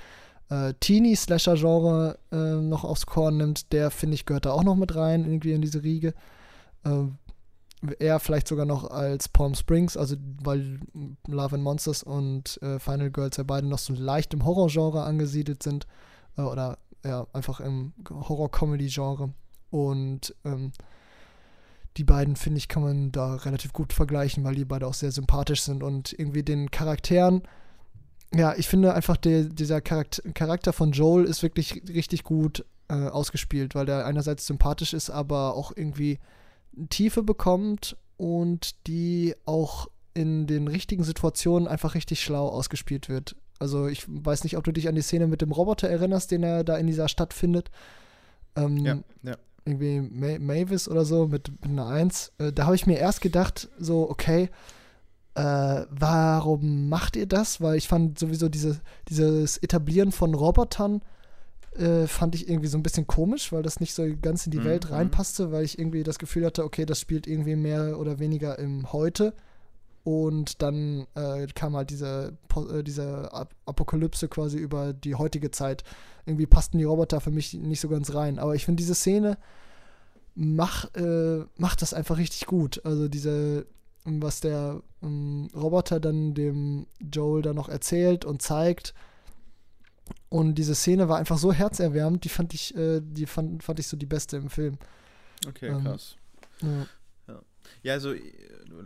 äh, 0.50 0.74
Teenie-Slasher-Genre 0.74 2.18
äh, 2.30 2.36
noch 2.36 2.84
aufs 2.84 3.06
Korn 3.06 3.38
nimmt. 3.38 3.72
Der, 3.72 3.90
finde 3.90 4.16
ich, 4.16 4.26
gehört 4.26 4.44
da 4.44 4.50
auch 4.50 4.62
noch 4.62 4.76
mit 4.76 4.94
rein, 4.94 5.24
irgendwie 5.24 5.54
in 5.54 5.62
diese 5.62 5.82
Riege. 5.82 6.12
Äh, 6.84 7.94
eher 7.98 8.20
vielleicht 8.20 8.46
sogar 8.46 8.66
noch 8.66 8.90
als 8.90 9.30
Palm 9.30 9.54
Springs, 9.54 9.96
also 9.96 10.16
weil 10.42 10.80
Love 11.26 11.54
and 11.54 11.64
Monsters 11.64 12.02
und 12.02 12.60
äh, 12.60 12.78
Final 12.78 13.10
Girls 13.10 13.38
ja 13.38 13.44
beide 13.44 13.66
noch 13.66 13.78
so 13.78 13.94
leicht 13.94 14.34
im 14.34 14.44
Horror-Genre 14.44 15.02
angesiedelt 15.02 15.62
sind. 15.62 15.86
Äh, 16.36 16.42
oder 16.42 16.76
ja, 17.02 17.26
einfach 17.32 17.60
im 17.60 17.94
Horror-Comedy-Genre. 18.06 19.32
Und 19.70 20.34
ähm, 20.44 20.72
die 21.96 22.04
beiden, 22.04 22.36
finde 22.36 22.58
ich, 22.58 22.68
kann 22.68 22.82
man 22.82 23.12
da 23.12 23.34
relativ 23.36 23.72
gut 23.72 23.92
vergleichen, 23.92 24.44
weil 24.44 24.54
die 24.54 24.64
beide 24.64 24.86
auch 24.86 24.94
sehr 24.94 25.12
sympathisch 25.12 25.62
sind 25.62 25.82
und 25.82 26.12
irgendwie 26.12 26.42
den 26.42 26.70
Charakteren. 26.70 27.42
Ja, 28.34 28.54
ich 28.56 28.68
finde 28.68 28.94
einfach, 28.94 29.16
der, 29.16 29.44
dieser 29.44 29.80
Charakter, 29.80 30.72
von 30.72 30.90
Joel 30.90 31.24
ist 31.24 31.42
wirklich 31.42 31.82
richtig 31.88 32.24
gut 32.24 32.64
äh, 32.88 32.94
ausgespielt, 32.94 33.74
weil 33.74 33.86
der 33.86 34.06
einerseits 34.06 34.46
sympathisch 34.46 34.92
ist, 34.92 35.08
aber 35.08 35.54
auch 35.54 35.72
irgendwie 35.74 36.18
Tiefe 36.90 37.22
bekommt 37.22 37.96
und 38.16 38.86
die 38.88 39.34
auch 39.44 39.88
in 40.14 40.46
den 40.46 40.68
richtigen 40.68 41.04
Situationen 41.04 41.68
einfach 41.68 41.94
richtig 41.94 42.22
schlau 42.22 42.48
ausgespielt 42.48 43.08
wird. 43.08 43.36
Also 43.58 43.86
ich 43.86 44.04
weiß 44.08 44.44
nicht, 44.44 44.56
ob 44.56 44.64
du 44.64 44.72
dich 44.72 44.88
an 44.88 44.94
die 44.96 45.02
Szene 45.02 45.26
mit 45.26 45.40
dem 45.40 45.52
Roboter 45.52 45.88
erinnerst, 45.88 46.30
den 46.30 46.42
er 46.42 46.64
da 46.64 46.76
in 46.76 46.86
dieser 46.86 47.08
Stadt 47.08 47.32
findet. 47.32 47.70
Ähm, 48.56 48.78
ja, 48.78 48.98
ja. 49.22 49.36
Irgendwie 49.64 50.00
Ma 50.00 50.38
Mavis 50.38 50.88
oder 50.88 51.04
so 51.04 51.26
mit, 51.26 51.50
mit 51.62 51.70
einer 51.70 51.86
Eins. 51.86 52.32
Äh, 52.38 52.52
da 52.52 52.66
habe 52.66 52.76
ich 52.76 52.86
mir 52.86 52.98
erst 52.98 53.20
gedacht, 53.20 53.68
so, 53.78 54.08
okay, 54.10 54.50
äh, 55.34 55.86
warum 55.90 56.88
macht 56.88 57.16
ihr 57.16 57.26
das? 57.26 57.60
Weil 57.60 57.76
ich 57.76 57.88
fand 57.88 58.18
sowieso 58.18 58.48
diese, 58.48 58.80
dieses 59.08 59.58
Etablieren 59.58 60.12
von 60.12 60.34
Robotern 60.34 61.00
äh, 61.76 62.06
fand 62.06 62.34
ich 62.34 62.48
irgendwie 62.48 62.68
so 62.68 62.78
ein 62.78 62.82
bisschen 62.82 63.06
komisch, 63.06 63.52
weil 63.52 63.62
das 63.62 63.80
nicht 63.80 63.94
so 63.94 64.04
ganz 64.20 64.46
in 64.46 64.52
die 64.52 64.60
mhm. 64.60 64.64
Welt 64.64 64.90
reinpasste, 64.90 65.50
weil 65.50 65.64
ich 65.64 65.78
irgendwie 65.78 66.04
das 66.04 66.18
Gefühl 66.18 66.46
hatte, 66.46 66.64
okay, 66.64 66.86
das 66.86 67.00
spielt 67.00 67.26
irgendwie 67.26 67.56
mehr 67.56 67.98
oder 67.98 68.18
weniger 68.18 68.58
im 68.58 68.92
Heute. 68.92 69.34
Und 70.04 70.60
dann 70.60 71.06
äh, 71.14 71.46
kam 71.54 71.74
halt 71.74 71.88
diese, 71.88 72.36
äh, 72.54 72.82
diese 72.82 73.32
Apokalypse 73.64 74.28
quasi 74.28 74.58
über 74.58 74.92
die 74.92 75.14
heutige 75.14 75.50
Zeit. 75.50 75.82
Irgendwie 76.26 76.46
passten 76.46 76.78
die 76.78 76.84
Roboter 76.84 77.20
für 77.20 77.30
mich 77.30 77.54
nicht 77.54 77.80
so 77.80 77.88
ganz 77.88 78.14
rein. 78.14 78.38
Aber 78.38 78.54
ich 78.54 78.66
finde, 78.66 78.82
diese 78.82 78.94
Szene 78.94 79.38
mach, 80.34 80.92
äh, 80.94 81.44
macht 81.56 81.80
das 81.80 81.94
einfach 81.94 82.18
richtig 82.18 82.46
gut. 82.46 82.84
Also 82.84 83.08
diese, 83.08 83.66
was 84.04 84.40
der 84.40 84.82
ähm, 85.02 85.48
Roboter 85.54 86.00
dann 86.00 86.34
dem 86.34 86.86
Joel 87.00 87.40
dann 87.40 87.56
noch 87.56 87.70
erzählt 87.70 88.26
und 88.26 88.42
zeigt. 88.42 88.92
Und 90.28 90.56
diese 90.56 90.74
Szene 90.74 91.08
war 91.08 91.16
einfach 91.16 91.38
so 91.38 91.52
herzerwärmend, 91.52 92.24
die 92.24 92.28
fand 92.28 92.52
ich, 92.52 92.76
äh, 92.76 93.00
die 93.02 93.24
fand, 93.24 93.62
fand 93.62 93.78
ich 93.78 93.86
so 93.86 93.96
die 93.96 94.04
beste 94.04 94.36
im 94.36 94.50
Film. 94.50 94.76
Okay, 95.48 95.68
ähm, 95.68 95.82
krass. 95.82 96.16
Ja. 96.60 96.86
Ja, 97.82 97.94
also 97.94 98.14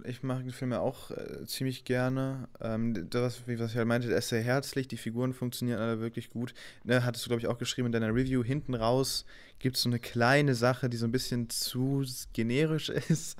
ich 0.04 0.22
mache 0.22 0.42
den 0.42 0.52
Film 0.52 0.72
ja 0.72 0.80
auch 0.80 1.10
äh, 1.10 1.46
ziemlich 1.46 1.84
gerne. 1.84 2.48
Ähm, 2.60 3.08
das, 3.10 3.46
wie 3.46 3.58
was 3.58 3.72
ich 3.72 3.76
halt 3.76 3.88
meinte, 3.88 4.10
er 4.10 4.18
ist 4.18 4.28
sehr 4.28 4.42
herzlich, 4.42 4.88
die 4.88 4.96
Figuren 4.96 5.32
funktionieren 5.32 5.80
alle 5.80 6.00
wirklich 6.00 6.30
gut. 6.30 6.54
Ne, 6.84 7.04
hattest 7.04 7.24
du, 7.24 7.28
glaube 7.28 7.40
ich, 7.40 7.46
auch 7.46 7.58
geschrieben 7.58 7.86
in 7.86 7.92
deiner 7.92 8.14
Review. 8.14 8.42
Hinten 8.42 8.74
raus 8.74 9.24
gibt 9.58 9.76
es 9.76 9.82
so 9.82 9.88
eine 9.88 9.98
kleine 9.98 10.54
Sache, 10.54 10.88
die 10.88 10.96
so 10.96 11.06
ein 11.06 11.12
bisschen 11.12 11.48
zu 11.50 12.04
generisch 12.32 12.88
ist. 13.08 13.38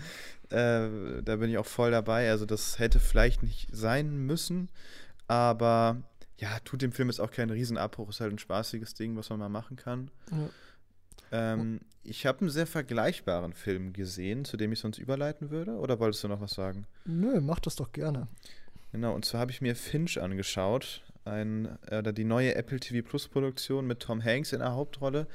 Äh, 0.51 1.23
da 1.23 1.37
bin 1.37 1.51
ich 1.51 1.59
auch 1.59 1.67
voll 1.67 1.91
dabei. 1.91 2.31
Also 2.31 2.47
das 2.47 2.79
hätte 2.79 3.01
vielleicht 3.01 3.43
nicht 3.43 3.69
sein 3.73 4.17
müssen, 4.27 4.69
aber 5.27 6.03
ja, 6.39 6.59
tut 6.61 6.83
dem 6.83 6.93
Film 6.93 7.09
jetzt 7.09 7.21
auch 7.21 7.31
keinen 7.31 7.51
Riesenabbruch. 7.51 8.11
Ist 8.11 8.21
halt 8.21 8.33
ein 8.33 8.39
spaßiges 8.39 8.95
Ding, 8.95 9.17
was 9.17 9.29
man 9.31 9.41
mal 9.41 9.49
machen 9.49 9.77
kann. 9.77 10.11
Ja. 10.31 10.51
Ähm, 11.31 11.81
ich 12.03 12.27
habe 12.27 12.41
einen 12.41 12.51
sehr 12.51 12.67
vergleichbaren 12.67 13.53
Film 13.53 13.93
gesehen, 13.93 14.45
zu 14.45 14.57
dem 14.57 14.73
ich 14.73 14.81
sonst 14.81 14.99
überleiten 14.99 15.51
würde. 15.51 15.73
Oder 15.73 15.99
wolltest 15.99 16.25
du 16.25 16.29
noch 16.29 16.41
was 16.41 16.53
sagen? 16.53 16.87
Nö, 17.05 17.41
mach 17.41 17.61
das 17.61 17.77
doch 17.77 17.93
gerne. 17.93 18.29
Genau, 18.93 19.15
und 19.15 19.25
zwar 19.25 19.41
habe 19.41 19.51
ich 19.51 19.61
mir 19.61 19.77
Finch 19.77 20.21
angeschaut. 20.21 21.03
Ein, 21.25 21.79
äh, 21.91 22.13
die 22.13 22.25
neue 22.25 22.55
Apple 22.55 22.81
TV 22.81 23.07
Plus 23.07 23.29
Produktion 23.29 23.87
mit 23.87 24.01
Tom 24.01 24.25
Hanks 24.25 24.53
in 24.53 24.61
der 24.61 24.73
Hauptrolle. 24.73 25.27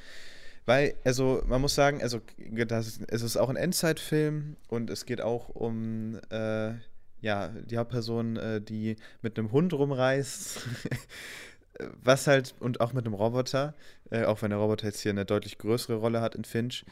Weil, 0.66 0.94
also, 1.04 1.42
man 1.46 1.60
muss 1.60 1.74
sagen, 1.74 2.02
also, 2.02 2.20
das, 2.66 3.00
es 3.06 3.22
ist 3.22 3.36
auch 3.36 3.50
ein 3.50 3.56
Endzeitfilm 3.56 4.56
und 4.68 4.90
es 4.90 5.04
geht 5.04 5.20
auch 5.20 5.50
um, 5.50 6.18
äh, 6.30 6.72
ja, 7.20 7.48
die 7.48 7.76
Hauptperson, 7.76 8.36
äh, 8.36 8.60
die 8.60 8.96
mit 9.22 9.38
einem 9.38 9.52
Hund 9.52 9.72
rumreist. 9.74 10.66
was 12.02 12.26
halt, 12.26 12.54
und 12.60 12.80
auch 12.80 12.92
mit 12.92 13.04
einem 13.04 13.14
Roboter, 13.14 13.74
äh, 14.10 14.24
auch 14.24 14.42
wenn 14.42 14.50
der 14.50 14.58
Roboter 14.58 14.86
jetzt 14.86 15.00
hier 15.00 15.10
eine 15.10 15.24
deutlich 15.24 15.58
größere 15.58 15.96
Rolle 15.96 16.20
hat 16.20 16.34
in 16.34 16.44
Finch. 16.44 16.84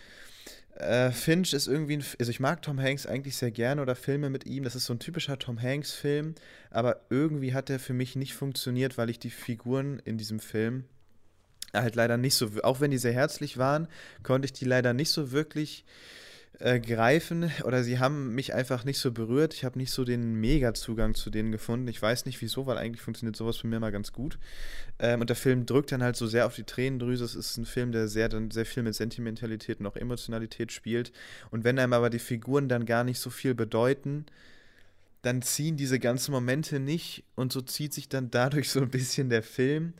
Äh, 0.76 1.10
Finch 1.10 1.52
ist 1.52 1.66
irgendwie, 1.66 1.98
ein, 1.98 2.04
also 2.18 2.30
ich 2.30 2.40
mag 2.40 2.62
Tom 2.62 2.80
Hanks 2.80 3.06
eigentlich 3.06 3.36
sehr 3.36 3.50
gerne 3.50 3.82
oder 3.82 3.94
Filme 3.94 4.30
mit 4.30 4.46
ihm. 4.46 4.64
Das 4.64 4.74
ist 4.74 4.86
so 4.86 4.94
ein 4.94 4.98
typischer 4.98 5.38
Tom 5.38 5.60
Hanks-Film, 5.60 6.34
aber 6.70 7.00
irgendwie 7.10 7.54
hat 7.54 7.68
der 7.68 7.78
für 7.78 7.92
mich 7.92 8.16
nicht 8.16 8.34
funktioniert, 8.34 8.98
weil 8.98 9.10
ich 9.10 9.18
die 9.18 9.30
Figuren 9.30 10.00
in 10.04 10.18
diesem 10.18 10.40
Film 10.40 10.84
halt 11.74 11.94
leider 11.94 12.16
nicht 12.16 12.34
so, 12.34 12.50
auch 12.62 12.80
wenn 12.80 12.90
die 12.90 12.98
sehr 12.98 13.12
herzlich 13.12 13.56
waren, 13.58 13.88
konnte 14.22 14.46
ich 14.46 14.52
die 14.52 14.64
leider 14.64 14.92
nicht 14.92 15.10
so 15.10 15.32
wirklich 15.32 15.84
äh, 16.58 16.78
greifen 16.80 17.50
oder 17.64 17.82
sie 17.82 17.98
haben 17.98 18.34
mich 18.34 18.54
einfach 18.54 18.84
nicht 18.84 18.98
so 18.98 19.10
berührt. 19.10 19.54
Ich 19.54 19.64
habe 19.64 19.78
nicht 19.78 19.90
so 19.90 20.04
den 20.04 20.34
Mega-Zugang 20.34 21.14
zu 21.14 21.30
denen 21.30 21.50
gefunden. 21.50 21.88
Ich 21.88 22.00
weiß 22.00 22.26
nicht 22.26 22.40
wieso, 22.40 22.66
weil 22.66 22.78
eigentlich 22.78 23.02
funktioniert 23.02 23.36
sowas 23.36 23.56
für 23.56 23.66
mir 23.66 23.80
mal 23.80 23.92
ganz 23.92 24.12
gut. 24.12 24.38
Ähm, 24.98 25.20
und 25.20 25.30
der 25.30 25.36
Film 25.36 25.66
drückt 25.66 25.92
dann 25.92 26.02
halt 26.02 26.16
so 26.16 26.26
sehr 26.26 26.46
auf 26.46 26.54
die 26.54 26.64
Tränendrüse. 26.64 27.24
Es 27.24 27.34
ist 27.34 27.56
ein 27.56 27.66
Film, 27.66 27.90
der 27.90 28.06
sehr, 28.08 28.28
dann 28.28 28.50
sehr 28.50 28.66
viel 28.66 28.82
mit 28.82 28.94
Sentimentalität 28.94 29.80
und 29.80 29.86
auch 29.86 29.96
Emotionalität 29.96 30.72
spielt. 30.72 31.12
Und 31.50 31.64
wenn 31.64 31.78
einem 31.78 31.94
aber 31.94 32.10
die 32.10 32.18
Figuren 32.18 32.68
dann 32.68 32.86
gar 32.86 33.04
nicht 33.04 33.18
so 33.18 33.30
viel 33.30 33.54
bedeuten, 33.54 34.26
dann 35.22 35.40
ziehen 35.40 35.76
diese 35.76 35.98
ganzen 35.98 36.32
Momente 36.32 36.80
nicht 36.80 37.24
und 37.36 37.52
so 37.52 37.60
zieht 37.60 37.94
sich 37.94 38.08
dann 38.08 38.30
dadurch 38.30 38.70
so 38.70 38.80
ein 38.80 38.90
bisschen 38.90 39.30
der 39.30 39.42
Film. 39.42 39.94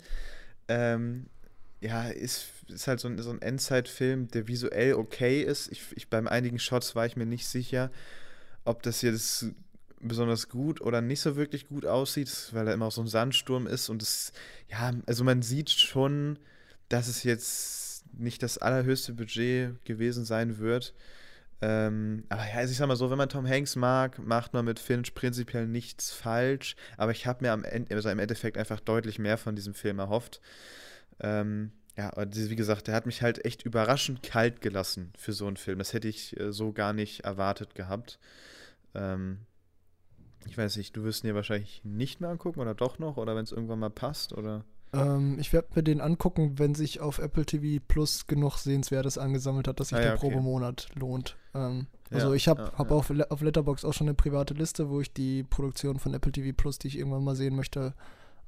Ähm, 0.69 1.27
ja, 1.83 2.09
ist, 2.09 2.47
ist 2.69 2.87
halt 2.87 3.01
so 3.01 3.09
ein, 3.09 3.21
so 3.21 3.31
ein 3.31 3.43
Endzeitfilm, 3.43 4.29
der 4.29 4.47
visuell 4.47 4.95
okay 4.95 5.43
ist. 5.43 5.71
Ich, 5.73 5.83
ich, 5.97 6.09
beim 6.09 6.29
einigen 6.29 6.59
Shots 6.59 6.95
war 6.95 7.07
ich 7.07 7.17
mir 7.17 7.27
nicht 7.27 7.47
sicher, 7.47 7.91
ob 8.65 8.83
das 8.83 9.03
jetzt 9.03 9.47
besonders 10.01 10.49
gut 10.49 10.81
oder 10.81 11.01
nicht 11.01 11.21
so 11.21 11.37
wirklich 11.37 11.69
gut 11.69 11.85
aussieht, 11.85 12.31
weil 12.53 12.67
da 12.67 12.73
immer 12.73 12.87
auch 12.87 12.93
so 12.93 13.03
ein 13.03 13.09
Sandsturm 13.09 13.67
ist 13.67 13.89
und 13.89 14.03
es, 14.03 14.33
ja, 14.69 14.93
also 15.07 15.25
man 15.25 15.43
sieht 15.43 15.71
schon, 15.71 16.39
dass 16.89 17.09
es 17.09 17.25
jetzt 17.25 18.05
nicht 18.13 18.43
das 18.43 18.59
allerhöchste 18.59 19.13
Budget 19.13 19.85
gewesen 19.85 20.25
sein 20.25 20.59
wird. 20.59 20.95
Ähm, 21.63 22.25
aber 22.29 22.47
ja, 22.47 22.55
also 22.57 22.73
ich 22.73 22.79
sag 22.79 22.89
mal 22.89 22.97
so, 22.97 23.11
wenn 23.11 23.19
man 23.19 23.29
Tom 23.29 23.49
Hanks 23.49 23.77
mag, 23.77 24.19
macht 24.19 24.53
man 24.53 24.65
mit 24.65 24.81
Finch 24.81 25.15
prinzipiell 25.15 25.67
nichts 25.67 26.11
falsch. 26.11 26.75
Aber 26.97 27.13
ich 27.13 27.27
habe 27.27 27.45
mir 27.45 27.53
am 27.53 27.65
Ende, 27.65 27.95
also 27.95 28.09
im 28.09 28.19
Endeffekt 28.19 28.59
einfach 28.59 28.81
deutlich 28.81 29.21
mehr 29.21 29.39
von 29.39 29.55
diesem 29.55 29.75
Film 29.75 30.01
erhofft. 30.01 30.41
Ähm, 31.21 31.73
ja, 31.97 32.11
wie 32.17 32.57
gesagt, 32.57 32.89
der 32.89 32.95
hat 32.95 33.07
mich 33.07 33.23
halt 33.23 33.45
echt 33.45 33.65
überraschend 33.65 34.23
kalt 34.23 34.61
gelassen 34.61 35.13
für 35.17 35.33
so 35.33 35.47
einen 35.47 35.57
Film. 35.57 35.79
Das 35.79 35.93
hätte 35.93 36.09
ich 36.09 36.39
äh, 36.41 36.53
so 36.53 36.73
gar 36.73 36.93
nicht 36.93 37.21
erwartet 37.21 37.75
gehabt. 37.75 38.19
Ähm, 38.95 39.41
ich 40.47 40.57
weiß 40.57 40.77
nicht, 40.77 40.97
du 40.97 41.05
wirst 41.05 41.23
ihn 41.23 41.29
ja 41.29 41.35
wahrscheinlich 41.35 41.83
nicht 41.85 42.21
mehr 42.21 42.31
angucken 42.31 42.61
oder 42.61 42.75
doch 42.75 42.99
noch 42.99 43.17
oder 43.17 43.37
wenn 43.37 43.45
es 43.45 43.53
irgendwann 43.53 43.79
mal 43.79 43.91
passt 43.91 44.33
oder? 44.33 44.65
Ähm, 44.95 45.39
ich 45.39 45.53
werde 45.53 45.69
mir 45.75 45.83
den 45.83 46.01
angucken, 46.01 46.59
wenn 46.59 46.75
sich 46.75 47.01
auf 47.01 47.19
Apple 47.19 47.47
TV 47.47 47.83
Plus 47.87 48.27
genug 48.27 48.59
Sehenswertes 48.59 49.19
angesammelt 49.19 49.69
hat, 49.69 49.81
dass 49.81 49.89
sich 49.89 49.99
ah, 49.99 50.01
ja, 50.01 50.07
der 50.09 50.19
okay. 50.19 50.29
Probemonat 50.29 50.89
lohnt. 50.95 51.37
Ähm, 51.55 51.87
also 52.11 52.31
ja, 52.31 52.35
ich 52.35 52.49
habe 52.49 52.63
ja, 52.63 52.73
hab 52.77 52.91
auf, 52.91 53.11
auf 53.31 53.41
Letterbox 53.41 53.85
auch 53.85 53.95
schon 53.95 54.09
eine 54.09 54.15
private 54.15 54.55
Liste, 54.55 54.91
wo 54.91 55.01
ich 55.01 55.13
die 55.13 55.45
Produktion 55.45 55.99
von 55.99 56.13
Apple 56.13 56.33
TV 56.33 56.55
Plus, 56.55 56.79
die 56.79 56.89
ich 56.89 56.99
irgendwann 56.99 57.25
mal 57.25 57.37
sehen 57.37 57.57
möchte, 57.57 57.95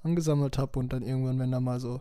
angesammelt 0.03 0.59
habe 0.59 0.79
und 0.79 0.93
dann 0.93 1.03
irgendwann, 1.03 1.39
wenn 1.39 1.51
da 1.51 1.61
mal 1.61 1.81
so 1.81 2.01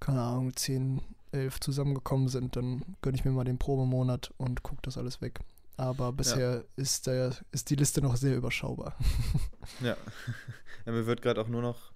keine 0.00 0.22
Ahnung, 0.22 0.54
10, 0.54 1.00
11 1.32 1.60
zusammengekommen 1.60 2.28
sind, 2.28 2.56
dann 2.56 2.82
gönne 3.02 3.16
ich 3.16 3.24
mir 3.24 3.30
mal 3.30 3.44
den 3.44 3.58
Probemonat 3.58 4.32
und 4.38 4.62
gucke 4.62 4.80
das 4.82 4.98
alles 4.98 5.20
weg. 5.20 5.40
Aber 5.76 6.12
bisher 6.12 6.54
ja. 6.56 6.62
ist, 6.76 7.06
der, 7.06 7.32
ist 7.52 7.70
die 7.70 7.76
Liste 7.76 8.02
noch 8.02 8.16
sehr 8.16 8.36
überschaubar. 8.36 8.96
ja. 9.80 9.96
ja 10.86 10.92
mir 10.92 11.06
wird 11.06 11.22
gerade 11.22 11.40
auch 11.40 11.48
nur 11.48 11.62
noch 11.62 11.92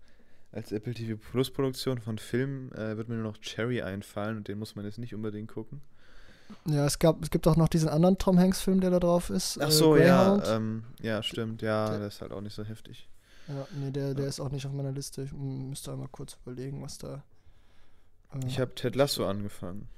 als 0.52 0.70
Apple 0.70 0.94
TV 0.94 1.16
Plus 1.16 1.50
Produktion 1.50 1.98
von 1.98 2.18
Filmen 2.18 2.70
äh, 2.72 2.96
wird 2.96 3.08
mir 3.08 3.16
nur 3.16 3.24
noch 3.24 3.38
Cherry 3.38 3.82
einfallen 3.82 4.36
und 4.36 4.48
den 4.48 4.58
muss 4.58 4.76
man 4.76 4.84
jetzt 4.84 4.98
nicht 4.98 5.14
unbedingt 5.14 5.48
gucken. 5.48 5.80
Ja, 6.66 6.84
es 6.84 6.98
gab, 6.98 7.22
es 7.22 7.30
gibt 7.30 7.48
auch 7.48 7.56
noch 7.56 7.68
diesen 7.68 7.88
anderen 7.88 8.18
Tom 8.18 8.38
Hanks 8.38 8.60
Film, 8.60 8.80
der 8.80 8.90
da 8.90 9.00
drauf 9.00 9.30
ist. 9.30 9.58
Ach 9.60 9.68
äh, 9.68 9.72
so, 9.72 9.96
äh, 9.96 10.06
ja, 10.06 10.56
ähm, 10.56 10.84
ja, 11.00 11.22
stimmt, 11.22 11.62
ja, 11.62 11.88
der, 11.88 11.98
der, 12.00 12.08
ist 12.08 12.20
halt 12.20 12.32
auch 12.32 12.42
nicht 12.42 12.54
so 12.54 12.64
heftig. 12.64 13.08
Ja, 13.48 13.66
nee, 13.80 13.90
der, 13.90 14.14
der 14.14 14.24
ja. 14.24 14.28
ist 14.28 14.40
auch 14.40 14.50
nicht 14.50 14.66
auf 14.66 14.72
meiner 14.72 14.92
Liste. 14.92 15.22
Ich 15.22 15.32
müsste 15.32 15.92
einmal 15.92 16.08
kurz 16.08 16.36
überlegen, 16.44 16.82
was 16.82 16.98
da 16.98 17.24
ich 18.46 18.58
habe 18.58 18.74
Ted 18.74 18.96
Lasso 18.96 19.26
angefangen. 19.26 19.88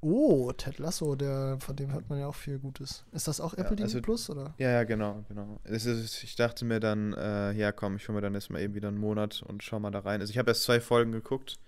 Oh, 0.00 0.52
Ted 0.52 0.78
Lasso, 0.78 1.14
der, 1.14 1.58
von 1.60 1.76
dem 1.76 1.92
hört 1.92 2.08
man 2.08 2.18
ja 2.18 2.26
auch 2.26 2.34
viel 2.34 2.58
Gutes. 2.58 3.04
Ist 3.12 3.28
das 3.28 3.40
auch 3.40 3.54
Apple 3.54 3.76
ja, 3.76 3.84
also, 3.84 3.98
TV 3.98 4.04
Plus, 4.04 4.30
oder? 4.30 4.54
Ja, 4.58 4.70
ja, 4.70 4.84
genau, 4.84 5.24
genau. 5.28 5.58
Ist, 5.64 5.86
ich 6.22 6.36
dachte 6.36 6.64
mir 6.64 6.80
dann, 6.80 7.12
äh, 7.14 7.52
ja 7.52 7.72
komm, 7.72 7.96
ich 7.96 8.08
hole 8.08 8.16
mir 8.16 8.22
dann 8.22 8.34
erstmal 8.34 8.62
eben 8.62 8.74
wieder 8.74 8.88
einen 8.88 8.98
Monat 8.98 9.42
und 9.42 9.62
schau 9.62 9.78
mal 9.80 9.90
da 9.90 10.00
rein. 10.00 10.20
Also 10.20 10.30
ich 10.30 10.38
habe 10.38 10.50
erst 10.50 10.64
zwei 10.64 10.80
Folgen 10.80 11.12
geguckt. 11.12 11.58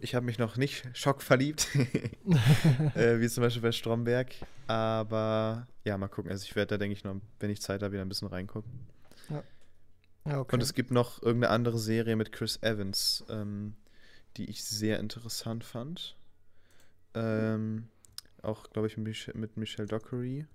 Ich 0.00 0.14
habe 0.14 0.26
mich 0.26 0.38
noch 0.38 0.56
nicht 0.56 0.88
schockverliebt, 0.92 1.68
äh, 2.94 3.20
wie 3.20 3.28
zum 3.28 3.42
Beispiel 3.42 3.62
bei 3.62 3.72
Stromberg. 3.72 4.34
Aber 4.66 5.66
ja, 5.84 5.98
mal 5.98 6.08
gucken. 6.08 6.30
Also 6.30 6.44
ich 6.44 6.54
werde 6.54 6.74
da, 6.74 6.78
denke 6.78 6.92
ich, 6.92 7.04
noch, 7.04 7.16
wenn 7.40 7.50
ich 7.50 7.60
Zeit 7.60 7.82
habe, 7.82 7.92
wieder 7.92 8.02
ein 8.02 8.08
bisschen 8.08 8.28
reingucken. 8.28 8.70
Ja. 9.30 9.42
ja 10.26 10.40
okay. 10.40 10.54
Und 10.54 10.62
es 10.62 10.74
gibt 10.74 10.90
noch 10.90 11.22
irgendeine 11.22 11.52
andere 11.52 11.78
Serie 11.78 12.16
mit 12.16 12.32
Chris 12.32 12.62
Evans. 12.62 13.24
Ähm, 13.28 13.74
die 14.36 14.50
ich 14.50 14.64
sehr 14.64 15.00
interessant 15.00 15.64
fand. 15.64 16.16
Ähm, 17.14 17.88
auch, 18.42 18.70
glaube 18.70 18.86
ich, 18.86 18.96
mit 18.96 19.56
Michelle 19.56 19.88
Dockery. 19.88 20.46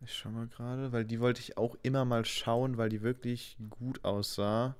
Ich 0.00 0.14
schau 0.14 0.30
mal 0.30 0.48
gerade, 0.48 0.92
weil 0.92 1.04
die 1.04 1.20
wollte 1.20 1.40
ich 1.40 1.56
auch 1.56 1.76
immer 1.82 2.04
mal 2.04 2.24
schauen, 2.24 2.76
weil 2.76 2.88
die 2.88 3.02
wirklich 3.02 3.56
gut 3.70 4.04
aussah. 4.04 4.76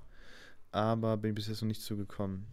Aber 0.73 1.17
bin 1.17 1.35
bis 1.35 1.47
jetzt 1.47 1.63
noch 1.63 1.69
nicht 1.69 1.83
zugekommen. 1.83 2.47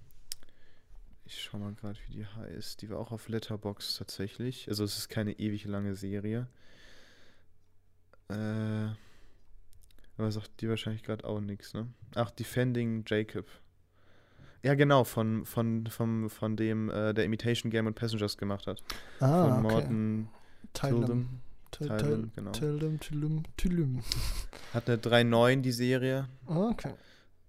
Ich 1.26 1.42
schau 1.42 1.58
mal 1.58 1.74
gerade, 1.74 2.00
wie 2.08 2.14
die 2.14 2.26
heißt. 2.26 2.82
Die 2.82 2.90
war 2.90 3.00
auch 3.00 3.12
auf 3.12 3.30
Letterbox 3.30 3.98
tatsächlich. 3.98 4.68
Also 4.70 4.84
es 4.84 4.98
ist 4.98 5.10
keine 5.10 5.34
ewig 5.40 5.66
lange 5.66 5.96
Serie. 5.96 6.48
Äh, 8.30 8.90
aber 10.18 10.32
sagt 10.32 10.62
die 10.62 10.70
wahrscheinlich 10.70 11.04
gerade 11.04 11.26
auch 11.26 11.42
nichts, 11.42 11.74
ne? 11.74 11.88
Ach, 12.16 12.30
Defending 12.32 13.04
Jacob 13.08 13.48
Ja, 14.64 14.76
genau, 14.76 15.04
von, 15.04 15.46
von, 15.46 15.88
von, 15.88 16.30
von 16.30 16.56
dem, 16.56 16.90
äh, 16.90 17.14
der 17.14 17.26
Imitation 17.26 17.72
Game 17.72 17.88
und 17.88 17.96
Passengers 17.96 18.38
gemacht 18.38 18.68
hat. 18.68 18.84
Ah, 19.20 19.56
von 19.56 19.64
Morton 19.64 20.28
okay. 20.74 20.90
Tildum. 20.90 21.42
Tildum, 21.72 22.32
genau. 22.36 22.52
Tildum, 22.52 23.00
Tildum, 23.00 23.44
Tildum. 23.58 24.04
Hat 24.74 24.90
eine 24.90 24.98
3.9 24.98 25.62
die 25.62 25.72
Serie. 25.72 26.28
Okay. 26.46 26.94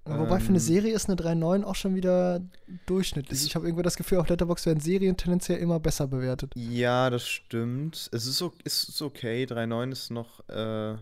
Wobei 0.05 0.41
für 0.41 0.49
eine 0.49 0.57
ähm. 0.57 0.59
Serie 0.59 0.95
ist 0.95 1.09
eine 1.09 1.21
3.9 1.21 1.63
auch 1.65 1.75
schon 1.77 1.95
wieder 1.95 2.41
durchschnittlich. 2.87 3.45
Ich 3.47 3.55
habe 3.55 3.67
irgendwie 3.67 3.85
das 3.85 3.97
Gefühl, 3.97 4.19
auf 4.19 4.29
Letterboxd 4.29 4.67
werden 4.67 4.81
Serien 4.81 5.17
tendenziell 5.17 5.59
immer 5.59 5.79
besser 5.79 6.09
bewertet. 6.09 6.53
Ja, 6.57 7.09
das 7.09 7.27
stimmt. 7.27 8.09
Es 8.13 8.27
ist, 8.27 8.43
ist 8.65 9.03
okay. 9.03 9.45
3.9 9.45 9.93
ist 9.93 10.11
noch. 10.11 10.49
Äh, 10.49 10.95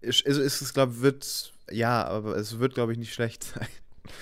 ist, 0.00 0.26
also 0.26 0.40
ist 0.40 0.60
es, 0.60 0.74
glaube 0.74 1.00
wird. 1.02 1.52
Ja, 1.70 2.04
aber 2.04 2.36
es 2.36 2.58
wird, 2.58 2.74
glaube 2.74 2.92
ich, 2.92 2.98
nicht 2.98 3.14
schlecht 3.14 3.44
sein. 3.54 3.68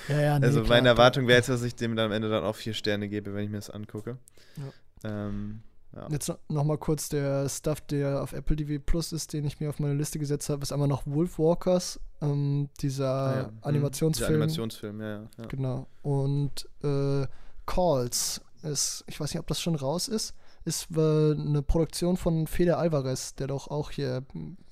Ja, 0.08 0.20
ja, 0.20 0.38
nee, 0.38 0.46
Also 0.46 0.62
klar, 0.62 0.76
meine 0.76 0.88
Erwartung 0.88 1.26
wäre 1.26 1.38
jetzt, 1.38 1.48
dass 1.48 1.62
ich 1.62 1.74
dem 1.74 1.96
dann 1.96 2.06
am 2.06 2.12
Ende 2.12 2.28
dann 2.28 2.44
auch 2.44 2.56
vier 2.56 2.74
Sterne 2.74 3.08
gebe, 3.08 3.34
wenn 3.34 3.44
ich 3.44 3.50
mir 3.50 3.58
das 3.58 3.70
angucke. 3.70 4.18
Ja. 4.56 5.26
Ähm, 5.28 5.62
ja. 5.94 6.08
Jetzt 6.10 6.32
noch 6.48 6.64
mal 6.64 6.78
kurz 6.78 7.08
der 7.08 7.48
Stuff, 7.48 7.80
der 7.82 8.22
auf 8.22 8.32
Apple 8.32 8.56
TV 8.56 8.82
Plus 8.84 9.12
ist, 9.12 9.32
den 9.32 9.44
ich 9.44 9.60
mir 9.60 9.68
auf 9.68 9.78
meine 9.78 9.94
Liste 9.94 10.18
gesetzt 10.18 10.48
habe, 10.48 10.62
ist 10.62 10.72
einmal 10.72 10.88
noch 10.88 11.06
Wolfwalkers, 11.06 12.00
ähm, 12.20 12.68
dieser 12.80 13.08
ah, 13.08 13.36
ja. 13.36 13.52
Animationsfilm. 13.62 14.28
Dieser 14.28 14.42
Animationsfilm, 14.42 15.00
ja, 15.00 15.22
ja. 15.38 15.46
Genau. 15.48 15.86
Und 16.02 16.68
äh, 16.82 17.26
Calls 17.66 18.40
ist, 18.62 19.04
ich 19.06 19.20
weiß 19.20 19.32
nicht, 19.32 19.40
ob 19.40 19.46
das 19.46 19.60
schon 19.60 19.76
raus 19.76 20.08
ist, 20.08 20.34
ist 20.64 20.88
äh, 20.96 21.32
eine 21.32 21.62
Produktion 21.62 22.16
von 22.16 22.46
Fede 22.46 22.76
Alvarez, 22.76 23.34
der 23.34 23.46
doch 23.46 23.68
auch 23.68 23.90
hier 23.90 24.24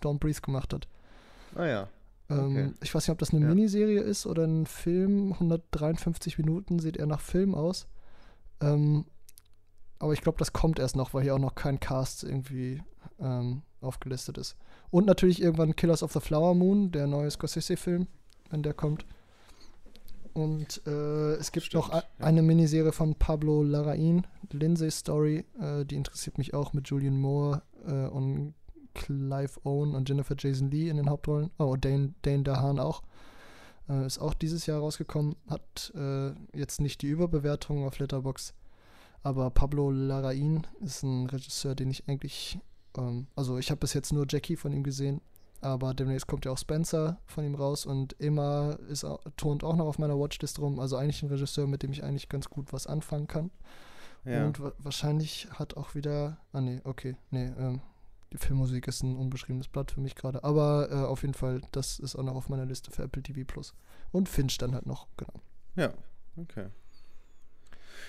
Don't 0.02 0.18
Breathe 0.18 0.40
gemacht 0.40 0.72
hat. 0.72 0.88
Ah 1.54 1.66
ja. 1.66 1.88
Ähm, 2.32 2.56
okay. 2.56 2.70
ich 2.82 2.94
weiß 2.94 3.04
nicht, 3.04 3.12
ob 3.12 3.18
das 3.18 3.32
eine 3.32 3.46
Miniserie 3.46 4.00
ist 4.00 4.26
oder 4.26 4.44
ein 4.44 4.66
Film. 4.66 5.32
153 5.34 6.38
Minuten 6.38 6.78
sieht 6.78 6.96
eher 6.96 7.06
nach 7.06 7.20
Film 7.20 7.54
aus. 7.54 7.86
Ähm, 8.60 9.04
aber 9.98 10.12
ich 10.12 10.20
glaube, 10.20 10.38
das 10.38 10.52
kommt 10.52 10.78
erst 10.78 10.96
noch, 10.96 11.14
weil 11.14 11.22
hier 11.22 11.34
auch 11.34 11.40
noch 11.40 11.54
kein 11.54 11.78
Cast 11.78 12.24
irgendwie 12.24 12.82
ähm, 13.20 13.62
aufgelistet 13.80 14.38
ist. 14.38 14.56
Und 14.90 15.06
natürlich 15.06 15.40
irgendwann 15.40 15.76
Killers 15.76 16.02
of 16.02 16.12
the 16.12 16.20
Flower 16.20 16.54
Moon, 16.54 16.90
der 16.90 17.06
neue 17.06 17.30
Scorsese-Film, 17.30 18.06
wenn 18.50 18.62
der 18.62 18.74
kommt. 18.74 19.06
Und 20.34 20.82
äh, 20.86 21.34
es 21.34 21.52
gibt 21.52 21.66
Stimmt, 21.66 21.88
noch 21.88 21.94
ja. 21.94 22.02
eine 22.18 22.42
Miniserie 22.42 22.92
von 22.92 23.14
Pablo 23.14 23.62
Larraín, 23.62 24.24
Lindsay 24.50 24.90
Story, 24.90 25.44
äh, 25.60 25.84
die 25.84 25.96
interessiert 25.96 26.38
mich 26.38 26.54
auch 26.54 26.72
mit 26.72 26.88
Julian 26.88 27.18
Moore 27.18 27.62
äh, 27.86 28.06
und 28.06 28.54
Clive 28.94 29.60
Owen 29.64 29.94
und 29.94 30.08
Jennifer 30.08 30.34
Jason 30.38 30.70
Lee 30.70 30.88
in 30.88 30.96
den 30.96 31.10
Hauptrollen. 31.10 31.50
Oh, 31.58 31.76
Dane, 31.76 32.14
Dane 32.22 32.42
Dahan 32.42 32.78
auch. 32.78 33.02
Äh, 33.88 34.06
ist 34.06 34.18
auch 34.18 34.34
dieses 34.34 34.66
Jahr 34.66 34.80
rausgekommen, 34.80 35.36
hat 35.48 35.92
äh, 35.94 36.30
jetzt 36.56 36.80
nicht 36.80 37.02
die 37.02 37.08
Überbewertung 37.08 37.84
auf 37.84 37.98
Letterboxd 37.98 38.54
aber 39.22 39.50
Pablo 39.50 39.90
Larraín 39.90 40.64
ist 40.80 41.02
ein 41.02 41.26
Regisseur, 41.26 41.74
den 41.74 41.90
ich 41.90 42.08
eigentlich, 42.08 42.58
ähm, 42.96 43.26
also 43.36 43.58
ich 43.58 43.70
habe 43.70 43.80
bis 43.80 43.94
jetzt 43.94 44.12
nur 44.12 44.26
Jackie 44.28 44.56
von 44.56 44.72
ihm 44.72 44.82
gesehen, 44.82 45.20
aber 45.60 45.94
demnächst 45.94 46.26
kommt 46.26 46.44
ja 46.44 46.50
auch 46.50 46.58
Spencer 46.58 47.20
von 47.26 47.44
ihm 47.44 47.54
raus 47.54 47.86
und 47.86 48.20
Emma 48.20 48.72
ist, 48.88 49.06
turnt 49.36 49.62
auch 49.62 49.76
noch 49.76 49.86
auf 49.86 49.98
meiner 49.98 50.18
Watchlist 50.18 50.58
rum. 50.58 50.80
Also 50.80 50.96
eigentlich 50.96 51.22
ein 51.22 51.28
Regisseur, 51.28 51.68
mit 51.68 51.84
dem 51.84 51.92
ich 51.92 52.02
eigentlich 52.02 52.28
ganz 52.28 52.50
gut 52.50 52.72
was 52.72 52.88
anfangen 52.88 53.28
kann. 53.28 53.50
Ja. 54.24 54.44
Und 54.44 54.60
wahrscheinlich 54.78 55.48
hat 55.52 55.76
auch 55.76 55.94
wieder, 55.94 56.38
ah 56.52 56.60
nee, 56.60 56.80
okay, 56.82 57.16
nee, 57.30 57.52
ähm, 57.58 57.80
die 58.32 58.38
Filmmusik 58.38 58.88
ist 58.88 59.02
ein 59.02 59.16
unbeschriebenes 59.16 59.68
Blatt 59.68 59.92
für 59.92 60.00
mich 60.00 60.14
gerade. 60.14 60.42
Aber 60.44 60.88
äh, 60.90 60.94
auf 60.94 61.22
jeden 61.22 61.34
Fall, 61.34 61.60
das 61.72 61.98
ist 61.98 62.16
auch 62.16 62.22
noch 62.22 62.34
auf 62.34 62.48
meiner 62.48 62.66
Liste 62.66 62.90
für 62.90 63.02
Apple 63.02 63.22
TV 63.22 63.42
Plus. 63.46 63.74
Und 64.10 64.28
Finch 64.28 64.58
dann 64.58 64.74
halt 64.74 64.86
noch, 64.86 65.06
genau. 65.16 65.34
Ja, 65.76 65.92
okay. 66.36 66.66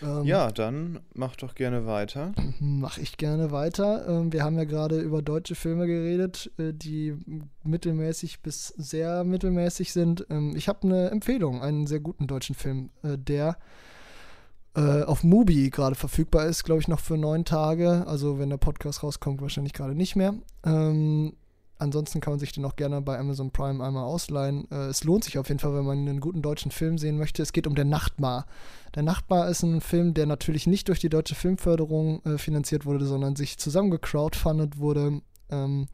Ähm, 0.02 0.24
ja, 0.24 0.52
dann 0.52 1.00
mach 1.14 1.36
doch 1.36 1.56
gerne 1.56 1.86
weiter. 1.86 2.34
Mach 2.60 2.98
ich 2.98 3.18
gerne 3.18 3.52
weiter. 3.52 4.08
Ähm, 4.08 4.34
wir 4.34 4.44
haben 4.44 4.58
ja 4.58 4.64
gerade 4.64 5.00
über 5.00 5.22
deutsche 5.22 5.56
Filme 5.56 5.88
geredet, 5.88 6.52
äh, 6.58 6.74
die 6.74 7.16
mittelmäßig 7.64 8.42
bis 8.42 8.68
sehr 8.70 9.24
mittelmäßig 9.24 9.94
sind. 9.94 10.26
Ähm, 10.30 10.56
ich 10.56 10.68
habe 10.68 10.84
eine 10.84 11.12
Empfehlung, 11.12 11.62
einen 11.62 11.88
sehr 11.88 12.00
guten 12.00 12.28
deutschen 12.28 12.56
Film, 12.56 12.90
äh, 13.04 13.18
der 13.18 13.58
äh, 14.76 15.04
auf 15.04 15.24
Mubi 15.24 15.70
gerade 15.70 15.96
verfügbar 15.96 16.46
ist, 16.46 16.64
glaube 16.64 16.82
ich, 16.82 16.88
noch 16.88 17.00
für 17.00 17.18
neun 17.18 17.46
Tage. 17.46 18.06
Also 18.08 18.40
wenn 18.40 18.50
der 18.50 18.58
Podcast 18.58 19.04
rauskommt, 19.04 19.42
wahrscheinlich 19.42 19.74
gerade 19.74 19.96
nicht 19.96 20.16
mehr. 20.16 20.34
Ähm, 20.66 21.34
Ansonsten 21.84 22.22
kann 22.22 22.32
man 22.32 22.40
sich 22.40 22.54
den 22.54 22.64
auch 22.64 22.78
gerne 22.78 23.02
bei 23.02 23.20
Amazon 23.20 23.52
Prime 23.52 23.84
einmal 23.84 24.06
ausleihen. 24.06 24.70
Äh, 24.72 24.86
es 24.86 25.04
lohnt 25.04 25.26
sich 25.26 25.38
auf 25.38 25.50
jeden 25.50 25.60
Fall, 25.60 25.76
wenn 25.76 25.86
man 25.86 25.98
einen 25.98 26.22
guten 26.22 26.42
deutschen 26.42 26.72
Film 26.72 26.98
sehen 26.98 27.18
möchte. 27.18 27.42
Es 27.44 27.52
geht 27.52 27.68
um 27.68 27.76
Der 27.76 27.86
Nachtmar. 27.86 28.46
Der 28.96 29.04
Nachtmar 29.04 29.50
ist 29.50 29.64
ein 29.64 29.82
Film, 29.82 30.14
der 30.14 30.26
natürlich 30.26 30.66
nicht 30.66 30.88
durch 30.88 31.00
die 31.00 31.10
deutsche 31.10 31.36
Filmförderung 31.36 32.24
äh, 32.24 32.38
finanziert 32.38 32.86
wurde, 32.86 33.06
sondern 33.06 33.36
sich 33.36 33.58
zusammengecrowdfundet 33.58 34.78
wurde. 34.78 35.22
Ähm, 35.50 35.88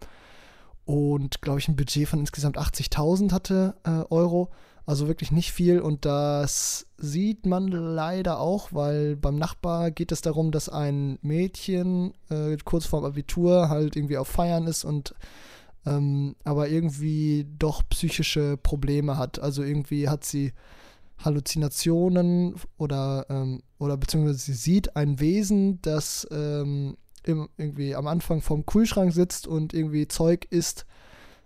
und, 0.86 1.42
glaube 1.42 1.60
ich, 1.60 1.68
ein 1.68 1.76
Budget 1.76 2.08
von 2.08 2.20
insgesamt 2.20 2.58
80.000 2.60 3.32
hatte 3.32 3.76
äh, 3.84 4.04
Euro. 4.12 4.50
Also 4.90 5.08
wirklich 5.08 5.32
nicht 5.32 5.52
viel. 5.52 5.82
Und 5.82 6.06
das 6.06 6.88
sieht 6.98 7.46
man 7.46 7.68
leider 7.68 8.40
auch, 8.40 8.74
weil 8.74 9.16
beim 9.16 9.36
Nachbar 9.36 9.92
geht 9.92 10.12
es 10.12 10.22
darum, 10.22 10.50
dass 10.52 10.68
ein 10.68 11.20
Mädchen 11.22 12.16
äh, 12.32 12.58
kurz 12.66 12.88
vorm 12.88 13.06
Abitur 13.06 13.70
halt 13.70 13.96
irgendwie 13.96 14.18
auf 14.18 14.28
Feiern 14.28 14.66
ist 14.66 14.86
und 14.86 15.14
ähm, 15.86 16.36
aber 16.44 16.70
irgendwie 16.70 17.46
doch 17.60 17.84
psychische 17.88 18.58
Probleme 18.58 19.16
hat. 19.16 19.38
Also 19.38 19.62
irgendwie 19.62 20.10
hat 20.10 20.24
sie 20.24 20.54
Halluzinationen 21.20 22.56
oder, 22.80 23.28
ähm, 23.30 23.62
oder 23.78 23.96
beziehungsweise 23.96 24.40
sie 24.40 24.54
sieht 24.54 24.96
ein 24.96 25.20
Wesen, 25.20 25.80
das 25.84 26.28
ähm, 26.32 26.98
im, 27.26 27.48
irgendwie 27.58 27.94
am 27.94 28.08
Anfang 28.08 28.42
vom 28.42 28.66
Kühlschrank 28.66 29.14
sitzt 29.14 29.46
und 29.46 29.72
irgendwie 29.72 30.08
Zeug 30.08 30.48
isst 30.50 30.88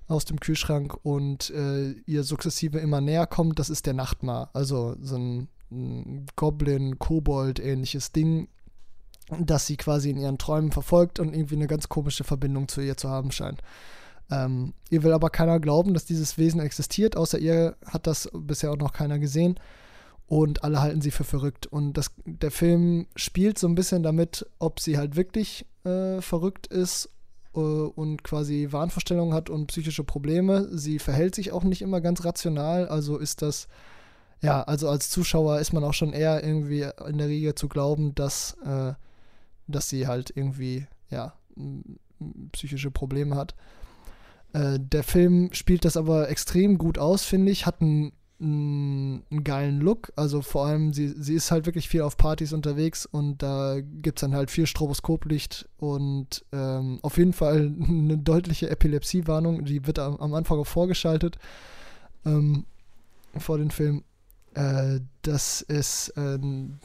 aus 0.07 0.25
dem 0.25 0.39
Kühlschrank 0.39 0.97
und 1.03 1.49
äh, 1.51 1.91
ihr 2.05 2.23
sukzessive 2.23 2.79
immer 2.79 3.01
näher 3.01 3.27
kommt. 3.27 3.59
Das 3.59 3.69
ist 3.69 3.85
der 3.85 3.93
Nachtmar. 3.93 4.49
Also 4.53 4.95
so 5.01 5.15
ein, 5.15 5.47
ein 5.71 6.25
Goblin, 6.35 6.99
Kobold 6.99 7.59
ähnliches 7.59 8.11
Ding, 8.11 8.47
das 9.39 9.67
sie 9.67 9.77
quasi 9.77 10.09
in 10.09 10.17
ihren 10.17 10.37
Träumen 10.37 10.71
verfolgt 10.71 11.19
und 11.19 11.33
irgendwie 11.33 11.55
eine 11.55 11.67
ganz 11.67 11.89
komische 11.89 12.23
Verbindung 12.23 12.67
zu 12.67 12.81
ihr 12.81 12.97
zu 12.97 13.09
haben 13.09 13.31
scheint. 13.31 13.61
Ähm, 14.31 14.73
ihr 14.89 15.03
will 15.03 15.13
aber 15.13 15.29
keiner 15.29 15.59
glauben, 15.59 15.93
dass 15.93 16.05
dieses 16.05 16.37
Wesen 16.37 16.59
existiert, 16.59 17.15
außer 17.15 17.39
ihr 17.39 17.75
hat 17.85 18.07
das 18.07 18.29
bisher 18.33 18.71
auch 18.71 18.77
noch 18.77 18.93
keiner 18.93 19.19
gesehen. 19.19 19.59
Und 20.25 20.63
alle 20.63 20.81
halten 20.81 21.01
sie 21.01 21.11
für 21.11 21.25
verrückt. 21.25 21.67
Und 21.67 21.93
das, 21.93 22.11
der 22.25 22.49
Film 22.49 23.07
spielt 23.15 23.59
so 23.59 23.67
ein 23.67 23.75
bisschen 23.75 24.03
damit, 24.03 24.45
ob 24.57 24.79
sie 24.79 24.97
halt 24.97 25.15
wirklich 25.15 25.65
äh, 25.83 26.21
verrückt 26.21 26.67
ist 26.67 27.09
und 27.59 28.23
quasi 28.23 28.67
Wahnvorstellungen 28.71 29.33
hat 29.33 29.49
und 29.49 29.67
psychische 29.67 30.03
Probleme. 30.03 30.67
Sie 30.71 30.99
verhält 30.99 31.35
sich 31.35 31.51
auch 31.51 31.63
nicht 31.63 31.81
immer 31.81 32.01
ganz 32.01 32.25
rational. 32.25 32.87
Also 32.87 33.17
ist 33.17 33.41
das, 33.41 33.67
ja, 34.41 34.63
also 34.63 34.89
als 34.89 35.09
Zuschauer 35.09 35.59
ist 35.59 35.73
man 35.73 35.83
auch 35.83 35.93
schon 35.93 36.13
eher 36.13 36.43
irgendwie 36.43 36.87
in 37.07 37.17
der 37.17 37.27
Regel 37.27 37.55
zu 37.55 37.67
glauben, 37.69 38.15
dass, 38.15 38.57
äh, 38.65 38.93
dass 39.67 39.89
sie 39.89 40.07
halt 40.07 40.31
irgendwie, 40.35 40.87
ja, 41.09 41.33
psychische 42.51 42.91
Probleme 42.91 43.35
hat. 43.35 43.55
Äh, 44.53 44.79
der 44.79 45.03
Film 45.03 45.49
spielt 45.53 45.85
das 45.85 45.97
aber 45.97 46.29
extrem 46.29 46.77
gut 46.77 46.97
aus, 46.97 47.23
finde 47.23 47.51
ich. 47.51 47.65
Hat 47.65 47.81
einen, 47.81 48.13
einen, 48.43 49.43
geilen 49.43 49.79
Look. 49.79 50.11
Also 50.15 50.41
vor 50.41 50.65
allem, 50.65 50.93
sie, 50.93 51.07
sie 51.09 51.33
ist 51.33 51.51
halt 51.51 51.65
wirklich 51.65 51.89
viel 51.89 52.01
auf 52.01 52.17
Partys 52.17 52.53
unterwegs 52.53 53.05
und 53.05 53.41
da 53.41 53.79
gibt 53.81 54.19
es 54.19 54.21
dann 54.21 54.35
halt 54.35 54.51
viel 54.51 54.67
Stroboskoplicht 54.67 55.67
und 55.77 56.45
ähm, 56.51 56.99
auf 57.01 57.17
jeden 57.17 57.33
Fall 57.33 57.73
eine 57.87 58.17
deutliche 58.17 58.69
Epilepsiewarnung. 58.69 59.65
Die 59.65 59.87
wird 59.87 59.99
am, 59.99 60.17
am 60.17 60.33
Anfang 60.33 60.59
auch 60.59 60.67
vorgeschaltet 60.67 61.37
ähm, 62.25 62.65
vor 63.37 63.57
dem 63.57 63.69
Film. 63.69 64.03
Äh, 64.53 64.99
das 65.23 65.61
ist 65.61 66.09
äh, 66.09 66.37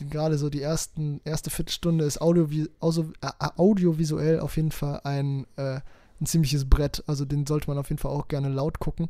gerade 0.08 0.38
so 0.38 0.48
die 0.48 0.62
ersten, 0.62 1.20
erste 1.24 1.50
Viertelstunde 1.50 2.04
ist 2.04 2.20
audio, 2.20 2.48
also, 2.80 3.12
äh, 3.20 3.28
audiovisuell 3.56 4.40
auf 4.40 4.56
jeden 4.56 4.72
Fall 4.72 5.00
ein 5.04 5.46
äh, 5.56 5.80
ein 6.20 6.26
ziemliches 6.26 6.68
Brett. 6.68 7.02
Also 7.06 7.24
den 7.24 7.46
sollte 7.46 7.68
man 7.68 7.78
auf 7.78 7.88
jeden 7.88 7.98
Fall 7.98 8.12
auch 8.12 8.28
gerne 8.28 8.48
laut 8.48 8.78
gucken, 8.78 9.08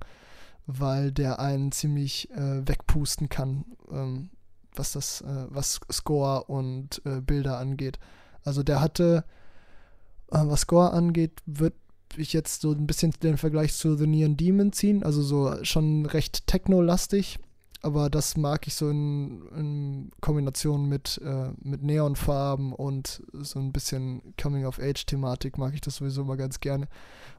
weil 0.68 1.10
der 1.12 1.40
einen 1.40 1.72
ziemlich 1.72 2.30
äh, 2.30 2.68
wegpusten 2.68 3.30
kann, 3.30 3.64
ähm, 3.90 4.28
was 4.76 4.92
das, 4.92 5.22
äh, 5.22 5.46
was 5.48 5.80
Score 5.90 6.44
und 6.44 7.02
äh, 7.06 7.22
Bilder 7.22 7.58
angeht. 7.58 7.98
Also 8.44 8.62
der 8.62 8.80
hatte, 8.80 9.24
äh, 10.30 10.42
was 10.44 10.60
Score 10.60 10.92
angeht, 10.92 11.40
wird 11.46 11.74
ich 12.16 12.34
jetzt 12.34 12.60
so 12.60 12.72
ein 12.72 12.86
bisschen 12.86 13.12
den 13.22 13.38
Vergleich 13.38 13.74
zu 13.74 13.96
The 13.96 14.06
Neon 14.06 14.36
Demon 14.36 14.72
ziehen, 14.72 15.02
also 15.02 15.22
so 15.22 15.64
schon 15.64 16.04
recht 16.04 16.46
techno-lastig, 16.46 17.38
aber 17.80 18.10
das 18.10 18.36
mag 18.36 18.66
ich 18.66 18.74
so 18.74 18.90
in, 18.90 19.46
in 19.56 20.10
Kombination 20.20 20.86
mit, 20.86 21.18
äh, 21.24 21.50
mit 21.62 21.82
Neonfarben 21.82 22.74
und 22.74 23.22
so 23.32 23.58
ein 23.58 23.72
bisschen 23.72 24.34
Coming-of-Age-Thematik 24.40 25.56
mag 25.56 25.74
ich 25.74 25.80
das 25.80 25.96
sowieso 25.96 26.22
immer 26.22 26.36
ganz 26.36 26.60
gerne. 26.60 26.88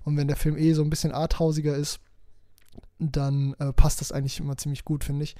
Und 0.03 0.17
wenn 0.17 0.27
der 0.27 0.37
Film 0.37 0.57
eh 0.57 0.73
so 0.73 0.81
ein 0.81 0.89
bisschen 0.89 1.11
arthausiger 1.11 1.75
ist, 1.75 1.99
dann 2.99 3.55
äh, 3.59 3.73
passt 3.73 4.01
das 4.01 4.11
eigentlich 4.11 4.39
immer 4.39 4.57
ziemlich 4.57 4.85
gut, 4.85 5.03
finde 5.03 5.23
ich. 5.23 5.35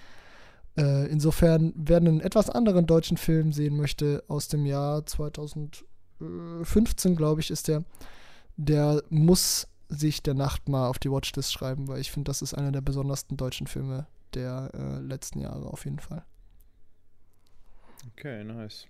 Äh, 0.78 1.08
insofern, 1.08 1.74
wer 1.76 1.98
einen 1.98 2.22
etwas 2.22 2.50
anderen 2.50 2.86
deutschen 2.86 3.18
Film 3.18 3.52
sehen 3.52 3.76
möchte 3.76 4.24
aus 4.28 4.48
dem 4.48 4.66
Jahr 4.66 5.06
2015, 5.06 7.16
glaube 7.16 7.42
ich, 7.42 7.52
ist 7.52 7.68
der, 7.68 7.84
der 8.56 9.04
muss 9.10 9.68
sich 9.90 10.24
der 10.24 10.36
Nacht 10.36 10.70
mal 10.70 10.88
auf 10.88 11.00
die 11.00 11.12
Watchlist 11.12 11.52
schreiben, 11.52 11.88
weil 11.88 12.00
ich 12.00 12.12
finde, 12.12 12.30
das 12.30 12.42
ist 12.42 12.54
einer 12.54 12.72
der 12.72 12.82
besondersten 12.82 13.38
deutschen 13.38 13.68
Filme 13.68 14.08
der 14.36 14.70
äh, 14.74 15.00
letzten 15.00 15.40
Jahre 15.40 15.66
auf 15.66 15.86
jeden 15.86 16.00
Fall. 16.00 16.24
Okay, 18.14 18.44
nice. 18.44 18.88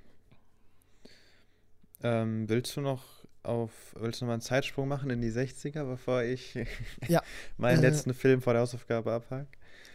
Ähm, 2.02 2.48
willst 2.48 2.78
du 2.78 2.82
noch 2.82 3.04
auf, 3.50 3.72
willst 4.00 4.22
du 4.22 4.26
noch 4.26 4.30
mal 4.30 4.34
einen 4.34 4.42
Zeitsprung 4.42 4.88
machen 4.88 5.10
in 5.10 5.22
die 5.22 5.32
60er, 5.32 5.84
bevor 5.84 6.24
ich 6.24 6.58
ja. 7.08 7.22
meinen 7.58 7.84
äh, 7.84 7.90
letzten 7.90 8.14
Film 8.14 8.42
vor 8.42 8.54
der 8.54 8.62
Hausaufgabe 8.62 9.12
abhake? 9.12 9.48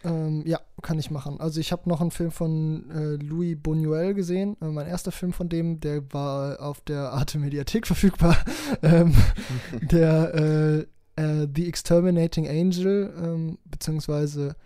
Ähm, 0.05 0.43
ja, 0.45 0.61
kann 0.83 0.99
ich 0.99 1.11
machen. 1.11 1.41
Also 1.41 1.61
ich 1.61 1.73
habe 1.73 1.89
noch 1.89 2.01
einen 2.01 2.11
Film 2.11 2.31
von 2.31 2.91
äh, 2.91 3.25
Louis 3.25 3.57
Buñuel 3.57 4.13
gesehen. 4.13 4.57
Äh, 4.61 4.67
mein 4.67 4.87
erster 4.87 5.13
Film 5.13 5.33
von 5.33 5.49
dem, 5.49 5.81
der 5.81 6.03
war 6.13 6.61
auf 6.61 6.83
der 6.83 7.13
Arte 7.13 7.39
Mediathek 7.39 7.87
verfügbar. 7.87 8.37
ähm, 8.83 9.15
der 9.81 10.35
äh, 10.35 11.23
äh, 11.23 11.49
The 11.55 11.69
Exterminating 11.69 12.49
Angel, 12.49 13.15
ähm, 13.17 13.59
beziehungsweise 13.65 14.57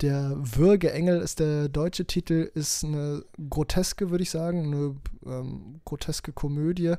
der 0.00 0.36
Würgeengel 0.36 1.20
ist 1.20 1.40
der 1.40 1.68
deutsche 1.68 2.04
Titel, 2.04 2.50
ist 2.54 2.84
eine 2.84 3.24
groteske, 3.48 4.10
würde 4.10 4.22
ich 4.22 4.30
sagen, 4.30 4.66
eine 4.66 4.96
ähm, 5.24 5.80
groteske 5.84 6.32
Komödie 6.32 6.94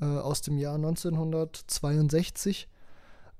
äh, 0.00 0.04
aus 0.04 0.42
dem 0.42 0.58
Jahr 0.58 0.74
1962. 0.76 2.68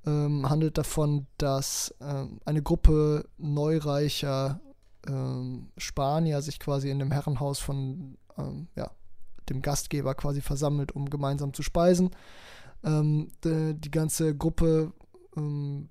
Ähm, 0.05 0.49
handelt 0.51 0.79
davon, 0.79 1.27
dass 1.39 1.95
ähm, 2.01 2.41
eine 2.45 2.62
Gruppe 2.62 3.29
neureicher 3.39 4.61
ähm, 5.07 5.69
Spanier 5.77 6.43
sich 6.43 6.59
quasi 6.59 6.91
in 6.91 6.99
dem 6.99 7.12
Herrenhaus 7.12 7.61
von 7.61 8.19
ähm, 8.37 8.66
ja, 8.74 8.91
dem 9.49 9.62
Gastgeber 9.62 10.15
quasi 10.15 10.41
versammelt, 10.41 10.93
um 10.93 11.09
gemeinsam 11.09 11.55
zu 11.55 11.62
speisen. 11.62 12.11
Ähm, 12.83 13.29
die, 13.45 13.74
die 13.74 13.91
ganze 13.91 14.37
Gruppe 14.37 14.93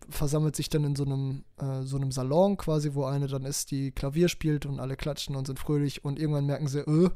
versammelt 0.09 0.55
sich 0.55 0.69
dann 0.69 0.83
in 0.83 0.95
so 0.95 1.03
einem, 1.03 1.43
äh, 1.57 1.81
so 1.81 1.97
einem 1.97 2.11
Salon 2.11 2.57
quasi, 2.57 2.93
wo 2.93 3.05
eine 3.05 3.25
dann 3.25 3.43
ist, 3.43 3.71
die 3.71 3.91
Klavier 3.91 4.27
spielt 4.27 4.67
und 4.67 4.79
alle 4.79 4.95
klatschen 4.95 5.35
und 5.35 5.47
sind 5.47 5.57
fröhlich 5.57 6.05
und 6.05 6.19
irgendwann 6.19 6.45
merken 6.45 6.67
sie, 6.67 6.81
öh, 6.81 7.09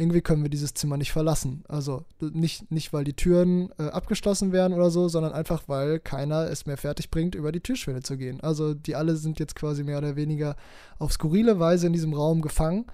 irgendwie 0.00 0.20
können 0.20 0.42
wir 0.42 0.50
dieses 0.50 0.74
Zimmer 0.74 0.96
nicht 0.96 1.12
verlassen. 1.12 1.62
Also 1.68 2.04
nicht, 2.20 2.70
nicht 2.70 2.92
weil 2.92 3.04
die 3.04 3.14
Türen 3.14 3.70
äh, 3.78 3.84
abgeschlossen 3.84 4.52
werden 4.52 4.72
oder 4.72 4.90
so, 4.90 5.08
sondern 5.08 5.32
einfach, 5.32 5.64
weil 5.66 6.00
keiner 6.00 6.50
es 6.50 6.66
mehr 6.66 6.76
fertig 6.76 7.10
bringt, 7.10 7.34
über 7.34 7.52
die 7.52 7.60
Türschwelle 7.60 8.02
zu 8.02 8.16
gehen. 8.16 8.40
Also 8.40 8.74
die 8.74 8.96
alle 8.96 9.16
sind 9.16 9.38
jetzt 9.38 9.54
quasi 9.54 9.84
mehr 9.84 9.98
oder 9.98 10.16
weniger 10.16 10.56
auf 10.98 11.12
skurrile 11.12 11.58
Weise 11.58 11.86
in 11.86 11.92
diesem 11.92 12.14
Raum 12.14 12.40
gefangen 12.42 12.86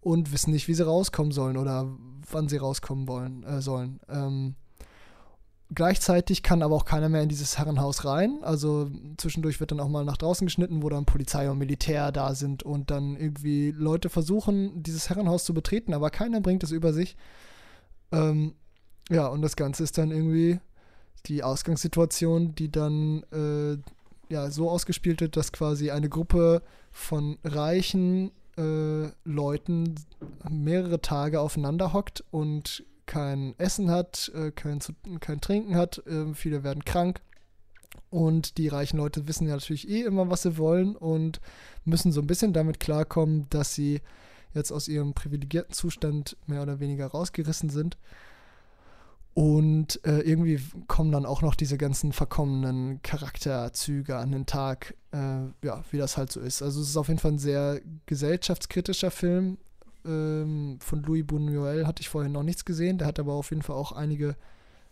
und 0.00 0.32
wissen 0.32 0.52
nicht, 0.52 0.68
wie 0.68 0.74
sie 0.74 0.86
rauskommen 0.86 1.32
sollen 1.32 1.56
oder 1.56 1.88
wann 2.30 2.48
sie 2.48 2.58
rauskommen 2.58 3.08
wollen, 3.08 3.42
äh, 3.44 3.60
sollen. 3.60 4.00
Ähm, 4.08 4.54
Gleichzeitig 5.72 6.42
kann 6.42 6.62
aber 6.62 6.76
auch 6.76 6.84
keiner 6.84 7.08
mehr 7.08 7.22
in 7.22 7.28
dieses 7.28 7.58
Herrenhaus 7.58 8.04
rein. 8.04 8.38
Also 8.42 8.90
zwischendurch 9.16 9.60
wird 9.60 9.70
dann 9.70 9.80
auch 9.80 9.88
mal 9.88 10.04
nach 10.04 10.18
draußen 10.18 10.46
geschnitten, 10.46 10.82
wo 10.82 10.88
dann 10.88 11.06
Polizei 11.06 11.50
und 11.50 11.58
Militär 11.58 12.12
da 12.12 12.34
sind 12.34 12.62
und 12.62 12.90
dann 12.90 13.16
irgendwie 13.16 13.70
Leute 13.70 14.10
versuchen, 14.10 14.82
dieses 14.82 15.08
Herrenhaus 15.08 15.44
zu 15.44 15.54
betreten, 15.54 15.94
aber 15.94 16.10
keiner 16.10 16.40
bringt 16.40 16.62
es 16.62 16.70
über 16.70 16.92
sich. 16.92 17.16
Ähm, 18.12 18.54
ja, 19.10 19.26
und 19.26 19.42
das 19.42 19.56
Ganze 19.56 19.84
ist 19.84 19.96
dann 19.96 20.10
irgendwie 20.10 20.60
die 21.26 21.42
Ausgangssituation, 21.42 22.54
die 22.54 22.70
dann 22.70 23.22
äh, 23.32 23.78
ja, 24.32 24.50
so 24.50 24.70
ausgespielt 24.70 25.20
wird, 25.20 25.36
dass 25.36 25.52
quasi 25.52 25.90
eine 25.90 26.08
Gruppe 26.08 26.62
von 26.92 27.38
reichen 27.42 28.30
äh, 28.56 29.08
Leuten 29.24 29.94
mehrere 30.48 31.00
Tage 31.00 31.40
aufeinander 31.40 31.92
hockt 31.92 32.22
und 32.30 32.84
kein 33.06 33.58
Essen 33.58 33.90
hat, 33.90 34.32
äh, 34.34 34.50
kein, 34.50 34.80
kein 35.20 35.40
Trinken 35.40 35.76
hat, 35.76 35.98
äh, 36.06 36.34
viele 36.34 36.64
werden 36.64 36.84
krank. 36.84 37.20
Und 38.10 38.58
die 38.58 38.68
reichen 38.68 38.96
Leute 38.96 39.26
wissen 39.26 39.46
ja 39.46 39.54
natürlich 39.54 39.88
eh 39.88 40.02
immer, 40.02 40.30
was 40.30 40.42
sie 40.42 40.56
wollen 40.56 40.96
und 40.96 41.40
müssen 41.84 42.12
so 42.12 42.20
ein 42.20 42.26
bisschen 42.26 42.52
damit 42.52 42.80
klarkommen, 42.80 43.46
dass 43.50 43.74
sie 43.74 44.00
jetzt 44.52 44.70
aus 44.72 44.88
ihrem 44.88 45.14
privilegierten 45.14 45.74
Zustand 45.74 46.36
mehr 46.46 46.62
oder 46.62 46.80
weniger 46.80 47.06
rausgerissen 47.08 47.70
sind. 47.70 47.96
Und 49.34 50.00
äh, 50.06 50.20
irgendwie 50.20 50.60
kommen 50.86 51.10
dann 51.10 51.26
auch 51.26 51.42
noch 51.42 51.56
diese 51.56 51.76
ganzen 51.76 52.12
verkommenen 52.12 53.02
Charakterzüge 53.02 54.16
an 54.16 54.30
den 54.30 54.46
Tag, 54.46 54.94
äh, 55.12 55.46
ja, 55.66 55.82
wie 55.90 55.98
das 55.98 56.16
halt 56.16 56.30
so 56.30 56.38
ist. 56.38 56.62
Also 56.62 56.80
es 56.80 56.90
ist 56.90 56.96
auf 56.96 57.08
jeden 57.08 57.18
Fall 57.18 57.32
ein 57.32 57.38
sehr 57.38 57.80
gesellschaftskritischer 58.06 59.10
Film, 59.10 59.58
ähm, 60.04 60.78
von 60.80 61.02
Louis 61.02 61.24
Buñuel 61.24 61.86
hatte 61.86 62.00
ich 62.00 62.08
vorher 62.08 62.30
noch 62.30 62.42
nichts 62.42 62.64
gesehen. 62.64 62.98
Der 62.98 63.06
hat 63.06 63.18
aber 63.18 63.32
auf 63.32 63.50
jeden 63.50 63.62
Fall 63.62 63.76
auch 63.76 63.92
einige 63.92 64.36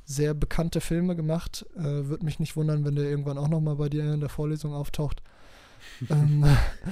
sehr 0.04 0.34
bekannte 0.34 0.80
Filme 0.80 1.16
gemacht. 1.16 1.66
Äh, 1.76 1.82
Würde 2.08 2.24
mich 2.24 2.40
nicht 2.40 2.56
wundern, 2.56 2.84
wenn 2.84 2.96
der 2.96 3.04
irgendwann 3.04 3.38
auch 3.38 3.48
nochmal 3.48 3.76
bei 3.76 3.88
dir 3.88 4.12
in 4.12 4.20
der 4.20 4.28
Vorlesung 4.28 4.74
auftaucht. 4.74 5.22
ähm, 6.10 6.44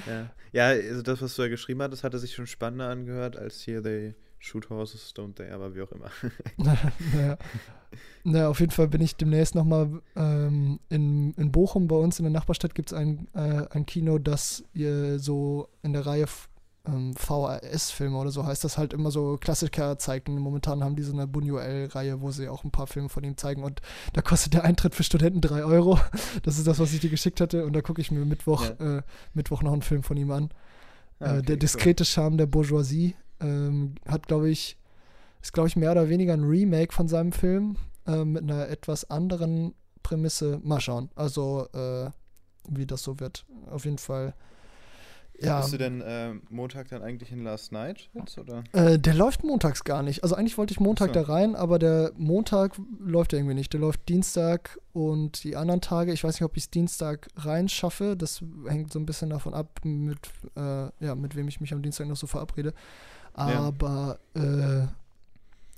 ja. 0.07 0.31
ja, 0.53 0.67
also 0.67 1.03
das, 1.03 1.23
was 1.23 1.37
du 1.37 1.43
ja 1.43 1.49
geschrieben 1.49 1.83
hattest, 1.83 2.05
hatte 2.05 2.19
sich 2.19 2.35
schon 2.35 2.47
spannender 2.47 2.89
angehört 2.89 3.37
als 3.37 3.61
hier 3.61 3.83
They 3.83 4.15
Shoot 4.39 4.71
Horses, 4.71 5.15
Don't 5.15 5.35
They, 5.35 5.51
aber 5.51 5.75
wie 5.75 5.83
auch 5.83 5.93
immer. 5.93 6.11
naja. 6.57 7.39
naja, 8.25 8.49
auf 8.49 8.59
jeden 8.59 8.73
Fall 8.73 8.89
bin 8.89 9.03
ich 9.03 9.17
demnächst 9.17 9.55
nochmal 9.55 10.01
ähm, 10.17 10.81
in, 10.89 11.33
in 11.35 11.53
Bochum, 11.53 11.87
bei 11.89 11.97
uns 11.97 12.19
in 12.19 12.25
der 12.25 12.33
Nachbarstadt 12.33 12.75
gibt 12.75 12.91
es 12.91 12.99
ein, 12.99 13.29
äh, 13.35 13.67
ein 13.71 13.87
Kino, 13.87 14.19
das 14.19 14.65
ihr 14.73 15.19
so 15.19 15.69
in 15.83 15.93
der 15.93 16.07
Reihe 16.07 16.27
ähm, 16.87 17.15
VHS-Filme 17.15 18.17
oder 18.17 18.31
so 18.31 18.47
heißt 18.47 18.65
das 18.65 18.79
halt 18.79 18.93
immer 18.93 19.11
so 19.11 19.37
Klassiker 19.39 19.99
zeigt. 19.99 20.29
Und 20.29 20.39
momentan 20.39 20.83
haben 20.83 20.97
die 20.97 21.03
so 21.03 21.13
eine 21.13 21.27
Buñuel-Reihe, 21.27 22.21
wo 22.21 22.31
sie 22.31 22.49
auch 22.49 22.65
ein 22.65 22.71
paar 22.71 22.87
Filme 22.87 23.09
von 23.09 23.25
ihm 23.25 23.37
zeigen. 23.37 23.63
Und 23.63 23.81
da 24.13 24.23
kostet 24.23 24.55
der 24.55 24.65
Eintritt 24.65 24.95
für 24.95 25.03
Studenten 25.03 25.41
3 25.41 25.65
Euro. 25.65 25.99
Das 26.43 26.59
ist 26.59 26.67
das, 26.67 26.79
was 26.79 26.93
ich 26.93 27.01
dir 27.01 27.11
geschickt 27.11 27.41
hatte. 27.41 27.67
Und 27.67 27.75
da 27.75 27.83
gucke 27.83 28.01
ich 28.01 28.11
mir 28.11 28.25
Mittwoch, 28.25 28.65
ja. 28.65 28.99
äh, 28.99 29.03
Mittwoch 29.35 29.63
noch 29.63 29.73
einen 29.73 29.83
Film 29.83 30.03
von 30.03 30.17
ihm 30.17 30.31
an. 30.31 30.51
Ah, 31.19 31.25
äh, 31.25 31.29
okay, 31.29 31.39
äh, 31.39 31.43
der 31.43 31.57
diskrete 31.57 32.03
cool. 32.03 32.07
Charme 32.07 32.39
der 32.39 32.47
Bourgeoisie 32.47 33.15
ähm, 33.41 33.95
hat, 34.07 34.29
glaube 34.29 34.49
ich, 34.49 34.79
ist, 35.43 35.53
glaube 35.53 35.69
ich, 35.69 35.77
mehr 35.77 35.93
oder 35.93 36.09
weniger 36.09 36.33
ein 36.33 36.45
Remake 36.45 36.93
von 36.93 37.09
seinem 37.09 37.33
Film 37.33 37.77
äh, 38.07 38.25
mit 38.25 38.43
einer 38.43 38.69
etwas 38.69 39.09
anderen 39.11 39.75
Prämisse. 40.03 40.61
Mal 40.63 40.81
schauen. 40.81 41.11
Also, 41.15 41.67
äh, 41.73 42.11
wie 42.69 42.87
das 42.87 43.03
so 43.03 43.21
wird. 43.21 43.45
Auf 43.71 43.85
jeden 43.85 43.99
Fall 43.99 44.35
ja. 45.43 45.61
Bist 45.61 45.73
du 45.73 45.79
denn 45.79 46.01
äh, 46.01 46.35
Montag 46.51 46.89
dann 46.89 47.03
eigentlich 47.03 47.33
in 47.33 47.43
Last 47.43 47.73
Night 47.73 48.11
jetzt, 48.13 48.39
oder? 48.39 48.63
Äh, 48.73 48.99
der 48.99 49.15
läuft 49.15 49.43
montags 49.43 49.85
gar 49.85 50.03
nicht. 50.03 50.23
Also 50.23 50.35
eigentlich 50.35 50.59
wollte 50.59 50.73
ich 50.73 50.81
Montag 50.81 51.09
so. 51.09 51.15
da 51.15 51.23
rein, 51.23 51.57
aber 51.57 51.79
der 51.79 52.13
Montag 52.17 52.77
läuft 52.99 53.33
irgendwie 53.33 53.55
nicht. 53.55 53.73
Der 53.73 53.81
läuft 53.81 54.09
Dienstag 54.09 54.79
und 54.93 55.43
die 55.45 55.57
anderen 55.57 55.81
Tage, 55.81 56.13
ich 56.13 56.23
weiß 56.23 56.35
nicht, 56.35 56.45
ob 56.45 56.57
ich 56.57 56.65
es 56.65 56.71
Dienstag 56.71 57.29
rein 57.37 57.69
schaffe. 57.69 58.17
Das 58.17 58.43
hängt 58.67 58.93
so 58.93 58.99
ein 58.99 59.07
bisschen 59.07 59.31
davon 59.31 59.55
ab, 59.55 59.81
mit, 59.83 60.19
äh, 60.57 60.89
ja, 61.05 61.15
mit 61.15 61.37
wem 61.37 61.49
ich 61.49 61.61
mich 61.61 61.73
am 61.73 61.83
Dienstag 61.83 62.07
noch 62.07 62.17
so 62.17 62.27
verabrede. 62.27 62.75
Aber 63.33 64.19
ja. 64.37 64.83
Äh, 64.83 64.89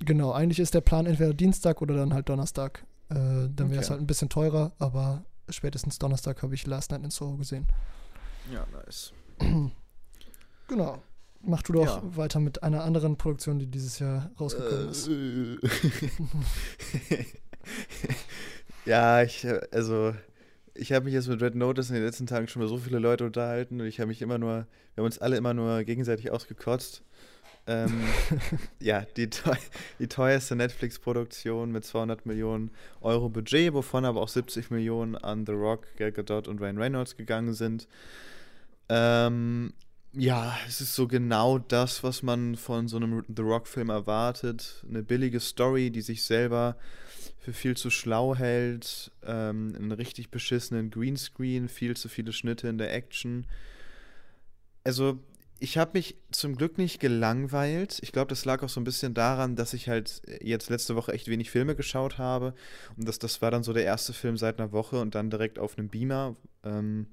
genau, 0.01 0.32
eigentlich 0.32 0.59
ist 0.59 0.74
der 0.74 0.80
Plan 0.80 1.06
entweder 1.06 1.34
Dienstag 1.34 1.82
oder 1.82 1.94
dann 1.94 2.14
halt 2.14 2.28
Donnerstag. 2.28 2.84
Äh, 3.10 3.14
dann 3.14 3.70
wäre 3.70 3.80
es 3.80 3.86
okay. 3.86 3.90
halt 3.90 4.01
ein 4.01 4.06
bisschen 4.06 4.28
teurer, 4.28 4.72
aber 4.78 5.24
spätestens 5.48 5.98
Donnerstag 5.98 6.43
habe 6.43 6.55
ich 6.55 6.66
Last 6.66 6.90
Night 6.90 7.05
in 7.05 7.10
Soho 7.10 7.36
gesehen. 7.36 7.66
Ja, 8.52 8.66
nice. 8.72 9.12
Genau. 10.69 11.02
Mach 11.44 11.62
du 11.62 11.74
doch 11.74 12.02
ja. 12.02 12.16
weiter 12.16 12.40
mit 12.40 12.62
einer 12.62 12.85
anderen 12.85 13.16
Produktion, 13.16 13.59
die 13.59 13.66
dieses 13.66 13.98
Jahr 13.98 14.31
rausgekommen 14.40 14.90
ist. 14.90 15.10
ja, 18.86 19.23
ich, 19.23 19.47
also, 19.73 20.14
ich 20.74 20.93
habe 20.93 21.06
mich 21.06 21.14
jetzt 21.14 21.28
mit 21.28 21.43
Red 21.43 21.56
Notice 21.56 21.90
in 21.90 21.97
den 21.97 22.05
letzten 22.05 22.27
Tagen 22.27 22.47
schon 22.47 22.62
mal 22.62 22.69
so 22.69 22.78
viele 22.78 23.01
Leute 23.01 23.24
unterhalten 23.24 23.81
und 23.81 23.86
ich 23.86 23.98
habe 23.98 24.09
mich 24.09 24.23
immer 24.23 24.39
nur, 24.39 24.66
wir 24.94 24.98
haben 24.98 25.05
uns 25.05 25.19
alle 25.19 25.36
immer 25.36 25.52
nur 25.52 25.82
gegenseitig 25.82 26.31
ausgekotzt. 26.31 27.02
ähm, 27.66 28.02
ja, 28.81 29.05
die, 29.16 29.28
die 29.98 30.09
teuerste 30.09 30.55
Netflix-Produktion 30.55 31.73
mit 31.73 31.85
200 31.85 32.24
Millionen 32.24 32.70
Euro 33.01 33.28
Budget, 33.28 33.74
wovon 33.74 34.05
aber 34.05 34.20
auch 34.20 34.28
70 34.28 34.70
Millionen 34.70 35.16
an 35.16 35.44
The 35.44 35.52
Rock, 35.52 35.89
Gal 35.97 36.12
Gadot 36.12 36.47
und 36.47 36.60
Ryan 36.60 36.78
Reynolds 36.78 37.16
gegangen 37.16 37.52
sind. 37.52 37.89
Ähm, 38.94 39.73
ja, 40.12 40.55
es 40.69 40.82
ist 40.82 40.94
so 40.94 41.09
genau 41.09 41.59
das, 41.59 42.05
was 42.05 42.23
man 42.23 42.56
von 42.56 42.89
so 42.89 42.98
einem 42.98 43.24
The 43.35 43.43
Rock-Film 43.43 43.89
erwartet. 43.89 44.85
Eine 44.86 45.02
billige 45.02 45.40
Story, 45.40 45.90
die 45.90 46.02
sich 46.02 46.24
selber 46.24 46.77
für 47.39 47.55
viel 47.55 47.74
zu 47.74 47.89
schlau 47.89 48.35
hält. 48.35 49.10
Ähm, 49.24 49.74
einen 49.74 49.93
richtig 49.93 50.31
beschissenen 50.31 50.90
Greenscreen, 50.90 51.70
viel 51.70 51.97
zu 51.97 52.10
viele 52.10 52.35
Schnitte 52.35 52.69
in 52.69 52.77
der 52.77 52.93
Action. 52.93 53.47
Also, 54.85 55.19
ich 55.59 55.78
habe 55.78 55.93
mich 55.94 56.16
zum 56.31 56.56
Glück 56.56 56.77
nicht 56.77 57.01
gelangweilt. 57.01 57.98
Ich 58.02 58.12
glaube, 58.12 58.28
das 58.28 58.44
lag 58.44 58.62
auch 58.62 58.69
so 58.69 58.81
ein 58.81 58.85
bisschen 58.85 59.14
daran, 59.14 59.56
dass 59.56 59.73
ich 59.73 59.89
halt 59.89 60.20
jetzt 60.43 60.69
letzte 60.69 60.97
Woche 60.97 61.12
echt 61.12 61.28
wenig 61.28 61.51
Filme 61.51 61.74
geschaut 61.74 62.19
habe. 62.19 62.52
Und 62.98 63.09
das, 63.09 63.19
das 63.19 63.40
war 63.40 63.51
dann 63.51 63.62
so 63.62 63.73
der 63.73 63.85
erste 63.85 64.12
Film 64.12 64.36
seit 64.36 64.60
einer 64.60 64.73
Woche 64.73 65.01
und 65.01 65.14
dann 65.14 65.31
direkt 65.31 65.59
auf 65.59 65.78
einem 65.78 65.89
Beamer. 65.89 66.36
Ähm, 66.64 67.06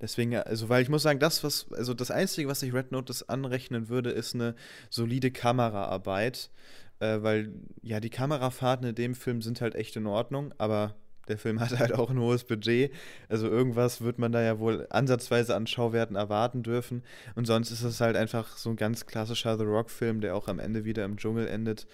Deswegen, 0.00 0.34
also, 0.36 0.68
weil 0.68 0.82
ich 0.82 0.88
muss 0.88 1.02
sagen, 1.02 1.20
das, 1.20 1.44
was, 1.44 1.66
also 1.72 1.94
das 1.94 2.10
Einzige, 2.10 2.48
was 2.48 2.62
ich 2.62 2.72
Red 2.72 2.92
Notice 2.92 3.28
anrechnen 3.28 3.88
würde, 3.88 4.10
ist 4.10 4.34
eine 4.34 4.54
solide 4.88 5.30
Kameraarbeit. 5.30 6.50
Äh, 6.98 7.22
weil, 7.22 7.52
ja, 7.82 8.00
die 8.00 8.10
Kamerafahrten 8.10 8.86
in 8.88 8.94
dem 8.94 9.14
Film 9.14 9.42
sind 9.42 9.60
halt 9.60 9.74
echt 9.74 9.96
in 9.96 10.06
Ordnung, 10.06 10.52
aber 10.58 10.96
der 11.28 11.38
Film 11.38 11.60
hat 11.60 11.78
halt 11.78 11.92
auch 11.92 12.10
ein 12.10 12.18
hohes 12.18 12.44
Budget. 12.44 12.92
Also 13.28 13.48
irgendwas 13.48 14.02
wird 14.02 14.18
man 14.18 14.32
da 14.32 14.42
ja 14.42 14.58
wohl 14.58 14.86
ansatzweise 14.90 15.54
an 15.54 15.66
Schauwerten 15.66 16.16
erwarten 16.16 16.62
dürfen. 16.62 17.02
Und 17.34 17.46
sonst 17.46 17.70
ist 17.70 17.82
es 17.82 18.00
halt 18.00 18.16
einfach 18.16 18.56
so 18.56 18.70
ein 18.70 18.76
ganz 18.76 19.06
klassischer 19.06 19.56
The 19.56 19.64
Rock-Film, 19.64 20.20
der 20.20 20.36
auch 20.36 20.48
am 20.48 20.58
Ende 20.58 20.84
wieder 20.84 21.04
im 21.04 21.16
Dschungel 21.16 21.46
endet. 21.46 21.86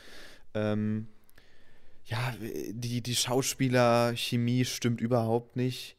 Ähm, 0.54 1.08
ja, 2.06 2.34
die, 2.40 3.02
die 3.02 3.16
Schauspielerchemie 3.16 4.64
stimmt 4.64 5.00
überhaupt 5.00 5.56
nicht. 5.56 5.96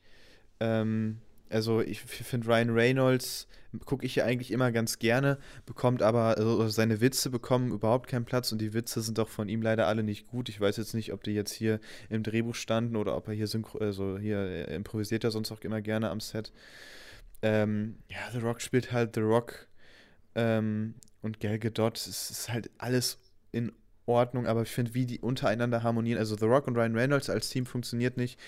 Ähm, 0.59 1.19
also 1.49 1.81
ich 1.81 2.01
finde 2.01 2.47
Ryan 2.47 2.69
Reynolds 2.69 3.47
gucke 3.85 4.05
ich 4.05 4.15
ja 4.15 4.25
eigentlich 4.25 4.51
immer 4.51 4.71
ganz 4.71 4.99
gerne, 4.99 5.37
bekommt 5.65 6.01
aber, 6.01 6.37
also 6.37 6.67
seine 6.69 7.01
Witze 7.01 7.29
bekommen 7.29 7.71
überhaupt 7.71 8.07
keinen 8.07 8.25
Platz 8.25 8.51
und 8.51 8.59
die 8.59 8.73
Witze 8.73 9.01
sind 9.01 9.17
doch 9.17 9.29
von 9.29 9.49
ihm 9.49 9.61
leider 9.61 9.87
alle 9.87 10.03
nicht 10.03 10.27
gut. 10.27 10.49
Ich 10.49 10.59
weiß 10.59 10.77
jetzt 10.77 10.93
nicht, 10.93 11.13
ob 11.13 11.23
die 11.23 11.31
jetzt 11.31 11.51
hier 11.51 11.79
im 12.09 12.23
Drehbuch 12.23 12.55
standen 12.55 12.95
oder 12.95 13.15
ob 13.15 13.27
er 13.27 13.33
hier 13.33 13.47
synchro, 13.47 13.79
also 13.79 14.17
hier 14.17 14.39
äh, 14.39 14.75
improvisiert 14.75 15.23
er 15.23 15.31
sonst 15.31 15.51
auch 15.51 15.61
immer 15.61 15.81
gerne 15.81 16.09
am 16.09 16.19
Set. 16.19 16.51
Ähm, 17.41 17.97
ja, 18.09 18.17
The 18.31 18.39
Rock 18.39 18.61
spielt 18.61 18.91
halt 18.91 19.15
The 19.15 19.21
Rock 19.21 19.67
ähm, 20.35 20.95
und 21.21 21.39
Gal 21.39 21.59
Gadot, 21.59 21.97
es 21.97 22.31
ist 22.31 22.49
halt 22.51 22.69
alles 22.77 23.19
in 23.51 23.71
Ordnung, 24.05 24.47
aber 24.47 24.61
ich 24.61 24.71
finde, 24.71 24.93
wie 24.93 25.05
die 25.05 25.19
untereinander 25.19 25.83
harmonieren, 25.83 26.17
also 26.17 26.35
The 26.37 26.45
Rock 26.45 26.67
und 26.67 26.77
Ryan 26.77 26.95
Reynolds 26.95 27.29
als 27.29 27.49
Team 27.49 27.65
funktioniert 27.65 28.17
nicht, 28.17 28.39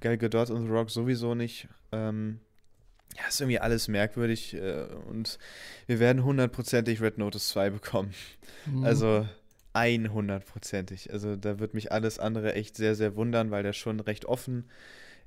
Gal 0.00 0.18
Gadot 0.18 0.50
und 0.50 0.62
The 0.66 0.68
Rock 0.68 0.90
sowieso 0.90 1.34
nicht. 1.34 1.68
Ähm, 1.90 2.40
ja, 3.16 3.26
ist 3.28 3.40
irgendwie 3.40 3.58
alles 3.58 3.88
merkwürdig 3.88 4.54
äh, 4.54 4.86
und 5.08 5.38
wir 5.86 5.98
werden 5.98 6.24
hundertprozentig 6.24 7.00
Red 7.00 7.18
Notice 7.18 7.48
2 7.48 7.70
bekommen. 7.70 8.12
Mhm. 8.66 8.84
Also 8.84 9.26
100%ig. 9.74 11.12
Also 11.12 11.36
da 11.36 11.58
wird 11.58 11.74
mich 11.74 11.92
alles 11.92 12.18
andere 12.18 12.54
echt 12.54 12.76
sehr, 12.76 12.94
sehr 12.94 13.16
wundern, 13.16 13.50
weil 13.50 13.62
der 13.62 13.72
schon 13.72 14.00
recht 14.00 14.24
offen 14.24 14.64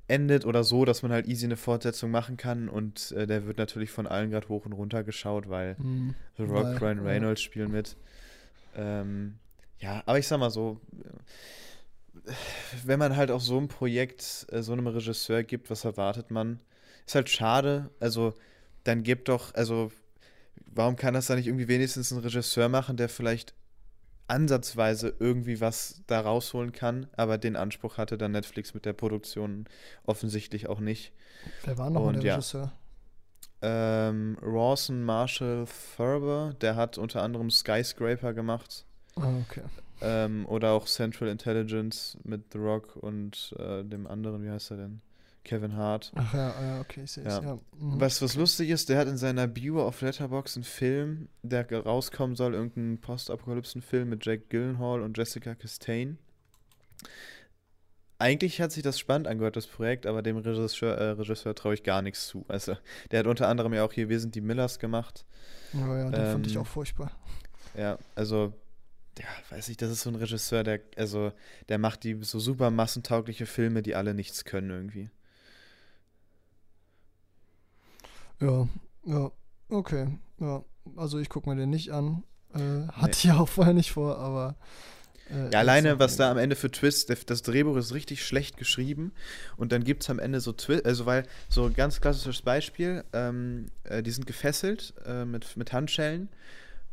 endet 0.08 0.44
oder 0.44 0.64
so, 0.64 0.84
dass 0.84 1.02
man 1.02 1.12
halt 1.12 1.28
easy 1.28 1.46
eine 1.46 1.56
Fortsetzung 1.56 2.10
machen 2.10 2.36
kann 2.36 2.68
und 2.68 3.12
äh, 3.12 3.26
der 3.26 3.46
wird 3.46 3.58
natürlich 3.58 3.90
von 3.90 4.08
allen 4.08 4.30
gerade 4.30 4.48
hoch 4.48 4.66
und 4.66 4.72
runter 4.72 5.04
geschaut, 5.04 5.48
weil 5.48 5.76
mhm. 5.78 6.14
The 6.36 6.42
Rock, 6.44 6.64
weil, 6.64 6.76
Ryan 6.78 6.98
Reynolds 7.00 7.40
ja. 7.42 7.44
spielen 7.44 7.70
mit. 7.70 7.96
Ähm, 8.76 9.38
ja, 9.78 10.02
aber 10.06 10.18
ich 10.18 10.26
sag 10.26 10.40
mal 10.40 10.50
so, 10.50 10.80
wenn 12.84 12.98
man 12.98 13.16
halt 13.16 13.30
auf 13.30 13.42
so 13.42 13.56
ein 13.56 13.68
Projekt 13.68 14.46
äh, 14.50 14.62
so 14.62 14.72
einem 14.72 14.88
Regisseur 14.88 15.44
gibt, 15.44 15.70
was 15.70 15.84
erwartet 15.84 16.30
man? 16.30 16.60
Ist 17.10 17.16
halt 17.16 17.28
schade. 17.28 17.90
Also, 17.98 18.34
dann 18.84 19.02
gibt 19.02 19.28
doch, 19.28 19.52
also, 19.56 19.90
warum 20.66 20.94
kann 20.94 21.12
das 21.12 21.26
da 21.26 21.34
nicht 21.34 21.48
irgendwie 21.48 21.66
wenigstens 21.66 22.12
ein 22.12 22.20
Regisseur 22.20 22.68
machen, 22.68 22.96
der 22.96 23.08
vielleicht 23.08 23.52
ansatzweise 24.28 25.16
irgendwie 25.18 25.60
was 25.60 26.02
da 26.06 26.20
rausholen 26.20 26.70
kann, 26.70 27.08
aber 27.16 27.36
den 27.36 27.56
Anspruch 27.56 27.98
hatte 27.98 28.16
dann 28.16 28.30
Netflix 28.30 28.74
mit 28.74 28.84
der 28.84 28.92
Produktion 28.92 29.64
offensichtlich 30.04 30.68
auch 30.68 30.78
nicht. 30.78 31.12
Wer 31.64 31.78
war 31.78 31.90
noch 31.90 32.12
der 32.12 32.22
ja. 32.22 32.34
Regisseur? 32.34 32.72
Ähm, 33.60 34.38
Rawson 34.40 35.02
Marshall 35.02 35.66
Thurber, 35.96 36.54
der 36.60 36.76
hat 36.76 36.96
unter 36.96 37.24
anderem 37.24 37.50
Skyscraper 37.50 38.34
gemacht. 38.34 38.84
Ah, 39.16 39.32
okay. 39.48 39.62
Ähm, 40.00 40.46
oder 40.46 40.70
auch 40.70 40.86
Central 40.86 41.28
Intelligence 41.28 42.16
mit 42.22 42.52
The 42.52 42.58
Rock 42.58 42.94
und 42.94 43.52
äh, 43.58 43.82
dem 43.82 44.06
anderen, 44.06 44.44
wie 44.44 44.50
heißt 44.50 44.70
er 44.70 44.76
denn? 44.76 45.02
Kevin 45.44 45.76
Hart. 45.76 46.12
Ach 46.14 46.34
ja, 46.34 46.54
ja 46.62 46.80
okay, 46.80 47.02
ich 47.04 47.12
sehe 47.12 47.24
es. 47.24 47.34
Ja. 47.34 47.42
Ja. 47.42 47.54
Mhm. 47.78 48.00
Was, 48.00 48.20
was 48.22 48.34
lustig 48.34 48.70
ist, 48.70 48.88
der 48.88 48.98
hat 48.98 49.08
in 49.08 49.16
seiner 49.16 49.46
Bio 49.46 49.86
auf 49.86 50.00
Letterbox 50.00 50.56
einen 50.56 50.64
Film, 50.64 51.28
der 51.42 51.70
rauskommen 51.72 52.36
soll, 52.36 52.54
irgendeinen 52.54 53.00
Postapokalypsen-Film 53.00 54.08
mit 54.08 54.24
Jack 54.24 54.50
Gyllenhaal 54.50 55.02
und 55.02 55.16
Jessica 55.16 55.54
Chastain. 55.54 56.18
Eigentlich 58.18 58.60
hat 58.60 58.70
sich 58.70 58.82
das 58.82 58.98
spannend 58.98 59.26
angehört, 59.26 59.56
das 59.56 59.66
Projekt, 59.66 60.04
aber 60.04 60.20
dem 60.20 60.36
Regisseur, 60.36 60.94
äh, 60.94 61.10
Regisseur 61.12 61.54
traue 61.54 61.72
ich 61.72 61.82
gar 61.82 62.02
nichts 62.02 62.26
zu. 62.26 62.44
Also, 62.48 62.76
der 63.10 63.20
hat 63.20 63.26
unter 63.26 63.48
anderem 63.48 63.72
ja 63.72 63.82
auch 63.82 63.94
hier 63.94 64.10
Wir 64.10 64.20
sind 64.20 64.34
die 64.34 64.42
Millers 64.42 64.78
gemacht. 64.78 65.24
Ja, 65.72 66.10
den 66.10 66.20
ähm, 66.20 66.32
fand 66.32 66.46
ich 66.46 66.54
ähm, 66.54 66.60
auch 66.60 66.66
furchtbar. 66.66 67.12
Ja, 67.74 67.98
also 68.14 68.52
ja, 69.18 69.26
weiß 69.50 69.68
ich, 69.70 69.76
das 69.76 69.90
ist 69.90 70.02
so 70.02 70.10
ein 70.10 70.16
Regisseur, 70.16 70.62
der, 70.62 70.80
also, 70.96 71.32
der 71.68 71.78
macht 71.78 72.04
die 72.04 72.18
so 72.22 72.38
super 72.38 72.70
massentaugliche 72.70 73.46
Filme, 73.46 73.82
die 73.82 73.94
alle 73.94 74.14
nichts 74.14 74.44
können 74.44 74.70
irgendwie. 74.70 75.10
Ja, 78.40 78.68
ja, 79.04 79.30
okay. 79.68 80.18
Ja, 80.38 80.64
also 80.96 81.18
ich 81.18 81.28
gucke 81.28 81.48
mir 81.48 81.56
den 81.56 81.70
nicht 81.70 81.90
an. 81.90 82.22
Äh, 82.54 82.88
hatte 82.88 83.04
nee. 83.04 83.10
ich 83.12 83.24
ja 83.24 83.38
auch 83.38 83.48
vorher 83.48 83.74
nicht 83.74 83.92
vor, 83.92 84.18
aber. 84.18 84.56
Äh, 85.30 85.52
ja, 85.52 85.60
alleine, 85.60 85.98
was 85.98 86.16
da 86.16 86.30
am 86.30 86.38
Ende 86.38 86.56
für 86.56 86.70
Twist, 86.70 87.14
das 87.26 87.42
Drehbuch 87.42 87.76
ist 87.76 87.94
richtig 87.94 88.24
schlecht 88.24 88.56
geschrieben 88.56 89.12
und 89.56 89.70
dann 89.70 89.84
gibt 89.84 90.02
es 90.02 90.10
am 90.10 90.18
Ende 90.18 90.40
so 90.40 90.52
Twist, 90.52 90.84
also 90.84 91.06
weil, 91.06 91.24
so 91.48 91.66
ein 91.66 91.74
ganz 91.74 92.00
klassisches 92.00 92.42
Beispiel, 92.42 93.04
ähm, 93.12 93.66
äh, 93.84 94.02
die 94.02 94.10
sind 94.10 94.26
gefesselt 94.26 94.94
äh, 95.06 95.24
mit, 95.24 95.56
mit 95.56 95.72
Handschellen 95.72 96.30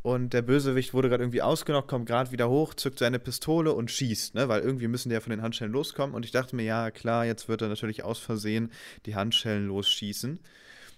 und 0.03 0.33
der 0.33 0.43
Bösewicht 0.43 0.93
wurde 0.93 1.09
gerade 1.09 1.23
irgendwie 1.23 1.41
ausgenockt, 1.41 1.87
kommt 1.87 2.05
gerade 2.05 2.31
wieder 2.31 2.47
hoch, 2.47 2.75
zückt 2.75 2.99
seine 2.99 3.17
Pistole 3.17 3.73
und 3.73 3.89
schießt, 3.89 4.35
ne? 4.35 4.47
weil 4.47 4.61
irgendwie 4.61 4.87
müssen 4.87 5.09
die 5.09 5.15
ja 5.15 5.21
von 5.21 5.31
den 5.31 5.41
Handschellen 5.41 5.73
loskommen 5.73 6.15
und 6.15 6.23
ich 6.23 6.31
dachte 6.31 6.55
mir, 6.55 6.63
ja 6.63 6.91
klar, 6.91 7.25
jetzt 7.25 7.49
wird 7.49 7.63
er 7.63 7.69
natürlich 7.69 8.03
aus 8.03 8.19
Versehen 8.19 8.71
die 9.07 9.15
Handschellen 9.15 9.67
losschießen. 9.67 10.39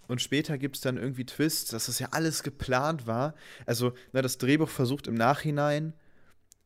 Und 0.10 0.22
später 0.22 0.58
gibt 0.58 0.76
es 0.76 0.82
dann 0.82 0.98
irgendwie 0.98 1.26
Twists, 1.26 1.72
dass 1.72 1.86
das 1.86 2.00
ja 2.00 2.10
alles 2.12 2.44
geplant 2.44 3.08
war. 3.08 3.36
Also, 3.66 3.94
na, 4.12 4.22
das 4.22 4.38
Drehbuch 4.38 4.68
versucht 4.68 5.08
im 5.08 5.14
Nachhinein, 5.14 5.94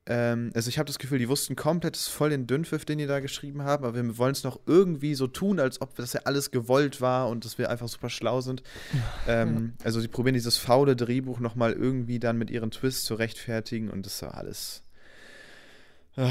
ähm, 0.06 0.52
also 0.53 0.68
ich 0.70 0.80
habe 0.80 0.88
das 0.88 0.99
Gefühl, 0.99 1.20
die 1.20 1.30
wussten 1.30 1.56
komplett, 1.56 1.95
das 1.95 2.03
ist 2.03 2.10
voll 2.10 2.30
den 2.30 2.45
Dünnpfiff, 2.45 2.84
den 2.84 2.98
die 2.98 3.06
da 3.06 3.20
geschrieben 3.20 3.64
haben, 3.64 3.86
aber 3.86 3.95
wir 3.95 4.18
wollen 4.18 4.34
es 4.34 4.44
noch 4.44 4.60
irgendwie 4.65 5.15
so 5.15 5.28
tun, 5.28 5.60
als 5.60 5.82
ob 5.82 5.95
das 5.95 6.14
ja 6.14 6.22
alles 6.26 6.52
gewollt 6.52 6.99
war 6.99 7.30
und 7.30 7.45
dass 7.45 7.57
wir 7.57 7.70
einfach 7.70 7.88
super 7.88 8.10
schlau 8.10 8.41
sind. 8.41 8.64
Ähm, 9.28 9.74
also 9.84 10.02
sie 10.02 10.10
probieren 10.10 10.34
dieses 10.34 10.57
faule 10.57 10.95
Drehbuch 10.95 11.40
nochmal 11.40 11.74
irgendwie 11.74 12.20
dann 12.20 12.38
mit 12.38 12.49
ihren 12.49 12.72
Twists 12.72 13.06
zu 13.06 13.15
rechtfertigen 13.15 13.90
und 13.90 14.06
das 14.06 14.22
war 14.22 14.36
alles. 14.36 14.84
Äh, 16.18 16.30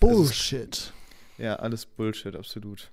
Bullshit. 0.00 0.74
Ist, 0.74 0.92
ja, 1.38 1.56
alles 1.56 1.84
Bullshit, 1.84 2.34
absolut. 2.34 2.90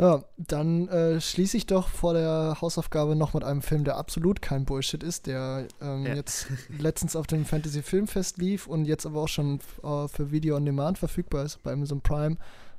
Ja, 0.00 0.22
dann 0.36 0.86
äh, 0.88 1.20
schließe 1.20 1.56
ich 1.56 1.66
doch 1.66 1.88
vor 1.88 2.14
der 2.14 2.58
Hausaufgabe 2.60 3.16
noch 3.16 3.34
mit 3.34 3.42
einem 3.42 3.62
Film, 3.62 3.82
der 3.82 3.96
absolut 3.96 4.40
kein 4.40 4.64
Bullshit 4.64 5.02
ist, 5.02 5.26
der 5.26 5.66
ähm, 5.82 6.06
ja. 6.06 6.14
jetzt 6.14 6.46
letztens 6.78 7.16
auf 7.16 7.26
dem 7.26 7.44
Fantasy 7.44 7.82
Filmfest 7.82 8.38
lief 8.38 8.68
und 8.68 8.84
jetzt 8.84 9.06
aber 9.06 9.22
auch 9.22 9.28
schon 9.28 9.58
äh, 9.82 10.06
für 10.06 10.30
Video 10.30 10.54
on 10.56 10.64
Demand 10.64 10.98
verfügbar 10.98 11.44
ist 11.44 11.60
bei 11.64 11.72
Amazon 11.72 12.00
Prime, 12.00 12.36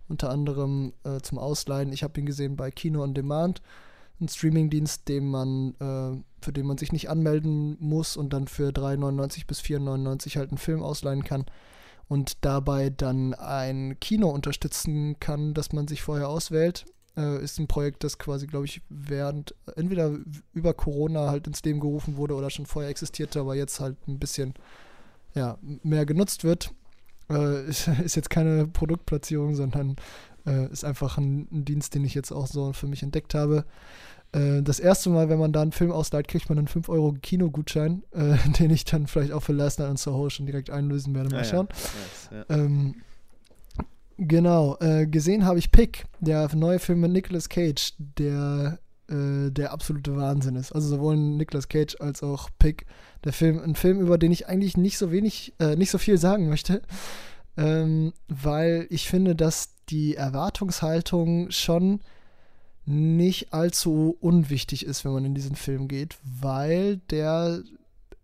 unter 0.08 0.30
anderem 0.30 0.94
äh, 1.04 1.20
zum 1.20 1.40
Ausleihen. 1.40 1.92
Ich 1.92 2.04
habe 2.04 2.18
ihn 2.22 2.26
gesehen 2.26 2.56
bei 2.56 2.72
Kino 2.72 3.04
on 3.04 3.14
Demand, 3.14 3.62
ein 4.22 4.30
Streamingdienst, 4.30 5.10
dem 5.10 5.30
man, 5.30 5.74
äh, 5.82 6.24
für 6.42 6.54
den 6.54 6.68
man 6.68 6.78
sich 6.78 6.94
nicht 6.94 7.10
anmelden 7.10 7.76
muss 7.82 8.16
und 8.16 8.32
dann 8.32 8.48
für 8.48 8.70
3,99 8.70 9.46
bis 9.46 9.60
4,99 9.60 10.38
halt 10.38 10.52
einen 10.52 10.58
Film 10.58 10.82
ausleihen 10.82 11.26
kann 11.26 11.46
und 12.08 12.46
dabei 12.46 12.90
dann 12.90 13.34
ein 13.34 14.00
Kino 14.00 14.30
unterstützen 14.30 15.20
kann, 15.20 15.54
das 15.54 15.74
man 15.74 15.90
sich 15.90 16.02
vorher 16.02 16.30
auswählt 16.30 16.86
äh, 17.20 17.44
ist 17.44 17.60
ein 17.60 17.68
Projekt, 17.68 18.04
das 18.04 18.18
quasi, 18.18 18.48
glaube 18.48 18.66
ich, 18.66 18.82
während 18.90 19.54
entweder 19.76 20.18
über 20.54 20.74
Corona 20.74 21.30
halt 21.30 21.48
ins 21.48 21.64
Leben 21.64 21.80
gerufen 21.80 22.16
wurde 22.16 22.36
oder 22.36 22.50
schon 22.50 22.66
vorher 22.66 22.90
existierte, 22.90 23.42
aber 23.42 23.56
jetzt 23.56 23.80
halt 23.80 23.98
ein 24.08 24.20
bisschen 24.20 24.54
ja, 25.36 25.58
mehr 25.84 26.06
genutzt 26.06 26.44
wird. 26.44 26.72
Äh, 27.30 27.66
ist, 27.66 27.88
ist, 28.04 28.16
jetzt 28.16 28.30
keine 28.30 28.68
Produktplatzierung, 28.68 29.56
sondern 29.56 29.98
äh, 30.46 30.72
ist 30.72 30.86
einfach 30.86 31.18
ein, 31.18 31.48
ein, 31.52 31.66
Dienst, 31.66 31.94
den 31.94 32.06
ich 32.06 32.14
jetzt 32.14 32.32
auch 32.32 32.48
so 32.48 32.74
für 32.74 32.88
mich 32.88 33.04
entdeckt 33.04 33.36
habe. 33.36 33.66
Äh, 34.32 34.62
das 34.62 34.80
erste 34.80 35.10
Mal, 35.10 35.30
wenn 35.30 35.40
man 35.40 35.52
da 35.52 35.62
einen 35.62 35.74
Film 35.74 35.92
ausleiht, 35.92 36.28
kriegt 36.28 36.50
man 36.50 36.58
einen 36.58 36.68
5 36.68 36.88
Euro 36.90 37.14
Kinogutschein, 37.22 38.04
äh, 38.12 38.38
den 38.60 38.72
ich 38.72 38.86
dann 38.86 39.08
vielleicht 39.08 39.34
auch 39.34 39.44
für 39.44 39.54
Last 39.54 39.80
Night 39.80 39.90
on 39.90 39.98
Soho 39.98 40.30
schon 40.30 40.46
direkt 40.46 40.70
einlösen 40.70 41.14
werde. 41.14 41.30
Mal 41.30 41.46
schauen. 41.46 41.68
Ja, 42.32 42.38
ja. 42.38 42.46
Ähm, 42.50 42.96
Genau, 44.22 44.76
äh, 44.82 45.08
gesehen 45.08 45.46
habe 45.46 45.60
ich 45.60 45.72
Pick, 45.72 46.06
der 46.20 46.54
neue 46.54 46.80
Film 46.80 47.00
mit 47.00 47.12
Nicolas 47.12 47.48
Cage, 47.48 47.94
der 47.98 48.78
äh, 49.08 49.50
der 49.50 49.72
absolute 49.72 50.14
Wahnsinn 50.18 50.58
ist. 50.58 50.74
Also 50.74 50.90
sowohl 50.90 51.16
Nicolas 51.16 51.70
Cage 51.70 51.96
als 52.02 52.22
auch 52.22 52.50
Pick. 52.60 52.86
Der 53.24 53.32
Film, 53.32 53.60
ein 53.60 53.76
Film, 53.76 54.02
über 54.02 54.18
den 54.18 54.34
ich 54.34 54.50
eigentlich 54.50 54.76
nicht 54.76 54.98
so 54.98 55.14
wenig, 55.14 55.54
äh, 55.60 55.78
nicht 55.78 55.90
so 55.90 55.98
viel 55.98 56.18
sagen 56.18 56.50
möchte, 56.50 56.82
ähm, 57.56 58.12
weil 58.28 58.88
ich 58.90 59.08
finde, 59.08 59.38
dass 59.38 59.70
die 59.88 60.16
Erwartungshaltung 60.16 61.50
schon 61.52 62.02
nicht 62.86 63.54
allzu 63.54 64.18
unwichtig 64.20 64.86
ist, 64.86 65.06
wenn 65.06 65.14
man 65.14 65.26
in 65.26 65.36
diesen 65.36 65.56
Film 65.56 65.88
geht, 65.88 66.18
weil 66.24 66.98
der 67.10 67.64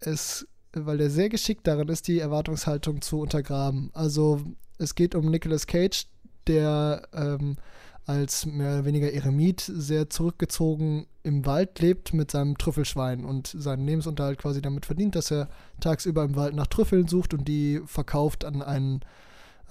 es, 0.02 0.46
weil 0.74 0.98
der 0.98 1.10
sehr 1.10 1.30
geschickt 1.30 1.66
darin 1.68 1.88
ist, 1.88 2.10
die 2.10 2.20
Erwartungshaltung 2.20 3.02
zu 3.02 3.22
untergraben. 3.22 3.92
Also 3.94 4.42
es 4.78 4.96
geht 4.96 5.16
um 5.16 5.30
Nicolas 5.30 5.68
Cage, 5.68 6.08
der 6.48 7.08
ähm, 7.14 7.58
als 8.06 8.46
mehr 8.46 8.74
oder 8.74 8.86
weniger 8.86 9.12
Eremit 9.12 9.62
sehr 9.62 10.10
zurückgezogen 10.10 11.08
im 11.24 11.46
Wald 11.46 11.80
lebt 11.80 12.14
mit 12.14 12.30
seinem 12.32 12.58
Trüffelschwein 12.58 13.26
und 13.26 13.48
seinen 13.48 13.86
Lebensunterhalt 13.86 14.38
quasi 14.38 14.62
damit 14.62 14.86
verdient, 14.86 15.16
dass 15.16 15.32
er 15.32 15.50
tagsüber 15.80 16.24
im 16.24 16.36
Wald 16.36 16.54
nach 16.54 16.68
Trüffeln 16.68 17.08
sucht 17.08 17.34
und 17.34 17.48
die 17.48 17.82
verkauft 17.86 18.46
an 18.46 18.62
einen, 18.62 19.02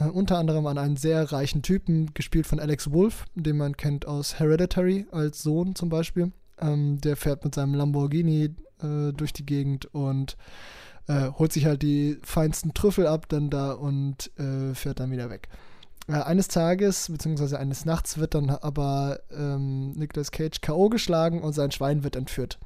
äh, 0.01 0.07
unter 0.07 0.39
anderem 0.39 0.67
an 0.67 0.79
einen 0.79 0.97
sehr 0.97 1.31
reichen 1.31 1.63
Typen, 1.63 2.13
gespielt 2.15 2.47
von 2.47 2.59
Alex 2.59 2.91
Wolf, 2.91 3.25
den 3.37 3.57
man 3.57 3.77
kennt 3.77 4.07
aus 4.07 4.41
Hereditary 4.41 5.07
als 5.13 5.43
Sohn 5.43 5.77
zum 5.77 5.89
Beispiel. 5.89 6.33
Ähm, 6.61 7.01
der 7.01 7.17
fährt 7.17 7.45
mit 7.45 7.55
seinem 7.55 7.75
Lamborghini 7.75 8.51
äh, 8.83 9.13
durch 9.13 9.33
die 9.33 9.47
Gegend 9.47 9.87
und 9.95 10.37
äh, 11.07 11.31
holt 11.39 11.53
sich 11.53 11.67
halt 11.67 11.83
die 11.83 12.19
feinsten 12.23 12.75
Trüffel 12.75 13.07
ab 13.07 13.29
dann 13.29 13.51
da 13.51 13.73
und 13.73 14.31
äh, 14.39 14.75
fährt 14.75 15.01
dann 15.01 15.11
wieder 15.11 15.31
weg. 15.31 15.49
Äh, 16.07 16.13
eines 16.13 16.49
Tages, 16.49 17.09
beziehungsweise 17.11 17.59
eines 17.59 17.85
Nachts, 17.85 18.19
wird 18.19 18.35
dann 18.35 18.51
aber 18.51 19.21
ähm, 19.31 19.93
Nicolas 19.93 20.31
Cage 20.31 20.61
K.O. 20.61 20.89
geschlagen 20.89 21.43
und 21.43 21.53
sein 21.53 21.71
Schwein 21.71 22.05
wird 22.05 22.17
entführt. 22.17 22.59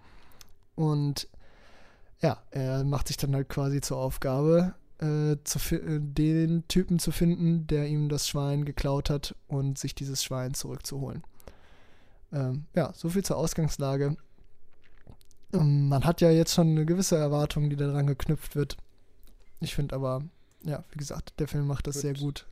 Und 0.75 1.29
ja, 2.21 2.39
er 2.51 2.85
macht 2.85 3.09
sich 3.09 3.17
dann 3.17 3.35
halt 3.35 3.49
quasi 3.49 3.81
zur 3.81 3.99
Aufgabe, 3.99 4.75
äh, 5.01 5.33
äh, 5.33 5.39
den 6.01 6.67
Typen 6.67 6.99
zu 6.99 7.13
finden, 7.13 7.67
der 7.69 7.87
ihm 7.87 8.09
das 8.09 8.27
Schwein 8.27 8.65
geklaut 8.65 9.11
hat 9.11 9.35
und 9.47 9.79
sich 9.79 9.95
dieses 9.95 10.23
Schwein 10.25 10.55
zurückzuholen. 10.55 11.23
Ähm, 12.33 12.67
ja, 12.75 12.93
so 12.95 13.09
viel 13.09 13.25
zur 13.25 13.37
Ausgangslage. 13.37 14.17
Ähm, 15.53 15.89
man 15.89 16.05
hat 16.05 16.21
ja 16.21 16.31
jetzt 16.31 16.55
schon 16.55 16.69
eine 16.69 16.85
gewisse 16.85 17.17
Erwartung, 17.17 17.71
die 17.71 17.77
daran 17.77 18.07
geknüpft 18.07 18.55
wird. 18.55 18.77
Ich 19.61 19.75
finde 19.75 19.95
aber, 19.95 20.23
ja, 20.65 20.85
wie 20.91 20.99
gesagt, 20.99 21.35
der 21.39 21.49
Film 21.49 21.67
macht 21.67 21.87
das 21.87 21.97
gut. 21.97 22.03
sehr 22.03 22.15
gut. 22.15 22.47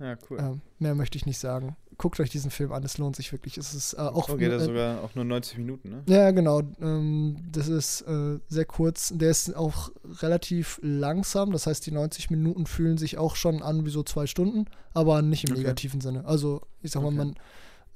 Ja, 0.00 0.16
cool. 0.30 0.38
Ähm, 0.40 0.60
mehr 0.78 0.94
möchte 0.94 1.18
ich 1.18 1.26
nicht 1.26 1.38
sagen. 1.38 1.76
Guckt 1.98 2.18
euch 2.20 2.30
diesen 2.30 2.50
Film 2.50 2.72
an, 2.72 2.82
es 2.82 2.96
lohnt 2.96 3.16
sich 3.16 3.30
wirklich. 3.32 3.58
Es 3.58 3.74
ist 3.74 3.92
äh, 3.92 3.98
auch. 3.98 4.30
Oh, 4.30 4.36
geht 4.36 4.50
er 4.50 4.58
sogar 4.58 5.02
auch 5.04 5.14
nur 5.14 5.26
90 5.26 5.58
Minuten, 5.58 5.90
ne? 5.90 6.02
Ja, 6.06 6.30
genau. 6.30 6.62
Ähm, 6.80 7.36
das 7.52 7.68
ist 7.68 8.00
äh, 8.02 8.38
sehr 8.48 8.64
kurz. 8.64 9.12
Der 9.14 9.30
ist 9.30 9.54
auch 9.54 9.90
relativ 10.22 10.80
langsam. 10.82 11.52
Das 11.52 11.66
heißt, 11.66 11.84
die 11.84 11.92
90 11.92 12.30
Minuten 12.30 12.64
fühlen 12.64 12.96
sich 12.96 13.18
auch 13.18 13.36
schon 13.36 13.62
an 13.62 13.84
wie 13.84 13.90
so 13.90 14.02
zwei 14.02 14.26
Stunden, 14.26 14.64
aber 14.94 15.20
nicht 15.20 15.44
im 15.44 15.52
okay. 15.52 15.60
negativen 15.60 16.00
Sinne. 16.00 16.24
Also, 16.24 16.62
ich 16.80 16.90
sag 16.92 17.02
mal, 17.02 17.08
okay. 17.08 17.16
man. 17.16 17.34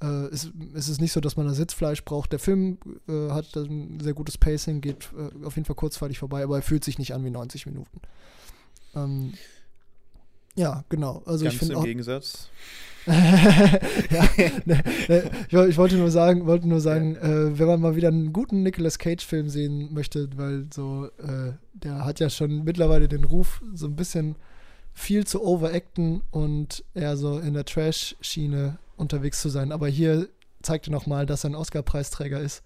Äh, 0.05 0.27
es, 0.27 0.51
es, 0.73 0.89
ist 0.89 1.01
nicht 1.01 1.11
so, 1.11 1.19
dass 1.19 1.37
man 1.37 1.47
da 1.47 1.53
Sitzfleisch 1.53 2.03
braucht. 2.03 2.31
Der 2.31 2.39
Film 2.39 2.77
äh, 3.07 3.31
hat 3.31 3.55
ein 3.55 3.99
sehr 3.99 4.13
gutes 4.13 4.37
Pacing, 4.37 4.81
geht 4.81 5.09
äh, 5.17 5.45
auf 5.45 5.55
jeden 5.55 5.65
Fall 5.65 5.75
kurzweilig 5.75 6.19
vorbei, 6.19 6.43
aber 6.43 6.57
er 6.57 6.61
fühlt 6.61 6.83
sich 6.83 6.99
nicht 6.99 7.13
an 7.13 7.23
wie 7.25 7.31
90 7.31 7.65
Minuten. 7.65 8.01
Ähm, 8.95 9.33
ja, 10.55 10.83
genau. 10.89 11.23
Also 11.25 11.43
Ganz 11.43 11.53
ich 11.53 11.59
finde 11.59 11.73
im 11.73 11.79
auch, 11.79 11.85
Gegensatz. 11.85 12.49
ja, 13.07 13.13
ne, 14.65 14.83
ne, 15.07 15.31
ich, 15.47 15.53
ich, 15.53 15.77
wollte 15.77 15.95
nur 15.95 16.09
sagen, 16.09 16.47
wollte 16.47 16.67
nur 16.67 16.81
sagen, 16.81 17.15
äh, 17.15 17.57
wenn 17.57 17.67
man 17.67 17.79
mal 17.79 17.95
wieder 17.95 18.07
einen 18.07 18.33
guten 18.33 18.63
Nicolas 18.63 18.97
Cage-Film 18.97 19.47
sehen 19.47 19.93
möchte, 19.93 20.29
weil 20.37 20.67
so, 20.73 21.09
äh, 21.19 21.53
der 21.73 22.03
hat 22.03 22.19
ja 22.19 22.31
schon 22.31 22.63
mittlerweile 22.63 23.07
den 23.07 23.23
Ruf, 23.23 23.61
so 23.75 23.85
ein 23.85 23.95
bisschen 23.95 24.35
viel 24.93 25.27
zu 25.27 25.43
overacten 25.43 26.21
und 26.31 26.83
eher 26.95 27.15
so 27.15 27.37
in 27.37 27.53
der 27.53 27.65
Trash-Schiene 27.65 28.79
unterwegs 28.97 29.41
zu 29.41 29.49
sein. 29.49 29.71
Aber 29.71 29.87
hier 29.87 30.29
zeigt 30.61 30.87
er 30.87 30.91
nochmal, 30.91 31.25
dass 31.25 31.43
er 31.43 31.51
ein 31.51 31.55
Oscar-Preisträger 31.55 32.39
ist. 32.39 32.63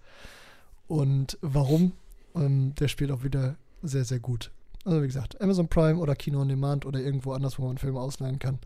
Und 0.88 1.38
warum? 1.40 1.92
Und 2.32 2.74
der 2.76 2.88
spielt 2.88 3.10
auch 3.10 3.22
wieder 3.22 3.56
sehr, 3.82 4.04
sehr 4.04 4.20
gut. 4.20 4.50
Also 4.84 5.02
wie 5.02 5.06
gesagt, 5.06 5.40
Amazon 5.40 5.68
Prime 5.68 5.98
oder 5.98 6.16
Kino 6.16 6.40
on 6.40 6.48
Demand 6.48 6.86
oder 6.86 7.00
irgendwo 7.00 7.32
anders, 7.32 7.58
wo 7.58 7.66
man 7.66 7.78
Filme 7.78 8.00
ausleihen 8.00 8.38
kann. 8.38 8.58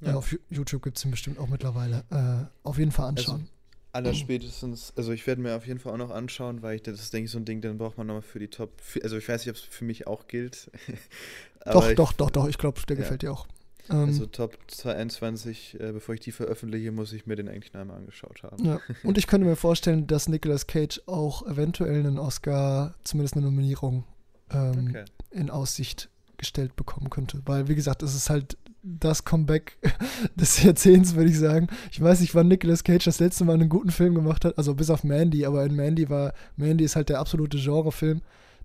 Ja. 0.00 0.12
Äh, 0.12 0.14
auf 0.14 0.36
YouTube 0.50 0.82
gibt 0.82 0.98
es 0.98 1.04
ihn 1.04 1.10
bestimmt 1.10 1.38
auch 1.38 1.48
mittlerweile. 1.48 2.04
Äh, 2.10 2.66
auf 2.66 2.78
jeden 2.78 2.92
Fall 2.92 3.08
anschauen. 3.08 3.48
Also, 3.92 4.08
allerspätestens, 4.10 4.92
also 4.96 5.12
ich 5.12 5.26
werde 5.26 5.40
mir 5.40 5.56
auf 5.56 5.66
jeden 5.66 5.78
Fall 5.78 5.92
auch 5.92 5.98
noch 5.98 6.10
anschauen, 6.10 6.62
weil 6.62 6.76
ich 6.76 6.82
das 6.82 7.00
ist, 7.00 7.12
denke 7.12 7.26
ich, 7.26 7.30
so 7.30 7.38
ein 7.38 7.44
Ding, 7.44 7.60
dann 7.60 7.78
braucht 7.78 7.96
man 7.96 8.06
nochmal 8.06 8.22
für 8.22 8.38
die 8.38 8.48
Top. 8.48 8.72
Also 9.02 9.16
ich 9.16 9.28
weiß 9.28 9.46
nicht, 9.46 9.50
ob 9.50 9.56
es 9.56 9.62
für 9.62 9.84
mich 9.84 10.06
auch 10.06 10.26
gilt. 10.26 10.70
doch, 11.64 11.88
ich, 11.88 11.96
doch, 11.96 12.12
doch, 12.12 12.30
doch, 12.30 12.48
ich 12.48 12.58
glaube, 12.58 12.80
der 12.88 12.96
ja. 12.96 13.02
gefällt 13.02 13.22
dir 13.22 13.32
auch. 13.32 13.46
Also 13.88 14.24
ähm, 14.24 14.32
Top 14.32 14.58
22, 14.68 15.78
äh, 15.78 15.92
bevor 15.92 16.14
ich 16.14 16.20
die 16.20 16.32
veröffentliche, 16.32 16.90
muss 16.92 17.12
ich 17.12 17.26
mir 17.26 17.36
den 17.36 17.48
eigentlich 17.48 17.72
noch 17.72 17.82
einmal 17.82 17.98
angeschaut 17.98 18.42
haben. 18.42 18.64
Ja. 18.64 18.80
Und 19.02 19.18
ich 19.18 19.26
könnte 19.26 19.46
mir 19.46 19.56
vorstellen, 19.56 20.06
dass 20.06 20.28
Nicolas 20.28 20.66
Cage 20.66 21.02
auch 21.06 21.46
eventuell 21.46 22.00
einen 22.00 22.18
Oscar, 22.18 22.94
zumindest 23.04 23.36
eine 23.36 23.44
Nominierung 23.44 24.04
ähm, 24.50 24.88
okay. 24.90 25.04
in 25.30 25.50
Aussicht 25.50 26.08
gestellt 26.36 26.76
bekommen 26.76 27.10
könnte. 27.10 27.42
Weil, 27.44 27.68
wie 27.68 27.74
gesagt, 27.74 28.02
es 28.02 28.14
ist 28.14 28.30
halt 28.30 28.56
das 28.82 29.24
Comeback 29.24 29.78
des 30.34 30.62
Jahrzehnts, 30.62 31.14
würde 31.14 31.30
ich 31.30 31.38
sagen. 31.38 31.68
Ich 31.90 32.00
weiß 32.00 32.20
nicht, 32.20 32.34
wann 32.34 32.48
Nicolas 32.48 32.84
Cage 32.84 33.04
das 33.04 33.20
letzte 33.20 33.44
Mal 33.44 33.54
einen 33.54 33.68
guten 33.68 33.90
Film 33.90 34.14
gemacht 34.14 34.44
hat, 34.44 34.58
also 34.58 34.74
bis 34.74 34.90
auf 34.90 35.04
Mandy, 35.04 35.46
aber 35.46 35.64
in 35.64 35.74
Mandy 35.74 36.08
war, 36.10 36.34
Mandy 36.56 36.84
ist 36.84 36.96
halt 36.96 37.08
der 37.08 37.18
absolute 37.18 37.58
Genrefilm, 37.58 38.20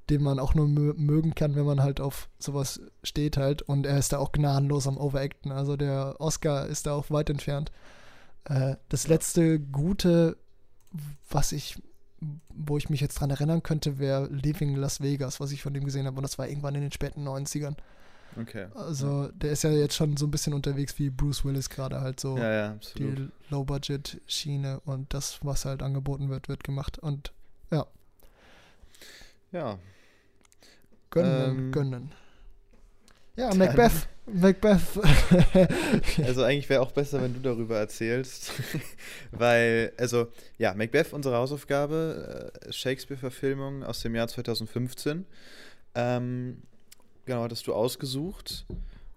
den 0.10 0.24
man 0.24 0.40
auch 0.40 0.56
nur 0.56 0.68
mögen 0.68 1.36
kann, 1.36 1.56
wenn 1.56 1.66
man 1.66 1.82
halt 1.82 2.02
auf 2.02 2.30
sowas 2.40 2.82
steht 3.04 3.38
halt. 3.38 3.62
Und 3.62 3.86
er 3.86 3.98
ist 3.98 4.14
da 4.14 4.18
auch 4.18 4.32
gnadenlos 4.32 4.88
am 4.88 4.98
Overacten. 4.98 5.52
Also 5.52 5.78
der 5.78 6.16
Oscar 6.20 6.68
ist 6.68 6.88
da 6.88 6.94
auch 6.94 7.10
weit 7.12 7.30
entfernt. 7.30 7.72
Äh, 8.46 8.76
das 8.90 9.08
letzte 9.08 9.60
gute, 9.60 10.38
was 11.30 11.52
ich 11.52 11.78
wo 12.50 12.78
ich 12.78 12.90
mich 12.90 13.02
jetzt 13.02 13.16
dran 13.16 13.30
erinnern 13.30 13.64
könnte, 13.64 14.00
wäre 14.00 14.28
Living 14.28 14.76
Las 14.76 15.02
Vegas, 15.02 15.40
was 15.40 15.52
ich 15.52 15.62
von 15.62 15.74
dem 15.74 15.86
gesehen 15.86 16.06
habe. 16.06 16.18
Und 16.18 16.24
das 16.24 16.38
war 16.38 16.48
irgendwann 16.48 16.76
in 16.76 16.82
den 16.82 16.92
späten 16.92 17.26
90ern. 17.28 17.76
Okay. 18.40 18.68
Also, 18.76 19.30
der 19.30 19.52
ist 19.52 19.64
ja 19.64 19.72
jetzt 19.72 19.96
schon 19.96 20.18
so 20.18 20.28
ein 20.28 20.32
bisschen 20.32 20.54
unterwegs 20.54 20.98
wie 21.00 21.10
Bruce 21.10 21.44
Willis 21.46 21.70
gerade 21.70 22.02
halt 22.02 22.20
so. 22.20 22.38
Ja, 22.38 22.52
ja, 22.52 22.80
die 22.98 23.30
Low-Budget-Schiene 23.50 24.82
und 24.82 25.14
das, 25.14 25.40
was 25.44 25.66
halt 25.66 25.82
angeboten 25.82 26.30
wird, 26.30 26.48
wird 26.48 26.64
gemacht. 26.64 27.00
Und 27.00 27.34
ja. 27.72 27.88
Ja. 29.52 29.80
Gönnen, 31.10 31.58
ähm, 31.58 31.72
gönnen. 31.72 32.12
Ja, 33.36 33.54
Macbeth. 33.54 34.08
Macbeth. 34.26 34.82
also 36.24 36.44
eigentlich 36.44 36.70
wäre 36.70 36.82
auch 36.82 36.92
besser, 36.92 37.22
wenn 37.22 37.34
du 37.34 37.40
darüber 37.40 37.78
erzählst. 37.78 38.52
Weil, 39.32 39.94
also, 39.98 40.28
ja, 40.58 40.74
Macbeth, 40.74 41.14
unsere 41.14 41.38
Hausaufgabe, 41.38 42.52
äh, 42.66 42.72
Shakespeare-Verfilmung 42.72 43.84
aus 43.84 44.02
dem 44.02 44.14
Jahr 44.14 44.28
2015. 44.28 45.26
Ähm, 45.96 46.62
genau, 47.26 47.44
hattest 47.44 47.66
du 47.68 47.74
ausgesucht. 47.74 48.66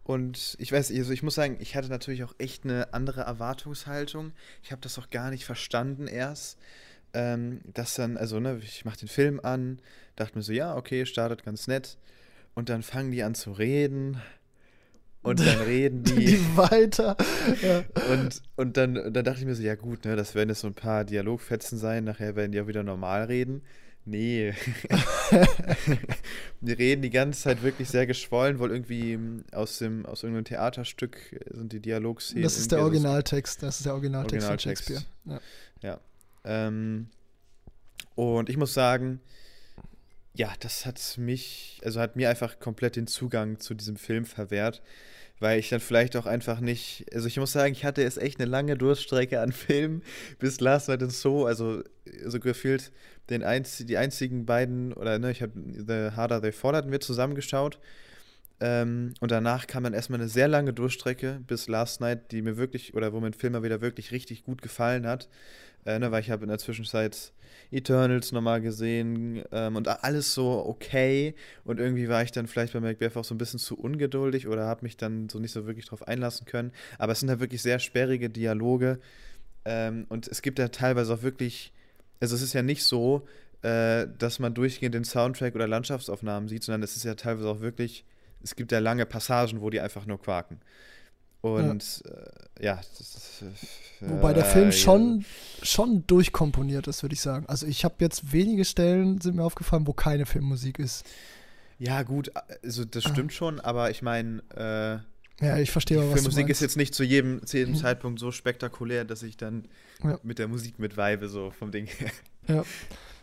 Und 0.05 0.57
ich 0.59 0.73
weiß, 0.73 0.91
also 0.91 1.13
ich 1.13 1.23
muss 1.23 1.35
sagen, 1.35 1.57
ich 1.61 1.77
hatte 1.77 1.89
natürlich 1.89 2.25
auch 2.25 2.35
echt 2.39 2.65
eine 2.65 2.93
andere 2.93 3.23
Erwartungshaltung. 3.23 4.33
Ich 4.63 4.73
habe 4.73 4.81
das 4.81 4.99
auch 4.99 5.11
gar 5.11 5.31
nicht 5.31 5.45
verstanden 5.45 6.07
erst. 6.07 6.59
Ähm, 7.15 7.61
dass 7.65 7.95
dann, 7.95 8.17
also, 8.17 8.41
ne, 8.41 8.59
ich 8.63 8.85
mache 8.85 8.99
den 8.99 9.09
Film 9.09 9.39
an, 9.43 9.81
dachte 10.17 10.37
mir 10.37 10.43
so, 10.43 10.53
ja, 10.53 10.77
okay, 10.77 11.07
startet 11.07 11.45
ganz 11.45 11.67
nett. 11.67 11.99
Und 12.55 12.69
dann 12.69 12.83
fangen 12.83 13.11
die 13.11 13.23
an 13.23 13.35
zu 13.35 13.53
reden. 13.53 14.21
Und 15.23 15.41
dann 15.41 15.61
reden 15.67 16.05
die, 16.05 16.25
die 16.27 16.57
weiter. 16.57 17.17
Ja. 17.63 17.85
Und, 18.13 18.43
und 18.57 18.77
dann, 18.77 18.95
dann 18.95 19.25
dachte 19.25 19.41
ich 19.41 19.47
mir 19.47 19.55
so, 19.55 19.63
ja 19.63 19.75
gut, 19.75 20.05
ne, 20.05 20.17
das 20.17 20.35
werden 20.35 20.49
jetzt 20.49 20.61
so 20.61 20.67
ein 20.67 20.75
paar 20.75 21.05
Dialogfetzen 21.05 21.79
sein, 21.79 22.05
nachher 22.05 22.37
werden 22.37 22.53
die 22.53 22.61
auch 22.61 22.67
wieder 22.67 22.83
normal 22.83 23.25
reden. 23.25 23.63
Nee. 24.05 24.53
die 26.61 26.73
reden 26.73 27.03
die 27.03 27.11
ganze 27.11 27.41
Zeit 27.41 27.63
wirklich 27.63 27.89
sehr 27.89 28.07
geschwollen, 28.07 28.59
wohl 28.59 28.73
irgendwie 28.73 29.17
aus 29.53 29.79
dem 29.79 30.07
aus 30.07 30.25
irgendeinem 30.25 30.47
Theaterstück 30.47 31.41
sind 31.53 31.73
die 31.73 31.79
Dialogszenen. 31.79 32.43
Das 32.43 32.59
ist 32.59 32.73
der 32.73 32.81
Originaltext, 32.81 33.63
das 33.63 33.77
ist 33.77 33.87
der 33.87 33.93
Originaltext, 33.93 34.49
Originaltext. 34.49 34.85
von 34.85 34.97
Shakespeare. 34.97 35.41
Ja. 35.83 36.01
ja. 36.45 36.67
Ähm, 36.67 37.11
und 38.17 38.49
ich 38.49 38.57
muss 38.57 38.75
sagen, 38.75 39.21
ja, 40.35 40.53
das 40.61 40.87
hat 40.87 41.01
mich, 41.19 41.81
also 41.85 42.01
hat 42.01 42.17
mir 42.17 42.31
einfach 42.31 42.59
komplett 42.59 42.97
den 42.97 43.07
Zugang 43.07 43.59
zu 43.59 43.75
diesem 43.75 43.97
Film 43.97 44.25
verwehrt, 44.25 44.83
weil 45.41 45.59
ich 45.59 45.69
dann 45.69 45.81
vielleicht 45.81 46.17
auch 46.17 46.27
einfach 46.27 46.61
nicht, 46.61 47.07
also 47.13 47.27
ich 47.27 47.37
muss 47.37 47.53
sagen, 47.53 47.73
ich 47.73 47.85
hatte 47.85 48.03
jetzt 48.03 48.19
echt 48.19 48.41
eine 48.41 48.49
lange 48.49 48.77
Durststrecke 48.77 49.41
an 49.41 49.53
Filmen 49.53 50.03
bis 50.39 50.61
Last 50.61 50.89
Night 50.89 51.03
in 51.03 51.11
So, 51.11 51.47
also 51.47 51.83
so 52.27 52.41
gefühlt 52.41 52.93
den 53.31 53.43
einz 53.43 53.79
die 53.79 53.97
einzigen 53.97 54.47
beiden, 54.47 54.93
oder 54.93 55.19
ne, 55.19 55.31
ich 55.31 55.43
habe 55.43 55.53
The 55.57 56.17
Harder 56.17 56.41
They 56.41 56.53
Fall 56.53 56.77
hatten 56.77 56.93
wir 56.93 57.01
zusammengeschaut 57.01 57.79
ähm, 58.63 59.15
und 59.21 59.33
danach 59.33 59.67
kam 59.67 59.83
dann 59.83 59.93
erstmal 59.93 60.21
eine 60.21 60.29
sehr 60.29 60.47
lange 60.47 60.73
Durchstrecke 60.73 61.41
bis 61.47 61.67
Last 61.67 62.01
Night, 62.01 62.31
die 62.31 62.43
mir 62.43 62.57
wirklich, 62.57 62.95
oder 62.95 63.13
wo 63.13 63.19
mir 63.19 63.27
ein 63.27 63.35
Film 63.35 63.55
mal 63.55 63.65
wieder 63.65 63.81
wirklich 63.81 64.13
richtig 64.13 64.45
gut 64.45 64.63
gefallen 64.63 65.05
hat, 65.05 65.29
äh, 65.85 65.99
ne, 65.99 66.11
weil 66.11 66.21
ich 66.21 66.31
habe 66.31 66.43
in 66.43 66.49
der 66.49 66.59
Zwischenzeit 66.59 67.33
Eternals 67.71 68.33
nochmal 68.33 68.61
gesehen 68.61 69.43
ähm, 69.51 69.77
und 69.77 69.89
alles 69.89 70.35
so 70.35 70.65
okay. 70.67 71.35
Und 71.65 71.81
irgendwie 71.81 72.09
war 72.09 72.23
ich 72.23 72.33
dann 72.33 72.47
vielleicht 72.47 72.73
bei 72.75 72.81
Macbeth 72.81 73.17
auch 73.17 73.25
so 73.25 73.35
ein 73.35 73.39
bisschen 73.39 73.59
zu 73.59 73.79
ungeduldig 73.79 74.47
oder 74.47 74.67
habe 74.67 74.83
mich 74.83 74.97
dann 74.97 75.29
so 75.29 75.39
nicht 75.39 75.53
so 75.53 75.67
wirklich 75.67 75.87
drauf 75.87 76.07
einlassen 76.07 76.47
können. 76.47 76.73
Aber 76.99 77.13
es 77.13 77.21
sind 77.21 77.31
halt 77.31 77.41
wirklich 77.41 77.63
sehr 77.63 77.79
sperrige 77.79 78.31
Dialoge. 78.31 79.01
Ähm, 79.65 80.07
und 80.09 80.29
es 80.29 80.43
gibt 80.43 80.59
ja 80.59 80.69
teilweise 80.69 81.15
auch 81.15 81.23
wirklich, 81.23 81.73
also 82.21 82.35
es 82.35 82.43
ist 82.43 82.53
ja 82.53 82.63
nicht 82.63 82.85
so, 82.85 83.27
äh, 83.63 84.07
dass 84.19 84.39
man 84.39 84.55
durchgehend 84.55 84.95
den 84.95 85.05
Soundtrack 85.05 85.55
oder 85.55 85.69
Landschaftsaufnahmen 85.69 86.49
sieht, 86.49 86.65
sondern 86.65 86.83
es 86.83 86.97
ist 86.97 87.05
ja 87.05 87.15
teilweise 87.15 87.49
auch 87.49 87.61
wirklich, 87.61 88.05
es 88.43 88.57
gibt 88.57 88.73
ja 88.73 88.81
lange 88.81 89.07
Passagen, 89.07 89.61
wo 89.61 89.71
die 89.71 89.81
einfach 89.81 90.05
nur 90.05 90.21
quaken. 90.21 90.61
Und 91.43 92.03
ja, 92.05 92.13
äh, 92.13 92.65
ja 92.65 92.81
das, 92.99 93.43
äh, 93.43 94.09
Wobei 94.09 94.33
der 94.33 94.45
Film 94.45 94.73
schon, 94.73 95.25
schon 95.63 96.07
durchkomponiert 96.07 96.87
ist, 96.87 97.03
würde 97.03 97.15
ich 97.15 97.21
sagen. 97.21 97.45
Also 97.47 97.67
ich 97.67 97.85
habe 97.85 97.97
jetzt 97.99 98.33
wenige 98.33 98.65
Stellen, 98.65 99.21
sind 99.21 99.37
mir 99.37 99.45
aufgefallen, 99.45 99.87
wo 99.87 99.93
keine 99.93 100.25
Filmmusik 100.27 100.79
ist. 100.79 101.05
Ja, 101.79 102.03
gut, 102.03 102.31
also 102.63 102.85
das 102.85 103.05
stimmt 103.05 103.33
ah. 103.33 103.35
schon, 103.35 103.61
aber 103.61 103.91
ich 103.91 104.03
meine, 104.03 104.43
äh, 104.55 105.45
ja, 105.45 105.59
ich 105.59 105.73
verstehe, 105.73 105.99
was 105.99 106.13
Filmmusik 106.13 106.49
ist 106.49 106.61
jetzt 106.61 106.77
nicht 106.77 106.95
zu 106.95 107.03
jedem, 107.03 107.45
zu 107.45 107.59
jedem 107.59 107.75
mhm. 107.75 107.79
Zeitpunkt 107.79 108.21
so 108.21 108.31
spektakulär, 108.31 109.05
dass 109.05 109.25
ich 109.25 109.37
dann 109.37 109.65
ja. 110.05 110.19
mit 110.23 110.39
der 110.39 110.47
Musik 110.47 110.79
mitweibe, 110.79 111.29
so 111.29 111.51
vom 111.51 111.73
Ding 111.73 111.87
her. 111.87 112.11
Ja. 112.47 112.65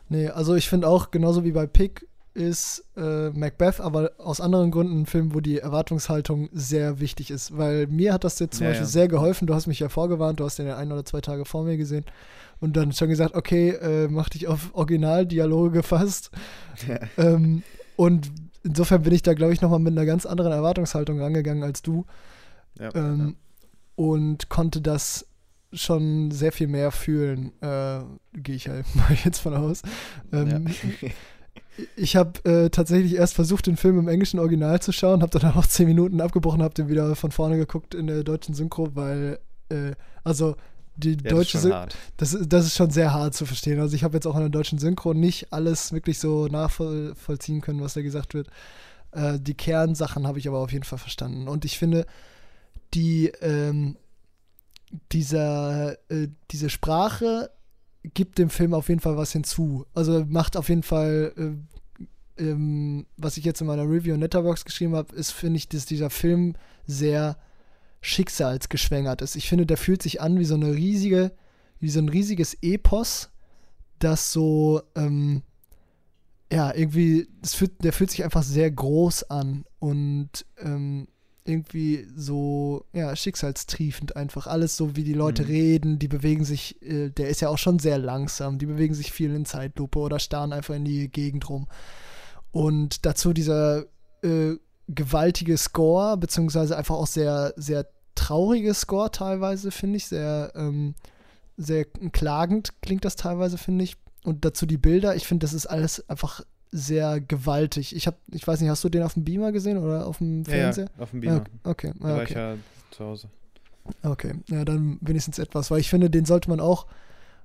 Nee, 0.09 0.27
also 0.27 0.55
ich 0.55 0.67
finde 0.67 0.87
auch, 0.87 1.11
genauso 1.11 1.43
wie 1.43 1.51
bei 1.51 1.67
Pick, 1.67 2.07
ist 2.39 2.85
äh, 2.95 3.31
Macbeth, 3.31 3.81
aber 3.81 4.11
aus 4.17 4.39
anderen 4.39 4.71
Gründen 4.71 5.01
ein 5.01 5.05
Film, 5.05 5.33
wo 5.33 5.41
die 5.41 5.59
Erwartungshaltung 5.59 6.47
sehr 6.53 7.01
wichtig 7.01 7.31
ist. 7.31 7.57
Weil 7.57 7.87
mir 7.87 8.13
hat 8.13 8.23
das 8.23 8.39
jetzt 8.39 8.57
zum 8.57 8.63
ja, 8.63 8.69
Beispiel 8.69 8.85
ja. 8.85 8.91
sehr 8.91 9.07
geholfen. 9.09 9.45
Du 9.45 9.53
hast 9.53 9.67
mich 9.67 9.79
ja 9.79 9.89
vorgewarnt, 9.89 10.39
du 10.39 10.45
hast 10.45 10.57
den 10.57 10.65
ja 10.65 10.77
ein 10.77 10.91
oder 10.91 11.03
zwei 11.03 11.19
Tage 11.19 11.43
vor 11.43 11.65
mir 11.65 11.75
gesehen 11.75 12.05
und 12.61 12.77
dann 12.77 12.93
schon 12.93 13.09
gesagt, 13.09 13.35
okay, 13.35 13.71
äh, 13.71 14.07
mach 14.07 14.29
dich 14.29 14.47
auf 14.47 14.73
Originaldialoge 14.73 15.71
gefasst. 15.71 16.31
Ja. 16.87 16.99
Ähm, 17.17 17.63
und 17.97 18.31
insofern 18.63 19.01
bin 19.01 19.13
ich 19.13 19.21
da, 19.21 19.33
glaube 19.33 19.51
ich, 19.51 19.59
nochmal 19.59 19.79
mit 19.79 19.91
einer 19.91 20.05
ganz 20.05 20.25
anderen 20.25 20.53
Erwartungshaltung 20.53 21.19
rangegangen 21.19 21.63
als 21.63 21.81
du. 21.81 22.05
Ähm, 22.79 23.35
und 23.95 24.47
konnte 24.47 24.79
das 24.79 25.27
schon 25.73 26.31
sehr 26.31 26.53
viel 26.53 26.67
mehr 26.67 26.91
fühlen, 26.91 27.51
äh, 27.61 27.99
gehe 28.33 28.55
ich 28.55 28.69
halt 28.69 28.85
mal 28.95 29.17
jetzt 29.25 29.39
von 29.39 29.53
aus. 29.53 29.81
Ähm, 30.31 30.67
ja 31.01 31.09
ich 31.95 32.15
habe 32.15 32.43
äh, 32.45 32.69
tatsächlich 32.69 33.15
erst 33.15 33.35
versucht, 33.35 33.67
den 33.67 33.77
Film 33.77 33.99
im 33.99 34.07
englischen 34.07 34.39
Original 34.39 34.81
zu 34.81 34.91
schauen, 34.91 35.21
habe 35.21 35.37
dann 35.39 35.53
auch 35.53 35.65
zehn 35.65 35.87
Minuten 35.87 36.21
abgebrochen, 36.21 36.61
habe 36.61 36.73
den 36.73 36.89
wieder 36.89 37.15
von 37.15 37.31
vorne 37.31 37.57
geguckt 37.57 37.95
in 37.95 38.07
der 38.07 38.23
deutschen 38.23 38.55
Synchro, 38.55 38.95
weil, 38.95 39.39
äh, 39.69 39.93
also 40.23 40.55
die 40.95 41.17
ja, 41.23 41.29
deutsche 41.29 41.57
Synchro, 41.57 41.87
das, 42.17 42.37
das, 42.41 42.65
ist 42.65 42.75
schon 42.75 42.91
sehr 42.91 43.13
hart 43.13 43.33
zu 43.33 43.45
verstehen. 43.45 43.79
Also 43.79 43.95
ich 43.95 44.03
habe 44.03 44.15
jetzt 44.15 44.25
auch 44.25 44.35
in 44.35 44.41
der 44.41 44.49
deutschen 44.49 44.79
Synchro 44.79 45.13
nicht 45.13 45.53
alles 45.53 45.93
wirklich 45.93 46.19
so 46.19 46.47
nachvollziehen 46.47 47.61
können, 47.61 47.81
was 47.81 47.93
da 47.93 48.01
gesagt 48.01 48.33
wird. 48.33 48.49
Äh, 49.11 49.39
die 49.39 49.53
Kernsachen 49.53 50.27
habe 50.27 50.39
ich 50.39 50.47
aber 50.47 50.59
auf 50.59 50.71
jeden 50.71 50.83
Fall 50.83 50.99
verstanden. 50.99 51.47
Und 51.47 51.65
ich 51.65 51.77
finde, 51.77 52.05
die, 52.93 53.27
ähm, 53.41 53.97
dieser, 55.11 55.93
äh, 56.11 56.27
diese 56.51 56.69
Sprache 56.69 57.51
gibt 58.03 58.37
dem 58.37 58.49
Film 58.49 58.73
auf 58.73 58.89
jeden 58.89 59.01
Fall 59.01 59.17
was 59.17 59.31
hinzu. 59.31 59.85
Also 59.93 60.25
macht 60.25 60.55
auf 60.57 60.69
jeden 60.69 60.83
Fall, 60.83 61.33
äh, 61.37 62.43
ähm, 62.43 63.05
was 63.17 63.37
ich 63.37 63.43
jetzt 63.43 63.61
in 63.61 63.67
meiner 63.67 63.83
Review 63.83 64.13
in 64.13 64.21
Letterboxd 64.21 64.65
geschrieben 64.65 64.95
habe, 64.95 65.15
ist, 65.15 65.31
finde 65.31 65.57
ich, 65.57 65.67
dass 65.67 65.85
dieser 65.85 66.09
Film 66.09 66.55
sehr 66.85 67.37
schicksalsgeschwängert 68.01 69.21
ist. 69.21 69.35
Ich 69.35 69.49
finde, 69.49 69.65
der 69.65 69.77
fühlt 69.77 70.01
sich 70.01 70.21
an 70.21 70.39
wie 70.39 70.45
so 70.45 70.55
eine 70.55 70.73
riesige, 70.73 71.33
wie 71.79 71.89
so 71.89 71.99
ein 71.99 72.09
riesiges 72.09 72.57
Epos, 72.61 73.29
das 73.99 74.31
so, 74.31 74.81
ähm, 74.95 75.43
ja, 76.51 76.73
irgendwie, 76.73 77.27
fühlt, 77.45 77.83
der 77.83 77.93
fühlt 77.93 78.11
sich 78.11 78.23
einfach 78.23 78.43
sehr 78.43 78.71
groß 78.71 79.29
an 79.29 79.65
und 79.79 80.45
ähm, 80.57 81.07
irgendwie 81.49 82.07
so, 82.15 82.85
ja, 82.93 83.15
schicksalstriefend 83.15 84.15
einfach. 84.15 84.47
Alles 84.47 84.77
so, 84.77 84.95
wie 84.95 85.03
die 85.03 85.13
Leute 85.13 85.43
mhm. 85.43 85.49
reden, 85.49 85.99
die 85.99 86.07
bewegen 86.07 86.45
sich, 86.45 86.81
äh, 86.81 87.09
der 87.09 87.29
ist 87.29 87.41
ja 87.41 87.49
auch 87.49 87.57
schon 87.57 87.79
sehr 87.79 87.97
langsam, 87.97 88.59
die 88.59 88.67
bewegen 88.67 88.93
sich 88.93 89.11
viel 89.11 89.33
in 89.33 89.45
Zeitlupe 89.45 89.99
oder 89.99 90.19
starren 90.19 90.53
einfach 90.53 90.75
in 90.75 90.85
die 90.85 91.09
Gegend 91.09 91.49
rum. 91.49 91.67
Und 92.51 93.05
dazu 93.05 93.33
dieser 93.33 93.85
äh, 94.23 94.55
gewaltige 94.87 95.57
Score, 95.57 96.17
beziehungsweise 96.17 96.77
einfach 96.77 96.95
auch 96.95 97.07
sehr, 97.07 97.53
sehr 97.57 97.87
traurige 98.15 98.73
Score 98.73 99.11
teilweise, 99.11 99.71
finde 99.71 99.97
ich, 99.97 100.07
sehr, 100.07 100.51
ähm, 100.55 100.95
sehr 101.57 101.85
klagend 101.85 102.81
klingt 102.81 103.05
das 103.05 103.15
teilweise, 103.15 103.57
finde 103.57 103.83
ich. 103.83 103.97
Und 104.23 104.45
dazu 104.45 104.65
die 104.65 104.77
Bilder, 104.77 105.15
ich 105.15 105.27
finde, 105.27 105.45
das 105.45 105.53
ist 105.53 105.67
alles 105.67 106.07
einfach 106.09 106.41
sehr 106.71 107.19
gewaltig. 107.19 107.95
Ich 107.95 108.07
habe, 108.07 108.17
ich 108.31 108.47
weiß 108.47 108.61
nicht, 108.61 108.69
hast 108.69 108.83
du 108.83 108.89
den 108.89 109.03
auf 109.03 109.13
dem 109.13 109.23
Beamer 109.23 109.51
gesehen 109.51 109.77
oder 109.77 110.05
auf 110.05 110.19
dem 110.19 110.45
Fernseher? 110.45 110.89
Ja, 110.95 111.03
auf 111.03 111.11
dem 111.11 111.21
Beamer. 111.21 111.43
Ah, 111.63 111.69
okay, 111.69 111.93
da 111.99 112.03
war 112.03 112.23
ich 112.23 112.29
ja 112.29 112.55
zu 112.91 113.05
Hause. 113.05 113.29
Okay, 114.03 114.33
ja, 114.47 114.63
dann 114.65 114.99
wenigstens 115.01 115.39
etwas, 115.39 115.71
weil 115.71 115.79
ich 115.79 115.89
finde, 115.89 116.09
den 116.09 116.25
sollte 116.25 116.49
man 116.49 116.59
auch 116.59 116.85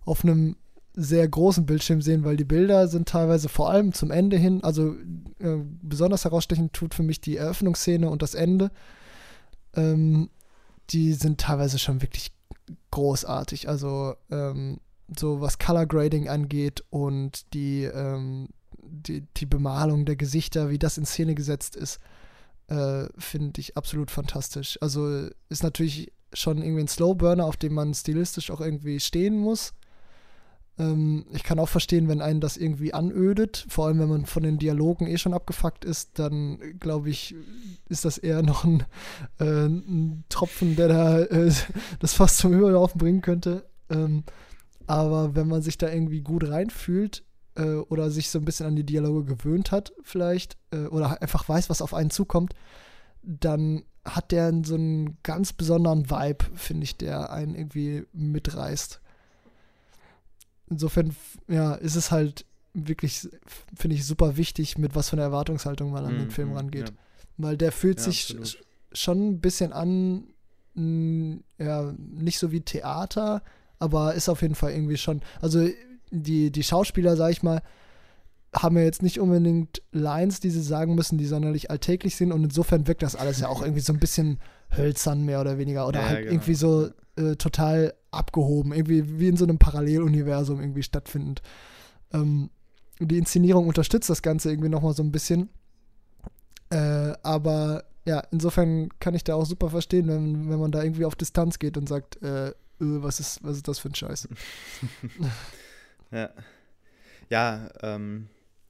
auf 0.04 0.24
einem 0.24 0.56
sehr 0.94 1.26
großen 1.26 1.66
Bildschirm 1.66 2.02
sehen, 2.02 2.24
weil 2.24 2.36
die 2.36 2.44
Bilder 2.44 2.86
sind 2.86 3.08
teilweise 3.08 3.48
vor 3.48 3.70
allem 3.70 3.92
zum 3.92 4.10
Ende 4.10 4.36
hin, 4.36 4.62
also 4.62 4.94
äh, 5.40 5.56
besonders 5.82 6.24
herausstechend 6.24 6.72
tut 6.72 6.94
für 6.94 7.02
mich 7.02 7.20
die 7.20 7.36
Eröffnungsszene 7.36 8.08
und 8.08 8.22
das 8.22 8.34
Ende. 8.34 8.70
Ähm, 9.74 10.30
die 10.90 11.14
sind 11.14 11.40
teilweise 11.40 11.78
schon 11.78 12.02
wirklich 12.02 12.30
großartig. 12.90 13.68
Also 13.68 14.14
ähm, 14.30 14.78
so 15.18 15.40
was 15.40 15.58
Color 15.58 15.86
Grading 15.86 16.28
angeht 16.28 16.84
und 16.90 17.52
die 17.54 17.84
ähm, 17.84 18.48
die, 18.88 19.22
die 19.36 19.46
Bemalung 19.46 20.04
der 20.04 20.16
Gesichter, 20.16 20.70
wie 20.70 20.78
das 20.78 20.98
in 20.98 21.06
Szene 21.06 21.34
gesetzt 21.34 21.76
ist, 21.76 22.00
äh, 22.68 23.06
finde 23.18 23.60
ich 23.60 23.76
absolut 23.76 24.10
fantastisch. 24.10 24.78
Also 24.80 25.28
ist 25.48 25.62
natürlich 25.62 26.12
schon 26.32 26.62
irgendwie 26.62 26.82
ein 26.82 26.88
Slowburner, 26.88 27.44
auf 27.44 27.56
dem 27.56 27.74
man 27.74 27.94
stilistisch 27.94 28.50
auch 28.50 28.60
irgendwie 28.60 29.00
stehen 29.00 29.36
muss. 29.36 29.74
Ähm, 30.78 31.26
ich 31.32 31.44
kann 31.44 31.58
auch 31.58 31.68
verstehen, 31.68 32.08
wenn 32.08 32.20
einen 32.20 32.40
das 32.40 32.56
irgendwie 32.56 32.94
anödet, 32.94 33.66
vor 33.68 33.86
allem 33.86 34.00
wenn 34.00 34.08
man 34.08 34.26
von 34.26 34.42
den 34.42 34.58
Dialogen 34.58 35.06
eh 35.06 35.18
schon 35.18 35.34
abgefuckt 35.34 35.84
ist, 35.84 36.18
dann 36.18 36.58
glaube 36.80 37.10
ich, 37.10 37.34
ist 37.88 38.04
das 38.04 38.18
eher 38.18 38.42
noch 38.42 38.64
ein, 38.64 38.84
äh, 39.38 39.66
ein 39.66 40.24
Tropfen, 40.28 40.76
der 40.76 40.88
da 40.88 41.20
äh, 41.20 41.52
das 42.00 42.14
fast 42.14 42.38
zum 42.38 42.52
Überlaufen 42.52 42.98
bringen 42.98 43.20
könnte. 43.20 43.64
Ähm, 43.88 44.24
aber 44.86 45.34
wenn 45.34 45.48
man 45.48 45.62
sich 45.62 45.78
da 45.78 45.90
irgendwie 45.90 46.20
gut 46.20 46.48
reinfühlt, 46.48 47.24
äh, 47.56 47.74
oder 47.74 48.10
sich 48.10 48.30
so 48.30 48.38
ein 48.38 48.44
bisschen 48.44 48.66
an 48.66 48.76
die 48.76 48.84
Dialoge 48.84 49.24
gewöhnt 49.24 49.72
hat, 49.72 49.92
vielleicht, 50.02 50.56
äh, 50.70 50.86
oder 50.86 51.20
einfach 51.22 51.48
weiß, 51.48 51.70
was 51.70 51.82
auf 51.82 51.94
einen 51.94 52.10
zukommt, 52.10 52.54
dann 53.22 53.84
hat 54.04 54.32
der 54.32 54.52
so 54.64 54.74
einen 54.74 55.18
ganz 55.22 55.52
besonderen 55.52 56.10
Vibe, 56.10 56.44
finde 56.54 56.84
ich, 56.84 56.96
der 56.96 57.32
einen 57.32 57.54
irgendwie 57.54 58.04
mitreißt. 58.12 59.00
Insofern, 60.68 61.14
ja, 61.48 61.74
ist 61.74 61.94
es 61.94 62.10
halt 62.10 62.44
wirklich, 62.74 63.28
finde 63.74 63.96
ich, 63.96 64.04
super 64.04 64.36
wichtig, 64.36 64.76
mit 64.78 64.94
was 64.94 65.10
für 65.10 65.16
einer 65.16 65.22
Erwartungshaltung 65.22 65.90
man 65.90 66.04
an 66.04 66.14
den 66.18 66.26
mhm, 66.26 66.30
Film 66.30 66.48
mhm, 66.50 66.56
rangeht. 66.56 66.88
Ja. 66.90 66.94
Weil 67.38 67.56
der 67.56 67.72
fühlt 67.72 67.98
ja, 67.98 68.04
sich 68.04 68.36
absolut. 68.36 68.58
schon 68.92 69.28
ein 69.28 69.40
bisschen 69.40 69.72
an, 69.72 70.24
mh, 70.74 71.38
ja, 71.58 71.94
nicht 71.98 72.38
so 72.38 72.52
wie 72.52 72.60
Theater, 72.60 73.42
aber 73.78 74.14
ist 74.14 74.28
auf 74.28 74.42
jeden 74.42 74.54
Fall 74.54 74.72
irgendwie 74.72 74.96
schon, 74.96 75.22
also 75.40 75.66
die, 76.22 76.50
die 76.50 76.62
Schauspieler, 76.62 77.16
sag 77.16 77.30
ich 77.30 77.42
mal, 77.42 77.62
haben 78.54 78.76
ja 78.76 78.84
jetzt 78.84 79.02
nicht 79.02 79.18
unbedingt 79.18 79.82
Lines, 79.92 80.40
die 80.40 80.50
sie 80.50 80.62
sagen 80.62 80.94
müssen, 80.94 81.18
die 81.18 81.26
sonderlich 81.26 81.70
alltäglich 81.70 82.16
sind. 82.16 82.32
Und 82.32 82.44
insofern 82.44 82.86
wirkt 82.86 83.02
das 83.02 83.16
alles 83.16 83.40
ja 83.40 83.48
auch 83.48 83.62
irgendwie 83.62 83.80
so 83.80 83.92
ein 83.92 83.98
bisschen 83.98 84.38
hölzern, 84.76 85.24
mehr 85.24 85.40
oder 85.40 85.58
weniger. 85.58 85.86
Oder 85.88 86.00
ja, 86.00 86.08
halt 86.08 86.18
genau. 86.20 86.32
irgendwie 86.32 86.54
so 86.54 86.90
äh, 87.16 87.36
total 87.36 87.94
abgehoben. 88.10 88.72
Irgendwie 88.72 89.18
wie 89.18 89.28
in 89.28 89.36
so 89.36 89.44
einem 89.44 89.58
Paralleluniversum 89.58 90.60
irgendwie 90.60 90.82
stattfindend. 90.82 91.42
Ähm, 92.12 92.50
die 93.00 93.18
Inszenierung 93.18 93.66
unterstützt 93.66 94.08
das 94.08 94.22
Ganze 94.22 94.50
irgendwie 94.50 94.68
nochmal 94.68 94.94
so 94.94 95.02
ein 95.02 95.12
bisschen. 95.12 95.48
Äh, 96.70 97.12
aber 97.22 97.84
ja, 98.06 98.22
insofern 98.30 98.88
kann 99.00 99.14
ich 99.14 99.24
da 99.24 99.34
auch 99.34 99.46
super 99.46 99.70
verstehen, 99.70 100.08
wenn, 100.08 100.48
wenn 100.48 100.60
man 100.60 100.70
da 100.70 100.82
irgendwie 100.82 101.04
auf 101.04 101.16
Distanz 101.16 101.58
geht 101.58 101.76
und 101.76 101.88
sagt, 101.88 102.22
äh, 102.22 102.48
äh 102.48 102.52
was, 102.78 103.18
ist, 103.18 103.42
was 103.42 103.56
ist 103.56 103.66
das 103.66 103.78
für 103.78 103.88
ein 103.88 103.94
Scheiß? 103.94 104.28
Ja. 106.14 106.30
Ja, 107.30 107.68
ähm, 107.82 108.28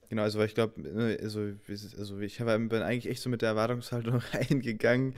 genau, 0.08 0.22
also 0.22 0.42
ich 0.42 0.54
glaube, 0.54 0.80
ne, 0.80 1.18
also, 1.20 1.52
also 1.98 2.18
ich 2.20 2.38
bin 2.38 2.72
eigentlich 2.72 3.08
echt 3.08 3.22
so 3.22 3.28
mit 3.28 3.42
der 3.42 3.50
Erwartungshaltung 3.50 4.22
reingegangen, 4.32 5.14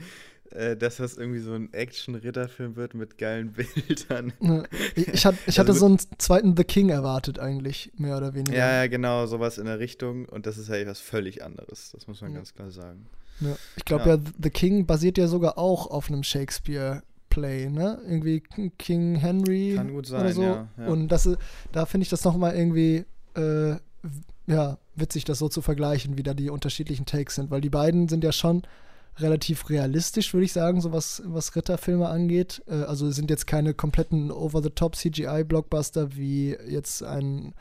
äh, 0.51 0.75
dass 0.75 0.97
das 0.97 1.17
irgendwie 1.17 1.39
so 1.39 1.53
ein 1.53 1.71
Action-Ritterfilm 1.73 2.75
wird 2.75 2.93
mit 2.93 3.17
geilen 3.17 3.53
Bildern. 3.87 4.33
Ja, 4.41 4.63
ich, 4.95 5.25
hat, 5.25 5.35
ich 5.45 5.59
hatte 5.59 5.69
also, 5.69 5.79
so 5.79 5.85
einen 5.85 5.99
zweiten 6.17 6.57
The 6.57 6.63
King 6.63 6.89
erwartet 6.89 7.39
eigentlich, 7.39 7.91
mehr 7.97 8.17
oder 8.17 8.33
weniger. 8.33 8.57
Ja, 8.57 8.83
ja, 8.83 8.87
genau, 8.87 9.25
sowas 9.27 9.57
in 9.57 9.65
der 9.65 9.79
Richtung 9.79 10.25
und 10.25 10.45
das 10.45 10.57
ist 10.57 10.69
ja 10.69 10.75
halt 10.75 10.87
was 10.87 10.99
völlig 10.99 11.43
anderes, 11.43 11.91
das 11.91 12.07
muss 12.07 12.21
man 12.21 12.31
ja. 12.31 12.37
ganz 12.37 12.53
klar 12.53 12.71
sagen. 12.71 13.07
Ja. 13.39 13.55
Ich 13.75 13.85
glaube 13.85 14.09
ja. 14.09 14.17
The 14.41 14.49
King 14.49 14.85
basiert 14.85 15.17
ja 15.17 15.27
sogar 15.27 15.57
auch 15.57 15.87
auf 15.87 16.09
einem 16.09 16.23
Shakespeare 16.23 17.03
Play, 17.37 17.69
ne? 17.69 17.99
Irgendwie 18.03 18.41
King 18.79 19.15
Henry 19.15 19.73
Kann 19.75 19.93
gut 19.93 20.07
sein, 20.07 20.21
oder 20.21 20.33
so. 20.33 20.41
Ja, 20.41 20.67
ja. 20.75 20.87
Und 20.87 21.09
das, 21.09 21.29
da 21.71 21.85
finde 21.85 22.03
ich 22.03 22.09
das 22.09 22.23
nochmal 22.23 22.55
irgendwie, 22.55 23.05
äh, 23.35 23.75
ja, 24.47 24.77
witzig, 24.95 25.23
das 25.25 25.37
so 25.37 25.47
zu 25.47 25.61
vergleichen, 25.61 26.17
wie 26.17 26.23
da 26.23 26.33
die 26.33 26.49
unterschiedlichen 26.49 27.05
Takes 27.05 27.35
sind, 27.35 27.51
weil 27.51 27.61
die 27.61 27.69
beiden 27.69 28.07
sind 28.07 28.23
ja 28.23 28.31
schon 28.31 28.63
relativ 29.19 29.69
realistisch, 29.69 30.33
würde 30.33 30.45
ich 30.45 30.53
sagen, 30.53 30.81
so 30.81 30.91
was, 30.93 31.21
was 31.25 31.55
Ritterfilme 31.55 32.07
angeht. 32.09 32.63
Äh, 32.67 32.83
also 32.83 33.11
sind 33.11 33.29
jetzt 33.29 33.45
keine 33.45 33.75
kompletten 33.75 34.31
over-the-top 34.31 34.95
CGI-Blockbuster 34.95 36.15
wie 36.15 36.57
jetzt 36.67 37.03
ein, 37.03 37.53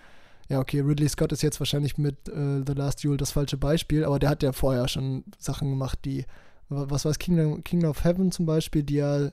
ja, 0.49 0.59
okay, 0.59 0.81
Ridley 0.81 1.11
Scott 1.11 1.33
ist 1.33 1.43
jetzt 1.43 1.61
wahrscheinlich 1.61 1.99
mit 1.99 2.29
äh, 2.31 2.63
The 2.67 2.73
Last 2.73 3.05
Duel 3.05 3.19
das 3.19 3.33
falsche 3.33 3.59
Beispiel, 3.59 4.07
aber 4.07 4.19
der 4.19 4.31
hat 4.31 4.43
ja 4.43 4.53
vorher 4.53 4.89
schon 4.89 5.25
Sachen 5.39 5.69
gemacht, 5.69 5.99
die 6.07 6.25
was 6.69 7.05
weiß 7.05 7.19
Kingdom, 7.19 7.63
Kingdom 7.63 7.91
of 7.91 8.05
Heaven 8.05 8.33
zum 8.33 8.47
Beispiel, 8.47 8.83
die 8.83 8.97
ja 8.97 9.31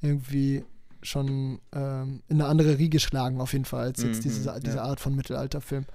irgendwie 0.00 0.64
schon 1.02 1.60
ähm, 1.72 2.22
in 2.28 2.40
eine 2.40 2.46
andere 2.46 2.78
Riege 2.78 3.00
schlagen, 3.00 3.40
auf 3.40 3.52
jeden 3.52 3.64
Fall, 3.64 3.86
als 3.86 4.02
jetzt 4.02 4.18
mhm, 4.18 4.22
diese, 4.22 4.60
diese 4.60 4.76
ja. 4.76 4.82
Art 4.82 5.00
von 5.00 5.14
Mittelalterfilm. 5.14 5.86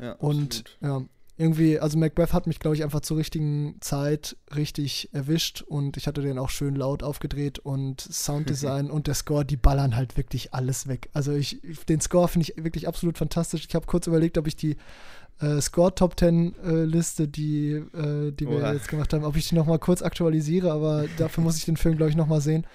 Ja, 0.00 0.12
und 0.12 0.64
ja, 0.80 1.02
irgendwie, 1.38 1.78
also 1.78 1.96
Macbeth 1.98 2.32
hat 2.32 2.48
mich, 2.48 2.58
glaube 2.58 2.76
ich, 2.76 2.82
einfach 2.82 3.00
zur 3.00 3.16
richtigen 3.16 3.76
Zeit 3.80 4.36
richtig 4.56 5.10
erwischt 5.12 5.62
und 5.62 5.96
ich 5.96 6.08
hatte 6.08 6.20
den 6.20 6.36
auch 6.36 6.50
schön 6.50 6.74
laut 6.74 7.04
aufgedreht 7.04 7.60
und 7.60 8.00
Sounddesign 8.00 8.90
und 8.90 9.06
der 9.06 9.14
Score, 9.14 9.44
die 9.44 9.56
ballern 9.56 9.94
halt 9.94 10.16
wirklich 10.16 10.52
alles 10.52 10.88
weg. 10.88 11.08
Also 11.12 11.32
ich, 11.32 11.60
den 11.88 12.00
Score 12.00 12.26
finde 12.26 12.48
ich 12.50 12.64
wirklich 12.64 12.88
absolut 12.88 13.18
fantastisch. 13.18 13.66
Ich 13.68 13.74
habe 13.76 13.86
kurz 13.86 14.08
überlegt, 14.08 14.36
ob 14.36 14.48
ich 14.48 14.56
die 14.56 14.76
äh, 15.40 15.60
Score 15.60 15.94
Top 15.94 16.18
10 16.18 16.56
äh, 16.64 16.84
Liste, 16.84 17.28
die, 17.28 17.70
äh, 17.72 18.32
die 18.32 18.48
wir 18.48 18.72
jetzt 18.74 18.88
gemacht 18.88 19.12
haben, 19.12 19.22
ob 19.22 19.36
ich 19.36 19.48
die 19.48 19.54
nochmal 19.54 19.78
kurz 19.78 20.02
aktualisiere, 20.02 20.72
aber 20.72 21.06
dafür 21.18 21.44
muss 21.44 21.56
ich 21.56 21.64
den 21.64 21.76
Film, 21.76 21.96
glaube 21.96 22.10
ich, 22.10 22.16
nochmal 22.16 22.40
sehen. 22.40 22.66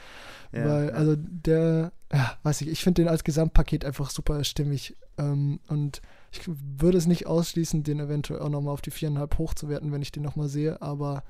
Ja, 0.53 0.65
weil, 0.65 0.88
ja. 0.89 0.93
also 0.93 1.15
der, 1.17 1.91
ja, 2.11 2.38
weiß 2.43 2.61
ich, 2.61 2.67
ich 2.69 2.84
finde 2.84 3.01
den 3.01 3.09
als 3.09 3.23
Gesamtpaket 3.23 3.84
einfach 3.85 4.11
super 4.11 4.43
stimmig 4.43 4.95
ähm, 5.17 5.59
und 5.67 6.01
ich 6.31 6.41
würde 6.45 6.97
es 6.97 7.07
nicht 7.07 7.27
ausschließen, 7.27 7.84
den 7.84 7.99
eventuell 7.99 8.39
auch 8.39 8.49
nochmal 8.49 8.73
auf 8.73 8.81
die 8.81 8.91
viereinhalb 8.91 9.38
hochzuwerten, 9.38 9.91
wenn 9.91 10.01
ich 10.01 10.11
den 10.11 10.23
nochmal 10.23 10.47
sehe, 10.47 10.81
aber 10.81 11.23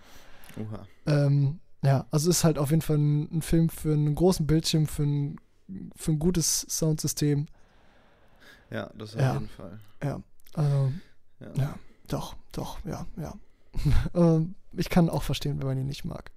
ähm, 1.06 1.60
ja, 1.82 2.06
also 2.12 2.30
es 2.30 2.38
ist 2.38 2.44
halt 2.44 2.58
auf 2.58 2.70
jeden 2.70 2.82
Fall 2.82 2.98
ein, 2.98 3.38
ein, 3.38 3.42
Film 3.42 3.70
für 3.70 3.94
einen 3.94 4.14
großen 4.16 4.46
Bildschirm, 4.46 4.88
für 4.88 5.04
ein, 5.04 5.40
für 5.96 6.12
ein 6.12 6.20
gutes 6.20 6.66
Soundsystem. 6.70 7.48
Ja, 8.70 8.90
das 8.98 9.16
auf 9.16 9.22
ja, 9.22 9.34
jeden 9.34 9.50
Fall. 9.50 9.80
Ja, 10.04 10.22
also, 10.54 10.92
ja. 11.40 11.52
ja 11.56 11.76
doch, 12.08 12.36
doch, 12.52 12.78
ja, 12.86 13.06
ja. 13.18 13.34
Ähm, 14.14 14.54
ich 14.74 14.90
kann 14.90 15.10
auch 15.10 15.24
verstehen, 15.24 15.60
wenn 15.60 15.68
man 15.68 15.78
ihn 15.80 15.88
nicht 15.88 16.06
mag. 16.06 16.32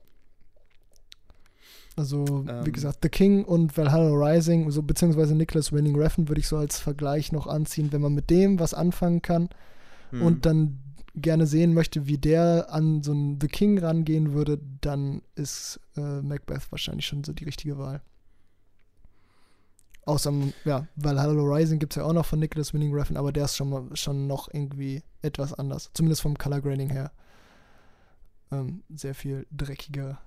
Also, 1.97 2.45
ähm, 2.47 2.67
wie 2.67 2.73
gesagt, 2.73 2.99
The 3.03 3.09
King 3.09 3.45
und 3.45 3.77
Valhalla 3.77 4.11
Rising, 4.11 4.71
so, 4.71 4.83
beziehungsweise 4.83 5.35
Nicholas 5.35 5.73
Winning 5.73 5.97
Refn 5.97 6.29
würde 6.29 6.41
ich 6.41 6.49
so 6.49 6.59
als 6.59 6.79
Vergleich 6.79 7.33
noch 7.33 7.47
anziehen, 7.47 7.91
wenn 7.91 8.03
man 8.03 8.15
mit 8.15 8.29
dem 8.29 8.61
was 8.61 8.75
anfangen 8.75 9.23
kann 9.23 9.49
hm. 10.11 10.23
und 10.23 10.45
dann 10.45 10.79
gerne 11.15 11.47
sehen 11.47 11.73
möchte, 11.73 12.07
wie 12.07 12.19
der 12.19 12.67
an 12.71 13.03
so 13.03 13.13
einen 13.13 13.41
The 13.41 13.49
King 13.49 13.79
rangehen 13.79 14.35
würde, 14.35 14.61
dann 14.83 15.23
ist 15.35 15.81
äh, 15.97 16.21
Macbeth 16.21 16.71
wahrscheinlich 16.71 17.07
schon 17.07 17.25
so 17.25 17.33
die 17.33 17.45
richtige 17.45 17.79
Wahl. 17.79 18.03
Außer, 20.05 20.33
ja, 20.67 20.87
Valhalla 20.97 21.43
Rising 21.43 21.79
gibt 21.79 21.95
es 21.95 21.97
ja 21.97 22.05
auch 22.05 22.13
noch 22.13 22.27
von 22.27 22.39
Nicholas 22.39 22.75
Winning 22.75 22.95
Refn, 22.95 23.17
aber 23.17 23.33
der 23.33 23.47
ist 23.47 23.57
schon, 23.57 23.97
schon 23.97 24.27
noch 24.27 24.53
irgendwie 24.53 25.03
etwas 25.23 25.55
anders. 25.55 25.91
Zumindest 25.95 26.21
vom 26.21 26.37
Color 26.37 26.61
Grading 26.61 26.91
her. 26.91 27.11
Ähm, 28.53 28.85
sehr 28.95 29.15
viel 29.15 29.47
dreckiger 29.51 30.21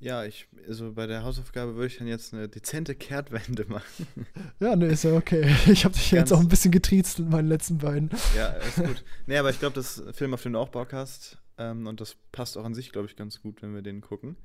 ja, 0.00 0.24
ich, 0.24 0.48
also 0.66 0.92
bei 0.92 1.06
der 1.06 1.22
Hausaufgabe 1.24 1.74
würde 1.74 1.88
ich 1.88 1.98
dann 1.98 2.06
jetzt 2.06 2.32
eine 2.32 2.48
dezente 2.48 2.94
Kehrtwende 2.94 3.66
machen. 3.66 4.06
Ja, 4.58 4.74
ne, 4.74 4.86
ist 4.86 5.04
ja 5.04 5.14
okay. 5.14 5.42
Ich 5.66 5.84
habe 5.84 5.94
dich 5.94 6.10
Ganz 6.10 6.12
jetzt 6.12 6.32
auch 6.32 6.40
ein 6.40 6.48
bisschen 6.48 6.70
getriezt 6.70 7.18
mit 7.18 7.30
meinen 7.30 7.48
letzten 7.48 7.78
beiden. 7.78 8.10
Ja, 8.36 8.48
ist 8.48 8.76
gut. 8.76 9.04
nee, 9.26 9.36
aber 9.36 9.50
ich 9.50 9.58
glaube, 9.58 9.74
das 9.74 10.02
Film, 10.12 10.34
auf 10.34 10.42
den 10.42 10.54
du 10.54 10.58
auch 10.58 10.70
Bock 10.70 10.92
hast, 10.92 11.38
ähm, 11.58 11.86
und 11.86 12.00
das 12.00 12.16
passt 12.32 12.56
auch 12.56 12.64
an 12.64 12.74
sich, 12.74 12.92
glaube 12.92 13.08
ich, 13.08 13.16
ganz 13.16 13.42
gut, 13.42 13.62
wenn 13.62 13.74
wir 13.74 13.82
den 13.82 14.00
gucken. 14.00 14.36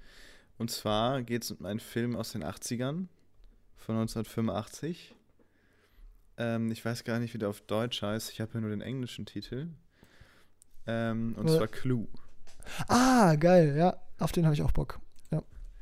Und 0.57 0.71
zwar 0.71 1.21
geht 1.21 1.43
es 1.43 1.51
um 1.51 1.65
einen 1.65 1.79
Film 1.79 2.15
aus 2.15 2.33
den 2.33 2.43
80ern, 2.43 3.07
von 3.77 3.95
1985. 3.95 5.15
Ähm, 6.37 6.71
ich 6.71 6.83
weiß 6.83 7.05
gar 7.05 7.19
nicht, 7.19 7.33
wie 7.33 7.37
der 7.37 7.49
auf 7.49 7.61
Deutsch 7.61 8.01
heißt. 8.01 8.31
Ich 8.31 8.41
habe 8.41 8.51
ja 8.55 8.59
nur 8.59 8.69
den 8.69 8.81
englischen 8.81 9.25
Titel. 9.25 9.67
Ähm, 10.87 11.35
und 11.37 11.49
ja. 11.49 11.57
zwar 11.57 11.67
Clue. 11.67 12.07
Ah, 12.87 13.35
geil, 13.35 13.75
ja. 13.77 13.97
Auf 14.19 14.31
den 14.31 14.45
habe 14.45 14.55
ich 14.55 14.61
auch 14.61 14.71
Bock. 14.71 14.99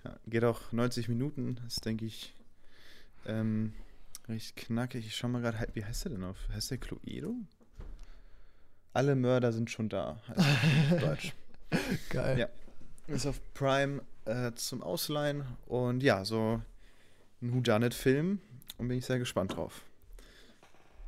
Ja, 0.03 0.17
geht 0.27 0.43
auch 0.43 0.71
90 0.71 1.07
Minuten, 1.09 1.59
ist, 1.67 1.85
denke 1.85 2.05
ich, 2.05 2.33
ähm, 3.25 3.73
recht 4.27 4.55
knackig. 4.55 5.05
Ich 5.05 5.15
schau 5.15 5.27
mal 5.29 5.41
gerade, 5.41 5.67
wie 5.73 5.85
heißt 5.85 6.05
der 6.05 6.11
denn 6.13 6.23
auf? 6.23 6.37
Heißt 6.53 6.71
der 6.71 6.77
Cluedo? 6.77 7.35
Alle 8.93 9.15
Mörder 9.15 9.51
sind 9.51 9.71
schon 9.71 9.89
da, 9.89 10.21
heißt 10.27 11.01
Deutsch. 11.01 11.33
Geil. 12.09 12.39
Ja. 12.39 12.49
Ist 13.07 13.25
auf 13.25 13.41
Prime 13.53 14.01
äh, 14.25 14.51
zum 14.53 14.81
Ausleihen 14.83 15.43
und 15.65 16.03
ja, 16.03 16.23
so 16.25 16.61
ein 17.41 17.53
Whodunit-Film 17.53 18.39
und 18.77 18.87
bin 18.87 18.97
ich 18.97 19.05
sehr 19.05 19.19
gespannt 19.19 19.55
drauf. 19.55 19.83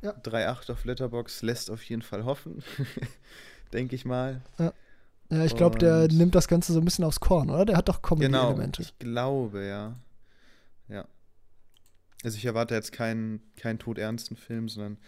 Ja. 0.02 0.12
3,8 0.12 0.72
auf 0.72 0.84
Letterbox 0.84 1.42
lässt 1.42 1.70
auf 1.70 1.82
jeden 1.84 2.02
Fall 2.02 2.24
hoffen, 2.24 2.62
denke 3.72 3.94
ich 3.94 4.04
mal. 4.04 4.42
Ja. 4.58 4.72
Ja, 5.30 5.44
ich 5.44 5.56
glaube, 5.56 5.78
der 5.78 6.08
nimmt 6.08 6.34
das 6.34 6.46
Ganze 6.46 6.72
so 6.72 6.80
ein 6.80 6.84
bisschen 6.84 7.04
aufs 7.04 7.20
Korn, 7.20 7.50
oder? 7.50 7.64
Der 7.64 7.76
hat 7.76 7.88
doch 7.88 8.02
Comedy-Elemente. 8.02 8.82
Genau, 8.82 8.88
ich 8.88 8.98
glaube, 8.98 9.66
ja. 9.66 9.96
Ja. 10.88 11.08
Also 12.22 12.36
ich 12.38 12.44
erwarte 12.44 12.74
jetzt 12.74 12.92
keinen, 12.92 13.40
keinen 13.56 13.78
todernsten 13.78 14.36
Film, 14.36 14.68
sondern 14.68 14.98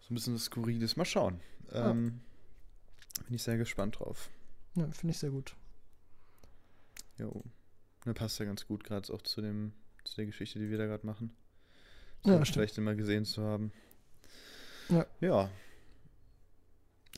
so 0.00 0.12
ein 0.12 0.14
bisschen 0.14 0.34
das 0.34 0.44
Skurriles. 0.44 0.96
Mal 0.96 1.04
schauen. 1.04 1.40
Ähm, 1.72 2.20
ja. 3.16 3.22
Bin 3.24 3.34
ich 3.34 3.42
sehr 3.42 3.56
gespannt 3.56 3.98
drauf. 3.98 4.30
Ja, 4.74 4.90
finde 4.90 5.12
ich 5.12 5.18
sehr 5.18 5.30
gut. 5.30 5.54
Jo. 7.18 7.42
Der 8.04 8.14
passt 8.14 8.38
ja 8.40 8.46
ganz 8.46 8.66
gut 8.66 8.82
gerade 8.84 9.12
auch 9.12 9.22
zu 9.22 9.40
dem, 9.40 9.72
zu 10.04 10.16
der 10.16 10.26
Geschichte, 10.26 10.58
die 10.58 10.70
wir 10.70 10.78
da 10.78 10.86
gerade 10.86 11.06
machen. 11.06 11.34
So 12.24 12.32
ja, 12.32 12.44
vielleicht 12.44 12.78
immer 12.78 12.94
gesehen 12.94 13.24
zu 13.24 13.42
haben. 13.42 13.72
Ja. 14.88 15.06
Ja. 15.20 15.50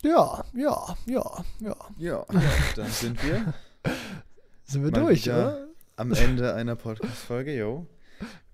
Ja, 0.04 0.44
ja, 0.52 0.96
ja, 1.06 1.44
ja. 1.60 1.76
Ja, 1.96 2.26
dann 2.76 2.88
sind 2.88 3.24
wir. 3.24 3.54
sind 4.64 4.84
wir 4.84 4.90
durch, 4.90 5.26
oder? 5.30 5.68
Am 5.96 6.12
Ende 6.12 6.52
einer 6.52 6.76
Podcast-Folge, 6.76 7.56
yo. 7.56 7.86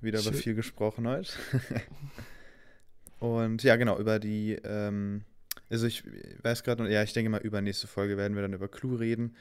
Wieder 0.00 0.20
Schön. 0.20 0.32
über 0.32 0.40
viel 0.40 0.54
gesprochen 0.54 1.08
heute. 1.08 1.32
Und 3.18 3.64
ja, 3.64 3.74
genau, 3.74 3.98
über 3.98 4.20
die, 4.20 4.52
ähm, 4.62 5.24
also 5.68 5.88
ich 5.88 6.04
weiß 6.40 6.62
gerade, 6.62 6.88
ja, 6.88 7.02
ich 7.02 7.14
denke 7.14 7.30
mal, 7.30 7.40
über 7.40 7.60
nächste 7.60 7.88
Folge 7.88 8.16
werden 8.16 8.36
wir 8.36 8.42
dann 8.42 8.52
über 8.52 8.68
Clue 8.68 9.00
reden. 9.00 9.34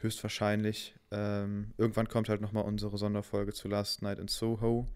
Höchstwahrscheinlich. 0.00 0.94
Ähm, 1.12 1.72
irgendwann 1.78 2.08
kommt 2.08 2.28
halt 2.28 2.42
nochmal 2.42 2.64
unsere 2.64 2.98
Sonderfolge 2.98 3.54
zu 3.54 3.68
Last 3.68 4.02
Night 4.02 4.18
in 4.18 4.28
Soho. 4.28 4.86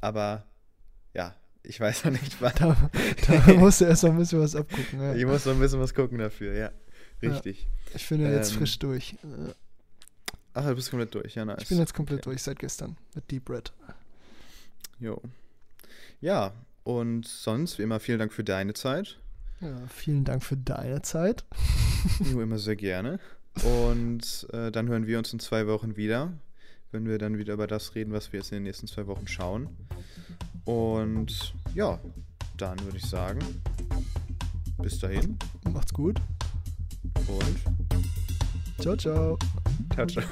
Aber 0.00 0.46
ja, 1.12 1.36
ich 1.64 1.80
weiß 1.80 2.04
noch 2.04 2.12
nicht, 2.12 2.40
wann. 2.40 2.52
Da, 2.58 2.90
da 3.26 3.54
musst 3.54 3.80
du 3.80 3.86
erst 3.86 4.04
noch 4.04 4.10
ein 4.10 4.18
bisschen 4.18 4.40
was 4.40 4.54
abgucken. 4.54 5.00
Ja. 5.00 5.14
Ich 5.14 5.24
muss 5.24 5.44
noch 5.46 5.54
ein 5.54 5.60
bisschen 5.60 5.80
was 5.80 5.94
gucken 5.94 6.18
dafür, 6.18 6.54
ja. 6.54 6.70
Richtig. 7.22 7.62
Ja, 7.62 7.96
ich 7.96 8.08
bin 8.08 8.20
ja 8.20 8.30
jetzt 8.30 8.52
ähm, 8.52 8.58
frisch 8.58 8.78
durch. 8.78 9.16
Ach, 10.52 10.66
du 10.66 10.74
bist 10.74 10.90
komplett 10.90 11.14
durch, 11.14 11.34
ja, 11.34 11.44
nice. 11.44 11.62
Ich 11.62 11.68
bin 11.68 11.78
jetzt 11.78 11.94
komplett 11.94 12.20
okay. 12.20 12.30
durch 12.30 12.42
seit 12.42 12.58
gestern 12.58 12.96
mit 13.14 13.30
Deep 13.30 13.48
Red. 13.48 13.72
Jo. 15.00 15.20
Ja, 16.20 16.52
und 16.84 17.26
sonst, 17.26 17.78
wie 17.78 17.82
immer, 17.82 17.98
vielen 17.98 18.18
Dank 18.18 18.32
für 18.32 18.44
deine 18.44 18.74
Zeit. 18.74 19.18
Ja, 19.60 19.86
vielen 19.88 20.24
Dank 20.24 20.44
für 20.44 20.56
deine 20.56 21.02
Zeit. 21.02 21.44
Jo, 22.20 22.42
immer 22.42 22.58
sehr 22.58 22.76
gerne. 22.76 23.18
Und 23.62 24.46
äh, 24.52 24.70
dann 24.70 24.88
hören 24.88 25.06
wir 25.06 25.16
uns 25.16 25.32
in 25.32 25.38
zwei 25.38 25.66
Wochen 25.66 25.96
wieder, 25.96 26.34
wenn 26.92 27.06
wir 27.06 27.16
dann 27.16 27.38
wieder 27.38 27.54
über 27.54 27.66
das 27.66 27.94
reden, 27.94 28.12
was 28.12 28.32
wir 28.32 28.40
jetzt 28.40 28.52
in 28.52 28.56
den 28.56 28.64
nächsten 28.64 28.86
zwei 28.86 29.06
Wochen 29.06 29.26
schauen. 29.26 29.68
Und 30.64 31.54
ja, 31.74 31.98
dann 32.56 32.78
würde 32.84 32.96
ich 32.96 33.06
sagen, 33.06 33.40
bis 34.82 34.98
dahin. 34.98 35.38
Macht's 35.72 35.92
gut. 35.92 36.20
Und 37.26 38.80
ciao, 38.80 38.96
ciao. 38.96 39.38
Ciao, 39.94 40.06
ciao. 40.06 40.24